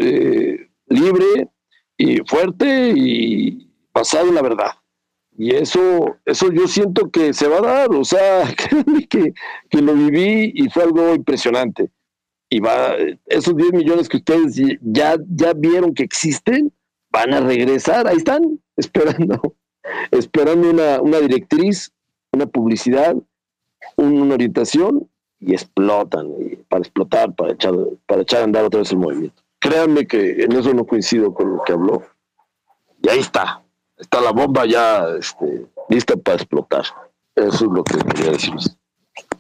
libre 0.86 1.48
y 1.96 2.18
fuerte 2.26 2.92
y 2.96 3.70
basado 3.92 4.28
en 4.28 4.34
la 4.34 4.42
verdad. 4.42 4.70
Y 5.36 5.54
eso, 5.54 6.16
eso 6.24 6.52
yo 6.52 6.68
siento 6.68 7.10
que 7.10 7.32
se 7.32 7.48
va 7.48 7.59
a 7.59 7.62
dar, 7.62 7.94
o 7.94 8.04
sea, 8.04 8.44
que, 9.09 9.32
que 9.70 9.82
lo 9.82 9.94
viví 9.94 10.52
y 10.54 10.68
fue 10.68 10.84
algo 10.84 11.14
impresionante. 11.14 11.90
Y 12.50 12.60
va, 12.60 12.94
esos 13.26 13.56
10 13.56 13.72
millones 13.72 14.09
que 14.09 14.18
ustedes 14.18 14.60
ya, 14.82 15.16
ya 15.30 15.54
vieron 15.54 15.94
que 15.94 16.02
existen, 16.02 16.72
van 17.10 17.32
a 17.32 17.40
regresar, 17.40 18.06
ahí 18.06 18.18
están, 18.18 18.60
esperando, 18.76 19.56
esperando 20.10 20.70
una, 20.70 21.00
una 21.00 21.18
directriz, 21.18 21.92
una 22.30 22.46
publicidad, 22.46 23.16
una 23.96 24.34
orientación, 24.34 25.09
y 25.44 25.52
explotan, 25.52 26.28
para 26.69 26.82
explotar, 26.82 27.35
para 27.35 27.52
echar, 27.52 27.74
para 28.06 28.23
echar 28.23 28.40
a 28.40 28.44
andar 28.44 28.64
otra 28.64 28.81
vez 28.81 28.93
el 28.93 28.98
movimiento. 28.98 29.43
Créanme 29.59 30.06
que 30.06 30.43
en 30.43 30.52
eso 30.52 30.73
no 30.73 30.85
coincido 30.85 31.35
con 31.35 31.56
lo 31.56 31.62
que 31.64 31.73
habló. 31.73 32.02
Y 33.02 33.09
ahí 33.09 33.19
está, 33.19 33.62
está 33.98 34.20
la 34.20 34.32
bomba 34.32 34.64
ya 34.66 35.06
este, 35.19 35.66
lista 35.89 36.16
para 36.16 36.36
explotar. 36.36 36.85
Eso 37.35 37.48
es 37.48 37.62
lo 37.62 37.82
que 37.85 37.98
quería 37.98 38.32
decir. 38.32 38.55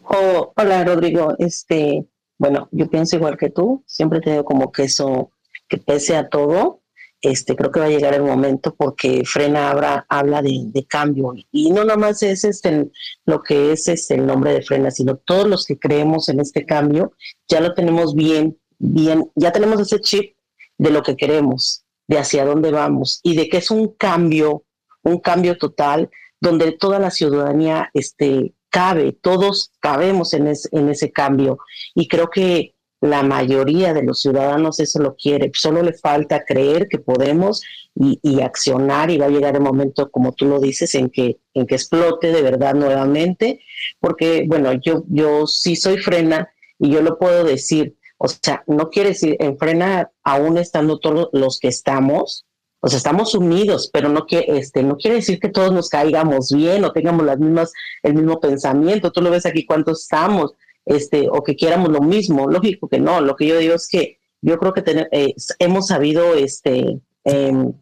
Oh, 0.04 0.52
hola 0.56 0.84
Rodrigo, 0.84 1.34
este, 1.38 2.06
bueno, 2.38 2.68
yo 2.72 2.88
pienso 2.88 3.16
igual 3.16 3.36
que 3.36 3.50
tú, 3.50 3.82
siempre 3.86 4.18
he 4.18 4.22
tenido 4.22 4.44
como 4.44 4.72
que 4.72 4.84
eso, 4.84 5.30
que 5.68 5.78
pese 5.78 6.16
a 6.16 6.28
todo, 6.28 6.81
este, 7.22 7.54
creo 7.54 7.70
que 7.70 7.80
va 7.80 7.86
a 7.86 7.90
llegar 7.90 8.14
el 8.14 8.24
momento 8.24 8.74
porque 8.74 9.22
Frena 9.24 9.70
habla, 9.70 10.04
habla 10.08 10.42
de, 10.42 10.86
cambio 10.88 11.34
y 11.52 11.70
no 11.70 11.84
nada 11.84 11.96
más 11.96 12.22
es 12.22 12.44
este, 12.44 12.90
lo 13.24 13.42
que 13.42 13.72
es 13.72 13.86
este, 13.88 14.14
el 14.14 14.26
nombre 14.26 14.52
de 14.52 14.62
Frena, 14.62 14.90
sino 14.90 15.16
todos 15.16 15.46
los 15.46 15.64
que 15.64 15.78
creemos 15.78 16.28
en 16.28 16.40
este 16.40 16.66
cambio 16.66 17.12
ya 17.48 17.60
lo 17.60 17.74
tenemos 17.74 18.14
bien, 18.14 18.58
bien, 18.78 19.30
ya 19.36 19.52
tenemos 19.52 19.80
ese 19.80 20.00
chip 20.00 20.36
de 20.76 20.90
lo 20.90 21.02
que 21.02 21.16
queremos 21.16 21.84
de 22.08 22.18
hacia 22.18 22.44
dónde 22.44 22.72
vamos 22.72 23.20
y 23.22 23.36
de 23.36 23.48
que 23.48 23.58
es 23.58 23.70
un 23.70 23.94
cambio, 23.94 24.64
un 25.02 25.20
cambio 25.20 25.56
total 25.56 26.10
donde 26.40 26.72
toda 26.72 26.98
la 26.98 27.12
ciudadanía 27.12 27.88
este, 27.94 28.52
cabe, 28.68 29.12
todos 29.12 29.70
cabemos 29.78 30.34
en, 30.34 30.48
en 30.48 30.88
ese 30.88 31.12
cambio. 31.12 31.58
Y 31.94 32.08
creo 32.08 32.30
que 32.30 32.74
la 33.02 33.24
mayoría 33.24 33.92
de 33.92 34.04
los 34.04 34.20
ciudadanos 34.20 34.78
eso 34.78 35.00
lo 35.00 35.16
quiere, 35.16 35.50
solo 35.54 35.82
le 35.82 35.92
falta 35.92 36.44
creer 36.44 36.86
que 36.88 36.98
podemos 36.98 37.60
y, 37.96 38.40
accionar 38.40 39.10
y 39.10 39.18
va 39.18 39.26
a 39.26 39.30
llegar 39.30 39.56
el 39.56 39.60
momento, 39.60 40.08
como 40.10 40.32
tú 40.32 40.46
lo 40.46 40.60
dices, 40.60 40.94
en 40.94 41.10
que, 41.10 41.38
en 41.52 41.66
que 41.66 41.74
explote 41.74 42.30
de 42.30 42.42
verdad 42.42 42.74
nuevamente, 42.74 43.60
porque 43.98 44.44
bueno, 44.46 44.72
yo, 44.74 45.02
yo 45.08 45.48
sí 45.48 45.74
soy 45.74 45.98
frena 45.98 46.48
y 46.78 46.90
yo 46.90 47.02
lo 47.02 47.18
puedo 47.18 47.42
decir, 47.42 47.96
o 48.18 48.28
sea, 48.28 48.62
no 48.68 48.88
quiere 48.88 49.10
decir 49.10 49.36
enfrenar 49.40 50.12
aún 50.22 50.56
estando 50.56 51.00
todos 51.00 51.28
los 51.32 51.58
que 51.58 51.68
estamos, 51.68 52.46
o 52.80 52.88
sea, 52.88 52.98
estamos 52.98 53.34
unidos, 53.34 53.90
pero 53.92 54.10
no, 54.10 54.26
que, 54.26 54.44
este, 54.46 54.84
no 54.84 54.96
quiere 54.96 55.16
decir 55.16 55.40
que 55.40 55.48
todos 55.48 55.72
nos 55.72 55.88
caigamos 55.88 56.52
bien 56.52 56.84
o 56.84 56.92
tengamos 56.92 57.26
las 57.26 57.40
mismas, 57.40 57.72
el 58.04 58.14
mismo 58.14 58.38
pensamiento. 58.38 59.10
Tú 59.10 59.22
lo 59.22 59.30
ves 59.30 59.44
aquí 59.44 59.66
cuántos 59.66 60.02
estamos, 60.02 60.54
este, 60.84 61.28
o 61.30 61.42
que 61.42 61.56
quieramos 61.56 61.90
lo 61.90 62.00
mismo. 62.00 62.48
Lógico 62.48 62.88
que 62.88 62.98
no. 62.98 63.20
Lo 63.20 63.36
que 63.36 63.46
yo 63.46 63.58
digo 63.58 63.74
es 63.74 63.88
que 63.88 64.18
yo 64.40 64.58
creo 64.58 64.74
que 64.74 64.82
eh, 65.12 65.34
hemos 65.58 65.86
sabido, 65.86 66.34
este, 66.34 67.00
em, 67.24 67.72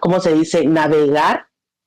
¿cómo 0.00 0.20
se 0.20 0.32
dice? 0.32 0.64
Navegar, 0.66 1.46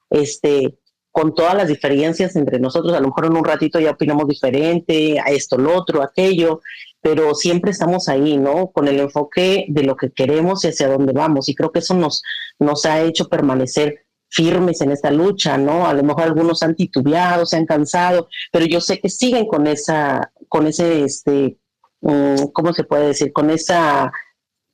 este, 0.10 0.78
con 1.12 1.34
todas 1.34 1.56
las 1.56 1.68
diferencias 1.68 2.36
entre 2.36 2.60
nosotros, 2.60 2.94
a 2.94 3.00
lo 3.00 3.08
mejor 3.08 3.26
en 3.26 3.38
un 3.38 3.46
ratito 3.46 3.80
ya 3.80 3.92
opinamos 3.92 4.28
diferente, 4.28 5.18
a 5.20 5.32
esto, 5.32 5.58
lo 5.58 5.74
otro, 5.74 6.04
aquello, 6.04 6.62
pero 7.02 7.34
siempre 7.34 7.72
estamos 7.72 8.10
ahí, 8.10 8.38
¿no? 8.38 8.72
Con 8.72 8.88
el 8.88 9.00
enfoque 9.00 9.66
de 9.70 9.84
lo 9.84 9.96
que 9.96 10.12
queremos 10.12 10.64
y 10.64 10.68
hacia 10.68 10.90
dónde 10.90 11.14
vamos. 11.14 11.48
Y 11.48 11.56
creo 11.56 11.72
que 11.72 11.80
eso 11.80 11.94
nos, 11.94 12.22
nos 12.60 12.86
ha 12.86 13.02
hecho 13.02 13.30
permanecer 13.30 14.05
firmes 14.30 14.82
en 14.82 14.92
esta 14.92 15.12
lucha, 15.12 15.58
¿no? 15.58 15.88
A 15.88 15.94
lo 15.94 16.04
mejor 16.04 16.24
algunos 16.24 16.64
han 16.64 16.76
titubeado, 16.76 17.46
se 17.46 17.58
han 17.58 17.66
cansado, 17.66 18.28
pero 18.52 18.66
yo 18.66 18.82
sé 18.82 19.00
que 19.00 19.10
siguen 19.10 19.48
con 19.48 19.68
esa, 19.68 20.32
con 20.50 20.68
ese, 20.68 21.04
este, 21.04 21.58
mm, 22.02 22.48
¿cómo 22.54 22.74
se 22.74 22.84
puede 22.84 23.08
decir? 23.08 23.32
Con 23.34 23.50
esa 23.50 24.12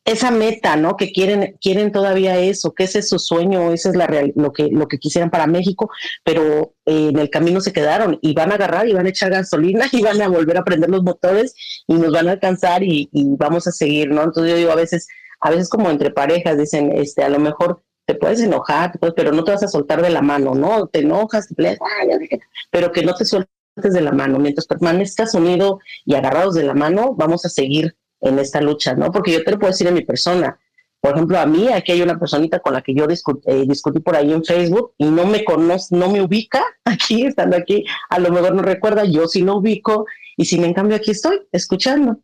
esa 0.06 0.32
meta, 0.32 0.76
¿no? 0.76 0.98
Que 0.98 1.12
quieren, 1.12 1.58
quieren 1.62 1.92
todavía 1.92 2.38
eso, 2.40 2.74
que 2.74 2.86
ese 2.86 3.00
es 3.00 3.10
su 3.10 3.20
sueño, 3.20 3.72
ese 3.72 3.90
es 3.90 3.96
la 3.96 4.08
real, 4.08 4.34
lo 4.36 4.52
que, 4.52 4.70
lo 4.72 4.88
que 4.88 4.98
quisieran 4.98 5.30
para 5.30 5.46
México, 5.48 5.92
pero 6.24 6.74
eh, 6.86 7.10
en 7.10 7.20
el 7.20 7.30
camino 7.30 7.62
se 7.62 7.74
quedaron 7.74 8.18
y 8.22 8.34
van 8.34 8.52
a 8.52 8.56
agarrar 8.56 8.88
y 8.88 8.94
van 8.94 9.06
a 9.06 9.10
echar 9.10 9.32
gasolina 9.32 9.86
y 9.92 10.02
van 10.02 10.22
a 10.22 10.28
volver 10.28 10.58
a 10.58 10.64
prender 10.64 10.90
los 10.90 11.04
motores 11.04 11.54
y 11.88 11.96
nos 11.96 12.12
van 12.12 12.28
a 12.28 12.32
alcanzar 12.32 12.84
y, 12.84 13.10
vamos 13.14 13.68
a 13.68 13.72
seguir, 13.72 14.10
¿no? 14.10 14.24
Entonces 14.24 14.52
yo 14.52 14.58
digo 14.58 14.72
a 14.72 14.76
veces, 14.76 15.08
a 15.40 15.52
veces 15.52 15.70
como 15.70 15.90
entre 15.90 16.12
parejas 16.12 16.58
dicen, 16.58 16.92
este, 16.96 17.24
a 17.24 17.30
lo 17.30 17.40
mejor 17.40 17.84
te 18.12 18.20
puedes 18.20 18.42
enojar, 18.42 18.92
pero 19.16 19.32
no 19.32 19.44
te 19.44 19.52
vas 19.52 19.64
a 19.64 19.68
soltar 19.70 20.02
de 20.02 20.10
la 20.10 20.22
mano, 20.22 20.54
¿no? 20.54 20.88
Te 20.88 21.00
enojas, 21.00 21.48
te 21.48 21.56
peleas, 21.56 21.80
pero 22.70 22.92
que 22.92 23.04
no 23.04 23.14
te 23.16 23.24
sueltes 23.24 23.48
de 23.78 24.02
la 24.02 24.12
mano. 24.12 24.38
Mientras 24.38 24.68
permanezcas 24.68 25.34
unido 25.34 25.80
y 26.06 26.16
agarrados 26.16 26.56
de 26.56 26.64
la 26.64 26.74
mano, 26.74 27.16
vamos 27.16 27.46
a 27.46 27.50
seguir 27.50 27.96
en 28.20 28.38
esta 28.38 28.60
lucha, 28.60 28.96
¿no? 28.96 29.12
Porque 29.12 29.32
yo 29.32 29.44
te 29.44 29.52
lo 29.52 29.60
puedo 29.60 29.72
decir 29.72 29.88
en 29.88 29.94
mi 29.94 30.04
persona. 30.04 30.60
Por 31.00 31.14
ejemplo, 31.14 31.40
a 31.40 31.46
mí, 31.46 31.70
aquí 31.70 31.94
hay 31.94 32.02
una 32.02 32.20
personita 32.20 32.60
con 32.60 32.74
la 32.74 32.82
que 32.82 32.94
yo 32.94 33.06
eh, 33.06 33.66
discutí 33.66 34.00
por 34.02 34.16
ahí 34.18 34.34
en 34.34 34.44
Facebook 34.44 34.94
y 34.98 35.06
no 35.06 35.26
me 35.26 35.46
conoce, 35.46 35.96
no 35.96 36.10
me 36.10 36.22
ubica 36.22 36.64
aquí, 36.86 37.26
estando 37.26 37.56
aquí, 37.56 37.86
a 38.10 38.20
lo 38.20 38.30
mejor 38.30 38.54
no 38.54 38.62
recuerda, 38.62 39.06
yo 39.06 39.28
sí 39.28 39.42
lo 39.42 39.56
ubico 39.56 40.06
y 40.36 40.46
sin 40.46 40.66
en 40.66 40.74
cambio 40.74 40.98
aquí 40.98 41.12
estoy 41.12 41.40
escuchando. 41.54 42.18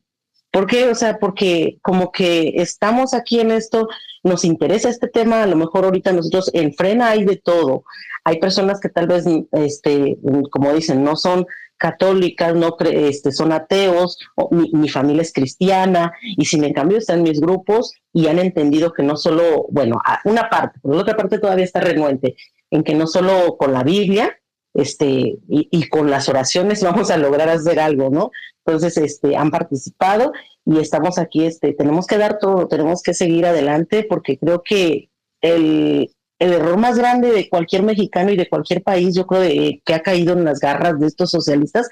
¿Por 0.58 0.66
qué? 0.66 0.90
O 0.90 0.96
sea, 0.96 1.20
porque 1.20 1.78
como 1.84 2.12
que 2.12 2.54
estamos 2.56 3.14
aquí 3.14 3.40
en 3.40 3.52
esto, 3.52 3.88
nos 4.24 4.44
interesa 4.44 4.90
este 4.90 5.08
tema, 5.08 5.44
a 5.44 5.46
lo 5.46 5.56
mejor 5.56 5.86
ahorita 5.86 6.12
nosotros 6.14 6.50
en 6.52 6.74
Frena 6.74 7.12
hay 7.12 7.26
de 7.26 7.36
todo. 7.36 7.84
Hay 8.24 8.40
personas 8.40 8.80
que 8.80 8.90
tal 8.90 9.06
vez, 9.06 9.24
este, 9.52 10.18
como 10.50 10.74
dicen, 10.74 11.04
no 11.04 11.16
son 11.16 11.46
católicas, 11.78 12.56
no 12.56 12.76
este, 12.80 13.32
son 13.32 13.52
ateos, 13.52 14.18
mi, 14.50 14.90
familia 14.90 15.22
es 15.22 15.32
cristiana, 15.32 16.12
y 16.24 16.46
sin 16.46 16.64
en 16.64 16.74
cambio 16.74 16.98
están 16.98 17.22
mis 17.22 17.40
grupos 17.40 17.94
y 18.12 18.26
han 18.26 18.40
entendido 18.40 18.94
que 18.94 19.04
no 19.04 19.16
solo, 19.16 19.68
bueno, 19.70 20.02
una 20.26 20.50
parte, 20.50 20.80
pero 20.82 20.96
la 20.96 21.02
otra 21.02 21.16
parte 21.16 21.38
todavía 21.38 21.66
está 21.66 21.82
renuente, 21.82 22.36
en 22.72 22.84
que 22.84 22.96
no 22.96 23.06
solo 23.06 23.58
con 23.58 23.74
la 23.74 23.84
Biblia 23.84 24.36
este, 24.78 25.40
y, 25.50 25.90
con 25.90 26.12
las 26.12 26.30
oraciones 26.30 26.84
vamos 26.84 27.10
a 27.10 27.18
lograr 27.18 27.50
hacer 27.50 27.80
algo, 27.80 28.10
¿no? 28.10 28.32
Entonces, 28.68 28.98
este, 28.98 29.38
han 29.38 29.50
participado 29.50 30.34
y 30.66 30.80
estamos 30.80 31.18
aquí, 31.18 31.46
este, 31.46 31.74
tenemos 31.74 32.06
que 32.06 32.18
dar 32.18 32.38
todo, 32.38 32.68
tenemos 32.68 33.02
que 33.02 33.14
seguir 33.14 33.46
adelante 33.46 34.06
porque 34.08 34.38
creo 34.38 34.62
que 34.62 35.10
el, 35.40 36.12
el 36.40 36.54
error 36.54 36.78
más 36.78 36.98
grande 36.98 37.32
de 37.32 37.48
cualquier 37.48 37.84
mexicano 37.84 38.32
y 38.32 38.36
de 38.36 38.50
cualquier 38.50 38.84
país, 38.84 39.16
yo 39.16 39.26
creo 39.26 39.42
que 39.86 39.94
ha 39.94 40.02
caído 40.02 40.34
en 40.34 40.44
las 40.44 40.60
garras 40.60 41.00
de 41.00 41.08
estos 41.08 41.32
socialistas, 41.32 41.88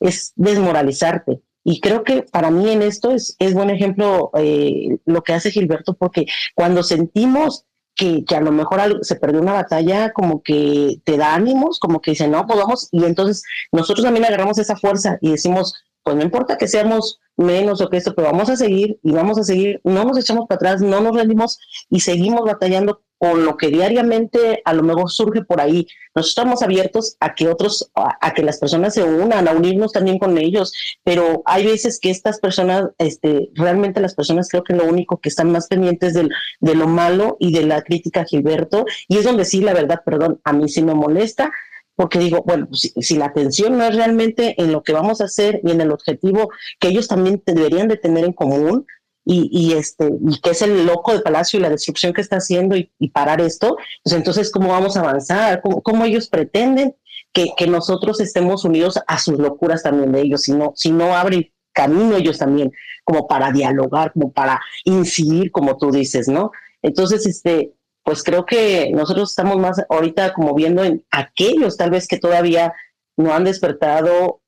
es 0.00 0.32
desmoralizarte. 0.36 1.40
Y 1.64 1.80
creo 1.80 2.02
que 2.02 2.22
para 2.22 2.50
mí 2.50 2.70
en 2.70 2.82
esto 2.82 3.12
es, 3.12 3.36
es 3.38 3.54
buen 3.54 3.70
ejemplo 3.70 4.30
eh, 4.34 4.98
lo 5.04 5.22
que 5.22 5.32
hace 5.32 5.50
Gilberto, 5.50 5.94
porque 5.94 6.26
cuando 6.54 6.82
sentimos 6.82 7.66
que, 7.94 8.24
que, 8.24 8.34
a 8.34 8.40
lo 8.40 8.52
mejor 8.52 8.80
se 9.02 9.16
perdió 9.16 9.40
una 9.40 9.52
batalla, 9.52 10.12
como 10.12 10.42
que 10.42 11.00
te 11.04 11.16
da 11.16 11.34
ánimos, 11.34 11.78
como 11.78 12.00
que 12.00 12.12
dice, 12.12 12.26
no, 12.26 12.46
podemos, 12.46 12.88
y 12.90 13.04
entonces 13.04 13.42
nosotros 13.70 14.04
también 14.04 14.24
agarramos 14.24 14.58
esa 14.58 14.76
fuerza 14.76 15.18
y 15.20 15.32
decimos, 15.32 15.74
pues 16.02 16.16
no 16.16 16.22
importa 16.22 16.58
que 16.58 16.68
seamos 16.68 17.20
menos 17.36 17.80
o 17.80 17.88
que 17.88 17.96
esto, 17.96 18.14
pero 18.14 18.30
vamos 18.30 18.50
a 18.50 18.56
seguir 18.56 18.98
y 19.02 19.12
vamos 19.12 19.38
a 19.38 19.44
seguir, 19.44 19.80
no 19.84 20.04
nos 20.04 20.18
echamos 20.18 20.46
para 20.48 20.56
atrás, 20.56 20.82
no 20.82 21.00
nos 21.00 21.16
rendimos 21.16 21.58
y 21.88 22.00
seguimos 22.00 22.44
batallando 22.44 23.02
con 23.22 23.44
lo 23.44 23.56
que 23.56 23.68
diariamente 23.68 24.62
a 24.64 24.74
lo 24.74 24.82
mejor 24.82 25.08
surge 25.08 25.44
por 25.44 25.60
ahí. 25.60 25.86
Nosotros 26.12 26.30
estamos 26.30 26.62
abiertos 26.62 27.16
a 27.20 27.36
que 27.36 27.48
otros, 27.48 27.88
a, 27.94 28.34
que 28.34 28.42
las 28.42 28.58
personas 28.58 28.94
se 28.94 29.04
unan, 29.04 29.46
a 29.46 29.52
unirnos 29.52 29.92
también 29.92 30.18
con 30.18 30.36
ellos, 30.38 30.72
pero 31.04 31.40
hay 31.46 31.64
veces 31.64 32.00
que 32.00 32.10
estas 32.10 32.40
personas, 32.40 32.88
este, 32.98 33.50
realmente 33.54 34.00
las 34.00 34.16
personas 34.16 34.48
creo 34.48 34.64
que 34.64 34.74
lo 34.74 34.86
único 34.86 35.20
que 35.20 35.28
están 35.28 35.52
más 35.52 35.68
pendientes 35.68 36.14
del, 36.14 36.30
de 36.58 36.74
lo 36.74 36.88
malo 36.88 37.36
y 37.38 37.52
de 37.52 37.64
la 37.64 37.82
crítica 37.82 38.24
Gilberto, 38.24 38.86
y 39.06 39.18
es 39.18 39.24
donde 39.24 39.44
sí, 39.44 39.60
la 39.60 39.72
verdad, 39.72 40.00
perdón, 40.04 40.40
a 40.42 40.52
mí 40.52 40.68
sí 40.68 40.82
me 40.82 40.94
molesta, 40.94 41.52
porque 41.96 42.18
digo, 42.18 42.42
bueno, 42.44 42.68
si, 42.72 42.88
si, 43.00 43.16
la 43.16 43.26
atención 43.26 43.76
no 43.76 43.84
es 43.84 43.94
realmente 43.94 44.60
en 44.60 44.72
lo 44.72 44.82
que 44.82 44.92
vamos 44.92 45.20
a 45.20 45.24
hacer 45.24 45.60
y 45.62 45.70
en 45.70 45.80
el 45.80 45.92
objetivo 45.92 46.50
que 46.80 46.88
ellos 46.88 47.08
también 47.08 47.42
deberían 47.44 47.88
de 47.88 47.96
tener 47.96 48.24
en 48.24 48.32
común, 48.32 48.86
y, 49.24 49.72
este, 49.74 50.10
y 50.28 50.40
que 50.40 50.50
es 50.50 50.62
el 50.62 50.84
loco 50.84 51.12
de 51.12 51.20
Palacio 51.20 51.58
y 51.58 51.62
la 51.62 51.70
destrucción 51.70 52.12
que 52.12 52.20
está 52.20 52.36
haciendo 52.36 52.76
y, 52.76 52.90
parar 53.10 53.40
esto, 53.40 53.76
pues 54.02 54.16
entonces, 54.16 54.50
¿cómo 54.50 54.70
vamos 54.70 54.96
a 54.96 55.00
avanzar? 55.00 55.62
¿Cómo, 55.62 56.04
ellos 56.04 56.28
pretenden 56.28 56.96
que, 57.32 57.50
que, 57.56 57.66
nosotros 57.66 58.20
estemos 58.20 58.64
unidos 58.64 58.98
a 59.06 59.18
sus 59.18 59.38
locuras 59.38 59.82
también 59.82 60.12
de 60.12 60.22
ellos? 60.22 60.42
Si 60.42 60.52
no, 60.52 60.72
si 60.74 60.90
no 60.90 61.14
abren 61.14 61.52
camino 61.72 62.16
ellos 62.16 62.38
también, 62.38 62.72
como 63.04 63.28
para 63.28 63.52
dialogar, 63.52 64.12
como 64.12 64.32
para 64.32 64.60
incidir, 64.84 65.52
como 65.52 65.76
tú 65.78 65.90
dices, 65.92 66.28
¿no? 66.28 66.50
Entonces, 66.82 67.24
este, 67.26 67.74
pues 68.04 68.22
creo 68.22 68.44
que 68.44 68.90
nosotros 68.92 69.30
estamos 69.30 69.58
más 69.58 69.82
ahorita 69.88 70.32
como 70.34 70.54
viendo 70.54 70.82
en 70.84 71.04
aquellos 71.10 71.76
tal 71.76 71.90
vez 71.90 72.08
que 72.08 72.18
todavía 72.18 72.74
no 73.16 73.32
han 73.32 73.44
despertado 73.44 74.40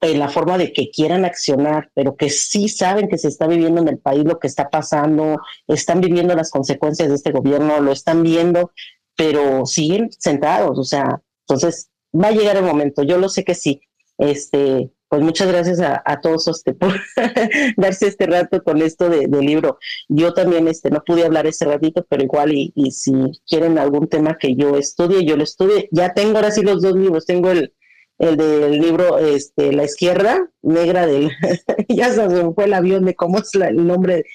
en 0.00 0.18
la 0.18 0.28
forma 0.28 0.58
de 0.58 0.72
que 0.72 0.90
quieran 0.90 1.24
accionar, 1.24 1.90
pero 1.94 2.16
que 2.16 2.30
sí 2.30 2.68
saben 2.68 3.08
que 3.08 3.18
se 3.18 3.28
está 3.28 3.46
viviendo 3.46 3.80
en 3.80 3.88
el 3.88 3.98
país 3.98 4.24
lo 4.24 4.38
que 4.38 4.46
está 4.46 4.68
pasando, 4.68 5.38
están 5.66 6.00
viviendo 6.00 6.34
las 6.34 6.50
consecuencias 6.50 7.08
de 7.08 7.14
este 7.14 7.32
gobierno, 7.32 7.80
lo 7.80 7.92
están 7.92 8.22
viendo, 8.22 8.72
pero 9.16 9.66
siguen 9.66 10.10
sentados, 10.12 10.78
o 10.78 10.84
sea, 10.84 11.20
entonces 11.46 11.90
va 12.14 12.28
a 12.28 12.32
llegar 12.32 12.56
el 12.56 12.64
momento, 12.64 13.02
yo 13.02 13.18
lo 13.18 13.28
sé 13.28 13.44
que 13.44 13.54
sí. 13.54 13.80
Este, 14.18 14.90
pues 15.10 15.22
muchas 15.22 15.48
gracias 15.48 15.80
a, 15.80 16.20
todos 16.20 16.46
este, 16.46 16.72
por 16.72 16.92
darse 17.76 18.06
este 18.06 18.26
rato 18.26 18.62
con 18.62 18.80
esto 18.80 19.10
de, 19.10 19.26
libro. 19.42 19.80
Yo 20.08 20.32
también 20.34 20.68
este, 20.68 20.88
no 20.88 21.02
pude 21.04 21.24
hablar 21.24 21.48
ese 21.48 21.64
ratito, 21.64 22.06
pero 22.08 22.22
igual 22.22 22.52
y, 22.52 22.72
y 22.76 22.92
si 22.92 23.12
quieren 23.44 23.76
algún 23.78 24.08
tema 24.08 24.38
que 24.38 24.54
yo 24.54 24.76
estudie, 24.76 25.24
yo 25.24 25.36
lo 25.36 25.42
estudie. 25.42 25.88
Ya 25.90 26.14
tengo 26.14 26.36
ahora 26.36 26.52
sí 26.52 26.62
los 26.62 26.80
dos 26.80 26.94
libros, 26.94 27.26
tengo 27.26 27.50
el, 27.50 27.74
el 28.18 28.36
del 28.36 28.78
libro 28.78 29.18
este, 29.18 29.72
La 29.72 29.82
Izquierda, 29.82 30.48
negra 30.62 31.08
del, 31.08 31.32
ya 31.88 32.10
se 32.10 32.28
me 32.28 32.54
fue 32.54 32.66
el 32.66 32.74
avión 32.74 33.04
de 33.04 33.16
cómo 33.16 33.38
es 33.38 33.52
el 33.56 33.84
nombre, 33.84 34.26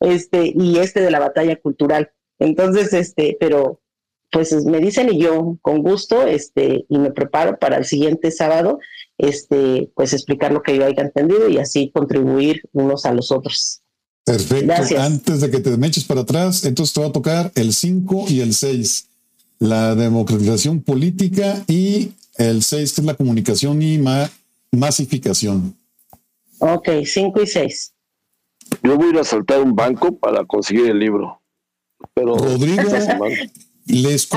este, 0.00 0.50
y 0.56 0.78
este 0.78 1.02
de 1.02 1.10
la 1.10 1.20
batalla 1.20 1.56
cultural. 1.56 2.10
Entonces, 2.38 2.94
este, 2.94 3.36
pero 3.38 3.82
pues 4.32 4.64
me 4.64 4.80
dicen 4.80 5.12
y 5.12 5.20
yo 5.20 5.58
con 5.60 5.82
gusto, 5.82 6.26
este, 6.26 6.86
y 6.88 6.98
me 6.98 7.12
preparo 7.12 7.58
para 7.58 7.76
el 7.76 7.84
siguiente 7.84 8.30
sábado, 8.30 8.78
este, 9.22 9.88
pues 9.94 10.12
explicar 10.12 10.52
lo 10.52 10.62
que 10.62 10.76
yo 10.76 10.84
haya 10.84 11.02
entendido 11.02 11.48
y 11.48 11.58
así 11.58 11.90
contribuir 11.94 12.62
unos 12.72 13.06
a 13.06 13.14
los 13.14 13.30
otros. 13.30 13.80
Perfecto. 14.24 15.00
Antes 15.00 15.40
de 15.40 15.50
que 15.50 15.60
te 15.60 15.76
me 15.76 15.86
eches 15.86 16.04
para 16.04 16.22
atrás, 16.22 16.64
entonces 16.64 16.92
te 16.92 17.00
va 17.00 17.06
a 17.06 17.12
tocar 17.12 17.52
el 17.54 17.72
5 17.72 18.26
y 18.28 18.40
el 18.40 18.52
6, 18.52 19.06
la 19.60 19.94
democratización 19.94 20.82
política 20.82 21.62
y 21.68 22.12
el 22.36 22.62
6 22.64 22.98
es 22.98 23.04
la 23.04 23.14
comunicación 23.14 23.80
y 23.80 24.02
masificación. 24.72 25.76
Ok, 26.58 26.88
5 27.04 27.42
y 27.42 27.46
6. 27.46 27.92
Yo 28.82 28.96
voy 28.96 29.06
a 29.06 29.10
ir 29.10 29.18
a 29.18 29.24
saltar 29.24 29.60
un 29.60 29.76
banco 29.76 30.16
para 30.16 30.44
conseguir 30.44 30.90
el 30.90 30.98
libro. 30.98 31.40
Pero 32.14 32.36
Rodrigo, 32.36 32.82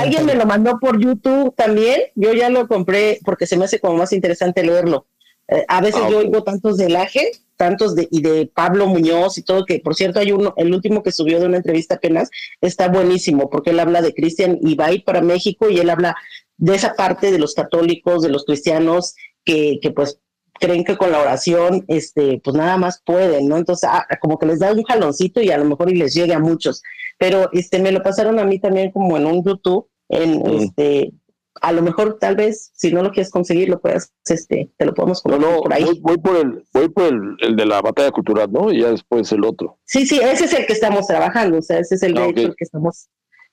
Alguien 0.02 0.26
me 0.26 0.34
lo 0.34 0.46
mandó 0.46 0.78
por 0.78 1.00
YouTube 1.00 1.54
también. 1.56 2.00
Yo 2.14 2.32
ya 2.32 2.50
lo 2.50 2.66
compré 2.68 3.20
porque 3.24 3.46
se 3.46 3.56
me 3.56 3.64
hace 3.64 3.80
como 3.80 3.96
más 3.96 4.12
interesante 4.12 4.62
leerlo. 4.62 5.06
Eh, 5.48 5.64
a 5.68 5.80
veces 5.80 6.02
ah, 6.04 6.08
yo 6.10 6.18
oigo 6.18 6.42
tantos 6.42 6.76
de 6.76 6.88
Laje, 6.88 7.30
tantos 7.56 7.94
de, 7.94 8.08
y 8.10 8.20
de 8.20 8.50
Pablo 8.52 8.86
Muñoz 8.86 9.38
y 9.38 9.42
todo, 9.42 9.64
que 9.64 9.78
por 9.78 9.94
cierto 9.94 10.18
hay 10.18 10.32
uno, 10.32 10.54
el 10.56 10.74
último 10.74 11.02
que 11.02 11.12
subió 11.12 11.38
de 11.38 11.46
una 11.46 11.58
entrevista 11.58 11.96
apenas, 11.96 12.30
está 12.60 12.88
buenísimo 12.88 13.48
porque 13.48 13.70
él 13.70 13.78
habla 13.78 14.02
de 14.02 14.12
Cristian 14.12 14.58
y 14.60 14.74
va 14.74 14.86
a 14.86 14.92
ir 14.92 15.04
para 15.04 15.20
México 15.20 15.70
y 15.70 15.78
él 15.78 15.90
habla 15.90 16.16
de 16.56 16.74
esa 16.74 16.94
parte 16.94 17.30
de 17.30 17.38
los 17.38 17.54
católicos, 17.54 18.22
de 18.22 18.30
los 18.30 18.44
cristianos, 18.44 19.14
que, 19.44 19.78
que 19.80 19.92
pues 19.92 20.18
creen 20.60 20.84
que 20.84 20.96
con 20.96 21.12
la 21.12 21.20
oración, 21.20 21.84
este, 21.88 22.40
pues 22.42 22.56
nada 22.56 22.76
más 22.76 23.02
pueden, 23.04 23.48
¿no? 23.48 23.56
Entonces, 23.56 23.88
ah, 23.92 24.06
como 24.20 24.38
que 24.38 24.46
les 24.46 24.58
da 24.58 24.72
un 24.72 24.82
jaloncito 24.82 25.40
y 25.40 25.50
a 25.50 25.58
lo 25.58 25.64
mejor 25.64 25.90
y 25.90 25.96
les 25.96 26.14
llegue 26.14 26.34
a 26.34 26.38
muchos. 26.38 26.82
Pero 27.18 27.50
este, 27.52 27.80
me 27.80 27.92
lo 27.92 28.02
pasaron 28.02 28.38
a 28.38 28.44
mí 28.44 28.58
también 28.58 28.90
como 28.90 29.16
en 29.16 29.26
un 29.26 29.44
YouTube, 29.44 29.88
en 30.08 30.40
mm. 30.40 30.62
este, 30.62 31.12
a 31.60 31.72
lo 31.72 31.82
mejor 31.82 32.18
tal 32.20 32.36
vez, 32.36 32.70
si 32.74 32.92
no 32.92 33.02
lo 33.02 33.10
quieres 33.10 33.30
conseguir, 33.30 33.68
lo 33.68 33.80
puedes, 33.80 34.12
este, 34.26 34.70
te 34.76 34.84
lo 34.84 34.94
podemos 34.94 35.22
no, 35.24 35.38
no, 35.38 35.60
por 35.62 35.72
ahí. 35.72 36.00
Voy, 36.00 36.18
por 36.18 36.36
el, 36.36 36.64
voy 36.72 36.88
por 36.88 37.04
el, 37.04 37.36
el, 37.40 37.56
de 37.56 37.66
la 37.66 37.80
batalla 37.80 38.10
cultural, 38.10 38.52
¿no? 38.52 38.72
Y 38.72 38.80
ya 38.82 38.90
después 38.90 39.30
el 39.32 39.44
otro. 39.44 39.78
Sí, 39.84 40.06
sí, 40.06 40.20
ese 40.22 40.44
es 40.44 40.52
el 40.52 40.66
que 40.66 40.72
estamos 40.72 41.06
trabajando, 41.06 41.58
o 41.58 41.62
sea, 41.62 41.78
ese 41.78 41.94
es 41.94 42.02
el 42.02 42.16
ah, 42.18 42.28
que 42.34 42.52
estamos. 42.58 43.08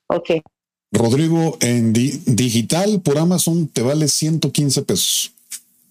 Ok. 0.08 0.32
Rodrigo, 0.92 1.58
en 1.60 1.92
digital 1.92 3.02
por 3.02 3.18
Amazon 3.18 3.68
te 3.68 3.82
vale 3.82 4.08
115 4.08 4.84
pesos. 4.84 5.33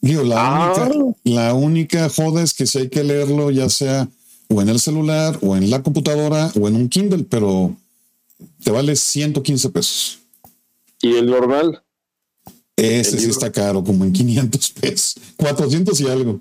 Digo, 0.02 0.24
la, 0.24 0.66
ah. 0.66 0.84
única, 0.84 1.16
la 1.24 1.54
única 1.54 2.08
joda 2.10 2.42
es 2.42 2.52
que 2.52 2.66
si 2.66 2.78
hay 2.78 2.88
que 2.88 3.02
leerlo, 3.02 3.50
ya 3.50 3.70
sea 3.70 4.08
o 4.52 4.60
en 4.60 4.68
el 4.68 4.78
celular, 4.78 5.38
o 5.40 5.56
en 5.56 5.70
la 5.70 5.82
computadora, 5.82 6.50
o 6.60 6.68
en 6.68 6.76
un 6.76 6.88
Kindle, 6.88 7.24
pero 7.24 7.74
te 8.62 8.70
vale 8.70 8.96
115 8.96 9.70
pesos. 9.70 10.18
¿Y 11.00 11.14
el 11.14 11.26
normal? 11.26 11.82
Ese 12.76 13.18
sí 13.18 13.30
está 13.30 13.50
caro, 13.50 13.82
como 13.82 14.04
en 14.04 14.12
500 14.12 14.70
pesos, 14.72 15.16
400 15.36 16.00
y 16.00 16.08
algo. 16.08 16.40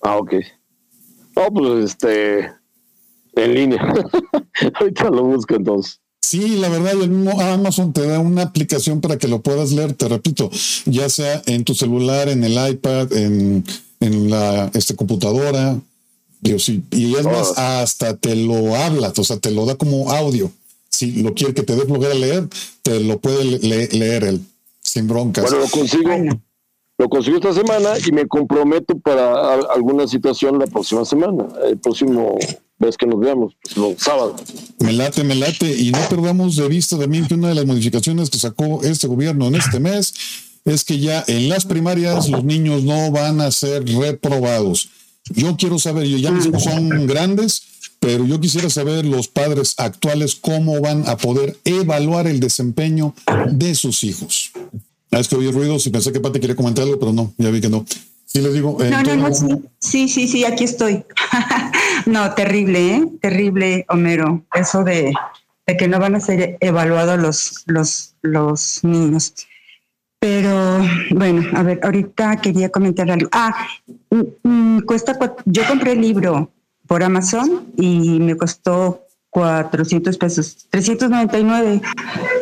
Ah, 0.00 0.16
ok. 0.16 0.34
No, 1.36 1.50
pues 1.52 1.84
este, 1.84 2.50
en 3.34 3.54
línea. 3.54 3.94
Ahorita 4.74 5.10
lo 5.10 5.24
busco 5.24 5.54
entonces. 5.54 6.00
Sí, 6.22 6.56
la 6.56 6.68
verdad, 6.68 6.92
el 6.92 7.10
mismo 7.10 7.38
Amazon 7.40 7.92
te 7.92 8.06
da 8.06 8.20
una 8.20 8.42
aplicación 8.42 9.00
para 9.00 9.18
que 9.18 9.26
lo 9.26 9.42
puedas 9.42 9.72
leer, 9.72 9.92
te 9.92 10.08
repito, 10.08 10.50
ya 10.86 11.08
sea 11.08 11.42
en 11.46 11.64
tu 11.64 11.74
celular, 11.74 12.28
en 12.28 12.44
el 12.44 12.52
iPad, 12.70 13.12
en, 13.12 13.64
en 13.98 14.30
la 14.30 14.70
este, 14.72 14.94
computadora. 14.94 15.78
sí, 16.58 16.82
y 16.92 17.16
es 17.16 17.24
más, 17.24 17.58
hasta 17.58 18.16
te 18.16 18.36
lo 18.36 18.76
habla, 18.76 19.12
o 19.14 19.24
sea, 19.24 19.38
te 19.38 19.50
lo 19.50 19.66
da 19.66 19.74
como 19.74 20.12
audio. 20.12 20.50
Si 20.88 21.22
lo 21.22 21.34
quiere 21.34 21.54
que 21.54 21.64
te 21.64 21.74
dé 21.74 21.84
lugar 21.86 22.12
a 22.12 22.14
leer, 22.14 22.48
te 22.82 23.00
lo 23.00 23.18
puede 23.18 23.58
leer 23.58 24.24
él, 24.24 24.40
sin 24.80 25.08
broncas. 25.08 25.44
Bueno, 25.44 25.58
lo 25.58 25.70
consigo, 25.70 26.10
lo 26.98 27.08
consigo 27.08 27.36
esta 27.38 27.52
semana 27.52 27.94
y 28.06 28.12
me 28.12 28.28
comprometo 28.28 28.96
para 29.00 29.54
alguna 29.54 30.06
situación 30.06 30.60
la 30.60 30.66
próxima 30.66 31.04
semana, 31.04 31.46
el 31.66 31.78
próximo 31.78 32.38
vez 32.82 32.96
que 32.96 33.06
nos 33.06 33.18
veamos, 33.18 33.54
pues, 33.62 33.76
los 33.76 33.98
sábados. 33.98 34.40
Me 34.80 34.92
late, 34.92 35.24
me 35.24 35.34
late. 35.34 35.74
Y 35.78 35.90
no 35.90 36.00
perdamos 36.08 36.56
de 36.56 36.68
vista 36.68 36.98
también 36.98 37.26
que 37.26 37.34
una 37.34 37.48
de 37.48 37.54
las 37.54 37.66
modificaciones 37.66 38.30
que 38.30 38.38
sacó 38.38 38.82
este 38.82 39.06
gobierno 39.06 39.46
en 39.46 39.54
este 39.54 39.80
mes 39.80 40.14
es 40.64 40.84
que 40.84 40.98
ya 40.98 41.24
en 41.26 41.48
las 41.48 41.64
primarias 41.64 42.28
los 42.28 42.44
niños 42.44 42.84
no 42.84 43.10
van 43.10 43.40
a 43.40 43.50
ser 43.50 43.84
reprobados. 43.84 44.90
Yo 45.30 45.56
quiero 45.56 45.78
saber, 45.78 46.06
yo 46.06 46.18
ya 46.18 46.30
mis 46.30 46.46
hijos 46.46 46.64
son 46.64 47.06
grandes, 47.06 47.62
pero 48.00 48.26
yo 48.26 48.40
quisiera 48.40 48.68
saber 48.68 49.04
los 49.04 49.28
padres 49.28 49.74
actuales 49.78 50.34
cómo 50.34 50.80
van 50.80 51.08
a 51.08 51.16
poder 51.16 51.56
evaluar 51.64 52.26
el 52.26 52.40
desempeño 52.40 53.14
de 53.50 53.74
sus 53.74 54.02
hijos. 54.04 54.50
Ah, 55.10 55.20
es 55.20 55.28
que 55.28 55.36
oí 55.36 55.50
ruidos 55.50 55.86
y 55.86 55.90
pensé 55.90 56.12
que 56.12 56.20
Pati 56.20 56.40
quería 56.40 56.56
comentar 56.56 56.84
algo, 56.84 56.98
pero 56.98 57.12
no, 57.12 57.32
ya 57.38 57.50
vi 57.50 57.60
que 57.60 57.68
no. 57.68 57.84
Sí, 58.32 58.40
les 58.40 58.54
digo. 58.54 58.78
Eh, 58.82 58.88
no, 58.88 59.02
no, 59.02 59.16
no, 59.16 59.62
sí, 59.78 60.08
sí, 60.08 60.26
sí, 60.26 60.44
aquí 60.44 60.64
estoy. 60.64 61.04
no, 62.06 62.34
terrible, 62.34 62.96
¿eh? 62.96 63.04
Terrible, 63.20 63.84
Homero, 63.88 64.44
eso 64.54 64.84
de, 64.84 65.12
de, 65.66 65.76
que 65.76 65.88
no 65.88 65.98
van 65.98 66.14
a 66.14 66.20
ser 66.20 66.56
evaluados 66.60 67.18
los, 67.18 67.62
los, 67.66 68.14
los 68.22 68.84
niños. 68.84 69.34
Pero 70.18 70.78
bueno, 71.10 71.42
a 71.56 71.62
ver, 71.64 71.80
ahorita 71.82 72.36
quería 72.36 72.70
comentar 72.70 73.10
algo. 73.10 73.28
Ah, 73.32 73.66
mm, 74.10 74.48
mm, 74.48 74.80
cuesta, 74.82 75.18
yo 75.46 75.62
compré 75.66 75.92
el 75.92 76.00
libro 76.00 76.52
por 76.86 77.02
Amazon 77.02 77.72
y 77.76 78.20
me 78.20 78.36
costó 78.36 79.06
400 79.30 80.18
pesos, 80.18 80.68
399 80.70 81.80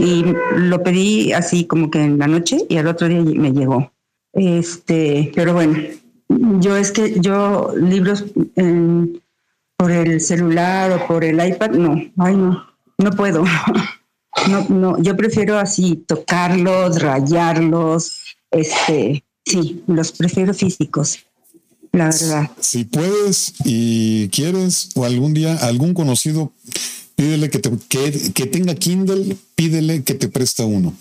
y 0.00 0.24
lo 0.56 0.82
pedí 0.82 1.32
así 1.32 1.64
como 1.64 1.88
que 1.88 2.02
en 2.02 2.18
la 2.18 2.26
noche 2.26 2.58
y 2.68 2.76
al 2.78 2.88
otro 2.88 3.08
día 3.08 3.22
me 3.22 3.52
llegó. 3.52 3.92
Este, 4.32 5.30
pero 5.34 5.54
bueno, 5.54 5.78
yo 6.58 6.76
es 6.76 6.90
que 6.90 7.20
yo 7.20 7.72
libros 7.76 8.24
por 9.80 9.90
el 9.90 10.20
celular 10.20 10.92
o 10.92 11.06
por 11.06 11.24
el 11.24 11.42
iPad, 11.42 11.70
no, 11.70 11.94
ay 12.18 12.36
no, 12.36 12.66
no 12.98 13.10
puedo. 13.12 13.44
No, 14.48 14.64
no, 14.68 15.02
yo 15.02 15.16
prefiero 15.16 15.58
así 15.58 16.04
tocarlos, 16.06 17.02
rayarlos, 17.02 18.20
este, 18.52 19.24
sí, 19.44 19.82
los 19.88 20.12
prefiero 20.12 20.54
físicos, 20.54 21.18
la 21.90 22.06
verdad. 22.06 22.50
Si 22.60 22.84
puedes 22.84 23.54
y 23.64 24.28
quieres 24.28 24.90
o 24.94 25.04
algún 25.04 25.34
día 25.34 25.56
algún 25.56 25.94
conocido, 25.94 26.52
pídele 27.16 27.50
que, 27.50 27.58
te, 27.58 27.70
que, 27.88 28.32
que 28.32 28.46
tenga 28.46 28.76
Kindle, 28.76 29.36
pídele 29.56 30.04
que 30.04 30.14
te 30.14 30.28
presta 30.28 30.64
uno 30.64 30.94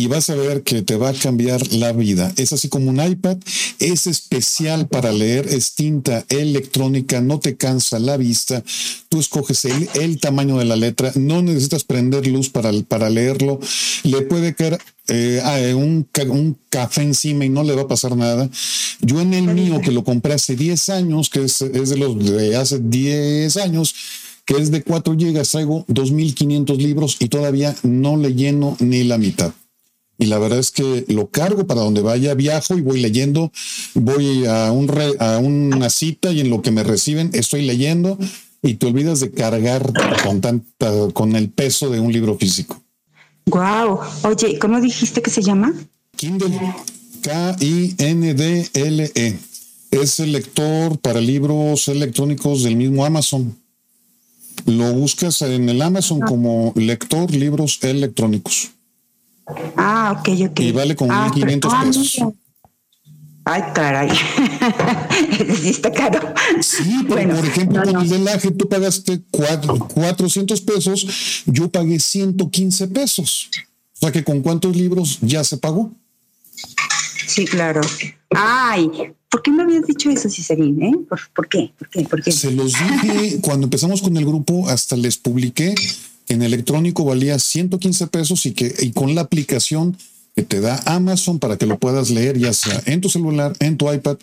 y 0.00 0.06
vas 0.06 0.30
a 0.30 0.34
ver 0.34 0.62
que 0.62 0.80
te 0.80 0.96
va 0.96 1.10
a 1.10 1.12
cambiar 1.12 1.74
la 1.74 1.92
vida. 1.92 2.32
Es 2.38 2.54
así 2.54 2.70
como 2.70 2.88
un 2.88 3.04
iPad, 3.04 3.36
es 3.78 4.06
especial 4.06 4.88
para 4.88 5.12
leer, 5.12 5.46
es 5.46 5.74
tinta 5.74 6.24
electrónica, 6.30 7.20
no 7.20 7.38
te 7.38 7.58
cansa 7.58 7.98
la 7.98 8.16
vista, 8.16 8.64
tú 9.10 9.20
escoges 9.20 9.66
el, 9.66 10.18
tamaño 10.18 10.56
de 10.56 10.64
la 10.64 10.76
letra, 10.76 11.12
no 11.16 11.42
necesitas 11.42 11.84
prender 11.84 12.26
luz 12.26 12.48
para, 12.48 12.72
para 12.88 13.10
leerlo, 13.10 13.60
le 14.04 14.22
puede 14.22 14.54
caer 14.54 14.78
eh, 15.08 15.74
un, 15.76 16.08
un, 16.28 16.56
café 16.70 17.02
encima 17.02 17.44
y 17.44 17.50
no 17.50 17.62
le 17.62 17.74
va 17.74 17.82
a 17.82 17.88
pasar 17.88 18.16
nada. 18.16 18.48
Yo 19.02 19.20
en 19.20 19.34
el 19.34 19.48
mío 19.54 19.82
que 19.82 19.92
lo 19.92 20.02
compré 20.02 20.32
hace 20.32 20.56
10 20.56 20.88
años, 20.88 21.28
que 21.28 21.44
es, 21.44 21.60
es 21.60 21.90
de 21.90 21.98
los 21.98 22.18
de 22.24 22.56
hace 22.56 22.78
10 22.78 23.54
años, 23.58 23.94
que 24.46 24.54
es 24.56 24.70
de 24.70 24.82
4 24.82 25.14
gigas, 25.18 25.50
traigo 25.50 25.84
2.500 25.88 26.78
libros 26.78 27.16
y 27.20 27.28
todavía 27.28 27.76
no 27.82 28.16
le 28.16 28.34
lleno 28.34 28.78
ni 28.80 29.04
la 29.04 29.18
mitad 29.18 29.52
y 30.20 30.26
la 30.26 30.38
verdad 30.38 30.58
es 30.58 30.70
que 30.70 31.06
lo 31.08 31.28
cargo 31.28 31.66
para 31.66 31.80
donde 31.80 32.02
vaya, 32.02 32.34
viajo 32.34 32.76
y 32.76 32.82
voy 32.82 33.00
leyendo, 33.00 33.50
voy 33.94 34.44
a, 34.44 34.70
un 34.70 34.92
a 35.18 35.38
una 35.38 35.88
cita 35.88 36.30
y 36.30 36.40
en 36.40 36.50
lo 36.50 36.60
que 36.60 36.70
me 36.70 36.84
reciben 36.84 37.30
estoy 37.32 37.62
leyendo 37.62 38.18
y 38.62 38.74
te 38.74 38.86
olvidas 38.86 39.20
de 39.20 39.30
cargar 39.30 39.90
con 40.22 40.42
tanta, 40.42 40.92
con 41.14 41.34
el 41.36 41.48
peso 41.48 41.88
de 41.88 42.00
un 42.00 42.12
libro 42.12 42.36
físico. 42.36 42.82
Wow. 43.46 44.00
Oye, 44.24 44.58
¿cómo 44.58 44.78
dijiste 44.82 45.22
que 45.22 45.30
se 45.30 45.40
llama? 45.40 45.72
Kindle. 46.16 46.74
K-I-N-D-L-E. 47.22 47.78
Es 49.90 50.20
el 50.20 50.32
lector 50.32 50.98
para 50.98 51.22
libros 51.22 51.88
electrónicos 51.88 52.62
del 52.62 52.76
mismo 52.76 53.06
Amazon. 53.06 53.56
Lo 54.66 54.92
buscas 54.92 55.40
en 55.40 55.70
el 55.70 55.80
Amazon 55.80 56.20
ah. 56.22 56.26
como 56.26 56.74
lector 56.76 57.30
libros 57.30 57.78
electrónicos. 57.82 58.72
Ah, 59.76 60.16
ok, 60.18 60.50
ok. 60.50 60.60
Y 60.60 60.72
vale 60.72 60.96
como 60.96 61.12
ah, 61.12 61.30
1.500 61.34 61.68
ah, 61.70 61.82
pesos. 61.84 62.18
Ay, 63.44 63.62
caray. 63.74 64.10
sí 65.60 65.70
está 65.70 65.90
caro. 65.90 66.34
Sí, 66.60 67.04
pero 67.08 67.34
por 67.34 67.46
ejemplo, 67.46 67.82
con 67.82 68.02
el 68.02 68.08
delaje 68.08 68.50
tú 68.50 68.68
pagaste 68.68 69.22
400 69.94 70.60
pesos, 70.60 71.42
yo 71.46 71.68
pagué 71.70 71.98
115 71.98 72.88
pesos. 72.88 73.50
O 73.96 74.00
sea 74.00 74.12
que 74.12 74.22
con 74.22 74.42
cuántos 74.42 74.76
libros 74.76 75.18
ya 75.20 75.42
se 75.42 75.56
pagó. 75.56 75.90
Sí, 77.26 77.44
claro. 77.44 77.80
Ay, 78.30 78.88
¿por 79.30 79.42
qué 79.42 79.50
me 79.50 79.62
habías 79.62 79.86
dicho 79.86 80.10
eso, 80.10 80.28
Cicerín? 80.28 80.82
Eh? 80.82 80.92
¿Por, 81.08 81.20
¿Por, 81.34 81.48
qué? 81.48 81.72
¿Por 81.78 81.88
qué? 81.88 82.02
¿Por 82.04 82.22
qué? 82.22 82.32
Se 82.32 82.50
los 82.50 82.72
dije 82.72 83.40
cuando 83.40 83.66
empezamos 83.66 84.02
con 84.02 84.16
el 84.16 84.24
grupo, 84.26 84.68
hasta 84.68 84.96
les 84.96 85.16
publiqué 85.16 85.74
en 86.30 86.42
electrónico 86.42 87.04
valía 87.04 87.38
115 87.38 88.06
pesos 88.06 88.46
y 88.46 88.52
que 88.52 88.72
y 88.78 88.92
con 88.92 89.14
la 89.14 89.22
aplicación 89.22 89.96
que 90.36 90.42
te 90.42 90.60
da 90.60 90.80
Amazon 90.86 91.40
para 91.40 91.56
que 91.58 91.66
lo 91.66 91.78
puedas 91.78 92.10
leer 92.10 92.38
ya 92.38 92.52
sea 92.52 92.80
en 92.86 93.00
tu 93.00 93.08
celular, 93.08 93.52
en 93.58 93.76
tu 93.76 93.92
iPad, 93.92 94.16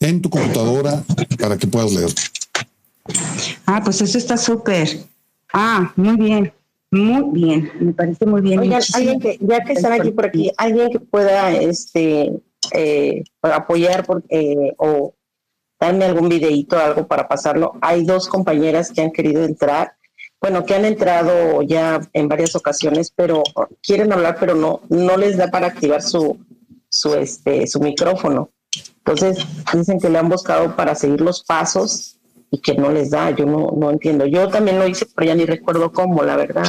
en 0.00 0.20
tu 0.20 0.28
computadora 0.28 1.04
para 1.38 1.56
que 1.56 1.68
puedas 1.68 1.92
leer. 1.92 2.10
Ah, 3.64 3.80
pues 3.82 4.00
eso 4.02 4.18
está 4.18 4.36
súper. 4.36 5.06
Ah, 5.52 5.92
muy 5.96 6.16
bien. 6.16 6.52
Muy 6.90 7.22
bien, 7.32 7.72
me 7.80 7.94
parece 7.94 8.26
muy 8.26 8.42
bien. 8.42 8.58
Oigan, 8.58 8.82
alguien 8.92 9.18
que, 9.18 9.38
ya 9.40 9.64
que 9.64 9.72
están 9.72 9.92
aquí 9.92 10.10
por 10.10 10.26
aquí, 10.26 10.52
alguien 10.58 10.90
que 10.90 11.00
pueda 11.00 11.50
este 11.50 12.32
eh, 12.74 13.24
apoyar 13.40 14.04
por, 14.04 14.22
eh, 14.28 14.74
o 14.76 15.14
darme 15.80 16.04
algún 16.04 16.28
videito, 16.28 16.78
algo 16.78 17.06
para 17.06 17.26
pasarlo. 17.28 17.72
Hay 17.80 18.04
dos 18.04 18.28
compañeras 18.28 18.90
que 18.90 19.00
han 19.00 19.10
querido 19.10 19.42
entrar 19.42 19.94
bueno, 20.42 20.66
que 20.66 20.74
han 20.74 20.84
entrado 20.84 21.62
ya 21.62 22.00
en 22.12 22.26
varias 22.26 22.56
ocasiones, 22.56 23.12
pero 23.14 23.44
quieren 23.80 24.12
hablar, 24.12 24.36
pero 24.40 24.56
no, 24.56 24.80
no 24.88 25.16
les 25.16 25.36
da 25.36 25.48
para 25.52 25.68
activar 25.68 26.02
su, 26.02 26.36
su, 26.90 27.14
este, 27.14 27.68
su 27.68 27.78
micrófono. 27.78 28.50
Entonces 28.98 29.46
dicen 29.72 30.00
que 30.00 30.10
le 30.10 30.18
han 30.18 30.28
buscado 30.28 30.74
para 30.74 30.96
seguir 30.96 31.20
los 31.20 31.44
pasos 31.44 32.16
y 32.50 32.58
que 32.58 32.74
no 32.74 32.90
les 32.90 33.10
da. 33.10 33.30
Yo 33.30 33.46
no, 33.46 33.72
no 33.76 33.92
entiendo. 33.92 34.26
Yo 34.26 34.48
también 34.48 34.80
lo 34.80 34.88
hice, 34.88 35.06
pero 35.14 35.28
ya 35.28 35.34
ni 35.36 35.46
recuerdo 35.46 35.92
cómo, 35.92 36.24
la 36.24 36.36
verdad. 36.36 36.66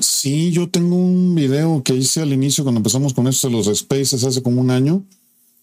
Sí, 0.00 0.52
yo 0.52 0.68
tengo 0.68 0.96
un 0.96 1.34
video 1.34 1.82
que 1.82 1.94
hice 1.94 2.20
al 2.20 2.34
inicio 2.34 2.64
cuando 2.64 2.80
empezamos 2.80 3.14
con 3.14 3.28
esto 3.28 3.48
de 3.48 3.54
los 3.54 3.66
spaces 3.74 4.24
hace 4.24 4.42
como 4.42 4.60
un 4.60 4.70
año, 4.70 5.04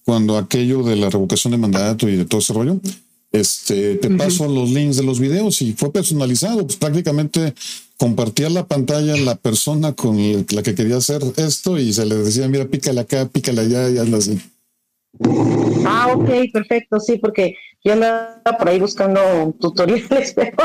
cuando 0.04 0.38
aquello 0.38 0.82
de 0.82 0.96
la 0.96 1.12
revocación 1.12 1.52
de 1.52 1.58
mandato 1.58 2.10
y 2.10 2.16
de 2.16 2.26
todo 2.26 2.40
ese 2.40 2.54
rollo. 2.54 2.80
Este, 3.32 3.96
te 3.96 4.10
paso 4.12 4.48
los 4.48 4.70
links 4.70 4.98
de 4.98 5.04
los 5.04 5.20
videos 5.20 5.62
y 5.62 5.74
fue 5.74 5.92
personalizado, 5.92 6.66
pues 6.66 6.78
prácticamente 6.78 7.54
compartía 7.98 8.50
la 8.50 8.66
pantalla 8.66 9.18
la 9.18 9.36
persona 9.36 9.94
con 9.94 10.18
la 10.18 10.64
que 10.64 10.76
quería 10.76 10.98
hacer 10.98 11.22
esto 11.36 11.78
y 11.78 11.92
se 11.92 12.06
le 12.06 12.16
decía, 12.16 12.48
mira, 12.48 12.66
pícale 12.66 13.02
acá, 13.02 13.28
pícale 13.28 13.62
allá 13.62 13.90
y 13.90 13.98
anda 13.98 14.20
así. 14.20 14.40
Ah, 15.86 16.14
ok, 16.16 16.30
perfecto, 16.54 17.00
sí, 17.00 17.18
porque 17.18 17.56
yo 17.84 17.94
andaba 17.94 18.42
por 18.58 18.70
ahí 18.70 18.80
buscando 18.80 19.56
tutoriales, 19.60 20.34
pero 20.36 20.58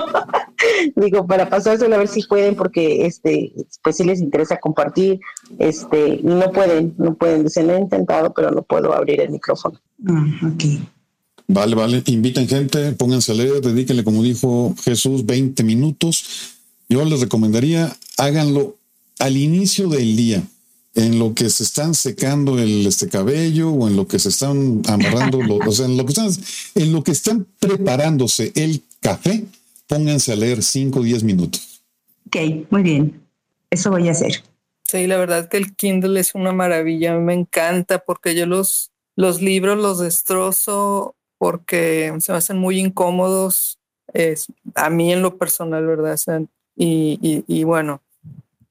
digo, 0.97 1.27
para 1.27 1.49
pasárselo 1.49 1.95
a 1.95 1.99
ver 1.99 2.09
si 2.09 2.23
pueden, 2.25 2.55
porque 2.55 3.07
este, 3.07 3.53
pues 3.83 3.97
sí 3.97 4.05
les 4.05 4.21
interesa 4.21 4.59
compartir, 4.59 5.21
este, 5.59 6.21
y 6.23 6.23
no 6.23 6.53
pueden, 6.53 6.95
no 6.99 7.15
pueden, 7.15 7.49
se 7.49 7.63
lo 7.63 7.75
he 7.75 7.81
intentado, 7.81 8.33
pero 8.33 8.51
no 8.51 8.63
puedo 8.63 8.93
abrir 8.93 9.21
el 9.21 9.31
micrófono. 9.31 9.81
Ah, 10.07 10.53
ok. 10.53 10.65
Vale, 11.53 11.75
vale. 11.75 12.03
Inviten 12.07 12.49
gente, 12.49 12.93
pónganse 12.93 13.33
a 13.33 13.35
leer, 13.35 13.61
dedíquenle, 13.61 14.05
como 14.05 14.23
dijo 14.23 14.75
Jesús, 14.83 15.27
20 15.27 15.63
minutos. 15.65 16.25
Yo 16.89 17.05
les 17.05 17.21
recomendaría, 17.21 17.95
háganlo 18.17 18.77
al 19.19 19.37
inicio 19.37 19.89
del 19.89 20.17
día, 20.17 20.43
en 20.95 21.19
lo 21.19 21.35
que 21.35 21.51
se 21.51 21.65
están 21.65 21.95
secando 21.95 22.59
el 22.59 22.87
este 22.87 23.09
cabello 23.09 23.71
o 23.71 23.87
en 23.87 23.97
lo 23.97 24.07
que 24.07 24.19
se 24.19 24.31
están 24.31 24.81
amarrando, 24.89 25.41
o 25.67 25.73
sea, 25.73 25.85
en 25.85 25.99
lo 25.99 26.07
que 26.07 26.13
están, 26.13 26.31
en 26.75 26.93
lo 26.93 27.05
que 27.05 27.13
están 27.13 27.47
preparándose 27.61 28.53
el 28.55 28.83
café, 29.01 29.45
pónganse 29.87 30.33
a 30.33 30.37
leer 30.37 30.63
5 30.63 31.01
o 31.01 31.03
10 31.03 31.23
minutos. 31.23 31.83
Ok, 32.29 32.37
muy 32.71 32.83
bien. 32.83 33.21
Eso 33.69 33.91
voy 33.91 34.09
a 34.09 34.13
hacer. 34.13 34.43
Sí, 34.85 35.07
la 35.07 35.19
verdad 35.19 35.51
que 35.51 35.59
el 35.59 35.75
Kindle 35.77 36.19
es 36.19 36.35
una 36.35 36.53
maravilla, 36.53 37.15
me 37.19 37.35
encanta 37.35 37.99
porque 37.99 38.35
yo 38.35 38.47
los, 38.47 38.91
los 39.17 39.43
libros 39.43 39.79
los 39.79 39.99
destrozo 39.99 41.15
porque 41.43 42.15
se 42.21 42.31
me 42.31 42.39
hacen 42.39 42.57
muy 42.57 42.79
incómodos 42.79 43.77
a 44.77 44.91
mí 44.91 45.13
en 45.13 45.23
lo 45.23 45.39
personal, 45.39 45.85
¿verdad? 45.85 46.17
y, 46.77 47.65
bueno, 47.65 48.01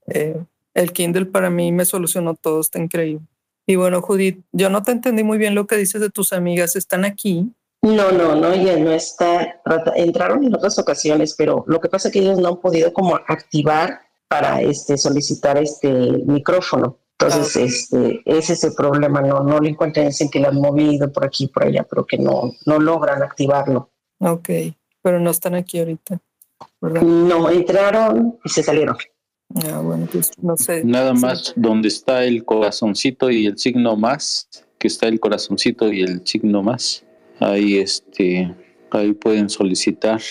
eh, 0.08 0.42
el 0.74 0.94
Kindle 0.94 1.26
para 1.26 1.50
mí 1.50 1.74
me 1.74 1.84
solucionó 1.84 2.34
todo, 2.34 2.62
está 2.62 2.80
increíble. 2.80 3.26
Y 3.68 3.76
bueno, 3.76 4.02
Judith, 4.02 4.40
yo 4.54 4.70
no 4.70 4.84
te 4.84 4.94
entendí 4.94 5.22
muy 5.22 5.38
bien 5.38 5.54
lo 5.54 5.68
que 5.68 5.76
dices 5.76 6.00
de 6.00 6.12
tus 6.12 6.32
amigas, 6.32 6.78
¿están 6.78 7.04
aquí? 7.04 7.52
No, 7.82 8.10
no, 8.14 8.36
no, 8.36 8.54
ella 8.54 8.78
no 8.78 8.94
está, 8.94 9.62
entraron 9.98 10.46
en 10.46 10.56
otras 10.56 10.80
ocasiones, 10.80 11.36
pero 11.38 11.66
lo 11.68 11.82
que 11.82 11.90
pasa 11.90 12.08
es 12.08 12.14
que 12.14 12.20
ellos 12.20 12.40
no 12.40 12.48
han 12.48 12.62
podido 12.62 12.94
como 12.94 13.18
activar 13.28 14.00
para 14.30 14.62
este, 14.62 14.98
solicitar 14.98 15.58
este 15.58 15.92
micrófono 15.92 17.01
Entonces, 17.22 17.56
Ah. 17.58 17.66
este, 17.66 18.22
ese 18.26 18.54
es 18.54 18.64
el 18.64 18.74
problema, 18.74 19.22
no, 19.22 19.44
no 19.44 19.60
le 19.60 19.70
encuentran 19.70 20.08
dicen 20.08 20.30
que 20.30 20.40
lo 20.40 20.48
han 20.50 20.56
movido 20.56 21.12
por 21.12 21.26
aquí 21.26 21.48
por 21.48 21.64
allá, 21.66 21.86
pero 21.90 22.06
que 22.06 22.18
no, 22.18 22.52
no 22.66 22.80
logran 22.80 23.22
activarlo. 23.22 23.90
Ok, 24.20 24.50
pero 25.02 25.20
no 25.20 25.30
están 25.32 25.56
aquí 25.56 25.80
ahorita, 25.80 26.20
¿verdad? 26.82 27.02
No 27.02 27.50
entraron 27.50 28.38
y 28.44 28.50
se 28.50 28.64
salieron. 28.64 28.98
Ah, 29.66 29.80
bueno, 29.80 30.08
pues 30.12 30.32
no 30.42 30.56
sé. 30.58 30.84
Nada 30.86 31.14
Sí. 31.16 31.22
más 31.22 31.54
donde 31.56 31.88
está 31.90 32.24
el 32.24 32.46
corazoncito 32.46 33.30
y 33.30 33.46
el 33.48 33.58
signo 33.58 33.96
más, 33.98 34.48
que 34.78 34.88
está 34.88 35.08
el 35.08 35.20
corazoncito 35.20 35.92
y 35.92 36.02
el 36.02 36.26
signo 36.26 36.64
más. 36.64 37.04
Ahí 37.40 37.78
este, 37.78 38.54
ahí 38.92 39.14
pueden 39.14 39.50
solicitar. 39.50 40.22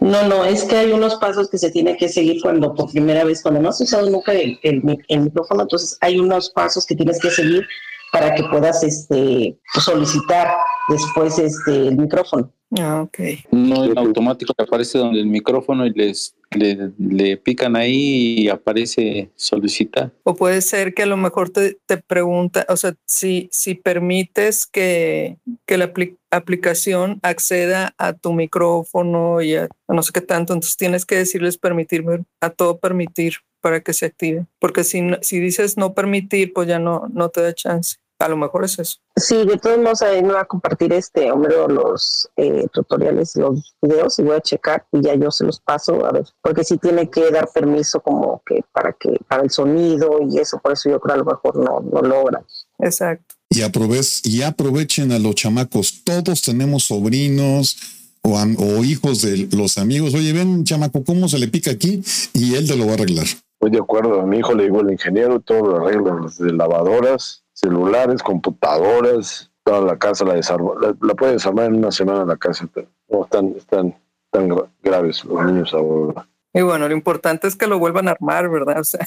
No, 0.00 0.28
no, 0.28 0.44
es 0.44 0.64
que 0.64 0.76
hay 0.76 0.92
unos 0.92 1.16
pasos 1.16 1.50
que 1.50 1.58
se 1.58 1.70
tiene 1.70 1.96
que 1.96 2.08
seguir 2.08 2.40
cuando 2.40 2.74
por 2.74 2.90
primera 2.90 3.24
vez, 3.24 3.42
cuando 3.42 3.60
no 3.60 3.70
has 3.70 3.80
usado 3.80 4.08
nunca 4.08 4.32
el, 4.32 4.58
el 4.62 4.82
el 5.08 5.20
micrófono, 5.20 5.62
entonces 5.62 5.98
hay 6.00 6.18
unos 6.18 6.50
pasos 6.50 6.86
que 6.86 6.94
tienes 6.94 7.18
que 7.20 7.30
seguir 7.30 7.66
para 8.12 8.34
que 8.34 8.44
puedas 8.44 8.82
este, 8.84 9.58
solicitar 9.80 10.56
después 10.88 11.38
este, 11.38 11.88
el 11.88 11.96
micrófono. 11.96 12.52
Ah, 12.78 13.02
ok. 13.02 13.18
No 13.50 13.84
en 13.84 13.96
automático 13.96 14.52
aparece 14.58 14.98
donde 14.98 15.20
el 15.20 15.26
micrófono 15.26 15.86
y 15.86 15.90
les 15.90 16.34
le, 16.50 16.92
le 16.98 17.36
pican 17.36 17.76
ahí 17.76 18.40
y 18.40 18.48
aparece 18.48 19.30
solicitar. 19.36 20.12
O 20.24 20.34
puede 20.34 20.60
ser 20.62 20.94
que 20.94 21.02
a 21.02 21.06
lo 21.06 21.16
mejor 21.16 21.50
te, 21.50 21.78
te 21.86 21.98
pregunta, 21.98 22.64
o 22.68 22.76
sea, 22.76 22.94
si, 23.06 23.48
si 23.52 23.74
permites 23.74 24.66
que, 24.66 25.36
que 25.66 25.78
la 25.78 25.92
apli- 25.92 26.16
aplicación 26.30 27.20
acceda 27.22 27.94
a 27.98 28.12
tu 28.14 28.32
micrófono 28.32 29.40
y 29.42 29.56
a, 29.56 29.68
a 29.88 29.94
no 29.94 30.02
sé 30.02 30.12
qué 30.12 30.20
tanto, 30.20 30.52
entonces 30.52 30.76
tienes 30.76 31.04
que 31.04 31.16
decirles 31.16 31.58
permitirme, 31.58 32.24
a 32.40 32.50
todo 32.50 32.78
permitir 32.78 33.34
para 33.60 33.80
que 33.80 33.92
se 33.92 34.06
active. 34.06 34.46
Porque 34.58 34.84
si, 34.84 35.02
si 35.20 35.40
dices 35.40 35.76
no 35.76 35.94
permitir, 35.94 36.52
pues 36.52 36.68
ya 36.68 36.78
no, 36.78 37.08
no 37.12 37.28
te 37.28 37.42
da 37.42 37.52
chance. 37.54 37.96
A 38.20 38.28
lo 38.28 38.36
mejor 38.36 38.64
es 38.64 38.78
eso. 38.80 38.96
Sí, 39.16 39.44
de 39.46 39.58
todos 39.58 39.78
modos 39.78 40.02
ahí 40.02 40.22
me 40.24 40.32
va 40.32 40.40
a 40.40 40.44
compartir 40.44 40.92
este 40.92 41.30
Homero 41.30 41.68
los 41.68 42.28
eh, 42.36 42.66
tutoriales, 42.72 43.36
los 43.36 43.76
videos 43.80 44.18
y 44.18 44.22
voy 44.22 44.36
a 44.36 44.40
checar 44.40 44.84
y 44.92 45.02
ya 45.02 45.14
yo 45.14 45.30
se 45.30 45.44
los 45.44 45.60
paso 45.60 46.04
a 46.04 46.10
ver, 46.10 46.26
porque 46.42 46.64
sí 46.64 46.78
tiene 46.78 47.08
que 47.08 47.30
dar 47.30 47.48
permiso 47.54 48.00
como 48.00 48.42
que 48.44 48.64
para 48.72 48.92
que 48.92 49.16
para 49.28 49.44
el 49.44 49.50
sonido 49.50 50.18
y 50.28 50.38
eso, 50.38 50.58
por 50.58 50.72
eso 50.72 50.90
yo 50.90 50.98
creo 51.00 51.14
a 51.14 51.18
lo 51.18 51.24
mejor 51.26 51.56
no, 51.56 51.80
no 51.80 52.00
logra. 52.02 52.42
Exacto. 52.80 53.36
Y, 53.50 53.60
aproves- 53.62 54.20
y 54.26 54.42
aprovechen 54.42 55.12
a 55.12 55.18
los 55.20 55.36
chamacos. 55.36 56.02
Todos 56.04 56.42
tenemos 56.42 56.84
sobrinos 56.84 57.76
o, 58.22 58.36
am- 58.36 58.56
o 58.58 58.82
hijos 58.84 59.22
de 59.22 59.48
los 59.56 59.78
amigos. 59.78 60.12
Oye, 60.14 60.32
ven, 60.32 60.64
chamaco, 60.64 61.04
¿cómo 61.04 61.28
se 61.28 61.38
le 61.38 61.48
pica 61.48 61.70
aquí? 61.70 62.02
Y 62.34 62.56
él 62.56 62.66
te 62.66 62.76
lo 62.76 62.84
va 62.86 62.92
a 62.92 62.94
arreglar. 62.94 63.24
Estoy 63.26 63.70
de 63.70 63.78
acuerdo. 63.78 64.20
A 64.20 64.26
mi 64.26 64.38
hijo 64.38 64.54
le 64.54 64.64
digo 64.64 64.80
el 64.80 64.90
ingeniero, 64.92 65.40
todo 65.40 65.62
lo 65.66 65.86
arregla, 65.86 66.18
desde 66.24 66.52
lavadoras, 66.52 67.42
celulares, 67.60 68.22
computadoras, 68.22 69.50
toda 69.64 69.80
la 69.80 69.98
casa 69.98 70.24
la 70.24 70.34
desarma. 70.34 70.72
La, 70.80 70.94
la 71.00 71.14
puede 71.14 71.32
desarmar 71.32 71.66
en 71.66 71.76
una 71.76 71.90
semana 71.90 72.24
la 72.24 72.36
casa, 72.36 72.68
no 73.08 73.24
están, 73.24 73.48
están 73.56 73.94
tan 74.30 74.48
gra- 74.48 74.68
graves 74.82 75.24
los 75.24 75.44
niños 75.44 75.74
ahora. 75.74 76.26
Y 76.54 76.62
bueno, 76.62 76.88
lo 76.88 76.94
importante 76.94 77.46
es 77.46 77.56
que 77.56 77.66
lo 77.66 77.78
vuelvan 77.78 78.08
a 78.08 78.12
armar, 78.12 78.48
¿verdad? 78.48 78.78
O 78.80 78.84
sea, 78.84 79.06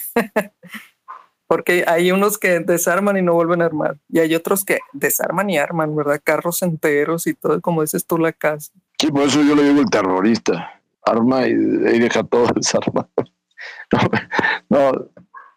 porque 1.47 1.83
hay 1.85 2.11
unos 2.11 2.37
que 2.37 2.59
desarman 2.61 3.17
y 3.17 3.21
no 3.21 3.33
vuelven 3.33 3.61
a 3.61 3.65
armar. 3.65 3.97
Y 4.07 4.19
hay 4.19 4.33
otros 4.35 4.63
que 4.63 4.79
desarman 4.93 5.49
y 5.49 5.57
arman, 5.57 5.93
¿verdad? 5.95 6.21
Carros 6.23 6.61
enteros 6.61 7.27
y 7.27 7.33
todo, 7.33 7.59
como 7.59 7.81
dices 7.81 8.05
tú, 8.05 8.17
la 8.17 8.31
casa. 8.31 8.71
Sí, 8.97 9.11
por 9.11 9.23
eso 9.23 9.41
yo 9.41 9.55
le 9.55 9.63
digo 9.63 9.81
el 9.81 9.89
terrorista. 9.89 10.79
Arma 11.05 11.47
y, 11.47 11.51
y 11.51 11.99
deja 11.99 12.23
todo 12.23 12.45
desarmado. 12.55 13.09
No, 14.69 14.91
no, 14.91 14.91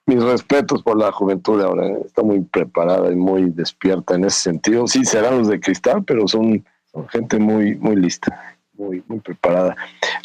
mis 0.06 0.22
respetos 0.22 0.82
por 0.82 0.98
la 0.98 1.12
juventud 1.12 1.60
ahora. 1.62 1.86
¿eh? 1.86 2.02
Está 2.04 2.22
muy 2.22 2.40
preparada 2.40 3.10
y 3.10 3.16
muy 3.16 3.50
despierta 3.50 4.14
en 4.14 4.24
ese 4.24 4.40
sentido. 4.40 4.86
Sí, 4.86 5.04
serán 5.04 5.38
los 5.38 5.48
de 5.48 5.60
cristal, 5.60 6.04
pero 6.04 6.28
son, 6.28 6.64
gente 7.08 7.38
muy, 7.38 7.76
muy 7.76 7.96
lista, 7.96 8.56
muy, 8.74 9.02
muy 9.08 9.20
preparada. 9.20 9.76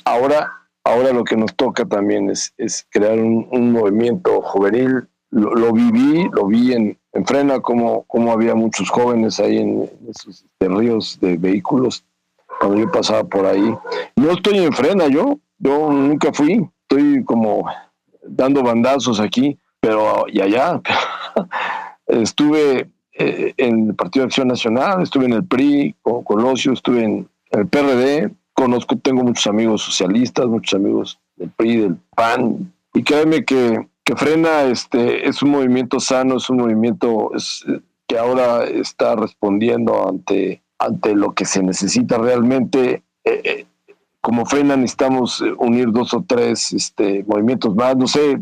Ahora, 0.06 0.52
ahora 0.84 1.14
lo 1.14 1.24
que 1.24 1.38
nos 1.38 1.56
toca 1.56 1.86
también 1.86 2.30
es, 2.30 2.54
es 2.58 2.86
crear 2.90 3.20
un, 3.20 3.48
un 3.52 3.72
movimiento 3.72 4.42
juvenil. 4.42 5.08
Lo, 5.32 5.54
lo 5.54 5.72
viví, 5.72 6.28
lo 6.34 6.48
vi 6.48 6.74
en, 6.74 6.98
en 7.14 7.26
Frena, 7.26 7.60
como, 7.60 8.04
como 8.04 8.32
había 8.32 8.56
muchos 8.56 8.90
jóvenes 8.90 9.40
ahí 9.40 9.58
en, 9.58 9.84
en 9.84 10.10
esos 10.10 10.44
este, 10.44 10.68
ríos 10.68 11.20
de 11.22 11.38
vehículos 11.38 12.04
cuando 12.60 12.78
yo 12.78 12.92
pasaba 12.92 13.24
por 13.24 13.46
ahí. 13.46 13.76
No 14.16 14.32
estoy 14.32 14.60
en 14.60 14.74
frena 14.74 15.08
yo, 15.08 15.40
yo 15.58 15.92
nunca 15.92 16.34
fui, 16.34 16.70
estoy 16.84 17.24
como 17.24 17.66
dando 18.24 18.62
bandazos 18.62 19.20
aquí, 19.20 19.58
pero 19.80 20.26
y 20.28 20.42
allá. 20.42 20.82
estuve 22.08 22.90
eh, 23.14 23.54
en 23.58 23.90
el 23.90 23.96
Partido 23.96 24.24
de 24.24 24.28
Acción 24.28 24.48
Nacional, 24.48 25.04
estuve 25.04 25.26
en 25.26 25.34
el 25.34 25.46
PRI 25.46 25.96
con 26.02 26.24
Colosio, 26.24 26.74
estuve 26.74 27.04
en 27.04 27.30
el 27.52 27.68
PRD, 27.68 28.32
conozco, 28.54 28.98
tengo 28.98 29.24
muchos 29.24 29.48
amigos 29.48 29.82
socialistas, 29.82 30.48
muchos 30.48 30.80
amigos 30.80 31.20
del 31.36 31.50
PRI, 31.52 31.78
del 31.78 31.98
PAN, 32.16 32.74
y 32.94 33.04
créeme 33.04 33.46
que, 33.46 33.88
que 34.04 34.16
Frena 34.16 34.64
este, 34.64 35.28
es 35.28 35.44
un 35.44 35.52
movimiento 35.52 36.00
sano, 36.00 36.38
es 36.38 36.50
un 36.50 36.58
movimiento 36.58 37.32
que 38.08 38.18
ahora 38.18 38.64
está 38.64 39.16
respondiendo 39.16 40.08
ante 40.08 40.64
ante 40.80 41.14
lo 41.14 41.34
que 41.34 41.46
se 41.46 41.62
necesita 41.62 42.18
realmente. 42.18 43.04
Eh, 43.24 43.42
eh, 43.44 43.66
como 44.22 44.46
frena 44.46 44.76
necesitamos 44.76 45.44
unir 45.58 45.92
dos 45.92 46.14
o 46.14 46.24
tres 46.28 46.74
este, 46.74 47.24
movimientos 47.28 47.76
más, 47.76 47.96
no 47.96 48.08
sé, 48.08 48.42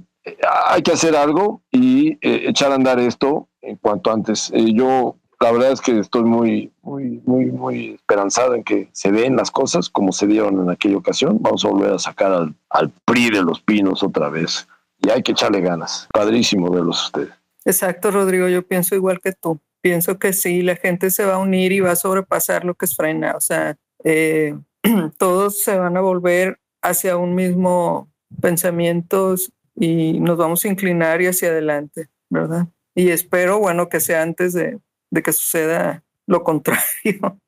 hay 0.68 0.82
que 0.82 0.92
hacer 0.92 1.16
algo 1.16 1.62
y 1.72 2.14
eh, 2.22 2.46
echar 2.48 2.72
a 2.72 2.76
andar 2.76 3.00
esto 3.00 3.48
en 3.62 3.76
cuanto 3.78 4.12
antes. 4.12 4.52
Eh, 4.54 4.74
yo 4.74 5.16
la 5.40 5.52
verdad 5.52 5.72
es 5.72 5.82
que 5.82 6.00
estoy 6.00 6.24
muy, 6.24 6.72
muy, 6.82 7.22
muy, 7.26 7.46
muy 7.46 7.90
esperanzado 7.96 8.56
en 8.56 8.64
que 8.64 8.90
se 8.92 9.12
den 9.12 9.36
las 9.36 9.52
cosas 9.52 9.90
como 9.90 10.12
se 10.12 10.26
dieron 10.26 10.60
en 10.60 10.70
aquella 10.70 10.98
ocasión. 10.98 11.38
Vamos 11.42 11.64
a 11.64 11.70
volver 11.70 11.94
a 11.94 12.00
sacar 12.00 12.32
al, 12.32 12.56
al 12.70 12.90
PRI 13.06 13.30
de 13.30 13.44
los 13.44 13.62
pinos 13.62 14.02
otra 14.04 14.30
vez 14.30 14.68
y 15.00 15.10
hay 15.10 15.22
que 15.22 15.34
echarle 15.34 15.62
ganas. 15.62 16.08
Padrísimo 16.12 16.72
verlos 16.72 17.06
ustedes. 17.06 17.30
Exacto, 17.66 18.12
Rodrigo, 18.12 18.48
yo 18.48 18.66
pienso 18.66 18.96
igual 18.96 19.20
que 19.20 19.34
tú. 19.34 19.60
Pienso 19.82 20.18
que 20.18 20.34
sí, 20.34 20.62
la 20.64 20.76
gente 20.76 21.12
se 21.12 21.26
va 21.26 21.36
a 21.36 21.40
unir 21.40 21.72
y 21.72 21.82
va 21.82 21.92
a 21.92 21.96
sobrepasar 21.96 22.66
lo 22.66 22.74
que 22.74 22.86
es 22.86 22.96
frena. 22.96 23.36
O 23.36 23.42
sea, 23.42 23.78
eh, 24.04 24.56
todos 25.18 25.62
se 25.62 25.78
van 25.78 25.98
a 25.98 26.02
volver 26.02 26.60
hacia 26.82 27.18
un 27.18 27.36
mismo 27.36 28.10
pensamiento 28.42 29.36
y 29.80 30.20
nos 30.20 30.38
vamos 30.38 30.66
a 30.66 30.68
inclinar 30.68 31.22
y 31.22 31.28
hacia 31.28 31.50
adelante, 31.50 32.10
¿verdad? 32.30 32.68
Y 32.96 33.10
espero, 33.10 33.60
bueno, 33.60 33.90
que 33.90 34.00
sea 34.00 34.24
antes 34.24 34.54
de, 34.54 34.80
de 35.12 35.22
que 35.22 35.32
suceda 35.32 36.04
lo 36.26 36.44
contrario. 36.44 37.40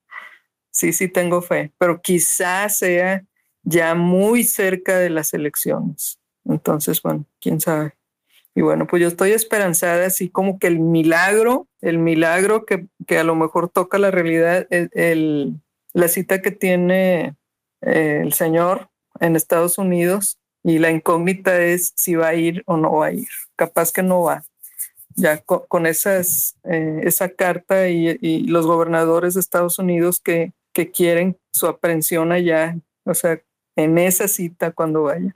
sí, 0.72 0.93
sí 0.93 1.07
tengo 1.07 1.41
fe, 1.41 1.72
pero 1.77 2.01
quizás 2.01 2.77
sea 2.77 3.26
ya 3.64 3.95
muy 3.95 4.43
cerca 4.43 4.97
de 4.97 5.10
las 5.10 5.34
elecciones. 5.34 6.19
Entonces, 6.45 7.01
bueno, 7.01 7.26
quién 7.41 7.60
sabe. 7.60 7.93
Y 8.56 8.61
bueno, 8.61 8.88
pues 8.88 9.01
yo 9.01 9.07
estoy 9.07 9.31
esperanzada, 9.31 10.06
así 10.06 10.30
como 10.30 10.60
que 10.60 10.68
el 10.68 10.80
milagro, 10.80 11.68
el 11.81 11.97
milagro 11.97 12.65
que, 12.65 12.88
que 13.07 13.18
a 13.18 13.23
lo 13.23 13.35
mejor 13.35 13.69
toca 13.69 13.97
la 13.97 14.11
realidad, 14.11 14.68
el, 14.69 14.89
el, 14.93 15.61
la 15.93 16.07
cita 16.07 16.41
que 16.41 16.51
tiene 16.51 17.35
eh, 17.81 18.22
el 18.23 18.34
Señor 18.34 18.89
en 19.19 19.35
Estados 19.35 19.77
Unidos 19.77 20.38
y 20.64 20.80
la 20.80 20.91
incógnita 20.91 21.60
es 21.61 21.94
si 21.95 22.15
va 22.15 22.30
a 22.30 22.36
ir 22.36 22.64
o 22.65 22.77
no 22.77 22.94
va 22.94 23.07
a 23.07 23.11
ir. 23.14 23.27
Capaz 23.56 23.91
que 23.91 24.03
no 24.03 24.23
va. 24.23 24.44
Ya 25.15 25.38
con, 25.38 25.61
con 25.68 25.86
esas, 25.86 26.56
eh, 26.64 27.02
esa 27.03 27.30
carta 27.30 27.90
y, 27.90 28.18
y, 28.22 28.48
los 28.48 28.65
gobernadores 28.65 29.34
de 29.34 29.40
Estados 29.40 29.80
Unidos 29.80 30.19
que, 30.19 30.53
que 30.73 30.91
quieren 30.91 31.38
su 31.52 31.68
aprehensión 31.68 32.31
allá, 32.31 32.77
o 33.03 33.14
sea, 33.14 33.41
en 33.76 33.98
esa 33.98 34.27
cita 34.27 34.72
cuando 34.72 35.03
vaya. 35.03 35.36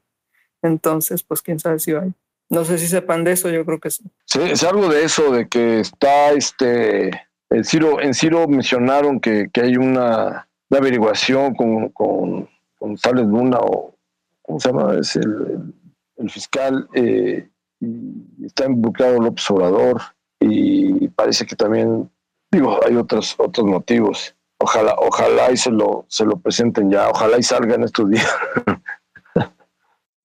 Entonces, 0.61 1.23
pues 1.23 1.41
quién 1.41 1.59
sabe 1.59 1.79
si 1.79 1.91
vaya. 1.91 2.13
No 2.49 2.65
sé 2.65 2.77
si 2.77 2.87
sepan 2.87 3.23
de 3.23 3.31
eso, 3.31 3.49
yo 3.49 3.65
creo 3.65 3.79
que 3.79 3.89
sí. 3.89 4.03
Sí, 4.25 4.39
es 4.41 4.63
algo 4.63 4.87
de 4.87 5.03
eso, 5.03 5.31
de 5.31 5.47
que 5.47 5.79
está 5.79 6.31
este. 6.31 7.09
En 7.49 7.63
Ciro, 7.63 8.01
en 8.01 8.13
Ciro 8.13 8.47
mencionaron 8.47 9.19
que, 9.19 9.49
que 9.51 9.61
hay 9.61 9.77
una, 9.77 10.47
una 10.69 10.79
averiguación 10.79 11.55
con, 11.55 11.89
con, 11.89 12.49
con 12.77 12.97
Luna 13.15 13.57
o. 13.59 13.92
¿Cómo 14.43 14.59
se 14.59 14.69
llama? 14.69 14.97
Es 14.99 15.15
el, 15.15 15.73
el, 16.17 16.29
fiscal. 16.29 16.87
Eh, 16.93 17.49
y 17.79 18.45
está 18.45 18.65
involucrado 18.65 19.19
López 19.19 19.49
Obrador. 19.49 20.01
Y 20.39 21.07
parece 21.09 21.45
que 21.45 21.55
también. 21.55 22.09
Digo, 22.51 22.79
hay 22.85 22.95
otros, 22.95 23.35
otros 23.37 23.65
motivos. 23.65 24.35
Ojalá, 24.59 24.95
ojalá 24.99 25.51
y 25.51 25.57
se 25.57 25.71
lo, 25.71 26.05
se 26.07 26.25
lo 26.25 26.37
presenten 26.37 26.91
ya. 26.91 27.09
Ojalá 27.09 27.39
y 27.39 27.43
salgan 27.43 27.83
estos 27.83 28.09
días. 28.09 28.27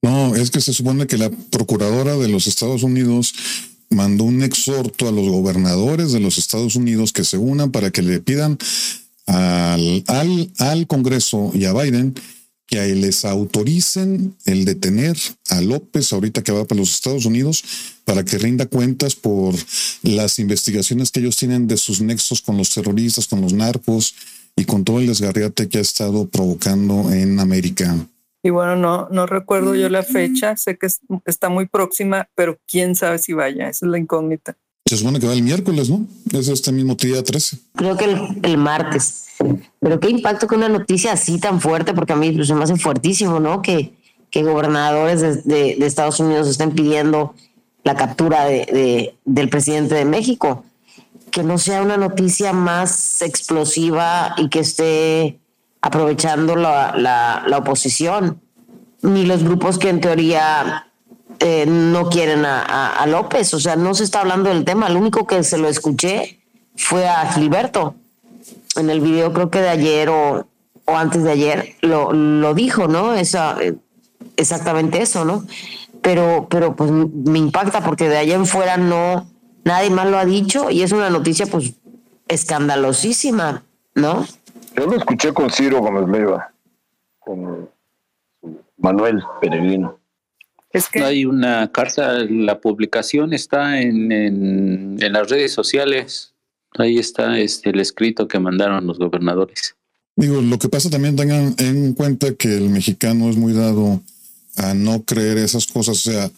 No, 0.01 0.37
es 0.37 0.53
que 0.53 0.61
se 0.61 0.73
supone 0.73 1.09
que 1.09 1.19
la 1.19 1.29
procuradora 1.51 2.17
de 2.17 2.29
los 2.29 2.47
Estados 2.47 2.85
Unidos 2.85 3.35
mandó 3.91 4.25
un 4.25 4.43
exhorto 4.43 5.09
a 5.09 5.13
los 5.13 5.29
gobernadores 5.29 6.13
de 6.13 6.21
los 6.21 6.39
Estados 6.39 6.77
Unidos 6.77 7.13
que 7.13 7.25
se 7.25 7.37
unan 7.37 7.73
para 7.73 7.91
que 7.91 8.03
le 8.03 8.21
pidan 8.21 8.59
al, 9.27 10.05
al, 10.07 10.53
al 10.59 10.87
Congreso 10.87 11.51
y 11.53 11.65
a 11.65 11.73
Biden 11.73 12.15
que 12.69 12.95
les 12.95 13.25
autoricen 13.25 14.37
el 14.45 14.65
detener 14.65 15.17
a 15.49 15.61
López 15.63 16.13
ahorita 16.13 16.43
que 16.43 16.53
va 16.53 16.67
para 16.67 16.79
los 16.79 16.93
Estados 16.93 17.25
Unidos 17.25 17.65
para 18.05 18.25
que 18.25 18.39
rinda 18.39 18.67
cuentas 18.67 19.17
por 19.17 19.55
las 20.03 20.39
investigaciones 20.39 21.11
que 21.11 21.21
ellos 21.21 21.37
tienen 21.37 21.67
de 21.67 21.79
sus 21.79 22.01
nexos 22.01 22.43
con 22.43 22.57
los 22.57 22.73
terroristas, 22.73 23.27
con 23.27 23.41
los 23.41 23.55
narcos 23.55 24.15
y 24.55 24.65
con 24.65 24.85
todo 24.85 25.01
el 25.01 25.07
desgarriate 25.07 25.69
que 25.69 25.79
ha 25.79 25.83
estado 25.83 26.29
provocando 26.29 27.11
en 27.11 27.41
América. 27.41 27.97
Y 28.43 28.51
bueno, 28.51 28.77
no, 28.77 29.09
no 29.11 29.27
recuerdo 29.27 29.75
yo 29.75 29.89
la 29.89 30.03
fecha, 30.03 30.57
sé 30.57 30.79
que 30.79 30.89
está 31.25 31.49
muy 31.49 31.67
próxima, 31.67 32.29
pero 32.35 32.59
quién 32.69 32.95
sabe 32.95 33.19
si 33.19 33.33
vaya, 33.33 33.69
esa 33.69 33.87
es 33.87 33.91
la 33.91 33.99
incógnita. 33.99 34.57
Se 34.87 34.97
supone 34.97 35.21
que 35.21 35.27
va 35.27 35.35
el 35.35 35.43
miércoles, 35.43 35.91
¿no? 35.91 36.07
Es 36.33 36.49
este 36.49 36.73
mismo 36.73 36.95
día 36.95 37.23
13. 37.23 37.59
Creo 37.75 37.97
que 37.97 38.05
el, 38.43 38.57
martes. 38.57 39.27
Pero 39.81 40.01
qué 40.01 40.11
impacto 40.11 40.47
que 40.47 40.57
una 40.57 40.69
noticia 40.69 41.13
así 41.13 41.39
tan 41.39 41.61
fuerte, 41.61 41.95
porque 41.95 42.13
a 42.13 42.17
mí 42.17 42.33
pues, 42.33 42.49
se 42.49 42.55
me 42.55 42.65
hace 42.65 42.77
fuertísimo, 42.77 43.39
¿no? 43.39 43.63
Que, 43.63 43.95
que 44.31 44.43
gobernadores 44.43 45.45
de, 45.45 45.77
Estados 45.87 46.21
Unidos 46.21 46.49
estén 46.49 46.73
pidiendo 46.73 47.35
la 47.85 47.95
captura 47.95 48.45
de, 48.45 49.15
del 49.25 49.49
presidente 49.49 49.95
de 49.95 50.05
México. 50.05 50.65
Que 51.31 51.43
no 51.43 51.59
sea 51.59 51.83
una 51.83 51.97
noticia 51.97 52.53
más 52.53 53.23
explosiva 53.23 54.35
y 54.39 54.49
que 54.49 54.61
esté 54.61 55.39
aprovechando 55.81 56.57
la, 56.57 56.95
la, 57.47 57.59
oposición, 57.59 58.41
ni 59.03 59.25
los 59.25 59.45
grupos 59.45 59.79
que 59.79 59.91
en 59.91 60.01
teoría 60.01 60.89
eh, 61.39 61.67
no 61.67 62.09
quieren 62.09 62.45
a, 62.45 63.05
López. 63.07 63.55
O 63.55 63.61
sea, 63.61 63.77
no 63.77 63.95
se 63.95 64.05
está 64.05 64.21
hablando 64.21 64.49
del 64.49 64.65
tema. 64.65 64.89
Lo 64.89 64.99
único 64.99 65.27
que 65.27 65.43
se 65.45 65.59
lo 65.59 65.69
escuché 65.69 66.41
fue 66.77 67.07
a 67.07 67.33
Gilberto. 67.33 67.95
En 68.79 68.91
el 68.91 69.01
video, 69.01 69.33
creo 69.33 69.51
que 69.51 69.61
de 69.61 69.69
ayer 69.69 70.09
o, 70.09 70.47
o 70.85 70.97
antes 70.97 71.25
de 71.25 71.33
ayer, 71.33 71.75
lo, 71.83 72.13
lo 72.13 72.55
dijo, 72.55 72.89
¿no? 72.89 73.15
Esa, 73.15 73.57
exactamente 74.37 75.03
eso, 75.03 75.25
¿no? 75.25 75.45
Pero, 76.01 76.47
pero 76.49 76.77
pues 76.77 76.91
me 76.91 77.39
impacta 77.39 77.83
porque 77.83 78.09
de 78.09 78.19
allá 78.19 78.37
en 78.37 78.47
fuera 78.47 78.77
no, 78.77 79.29
nadie 79.65 79.91
más 79.91 80.09
lo 80.09 80.19
ha 80.19 80.25
dicho 80.25 80.71
y 80.71 80.83
es 80.83 80.93
una 80.93 81.11
noticia 81.11 81.47
pues 81.47 81.75
escandalosísima, 82.29 83.65
¿no? 83.95 84.27
Yo 84.77 84.87
lo 84.87 84.97
escuché 84.97 85.33
con 85.33 85.51
Ciro 85.51 85.81
Gómez 85.81 86.09
Leiva, 86.09 86.53
con 87.19 87.69
Manuel 88.77 89.23
Peregrino. 89.41 89.99
Es 90.71 90.89
que 90.89 91.03
hay 91.03 91.25
una 91.25 91.73
carta, 91.73 92.13
la 92.29 92.61
publicación 92.61 93.33
está 93.33 93.81
en, 93.81 94.13
en, 94.13 95.13
las 95.13 95.31
redes 95.31 95.53
sociales. 95.53 96.28
Ahí 96.77 96.99
está 96.99 97.39
este, 97.39 97.71
el 97.71 97.81
escrito 97.81 98.29
que 98.29 98.39
mandaron 98.39 98.87
los 98.87 98.99
gobernadores. 98.99 99.75
Digo, 100.17 100.41
lo 100.41 100.59
que 100.59 100.69
pasa 100.69 100.91
también 100.91 101.17
tengan 101.17 101.55
en 101.59 101.95
cuenta 101.95 102.35
que 102.35 102.57
el 102.57 102.71
mexicano 102.71 103.31
es 103.31 103.37
muy 103.37 103.53
dado 103.53 104.03
a 104.57 104.75
no 104.75 105.05
creer 105.05 105.39
esas 105.39 105.67
cosas. 105.67 106.07
O 106.07 106.11
sea, 106.11 106.31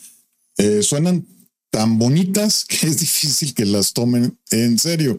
eh, 0.59 0.83
suenan 0.83 1.27
tan 1.71 1.99
bonitas 1.99 2.65
que 2.69 2.87
es 2.87 3.01
difícil 3.01 3.55
que 3.55 3.65
las 3.65 3.93
tomen 3.93 4.37
en 4.51 4.79
serio. 4.79 5.19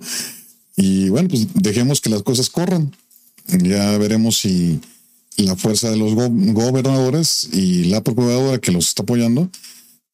Y 0.75 1.09
bueno, 1.09 1.29
pues 1.29 1.47
dejemos 1.55 2.01
que 2.01 2.09
las 2.09 2.23
cosas 2.23 2.49
corran. 2.49 2.95
Ya 3.47 3.97
veremos 3.97 4.37
si 4.37 4.79
la 5.37 5.55
fuerza 5.55 5.89
de 5.89 5.97
los 5.97 6.13
gobernadores 6.13 7.49
y 7.51 7.85
la 7.85 8.01
procuradora 8.01 8.59
que 8.59 8.71
los 8.71 8.89
está 8.89 9.03
apoyando, 9.03 9.49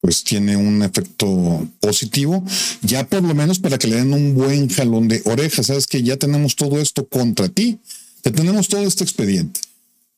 pues 0.00 0.22
tiene 0.22 0.56
un 0.56 0.82
efecto 0.82 1.66
positivo, 1.80 2.44
ya 2.82 3.06
por 3.06 3.22
lo 3.22 3.34
menos 3.34 3.58
para 3.58 3.78
que 3.78 3.88
le 3.88 3.96
den 3.96 4.12
un 4.12 4.34
buen 4.34 4.68
jalón 4.68 5.08
de 5.08 5.22
orejas. 5.24 5.66
Sabes 5.66 5.86
que 5.86 6.02
ya 6.02 6.16
tenemos 6.16 6.56
todo 6.56 6.78
esto 6.78 7.06
contra 7.06 7.48
ti, 7.48 7.78
te 8.22 8.30
tenemos 8.30 8.68
todo 8.68 8.82
este 8.82 9.04
expediente. 9.04 9.60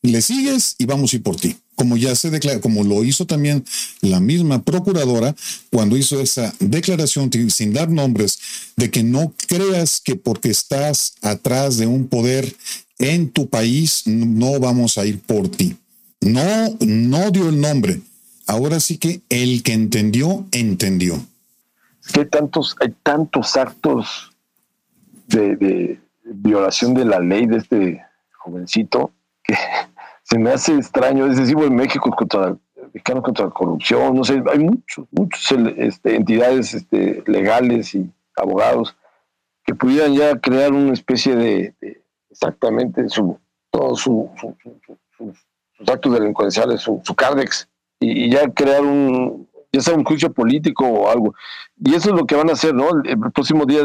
Le 0.03 0.21
sigues 0.21 0.75
y 0.77 0.85
vamos 0.85 1.13
a 1.13 1.15
ir 1.17 1.23
por 1.23 1.35
ti. 1.35 1.55
Como 1.75 1.97
ya 1.97 2.15
se 2.15 2.29
declara, 2.29 2.59
como 2.59 2.83
lo 2.83 3.03
hizo 3.03 3.25
también 3.25 3.63
la 4.01 4.19
misma 4.19 4.63
procuradora 4.63 5.35
cuando 5.71 5.97
hizo 5.97 6.19
esa 6.21 6.53
declaración 6.59 7.31
sin 7.49 7.73
dar 7.73 7.89
nombres 7.89 8.39
de 8.75 8.91
que 8.91 9.03
no 9.03 9.33
creas 9.47 9.99
que 9.99 10.15
porque 10.15 10.49
estás 10.49 11.13
atrás 11.21 11.77
de 11.77 11.87
un 11.87 12.07
poder 12.07 12.55
en 12.99 13.29
tu 13.29 13.49
país 13.49 14.03
no 14.05 14.59
vamos 14.59 14.97
a 14.97 15.05
ir 15.05 15.19
por 15.19 15.49
ti. 15.49 15.75
No, 16.19 16.77
no 16.79 17.31
dio 17.31 17.49
el 17.49 17.59
nombre. 17.59 17.99
Ahora 18.51 18.81
sí 18.81 18.97
que 18.97 19.21
el 19.29 19.63
que 19.63 19.71
entendió, 19.71 20.45
entendió. 20.51 21.15
que 22.13 22.25
tantos, 22.25 22.75
hay 22.81 22.93
tantos 23.01 23.55
actos 23.55 24.35
de, 25.27 25.97
violación 26.25 26.93
de 26.93 27.05
la 27.05 27.21
ley 27.21 27.45
de 27.45 27.59
este 27.59 28.05
jovencito 28.39 29.13
que 29.41 29.55
se 30.23 30.37
me 30.37 30.51
hace 30.51 30.75
extraño. 30.75 31.27
Es 31.27 31.37
decir, 31.37 31.57
en 31.59 31.75
México 31.75 32.11
contra 32.11 32.57
mexicano 32.91 33.21
contra 33.21 33.45
la 33.45 33.51
corrupción, 33.51 34.15
no 34.15 34.25
sé, 34.25 34.43
hay 34.51 34.59
muchos, 34.59 35.05
muchas 35.11 35.53
este, 35.77 36.17
entidades 36.17 36.73
este, 36.73 37.23
legales 37.27 37.95
y 37.95 38.11
abogados 38.35 38.97
que 39.63 39.75
pudieran 39.75 40.13
ya 40.13 40.37
crear 40.41 40.73
una 40.73 40.91
especie 40.91 41.37
de 41.37 41.73
exactamente 42.29 43.07
su, 43.07 43.39
todos 43.69 44.01
su, 44.01 44.29
sus 45.15 45.87
actos 45.87 46.11
delincuenciales, 46.11 46.81
su, 46.81 47.01
su 47.05 47.15
CARDEX, 47.15 47.69
y, 48.01 48.29
ya 48.29 48.49
crear 48.49 48.83
un, 48.83 49.47
ya 49.71 49.81
sea 49.81 49.95
un 49.95 50.03
juicio 50.03 50.33
político 50.33 50.85
o 50.85 51.09
algo. 51.09 51.33
Y 51.79 51.93
eso 51.93 52.09
es 52.09 52.15
lo 52.15 52.25
que 52.25 52.35
van 52.35 52.49
a 52.49 52.53
hacer, 52.53 52.73
¿no? 52.73 52.89
El, 53.03 53.19
próximo 53.31 53.65
día 53.65 53.81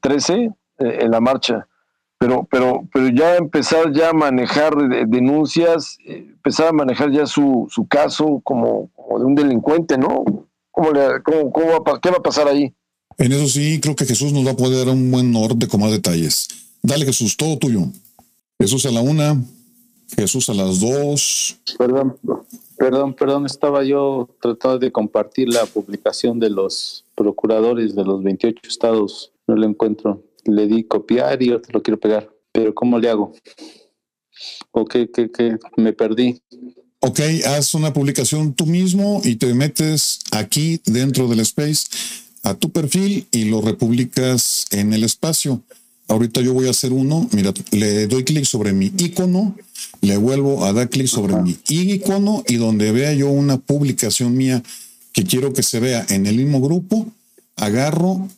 13 0.00 0.34
eh, 0.34 0.50
eh, 0.78 0.98
en 1.02 1.10
la 1.10 1.20
marcha. 1.20 1.66
Pero, 2.18 2.48
pero, 2.50 2.88
pero 2.92 3.08
ya 3.08 3.36
empezar 3.36 3.92
ya 3.92 4.10
a 4.10 4.14
manejar 4.14 4.74
denuncias, 5.06 5.98
eh, 6.06 6.28
empezar 6.32 6.68
a 6.68 6.72
manejar 6.72 7.10
ya 7.10 7.26
su, 7.26 7.66
su 7.70 7.86
caso 7.86 8.40
como, 8.42 8.90
de 9.18 9.24
un 9.24 9.34
delincuente, 9.34 9.98
¿no? 9.98 10.24
¿Cómo 10.70 10.92
le, 10.92 11.22
cómo, 11.22 11.52
cómo 11.52 11.84
va, 11.84 12.00
¿Qué 12.00 12.10
va 12.10 12.16
a 12.16 12.22
pasar 12.22 12.48
ahí? 12.48 12.72
En 13.18 13.32
eso 13.32 13.48
sí, 13.48 13.80
creo 13.80 13.96
que 13.96 14.06
Jesús 14.06 14.32
nos 14.32 14.46
va 14.46 14.52
a 14.52 14.56
poder 14.56 14.86
dar 14.86 14.94
un 14.94 15.10
buen 15.10 15.32
norte 15.32 15.68
con 15.68 15.80
más 15.80 15.90
detalles. 15.90 16.48
Dale 16.82 17.04
Jesús, 17.04 17.36
todo 17.36 17.58
tuyo. 17.58 17.80
Jesús 18.58 18.86
a 18.86 18.90
la 18.90 19.00
una, 19.00 19.42
Jesús 20.14 20.48
a 20.48 20.54
las 20.54 20.80
dos. 20.80 21.58
Perdón, 21.78 22.16
perdón, 22.76 23.14
perdón, 23.14 23.46
estaba 23.46 23.84
yo 23.84 24.28
tratando 24.40 24.78
de 24.78 24.92
compartir 24.92 25.48
la 25.48 25.66
publicación 25.66 26.38
de 26.38 26.50
los 26.50 27.04
procuradores 27.14 27.94
de 27.94 28.04
los 28.04 28.22
28 28.22 28.60
estados. 28.68 29.32
No 29.46 29.56
lo 29.56 29.66
encuentro. 29.66 30.22
Le 30.44 30.66
di 30.66 30.84
copiar 30.84 31.42
y 31.42 31.50
ahora 31.50 31.64
lo 31.72 31.82
quiero 31.82 31.98
pegar. 31.98 32.30
Pero 32.52 32.74
¿cómo 32.74 32.98
le 32.98 33.10
hago? 33.10 33.32
¿O 34.70 34.84
qué, 34.84 35.10
qué, 35.10 35.30
qué? 35.30 35.56
Me 35.76 35.92
perdí. 35.92 36.40
Ok, 37.00 37.20
haz 37.46 37.74
una 37.74 37.92
publicación 37.92 38.54
tú 38.54 38.66
mismo 38.66 39.20
y 39.24 39.36
te 39.36 39.52
metes 39.54 40.20
aquí 40.32 40.80
dentro 40.86 41.28
del 41.28 41.40
space 41.40 41.84
a 42.42 42.54
tu 42.54 42.70
perfil 42.70 43.26
y 43.30 43.44
lo 43.46 43.60
republicas 43.60 44.66
en 44.70 44.92
el 44.92 45.04
espacio. 45.04 45.62
Ahorita 46.08 46.40
yo 46.40 46.52
voy 46.52 46.66
a 46.68 46.70
hacer 46.70 46.92
uno. 46.92 47.28
Mira, 47.32 47.52
le 47.72 48.06
doy 48.06 48.24
clic 48.24 48.44
sobre 48.44 48.72
mi 48.72 48.92
icono, 48.96 49.56
le 50.00 50.16
vuelvo 50.16 50.64
a 50.64 50.72
dar 50.72 50.88
clic 50.88 51.06
sobre 51.06 51.34
mi 51.36 51.56
icono 51.68 52.44
y 52.46 52.56
donde 52.56 52.92
vea 52.92 53.12
yo 53.12 53.28
una 53.28 53.58
publicación 53.58 54.36
mía 54.36 54.62
que 55.12 55.24
quiero 55.24 55.52
que 55.52 55.62
se 55.62 55.80
vea 55.80 56.04
en 56.10 56.26
el 56.26 56.36
mismo 56.36 56.60
grupo, 56.60 57.06
agarro, 57.56 58.28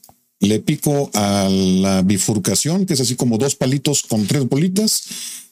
le 0.41 0.61
pico 0.61 1.11
a 1.13 1.49
la 1.51 2.03
bifurcación, 2.03 2.87
que 2.87 2.95
es 2.95 3.01
así 3.01 3.17
como 3.17 3.37
dos 3.37 3.57
palitos 3.57 4.03
con 4.03 4.27
tres 4.27 4.49
bolitas, 4.49 5.03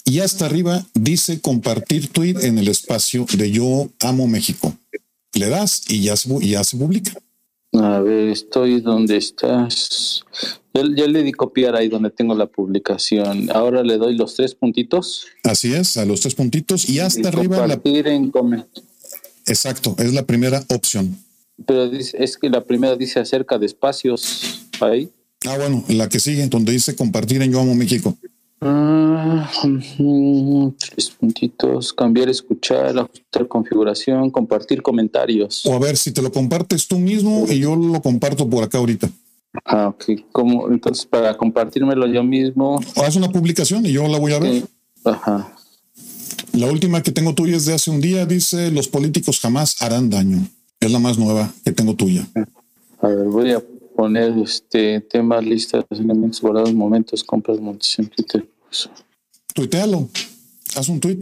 y 0.04 0.20
hasta 0.20 0.46
arriba 0.46 0.86
dice 0.94 1.40
compartir 1.40 2.08
tweet 2.08 2.36
en 2.42 2.58
el 2.58 2.68
espacio 2.68 3.26
de 3.36 3.50
Yo 3.50 3.90
Amo 4.00 4.28
México. 4.28 4.72
Le 5.32 5.48
das 5.48 5.82
y 5.88 6.02
ya 6.02 6.14
y 6.40 6.50
ya 6.50 6.62
se 6.62 6.76
publica. 6.76 7.12
A 7.82 8.00
ver, 8.00 8.28
estoy 8.28 8.80
donde 8.80 9.16
estás. 9.16 10.24
Ya, 10.74 11.06
le 11.06 11.22
di 11.22 11.32
copiar 11.32 11.74
ahí 11.74 11.88
donde 11.88 12.10
tengo 12.10 12.34
la 12.34 12.46
publicación. 12.46 13.50
Ahora 13.50 13.82
le 13.82 13.96
doy 13.96 14.14
los 14.14 14.34
tres 14.34 14.54
puntitos. 14.54 15.26
Así 15.42 15.72
es, 15.72 15.96
a 15.96 16.04
los 16.04 16.20
tres 16.20 16.34
puntitos 16.34 16.88
y 16.88 17.00
hasta 17.00 17.28
arriba. 17.28 17.66
La... 17.66 17.80
en 17.84 18.32
Exacto, 19.46 19.94
es 19.98 20.12
la 20.12 20.26
primera 20.26 20.62
opción. 20.68 21.16
Pero 21.66 21.84
es 21.84 22.36
que 22.36 22.50
la 22.50 22.62
primera 22.64 22.96
dice 22.96 23.20
acerca 23.20 23.58
de 23.58 23.66
espacios 23.66 24.66
ahí. 24.80 25.10
Ah, 25.46 25.56
bueno, 25.56 25.84
la 25.88 26.08
que 26.08 26.20
sigue, 26.20 26.46
donde 26.48 26.72
dice 26.72 26.94
compartir 26.94 27.40
en 27.40 27.52
Yo 27.52 27.60
Amo 27.60 27.74
México. 27.74 28.16
Ah, 28.68 29.48
tres 30.78 31.10
puntitos, 31.10 31.92
cambiar, 31.92 32.28
escuchar, 32.28 32.98
ajustar 32.98 33.46
configuración, 33.46 34.30
compartir 34.30 34.82
comentarios. 34.82 35.64
O 35.66 35.74
a 35.74 35.78
ver 35.78 35.96
si 35.96 36.12
te 36.12 36.20
lo 36.20 36.32
compartes 36.32 36.88
tú 36.88 36.98
mismo 36.98 37.46
y 37.48 37.60
yo 37.60 37.76
lo 37.76 38.02
comparto 38.02 38.48
por 38.48 38.64
acá 38.64 38.78
ahorita. 38.78 39.08
Ah, 39.64 39.88
ok. 39.88 40.04
¿Cómo? 40.32 40.68
Entonces, 40.68 41.06
para 41.06 41.36
compartírmelo 41.36 42.06
yo 42.06 42.22
mismo. 42.24 42.80
Haz 42.96 43.16
una 43.16 43.30
publicación 43.30 43.86
y 43.86 43.92
yo 43.92 44.06
la 44.08 44.18
voy 44.18 44.32
a 44.32 44.38
ver. 44.38 44.64
Ajá. 45.04 45.54
La 46.52 46.66
última 46.70 47.02
que 47.02 47.12
tengo 47.12 47.34
tuya 47.34 47.56
es 47.56 47.66
de 47.66 47.74
hace 47.74 47.90
un 47.90 48.00
día, 48.00 48.26
dice, 48.26 48.70
los 48.70 48.88
políticos 48.88 49.40
jamás 49.40 49.80
harán 49.80 50.10
daño. 50.10 50.46
Es 50.80 50.90
la 50.90 50.98
más 50.98 51.18
nueva 51.18 51.52
que 51.64 51.72
tengo 51.72 51.94
tuya. 51.94 52.26
A 53.00 53.08
ver, 53.08 53.26
voy 53.26 53.52
a 53.52 53.62
poner 53.94 54.36
este 54.38 55.00
temas, 55.00 55.44
listas, 55.44 55.84
elementos 55.90 56.40
guardados, 56.40 56.74
momentos, 56.74 57.22
compras, 57.22 57.60
montes 57.60 57.98
en 57.98 58.08
Twitter. 58.08 58.46
Tuitealo. 59.54 60.08
Haz 60.76 60.88
un 60.88 61.00
tweet. 61.00 61.18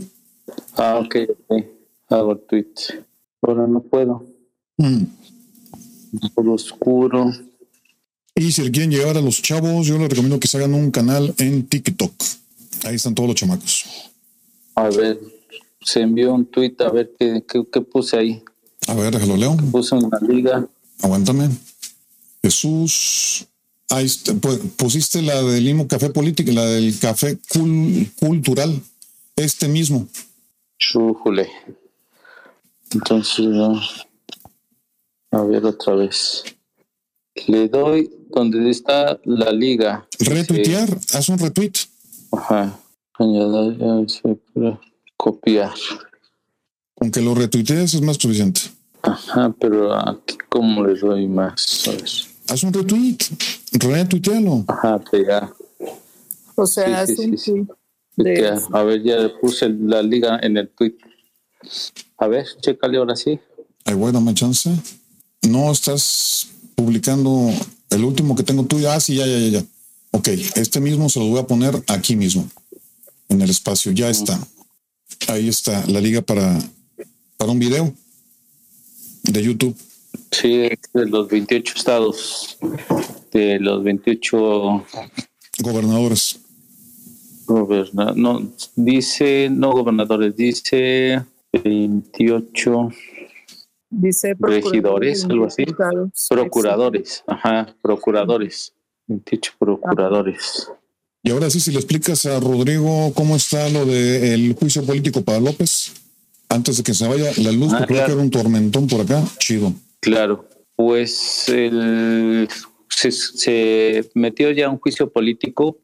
Ah, 0.76 0.98
ok, 0.98 1.16
ok. 1.30 1.64
Hago 2.08 2.36
tweet. 2.38 2.74
Ahora 3.42 3.66
no 3.66 3.80
puedo. 3.80 4.24
Mm. 4.76 5.04
Por 6.34 6.48
oscuro. 6.48 7.32
Y 8.34 8.50
si 8.50 8.70
quieren 8.70 8.90
llegar 8.90 9.16
a 9.16 9.20
los 9.20 9.40
chavos, 9.40 9.86
yo 9.86 9.98
les 9.98 10.08
recomiendo 10.08 10.40
que 10.40 10.48
se 10.48 10.56
hagan 10.56 10.74
un 10.74 10.90
canal 10.90 11.34
en 11.38 11.66
TikTok. 11.66 12.12
Ahí 12.84 12.96
están 12.96 13.14
todos 13.14 13.28
los 13.28 13.36
chamacos. 13.36 13.84
A 14.74 14.88
ver, 14.88 15.20
se 15.80 16.00
envió 16.00 16.34
un 16.34 16.46
tweet 16.46 16.74
a 16.80 16.90
ver 16.90 17.12
qué, 17.18 17.44
qué, 17.46 17.62
qué 17.72 17.80
puse 17.80 18.16
ahí. 18.16 18.42
A 18.88 18.94
ver, 18.94 19.12
déjalo 19.12 19.36
leo. 19.36 19.56
Puse 19.70 19.94
una 19.94 20.18
liga. 20.20 20.66
Aguántame. 21.00 21.48
Jesús. 22.42 23.46
Ahí 23.90 24.06
está, 24.06 24.32
pu- 24.32 24.70
pusiste 24.76 25.22
la 25.22 25.42
del 25.42 25.64
Limo 25.64 25.86
Café 25.86 26.10
Político, 26.10 26.50
la 26.52 26.64
del 26.66 26.98
Café 26.98 27.38
cul- 27.52 28.10
Cultural. 28.18 28.80
Este 29.36 29.68
mismo. 29.68 30.06
Chújule. 30.78 31.48
Entonces, 32.92 33.46
no. 33.46 33.80
a 35.32 35.42
ver 35.42 35.64
otra 35.64 35.94
vez. 35.96 36.44
Le 37.48 37.68
doy 37.68 38.10
donde 38.30 38.70
está 38.70 39.18
la 39.24 39.50
liga. 39.50 40.06
Retuitear, 40.20 40.88
haz 41.12 41.28
un 41.28 41.38
retweet. 41.38 41.72
Ajá. 42.32 42.78
Añadir, 43.18 44.06
copiar. 45.16 45.74
Aunque 47.00 47.20
lo 47.20 47.34
retuitees 47.34 47.94
es 47.94 48.00
más 48.00 48.16
suficiente. 48.16 48.60
Ajá, 49.02 49.52
pero 49.60 49.92
aquí 49.94 50.36
cómo 50.48 50.84
le 50.86 50.98
doy 50.98 51.26
más. 51.26 51.82
Ver. 51.86 52.33
Haz 52.48 52.62
un 52.62 52.72
retweet. 52.72 53.18
Retuitealo. 53.72 54.64
Ajá, 54.68 54.98
pegar. 55.10 55.52
O 56.54 56.66
sea, 56.66 57.06
Sí, 57.06 57.12
es 57.12 57.42
sí, 57.42 57.50
un 57.50 57.66
tweet 57.66 57.76
de 58.16 58.60
a 58.72 58.82
ver, 58.84 59.02
ya 59.02 59.16
le 59.16 59.28
puse 59.30 59.68
la 59.68 60.02
liga 60.02 60.38
en 60.42 60.56
el 60.56 60.68
tweet. 60.68 60.94
A 62.18 62.28
ver, 62.28 62.46
chécale 62.60 62.98
ahora 62.98 63.16
sí. 63.16 63.40
Ay, 63.84 63.94
bueno, 63.94 64.20
dame 64.20 64.34
chance. 64.34 64.70
No 65.42 65.72
estás 65.72 66.46
publicando 66.76 67.50
el 67.90 68.04
último 68.04 68.36
que 68.36 68.42
tengo 68.44 68.64
tuyo. 68.64 68.90
Ah, 68.90 69.00
sí, 69.00 69.16
ya, 69.16 69.26
ya, 69.26 69.38
ya, 69.38 69.48
ya. 69.60 69.64
Ok, 70.12 70.28
este 70.54 70.80
mismo 70.80 71.08
se 71.08 71.18
lo 71.18 71.26
voy 71.26 71.40
a 71.40 71.46
poner 71.46 71.82
aquí 71.88 72.14
mismo, 72.14 72.48
en 73.28 73.42
el 73.42 73.50
espacio. 73.50 73.90
Ya 73.90 74.08
está. 74.08 74.38
Ahí 75.26 75.48
está 75.48 75.84
la 75.86 76.00
liga 76.00 76.22
para, 76.22 76.56
para 77.36 77.50
un 77.50 77.58
video 77.58 77.92
de 79.24 79.42
YouTube. 79.42 79.76
Sí, 80.30 80.68
de 80.92 81.06
los 81.06 81.28
28 81.28 81.74
estados, 81.76 82.58
de 83.32 83.58
los 83.60 83.82
28 83.84 84.84
Gobernadores. 85.60 86.40
gobernadores, 87.46 88.16
no, 88.16 88.50
dice, 88.74 89.48
no 89.50 89.72
gobernadores, 89.72 90.34
dice 90.36 91.22
28 91.52 92.88
Dice 93.90 94.34
regidores, 94.40 95.24
algo 95.24 95.46
así. 95.46 95.64
procuradores, 96.28 97.22
ajá, 97.28 97.72
procuradores, 97.80 98.72
28 99.06 99.52
procuradores. 99.58 100.68
Y 101.22 101.30
ahora 101.30 101.48
sí, 101.48 101.60
si 101.60 101.70
le 101.70 101.78
explicas 101.78 102.26
a 102.26 102.40
Rodrigo 102.40 103.12
cómo 103.14 103.36
está 103.36 103.68
lo 103.68 103.86
del 103.86 104.54
juicio 104.58 104.84
político 104.84 105.22
para 105.22 105.38
López, 105.38 105.92
antes 106.48 106.76
de 106.78 106.82
que 106.82 106.92
se 106.92 107.06
vaya 107.06 107.30
la 107.38 107.52
luz, 107.52 107.72
Ah, 107.72 107.78
porque 107.78 107.94
creo 107.94 107.98
claro. 107.98 108.06
que 108.06 108.12
era 108.12 108.22
un 108.22 108.30
tormentón 108.30 108.86
por 108.88 109.00
acá. 109.02 109.22
Chido. 109.38 109.72
Claro, 110.04 110.46
pues 110.76 111.16
se 112.88 114.10
metió 114.14 114.50
ya 114.50 114.68
un 114.68 114.78
juicio 114.78 115.10
político, 115.10 115.78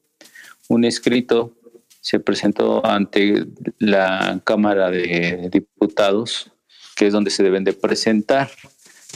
un 0.68 0.84
escrito 0.84 1.56
se 2.02 2.20
presentó 2.20 2.84
ante 2.84 3.46
la 3.78 4.42
Cámara 4.44 4.90
de 4.90 5.48
Diputados, 5.50 6.52
que 6.96 7.06
es 7.06 7.14
donde 7.14 7.30
se 7.30 7.42
deben 7.42 7.64
de 7.64 7.72
presentar, 7.72 8.50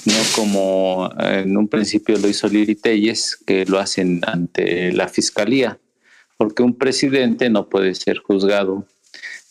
no 0.06 0.14
como 0.34 1.10
en 1.18 1.54
un 1.58 1.68
principio 1.68 2.16
lo 2.18 2.26
hizo 2.28 2.48
Liri 2.48 2.74
Telles, 2.74 3.36
que 3.36 3.66
lo 3.66 3.78
hacen 3.78 4.22
ante 4.26 4.90
la 4.92 5.08
Fiscalía, 5.08 5.78
porque 6.38 6.62
un 6.62 6.78
presidente 6.78 7.50
no 7.50 7.68
puede 7.68 7.94
ser 7.94 8.20
juzgado 8.20 8.86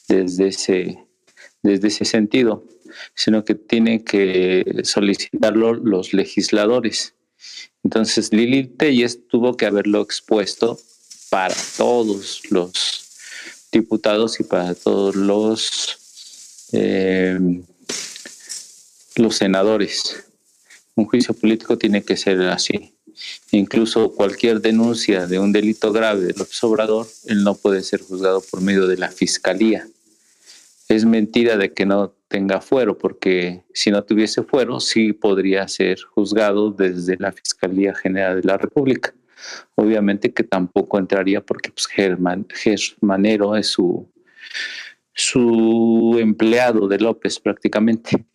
desde 0.08 0.48
ese, 0.48 0.98
desde 1.62 1.90
ese 1.90 2.06
sentido 2.06 2.64
sino 3.16 3.44
que 3.44 3.56
tienen 3.56 4.04
que 4.04 4.82
solicitarlo 4.84 5.74
los 5.74 6.14
legisladores. 6.14 7.14
Entonces 7.84 8.32
Lili 8.32 8.66
Telles 8.66 9.28
tuvo 9.28 9.58
que 9.58 9.66
haberlo 9.66 10.02
expuesto 10.02 10.80
para 11.30 11.56
todos 11.78 12.42
los 12.50 13.10
diputados 13.72 14.40
y 14.40 14.44
para 14.44 14.76
todos 14.76 15.16
los 15.16 16.70
eh, 16.72 17.38
los 19.16 19.36
senadores. 19.36 20.24
Un 20.96 21.06
juicio 21.06 21.34
político 21.34 21.78
tiene 21.78 22.04
que 22.04 22.18
ser 22.18 22.42
así. 22.42 22.94
Incluso 23.52 24.14
cualquier 24.14 24.62
denuncia 24.62 25.28
de 25.28 25.38
un 25.38 25.52
delito 25.52 25.92
grave 25.92 26.22
de 26.22 26.34
López 26.34 26.62
él 27.26 27.44
no 27.44 27.56
puede 27.56 27.84
ser 27.84 28.02
juzgado 28.02 28.42
por 28.42 28.62
medio 28.62 28.88
de 28.88 28.98
la 28.98 29.12
fiscalía 29.12 29.88
es 30.96 31.06
mentira 31.06 31.58
de 31.58 31.74
que 31.74 31.86
no 31.86 32.14
tenga 32.34 32.62
fuero, 32.62 32.98
porque 32.98 33.64
si 33.76 33.92
no 33.92 34.04
tuviese 34.04 34.42
fuero, 34.42 34.80
sí 34.80 35.14
podría 35.14 35.68
ser 35.68 36.02
juzgado 36.02 36.72
desde 36.72 37.16
la 37.20 37.32
Fiscalía 37.32 37.94
General 37.94 38.42
de 38.42 38.48
la 38.48 38.58
República. 38.58 39.14
Obviamente 39.76 40.34
que 40.34 40.44
tampoco 40.44 40.98
entraría 40.98 41.42
porque 41.42 41.70
pues, 41.70 41.86
Germán, 41.86 42.48
Germanero 42.50 43.56
es 43.56 43.68
su, 43.68 44.12
su 45.14 46.18
empleado 46.20 46.88
de 46.88 46.98
López 46.98 47.40
prácticamente. 47.40 48.26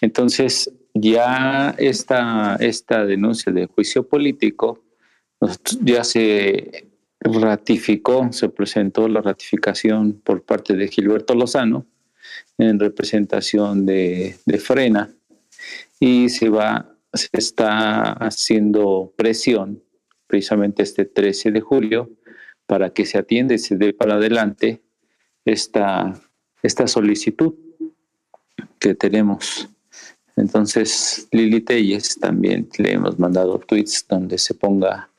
Entonces, 0.00 0.70
ya 0.94 1.74
esta, 1.78 2.54
esta 2.60 3.04
denuncia 3.04 3.50
de 3.50 3.66
juicio 3.66 4.06
político 4.06 4.84
ya 5.82 6.04
se 6.04 6.92
ratificó, 7.18 8.28
se 8.30 8.48
presentó 8.50 9.08
la 9.08 9.20
ratificación 9.20 10.12
por 10.12 10.44
parte 10.44 10.74
de 10.74 10.86
Gilberto 10.86 11.34
Lozano 11.34 11.86
en 12.58 12.78
representación 12.78 13.86
de, 13.86 14.36
de 14.44 14.58
Frena 14.58 15.10
y 16.00 16.28
se 16.28 16.48
va, 16.48 16.94
se 17.12 17.28
está 17.32 18.12
haciendo 18.12 19.12
presión 19.16 19.82
precisamente 20.26 20.82
este 20.82 21.04
13 21.04 21.52
de 21.52 21.60
julio 21.60 22.10
para 22.66 22.90
que 22.90 23.06
se 23.06 23.18
atienda 23.18 23.54
y 23.54 23.58
se 23.58 23.76
dé 23.76 23.92
para 23.92 24.14
adelante 24.14 24.82
esta, 25.44 26.20
esta 26.62 26.86
solicitud 26.86 27.54
que 28.78 28.94
tenemos. 28.94 29.68
Entonces, 30.34 31.28
Lili 31.30 31.60
Telles 31.60 32.18
también 32.18 32.68
le 32.78 32.92
hemos 32.92 33.18
mandado 33.18 33.58
tweets 33.58 34.06
donde 34.08 34.36
se 34.36 34.54
ponga 34.54 35.10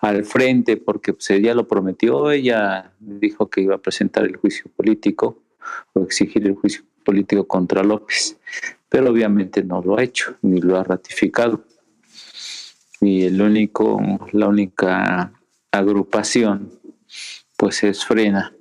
al 0.00 0.24
frente 0.24 0.76
porque 0.76 1.14
pues, 1.14 1.30
ella 1.30 1.54
lo 1.54 1.66
prometió, 1.66 2.30
ella 2.30 2.92
dijo 2.98 3.48
que 3.48 3.62
iba 3.62 3.76
a 3.76 3.82
presentar 3.82 4.24
el 4.24 4.36
juicio 4.36 4.70
político 4.76 5.42
o 5.92 6.02
exigir 6.02 6.46
el 6.46 6.54
juicio 6.54 6.82
político 7.04 7.46
contra 7.46 7.82
López, 7.82 8.36
pero 8.88 9.10
obviamente 9.10 9.62
no 9.62 9.82
lo 9.82 9.98
ha 9.98 10.02
hecho 10.02 10.36
ni 10.42 10.60
lo 10.60 10.78
ha 10.78 10.84
ratificado. 10.84 11.64
Y 13.00 13.24
el 13.24 13.40
único, 13.40 14.00
la 14.32 14.48
única 14.48 15.32
agrupación 15.70 16.70
pues 17.56 17.82
es 17.84 18.04
Frena 18.04 18.52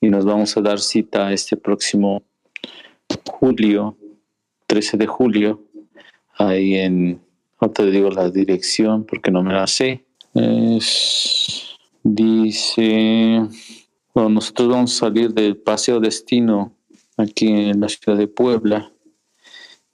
y 0.00 0.08
nos 0.08 0.24
vamos 0.24 0.56
a 0.56 0.60
dar 0.60 0.78
cita 0.78 1.32
este 1.32 1.56
próximo 1.56 2.22
julio, 3.26 3.96
13 4.66 4.96
de 4.96 5.06
julio, 5.06 5.62
ahí 6.36 6.74
en, 6.74 7.20
no 7.60 7.70
te 7.70 7.90
digo 7.90 8.10
la 8.10 8.30
dirección 8.30 9.04
porque 9.04 9.30
no 9.30 9.42
me 9.42 9.52
la 9.52 9.66
sé, 9.66 10.04
es, 10.34 11.76
dice, 12.02 13.42
nosotros 14.28 14.68
vamos 14.68 14.96
a 14.96 15.06
salir 15.06 15.32
del 15.32 15.56
Paseo 15.56 16.00
Destino 16.00 16.72
aquí 17.16 17.48
en 17.48 17.80
la 17.80 17.88
ciudad 17.88 18.18
de 18.18 18.26
Puebla 18.26 18.92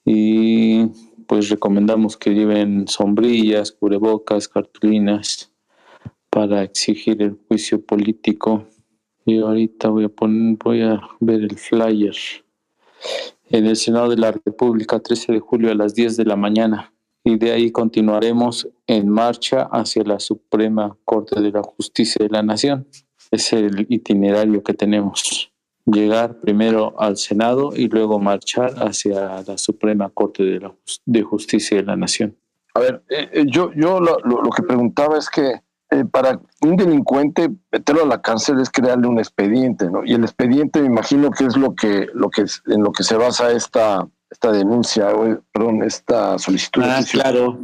y 0.05 0.87
pues 1.27 1.49
recomendamos 1.49 2.17
que 2.17 2.31
lleven 2.31 2.89
sombrillas, 2.89 3.73
cubrebocas, 3.73 4.49
cartulinas 4.49 5.53
para 6.31 6.63
exigir 6.63 7.21
el 7.23 7.39
juicio 7.49 7.85
político. 7.85 8.67
Y 9.27 9.39
ahorita 9.39 9.89
voy 9.89 10.05
a 10.05 10.09
poner, 10.09 10.57
voy 10.63 10.83
a 10.83 11.01
ver 11.21 11.43
el 11.43 11.59
flyer 11.59 12.17
en 13.51 13.67
el 13.67 13.77
Senado 13.77 14.11
de 14.11 14.17
la 14.17 14.33
República, 14.33 15.01
13 15.01 15.33
de 15.33 15.41
julio 15.41 15.71
a 15.71 15.75
las 15.75 15.95
10 15.95 16.17
de 16.17 16.25
la 16.25 16.37
mañana 16.37 16.95
y 17.25 17.39
de 17.39 17.53
ahí 17.53 17.73
continuaremos 17.73 18.69
en 18.87 19.09
marcha 19.09 19.63
hacia 19.73 20.05
la 20.05 20.21
Suprema 20.21 20.97
Corte 21.05 21.41
de 21.41 21.51
la 21.51 21.63
Justicia 21.63 22.23
de 22.23 22.29
la 22.29 22.43
Nación. 22.43 22.87
Es 23.35 23.53
el 23.53 23.87
itinerario 23.89 24.63
que 24.63 24.75
tenemos. 24.75 25.51
Llegar 25.87 26.41
primero 26.41 26.95
al 26.99 27.17
Senado 27.17 27.73
y 27.75 27.89
luego 27.89 28.19
marchar 28.19 28.75
hacia 28.79 29.43
la 29.43 29.59
Suprema 29.59 30.09
Corte 30.09 30.43
de, 30.43 30.61
la, 30.61 30.75
de 31.05 31.23
Justicia 31.23 31.77
de 31.77 31.83
la 31.83 31.97
Nación. 31.97 32.37
A 32.75 32.81
ver, 32.81 33.03
eh, 33.09 33.45
yo, 33.47 33.71
yo 33.73 34.01
lo, 34.01 34.19
lo, 34.25 34.43
lo, 34.43 34.51
que 34.51 34.63
preguntaba 34.63 35.19
es 35.19 35.29
que 35.29 35.61
eh, 35.91 36.05
para 36.11 36.41
un 36.63 36.77
delincuente 36.77 37.51
meterlo 37.71 38.03
a 38.03 38.07
la 38.07 38.23
cárcel 38.23 38.61
es 38.61 38.71
crearle 38.71 39.07
un 39.07 39.19
expediente, 39.19 39.91
¿no? 39.91 40.05
Y 40.05 40.15
el 40.15 40.25
expediente 40.25 40.81
me 40.81 40.87
imagino 40.87 41.31
que 41.31 41.45
es 41.45 41.57
lo 41.57 41.75
que, 41.75 42.09
lo 42.15 42.31
que 42.31 42.47
en 42.67 42.83
lo 42.83 42.91
que 42.91 43.05
se 43.05 43.17
basa 43.17 43.53
esta 43.53 44.09
esta 44.35 44.51
denuncia, 44.51 45.09
perdón, 45.53 45.85
esta 45.85 46.39
solicitud. 46.39 46.83
Ah, 46.85 47.01
claro. 47.09 47.59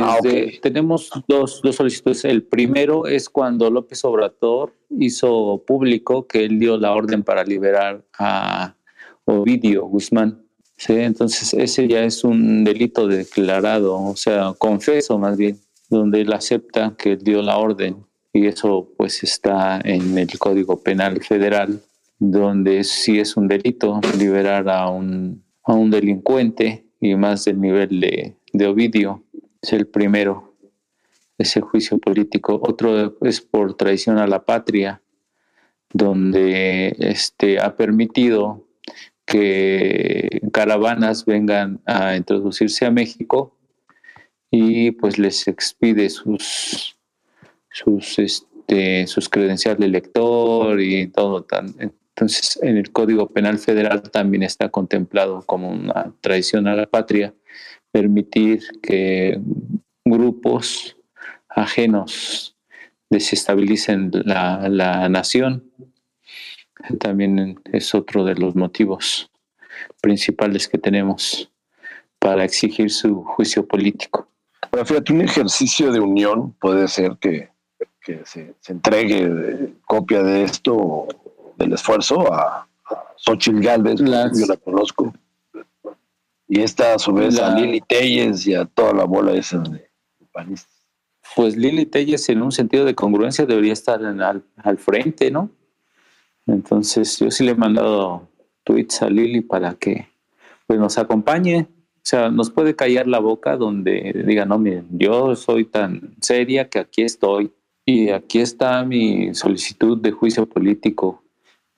Ah, 0.00 0.18
tenemos 0.62 1.10
dos, 1.28 1.60
dos 1.62 1.76
solicitudes. 1.76 2.24
El 2.24 2.42
primero 2.42 3.06
es 3.06 3.28
cuando 3.28 3.70
López 3.70 4.04
Obrador 4.04 4.72
hizo 4.90 5.62
público 5.66 6.26
que 6.26 6.44
él 6.44 6.58
dio 6.58 6.78
la 6.78 6.92
orden 6.92 7.22
para 7.22 7.44
liberar 7.44 8.04
a 8.18 8.74
Ovidio 9.24 9.86
Guzmán. 9.86 10.42
¿sí? 10.76 10.94
Entonces 10.94 11.52
ese 11.54 11.86
ya 11.88 12.04
es 12.04 12.24
un 12.24 12.64
delito 12.64 13.06
declarado, 13.06 14.00
o 14.00 14.16
sea, 14.16 14.54
confeso 14.58 15.18
más 15.18 15.36
bien, 15.36 15.58
donde 15.90 16.22
él 16.22 16.32
acepta 16.32 16.94
que 16.96 17.16
dio 17.16 17.42
la 17.42 17.58
orden 17.58 17.96
y 18.32 18.46
eso 18.46 18.88
pues 18.96 19.22
está 19.22 19.80
en 19.84 20.18
el 20.18 20.38
Código 20.38 20.82
Penal 20.82 21.22
Federal, 21.22 21.80
donde 22.18 22.84
sí 22.84 23.18
es 23.18 23.36
un 23.36 23.48
delito 23.48 24.00
liberar 24.18 24.68
a 24.68 24.88
un, 24.88 25.44
a 25.62 25.74
un 25.74 25.90
delincuente 25.90 26.86
y 27.00 27.14
más 27.14 27.44
del 27.44 27.60
nivel 27.60 28.00
de 28.52 28.66
Ovidio 28.66 29.22
es 29.64 29.72
el 29.72 29.86
primero, 29.86 30.54
ese 31.38 31.62
juicio 31.62 31.98
político. 31.98 32.60
Otro 32.62 33.16
es 33.22 33.40
por 33.40 33.74
traición 33.74 34.18
a 34.18 34.26
la 34.26 34.44
patria, 34.44 35.00
donde 35.90 36.94
este, 36.98 37.58
ha 37.60 37.74
permitido 37.74 38.66
que 39.24 40.42
caravanas 40.52 41.24
vengan 41.24 41.80
a 41.86 42.14
introducirse 42.14 42.84
a 42.84 42.90
México 42.90 43.56
y 44.50 44.90
pues 44.90 45.18
les 45.18 45.48
expide 45.48 46.10
sus 46.10 46.98
sus 47.70 48.18
este, 48.18 49.06
sus 49.06 49.30
credenciales 49.30 49.80
de 49.80 49.88
lector 49.88 50.78
y 50.78 51.06
todo 51.06 51.46
entonces 51.78 52.58
en 52.62 52.76
el 52.76 52.92
Código 52.92 53.30
Penal 53.30 53.58
Federal 53.58 54.02
también 54.02 54.42
está 54.42 54.68
contemplado 54.68 55.40
como 55.46 55.70
una 55.70 56.12
traición 56.20 56.68
a 56.68 56.76
la 56.76 56.86
patria 56.86 57.32
permitir 57.94 58.60
que 58.82 59.40
grupos 60.04 60.96
ajenos 61.48 62.56
desestabilicen 63.08 64.10
la, 64.12 64.68
la 64.68 65.08
nación. 65.08 65.70
También 66.98 67.60
es 67.72 67.94
otro 67.94 68.24
de 68.24 68.34
los 68.34 68.56
motivos 68.56 69.30
principales 70.00 70.66
que 70.66 70.76
tenemos 70.76 71.52
para 72.18 72.42
exigir 72.42 72.90
su 72.90 73.22
juicio 73.22 73.64
político. 73.64 74.26
Pero 74.72 74.84
fíjate, 74.84 75.12
un 75.12 75.20
ejercicio 75.20 75.92
de 75.92 76.00
unión 76.00 76.52
puede 76.54 76.88
ser 76.88 77.16
que, 77.20 77.50
que 78.02 78.22
se, 78.24 78.56
entregue 78.66 79.72
copia 79.86 80.24
de 80.24 80.42
esto, 80.42 81.06
del 81.56 81.74
esfuerzo, 81.74 82.32
a, 82.32 82.66
a 82.90 83.04
Xochitl 83.18 83.60
Galvez, 83.60 84.00
yo 84.00 84.46
la 84.46 84.56
conozco, 84.56 85.14
y 86.48 86.60
esta 86.60 86.94
a 86.94 86.98
su 86.98 87.12
vez 87.12 87.38
a 87.38 87.54
Lili 87.54 87.80
Telles 87.80 88.46
y 88.46 88.54
a 88.54 88.64
toda 88.64 88.92
la 88.92 89.04
bola 89.04 89.32
esa 89.32 89.58
de 89.58 89.88
panistas. 90.32 90.72
Pues 91.34 91.56
Lili 91.56 91.86
Telles 91.86 92.28
en 92.28 92.42
un 92.42 92.52
sentido 92.52 92.84
de 92.84 92.94
congruencia 92.94 93.46
debería 93.46 93.72
estar 93.72 94.04
al, 94.04 94.44
al, 94.56 94.78
frente, 94.78 95.30
¿no? 95.30 95.50
Entonces 96.46 97.18
yo 97.18 97.30
sí 97.30 97.44
le 97.44 97.52
he 97.52 97.56
mandado 97.56 98.28
tweets 98.62 99.02
a 99.02 99.08
Lili 99.08 99.40
para 99.40 99.74
que 99.74 100.08
pues, 100.66 100.78
nos 100.78 100.98
acompañe. 100.98 101.66
O 101.96 102.06
sea, 102.06 102.30
nos 102.30 102.50
puede 102.50 102.76
callar 102.76 103.06
la 103.06 103.18
boca 103.18 103.56
donde 103.56 104.24
diga, 104.26 104.44
no, 104.44 104.58
miren, 104.58 104.86
yo 104.90 105.34
soy 105.34 105.64
tan 105.64 106.14
seria 106.20 106.68
que 106.68 106.78
aquí 106.78 107.02
estoy 107.02 107.50
y 107.86 108.10
aquí 108.10 108.40
está 108.40 108.84
mi 108.84 109.34
solicitud 109.34 109.98
de 109.98 110.12
juicio 110.12 110.46
político 110.46 111.22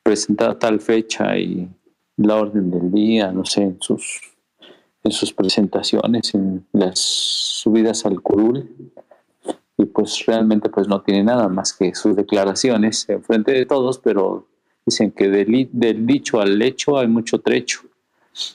presentada 0.03 0.59
tal 0.59 0.81
fecha 0.81 1.37
y 1.39 1.69
la 2.17 2.37
orden 2.37 2.71
del 2.71 2.91
día, 2.91 3.31
no 3.31 3.45
sé, 3.45 3.63
en 3.63 3.77
sus 3.81 4.21
en 5.07 5.13
sus 5.13 5.33
presentaciones, 5.33 6.35
en 6.35 6.67
las 6.73 6.99
subidas 6.99 8.05
al 8.05 8.21
curul, 8.21 8.69
y 9.79 9.85
pues 9.85 10.25
realmente 10.27 10.69
pues 10.69 10.89
no 10.89 11.01
tiene 11.03 11.23
nada 11.23 11.49
más 11.49 11.73
que 11.73 11.95
sus 11.95 12.17
declaraciones 12.17 13.09
en 13.09 13.23
frente 13.23 13.53
de 13.53 13.67
todos, 13.67 13.99
pero 13.99 14.49
dicen 14.85 15.13
que 15.13 15.29
del, 15.29 15.69
del 15.73 16.07
dicho 16.07 16.41
al 16.41 16.61
hecho 16.61 16.99
hay 16.99 17.07
mucho 17.07 17.39
trecho. 17.39 17.83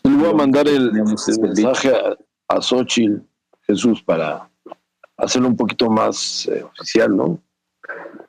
Le 0.04 0.16
voy 0.16 0.30
a 0.30 0.34
mandar 0.34 0.68
el, 0.68 0.92
mensaje 0.92 1.90
a, 1.96 2.18
a 2.48 2.62
Xochitl, 2.62 3.22
Jesús, 3.62 4.04
para 4.04 4.50
hacerlo 5.18 5.48
un 5.48 5.56
poquito 5.56 5.90
más 5.90 6.48
eh, 6.48 6.64
oficial, 6.64 7.16
¿no? 7.16 7.40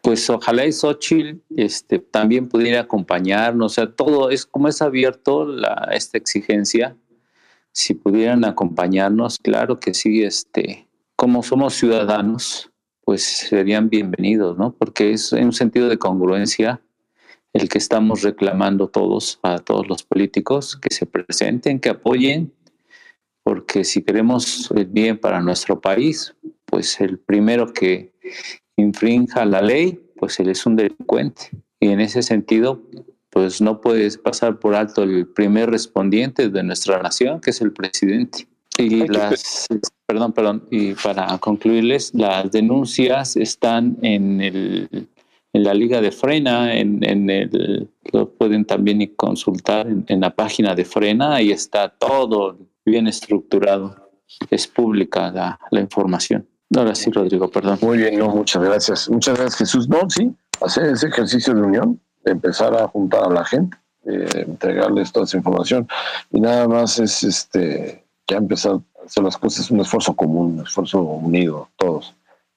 Pues 0.03 0.29
ojalá 0.31 0.67
y 0.67 0.73
Xochitl 0.73 1.41
este, 1.57 1.99
también 1.99 2.49
pudiera 2.49 2.81
acompañarnos, 2.81 3.73
o 3.73 3.75
sea, 3.75 3.91
todo 3.91 4.31
es 4.31 4.47
como 4.47 4.69
es 4.69 4.81
abierto 4.81 5.45
la, 5.45 5.89
esta 5.93 6.19
exigencia, 6.19 6.97
si 7.73 7.95
pudieran 7.95 8.45
acompañarnos, 8.45 9.39
claro 9.39 9.81
que 9.81 9.95
sí, 9.95 10.23
este, 10.23 10.89
como 11.17 11.43
somos 11.43 11.75
ciudadanos, 11.75 12.71
pues 13.05 13.23
serían 13.23 13.89
bienvenidos, 13.89 14.57
¿no? 14.59 14.75
Porque 14.75 15.13
es 15.13 15.33
en 15.33 15.47
un 15.47 15.53
sentido 15.53 15.89
de 15.89 15.99
congruencia 15.99 16.81
el 17.53 17.69
que 17.69 17.79
estamos 17.79 18.23
reclamando 18.23 18.89
todos, 18.89 19.39
a 19.43 19.59
todos 19.59 19.87
los 19.89 20.05
políticos, 20.05 20.77
que 20.77 20.95
se 20.95 21.07
presenten, 21.07 21.81
que 21.81 21.91
apoyen, 21.91 22.53
porque 23.43 23.85
si 23.85 24.03
queremos 24.03 24.71
el 24.75 24.87
bien 24.87 25.19
para 25.19 25.41
nuestro 25.41 25.81
país, 25.81 26.35
pues 26.65 27.01
el 27.01 27.19
primero 27.19 27.73
que 27.73 28.13
infrinja 28.77 29.45
la 29.45 29.61
ley, 29.61 30.01
pues 30.17 30.39
él 30.41 30.49
es 30.49 30.65
un 30.65 30.77
delincuente. 30.77 31.51
Y 31.81 31.89
en 31.89 32.01
ese 32.01 32.23
sentido, 32.23 32.83
pues 33.33 33.63
no 33.63 33.81
puedes 33.81 34.19
pasar 34.19 34.59
por 34.59 34.75
alto 34.75 35.03
el 35.03 35.27
primer 35.27 35.71
respondiente 35.71 36.51
de 36.51 36.63
nuestra 36.63 37.03
nación, 37.03 37.41
que 37.41 37.51
es 37.51 37.63
el 37.63 37.73
presidente. 37.73 38.47
Y 38.79 39.07
las, 39.09 39.67
perdón, 40.07 40.33
perdón, 40.33 40.69
y 40.71 40.93
para 40.95 41.39
concluirles, 41.39 42.13
las 42.15 42.51
denuncias 42.51 43.37
están 43.37 43.97
en 44.03 44.41
el 44.41 45.09
en 45.55 45.65
la 45.65 45.75
liga 45.75 46.01
de 46.01 46.13
Frena, 46.13 46.75
en, 46.75 47.05
en 47.05 47.29
el, 47.29 47.89
lo 48.13 48.31
pueden 48.31 48.65
también 48.65 49.07
consultar 49.17 49.87
en, 49.87 50.21
la 50.21 50.35
página 50.35 50.75
de 50.75 50.85
Frena, 50.85 51.35
ahí 51.35 51.51
está 51.51 51.91
todo 51.91 52.57
bien 52.87 53.07
estructurado, 53.07 54.11
es 54.51 54.67
pública 54.67 55.31
la, 55.31 55.61
la 55.71 55.81
información. 55.81 56.49
Ahora 56.75 56.95
sí, 56.95 57.11
Rodrigo, 57.11 57.51
perdón. 57.51 57.79
Muy 57.83 57.99
bien, 57.99 58.19
no, 58.19 58.29
muchas 58.29 58.63
gracias. 58.63 59.11
Muchas 59.11 59.39
gracias, 59.39 59.59
Jesús. 59.59 59.89
No, 59.91 60.09
sí, 60.09 60.33
hacer 60.63 60.87
ese 60.87 61.09
ejercicio 61.09 61.55
de 61.55 61.61
unión 61.61 62.01
empezar 62.25 62.75
a 62.77 62.89
juntar 62.89 63.25
a 63.25 63.31
la 63.31 63.45
gente, 63.45 63.77
eh, 64.05 64.45
entregarles 64.47 65.13
toda 65.13 65.25
esa 65.25 65.37
información 65.37 65.89
y 66.31 66.41
nada 66.41 66.67
más 66.69 66.99
es 66.99 67.23
este 67.23 68.05
ya 68.29 68.37
empezar 68.37 68.73
a 68.73 69.05
hacer 69.05 69.25
las 69.25 69.37
cosas, 69.37 69.71
un 69.71 69.81
esfuerzo 69.81 70.15
común, 70.15 70.59
un 70.59 70.67
esfuerzo 70.67 71.01
unido, 71.01 71.69
todos. 71.77 72.15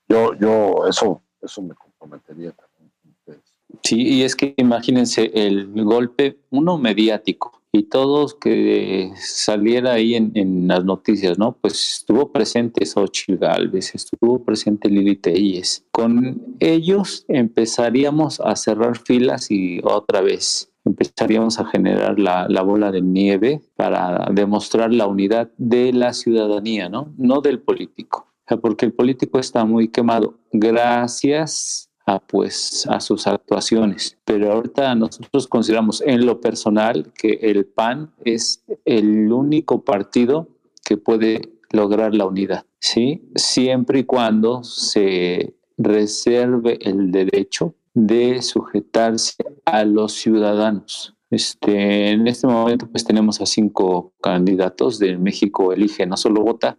Yo, 0.08 0.34
yo, 0.36 0.88
eso, 0.88 1.22
eso 1.42 1.62
me 1.62 1.74
comprometería 1.74 2.52
también. 2.52 3.42
Sí, 3.84 4.02
y 4.02 4.24
es 4.24 4.36
que 4.36 4.54
imagínense 4.58 5.32
el 5.34 5.68
golpe, 5.84 6.40
uno 6.52 6.78
mediático, 6.78 7.62
y 7.78 7.84
todos 7.84 8.36
que 8.36 9.12
saliera 9.18 9.94
ahí 9.94 10.16
en, 10.16 10.68
las 10.68 10.86
noticias, 10.86 11.38
¿no? 11.38 11.58
Pues 11.60 11.96
estuvo 12.00 12.32
presente 12.32 12.86
Xochitl 12.86 13.38
Galvez, 13.38 13.94
estuvo 13.94 14.46
presente 14.46 14.90
Lili 14.90 15.18
Telles. 15.18 15.86
Con 15.92 16.56
ellos 16.62 17.26
empezaríamos 17.28 18.40
a 18.40 18.56
cerrar 18.56 18.98
filas 18.98 19.52
y 19.52 19.82
otra 19.84 20.22
vez 20.22 20.72
empezaríamos 20.86 21.60
a 21.60 21.66
generar 21.66 22.18
la, 22.18 22.62
bola 22.62 22.92
de 22.92 23.02
nieve 23.02 23.62
para 23.76 24.30
demostrar 24.32 24.94
la 24.94 25.08
unidad 25.08 25.52
de 25.58 25.92
la 25.92 26.14
ciudadanía, 26.14 26.88
¿no? 26.88 27.14
No 27.18 27.42
del 27.42 27.60
político. 27.60 28.28
porque 28.62 28.86
el 28.86 28.94
político 28.94 29.38
está 29.38 29.66
muy 29.66 29.90
quemado. 29.90 30.40
Gracias 30.54 31.85
a, 32.06 32.20
pues, 32.20 32.86
a 32.90 33.00
sus 33.00 33.28
actuaciones. 33.28 34.18
Pero 34.26 34.52
ahorita 34.52 34.94
nosotros 34.96 35.48
consideramos 35.48 36.02
en 36.02 36.26
lo 36.26 36.40
personal 36.40 37.12
que 37.14 37.40
el 37.42 37.66
PAN 37.66 38.12
es 38.24 38.64
el 38.86 39.32
único 39.32 39.84
partido 39.84 40.48
que 40.84 40.98
puede 40.98 41.42
lograr 41.72 42.14
la 42.14 42.26
unidad, 42.26 42.66
¿sí? 42.80 43.24
Siempre 43.36 44.00
y 44.00 44.04
cuando 44.04 44.64
se 44.64 45.56
reserve 45.78 46.78
el 46.82 47.12
derecho 47.12 47.76
de 47.94 48.42
sujetarse 48.42 49.44
a 49.66 49.84
los 49.84 50.14
ciudadanos. 50.14 51.16
Este, 51.32 52.12
en 52.12 52.28
este 52.28 52.46
momento 52.46 52.88
pues 52.88 53.04
tenemos 53.04 53.42
a 53.42 53.46
cinco 53.46 54.14
candidatos 54.22 55.00
de 55.00 55.18
México 55.18 55.74
Elige 55.74 56.06
No 56.06 56.18
Solo 56.18 56.42
Vota 56.42 56.78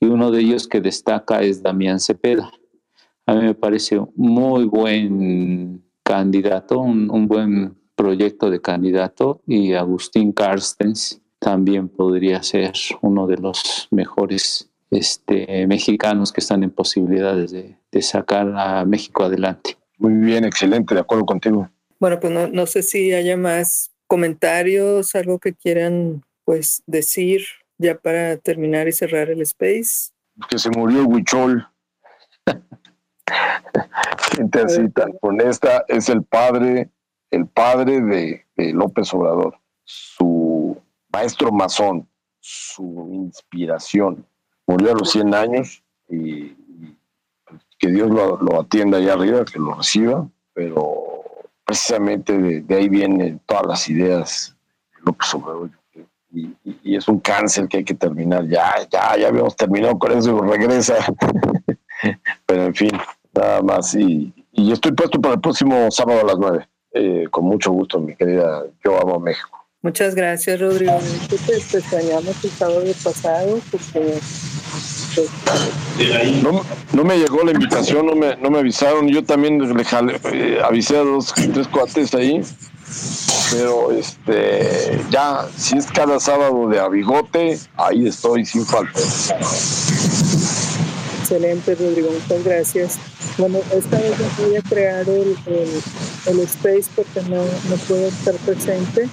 y 0.00 0.06
uno 0.06 0.32
de 0.32 0.40
ellos 0.40 0.66
que 0.66 0.80
destaca 0.80 1.42
es 1.42 1.62
Damián 1.62 2.00
Cepeda. 2.00 2.50
A 3.26 3.34
mí 3.34 3.42
me 3.42 3.54
parece 3.54 4.00
muy 4.16 4.64
buen 4.64 5.82
candidato, 6.02 6.80
un, 6.80 7.26
buen 7.26 7.76
proyecto 7.94 8.50
de 8.50 8.60
candidato 8.60 9.40
y 9.46 9.72
Agustín 9.72 10.32
Carstens 10.32 11.20
también 11.38 11.88
podría 11.88 12.42
ser 12.42 12.72
uno 13.00 13.26
de 13.26 13.36
los 13.38 13.88
mejores 13.90 14.70
este, 14.90 15.66
mexicanos 15.66 16.32
que 16.32 16.40
están 16.40 16.62
en 16.62 16.70
posibilidades 16.70 17.52
de, 17.52 17.76
sacar 18.02 18.52
a 18.56 18.84
México 18.84 19.22
adelante. 19.22 19.76
Muy 19.98 20.14
bien, 20.14 20.44
excelente, 20.44 20.94
de 20.94 21.00
acuerdo 21.00 21.24
contigo. 21.24 21.70
Bueno, 22.00 22.18
pues 22.18 22.32
no, 22.32 22.48
no 22.48 22.66
sé 22.66 22.82
si 22.82 23.12
haya 23.12 23.36
más 23.36 23.92
comentarios, 24.08 25.14
algo 25.14 25.38
que 25.38 25.54
quieran 25.54 26.24
pues 26.44 26.82
decir 26.86 27.42
ya 27.78 27.96
para 27.96 28.36
terminar 28.36 28.88
y 28.88 28.92
cerrar 28.92 29.30
el 29.30 29.40
space? 29.42 30.10
Que 30.48 30.58
se 30.58 30.70
murió 30.70 31.02
el 31.02 31.66
Así 34.64 34.88
tan 34.90 35.14
honesta, 35.20 35.84
es 35.88 36.08
el 36.08 36.22
padre, 36.22 36.90
el 37.30 37.46
padre 37.46 38.00
de, 38.00 38.46
de 38.56 38.72
López 38.72 39.12
Obrador, 39.14 39.58
su 39.84 40.76
maestro 41.12 41.50
masón, 41.52 42.08
su 42.40 43.08
inspiración. 43.12 44.26
Murió 44.66 44.92
a 44.92 44.94
los 44.94 45.10
100 45.10 45.34
años 45.34 45.82
y, 46.08 46.24
y 46.46 46.96
que 47.78 47.88
Dios 47.88 48.10
lo, 48.10 48.36
lo 48.38 48.60
atienda 48.60 48.98
allá 48.98 49.14
arriba, 49.14 49.44
que 49.44 49.58
lo 49.58 49.74
reciba, 49.74 50.28
pero 50.52 51.22
precisamente 51.64 52.36
de, 52.38 52.60
de 52.62 52.74
ahí 52.74 52.88
vienen 52.88 53.40
todas 53.46 53.66
las 53.66 53.88
ideas 53.88 54.56
de 54.96 55.02
López 55.04 55.34
Obrador. 55.34 55.70
Y, 56.32 56.46
y- 56.64 56.80
y 56.82 56.96
es 56.96 57.06
un 57.08 57.20
cáncer 57.20 57.68
que 57.68 57.78
hay 57.78 57.84
que 57.84 57.94
terminar. 57.94 58.46
Ya, 58.48 58.74
ya, 58.90 59.16
ya 59.16 59.28
habíamos 59.28 59.54
terminado 59.56 59.96
con 59.98 60.10
eso, 60.12 60.40
regresa. 60.42 60.94
pero 62.46 62.64
en 62.64 62.74
fin, 62.74 62.90
nada 63.34 63.62
más. 63.62 63.94
Y, 63.94 64.32
y 64.52 64.72
estoy 64.72 64.92
puesto 64.92 65.20
para 65.20 65.34
el 65.34 65.40
próximo 65.40 65.90
sábado 65.90 66.20
a 66.20 66.24
las 66.24 66.38
9. 66.38 66.68
Eh, 66.96 67.24
con 67.30 67.44
mucho 67.44 67.72
gusto, 67.72 67.98
mi 68.00 68.14
querida. 68.14 68.62
Yo 68.84 69.00
amo 69.00 69.18
México. 69.18 69.58
Muchas 69.82 70.14
gracias, 70.14 70.60
Rodrigo. 70.60 70.96
Te 71.28 71.56
extrañamos 71.56 72.42
el 72.42 72.50
sábado 72.50 72.84
pasado 73.02 73.58
porque 73.70 74.18
pues, 75.14 76.42
No, 76.42 76.62
no 76.94 77.04
me 77.04 77.18
llegó 77.18 77.42
la 77.44 77.52
invitación, 77.52 78.06
no 78.06 78.14
me, 78.14 78.34
no 78.36 78.50
me 78.50 78.60
avisaron. 78.60 79.08
Yo 79.08 79.22
también 79.24 79.58
le 79.76 79.84
jale- 79.84 80.18
eh, 80.32 80.58
avisé 80.64 80.96
a 80.96 81.00
dos, 81.02 81.34
tres 81.34 81.68
cuates 81.68 82.14
ahí. 82.14 82.40
Pero 83.52 83.92
este, 83.92 85.00
ya, 85.10 85.46
si 85.56 85.76
es 85.76 85.86
cada 85.86 86.18
sábado 86.18 86.68
de 86.68 86.80
abigote, 86.80 87.58
ahí 87.76 88.06
estoy 88.06 88.46
sin 88.46 88.64
falta. 88.64 88.98
Excelente, 91.24 91.74
Rodrigo, 91.74 92.10
muchas 92.10 92.44
gracias. 92.44 92.98
Bueno, 93.38 93.58
esta 93.74 93.96
vez 93.96 94.12
voy 94.38 94.56
a 94.56 94.60
crear 94.60 95.08
el, 95.08 95.34
el, 95.46 95.70
el 96.26 96.40
space 96.40 96.84
porque 96.94 97.22
no, 97.30 97.42
no 97.70 97.76
puedo 97.88 98.08
estar 98.08 98.34
presente, 98.34 99.08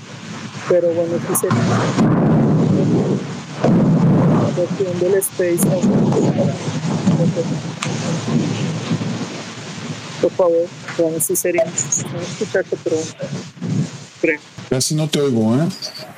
pero 0.68 0.94
bueno, 0.94 1.14
sería 1.40 1.56
haciendo 4.62 5.08
el 5.08 5.14
space. 5.14 5.66
Por 10.22 10.32
favor, 10.32 10.68
bueno, 10.98 11.18
sí 11.22 11.38
sería. 11.38 11.64
No 11.64 12.20
escucharte, 12.20 12.76
pero 12.84 12.98
creo. 14.20 14.40
Casi 14.70 14.96
no 14.96 15.08
te 15.08 15.22
oigo, 15.22 15.56
¿eh? 15.56 15.70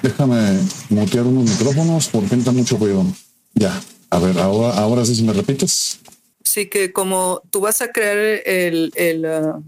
Déjame 0.02 0.58
mutear 0.90 1.28
unos 1.28 1.52
micrófonos 1.52 2.08
porque 2.08 2.34
entra 2.34 2.52
mucho 2.52 2.78
ruido. 2.78 3.06
Ya. 3.54 3.80
A 4.14 4.20
ver, 4.20 4.38
ahora, 4.38 4.78
ahora 4.78 5.04
sí, 5.06 5.16
si 5.16 5.24
me 5.24 5.34
repites. 5.34 6.00
Sí, 6.44 6.68
que 6.70 6.94
como 6.94 7.42
tú 7.50 7.62
vas 7.62 7.82
a 7.82 7.92
crear 7.92 8.16
el, 8.46 8.92
el, 8.96 9.26
ah, 9.26 9.60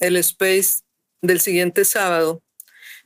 el 0.00 0.16
space 0.16 0.80
del 1.22 1.38
siguiente 1.40 1.84
sábado, 1.84 2.42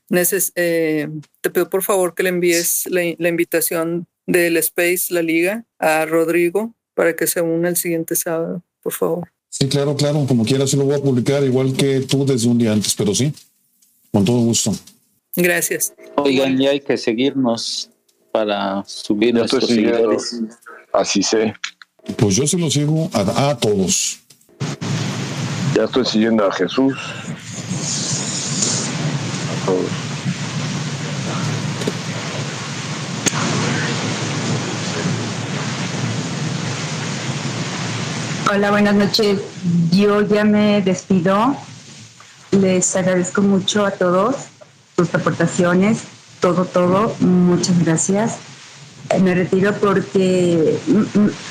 neces- 0.09 0.53
eh, 0.57 1.09
te 1.43 1.51
pido 1.51 1.69
por 1.69 1.82
favor 1.82 2.15
que 2.15 2.23
le 2.23 2.31
envíes 2.31 2.86
la, 2.86 3.03
la 3.19 3.28
invitación 3.28 4.07
del 4.27 4.57
space, 4.57 5.12
la 5.12 5.20
liga, 5.20 5.66
a 5.78 6.07
Rodrigo 6.07 6.74
para 6.94 7.15
que 7.15 7.27
se 7.27 7.43
una 7.43 7.69
el 7.69 7.77
siguiente 7.77 8.16
sábado, 8.16 8.62
por 8.82 8.94
favor. 8.94 9.28
Sí, 9.51 9.69
claro, 9.69 9.94
claro. 9.94 10.24
Como 10.27 10.43
quieras, 10.47 10.70
sí 10.70 10.78
lo 10.78 10.85
voy 10.85 10.94
a 10.94 11.03
publicar 11.03 11.44
igual 11.44 11.77
que 11.77 12.01
tú 12.01 12.24
desde 12.24 12.49
un 12.49 12.57
día 12.57 12.73
antes, 12.73 12.94
pero 12.94 13.15
sí, 13.15 13.31
con 14.11 14.24
todo 14.24 14.39
gusto. 14.40 14.73
Gracias. 15.36 15.93
Oigan, 16.16 16.57
ya 16.59 16.70
hay 16.70 16.81
que 16.81 16.97
seguirnos 16.97 17.90
para 18.32 18.82
subir 18.86 19.34
nuestros 19.34 19.66
siguiendo. 19.66 20.18
seguidores. 20.18 20.40
Así 20.92 21.22
sé. 21.22 21.54
Pues 22.16 22.34
yo 22.34 22.46
se 22.46 22.59
lo 22.59 22.70
sigo 22.70 23.09
a, 23.12 23.50
a 23.50 23.56
todos. 23.59 24.18
Ya 25.74 25.84
estoy 25.84 26.04
siguiendo 26.04 26.44
a 26.46 26.52
Jesús. 26.52 26.94
A 29.50 29.66
todos. 29.66 29.90
Hola, 38.50 38.70
buenas 38.70 38.94
noches. 38.94 39.40
Yo 39.90 40.20
ya 40.22 40.44
me 40.44 40.82
despido. 40.82 41.56
Les 42.50 42.94
agradezco 42.96 43.40
mucho 43.40 43.86
a 43.86 43.92
todos 43.92 44.36
sus 44.96 45.14
aportaciones, 45.14 46.02
todo, 46.43 46.64
todo. 46.64 47.14
Muchas 47.20 47.78
gracias. 47.85 48.32
Me 49.23 49.35
retiro 49.35 49.73
porque 49.74 50.77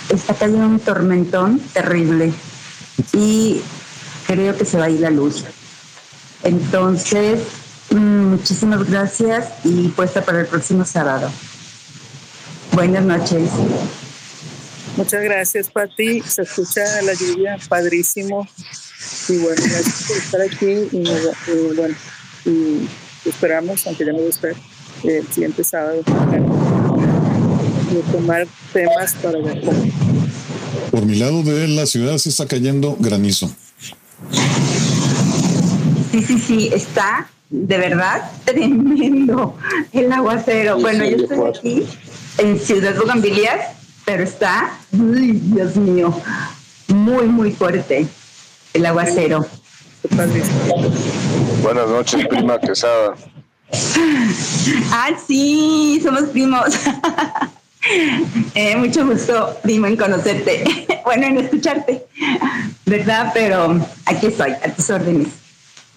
está 0.09 0.33
cayendo 0.33 0.67
un 0.67 0.79
tormentón 0.79 1.59
terrible 1.73 2.33
y 3.13 3.61
creo 4.27 4.55
que 4.57 4.65
se 4.65 4.77
va 4.77 4.85
a 4.85 4.89
ir 4.89 4.99
la 4.99 5.09
luz. 5.09 5.45
Entonces, 6.43 7.39
muchísimas 7.91 8.89
gracias 8.89 9.47
y 9.63 9.87
puesta 9.89 10.25
para 10.25 10.41
el 10.41 10.47
próximo 10.47 10.83
sábado. 10.85 11.31
Buenas 12.73 13.05
noches. 13.05 13.49
Muchas 14.97 15.23
gracias, 15.23 15.69
Pati. 15.69 16.21
Se 16.21 16.41
escucha 16.41 17.01
la 17.03 17.13
lluvia, 17.13 17.57
padrísimo. 17.69 18.45
Y 19.29 19.37
bueno, 19.37 19.61
gracias 19.63 20.03
por 20.07 20.17
estar 20.17 20.41
aquí. 20.41 20.89
Y, 20.91 21.03
y 21.51 21.75
bueno, 21.75 21.95
esperamos, 23.25 23.85
aunque 23.87 24.05
ya 24.05 24.11
no 24.11 24.19
a 24.19 24.21
estar, 24.23 24.55
el 25.03 25.27
siguiente 25.31 25.63
sábado. 25.63 26.01
Y 27.91 28.11
tomar 28.11 28.47
temas 28.73 29.13
para 29.15 29.39
ver. 29.39 29.61
Por 30.91 31.05
mi 31.05 31.15
lado 31.15 31.43
de 31.43 31.67
la 31.67 31.85
ciudad 31.85 32.17
sí 32.17 32.29
está 32.29 32.45
cayendo 32.45 32.95
granizo. 32.99 33.49
Sí, 36.11 36.23
sí, 36.23 36.39
sí, 36.39 36.69
está 36.73 37.29
de 37.49 37.77
verdad 37.77 38.31
tremendo 38.45 39.55
el 39.91 40.11
aguacero. 40.11 40.77
Sí, 40.77 40.81
bueno, 40.81 41.03
sí, 41.03 41.11
yo 41.11 41.23
estoy 41.23 41.49
aquí 41.49 41.87
en 42.37 42.59
Ciudad 42.59 42.95
Bugambilias, 42.95 43.75
pero 44.05 44.23
está, 44.23 44.71
uy, 44.91 45.39
Dios 45.43 45.75
mío, 45.75 46.13
muy, 46.87 47.27
muy 47.27 47.51
fuerte 47.51 48.07
el 48.73 48.85
aguacero. 48.85 49.45
Buenas 51.61 51.87
noches, 51.89 52.27
prima 52.27 52.59
Quesada. 52.59 53.15
Ah, 54.91 55.09
sí, 55.27 55.99
somos 56.03 56.23
primos. 56.25 56.67
Eh, 58.53 58.75
mucho 58.75 59.05
gusto, 59.07 59.57
primo, 59.63 59.87
en 59.87 59.97
conocerte. 59.97 60.63
bueno, 61.03 61.25
en 61.25 61.37
escucharte, 61.39 62.05
¿verdad? 62.85 63.31
Pero 63.33 63.83
aquí 64.05 64.27
estoy, 64.27 64.51
a 64.51 64.71
tus 64.71 64.87
órdenes. 64.91 65.29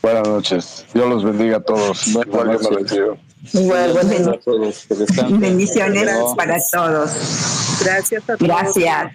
Buenas 0.00 0.26
noches. 0.26 0.86
Dios 0.94 1.08
los 1.08 1.24
bendiga 1.24 1.58
a 1.58 1.60
todos. 1.60 2.10
Buenas 2.14 2.26
Igual 2.26 2.58
yo 2.62 2.70
me 2.70 2.76
noches. 2.76 2.98
Igual, 3.52 3.92
buenas 3.92 4.26
a 4.28 4.32
todos. 4.38 4.86
Bendiciones 5.38 6.06
No. 6.06 6.34
para 6.34 6.56
todos. 6.72 7.10
Gracias 7.84 8.22
a 8.22 8.36
todos. 8.36 8.40
Gracias. 8.40 9.12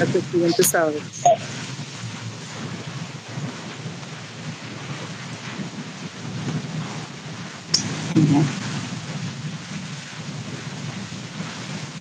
Hasta 0.00 0.18
el 0.18 0.24
siguiente 0.32 0.64
sábado. 0.64 0.94
Bien. 8.18 8.67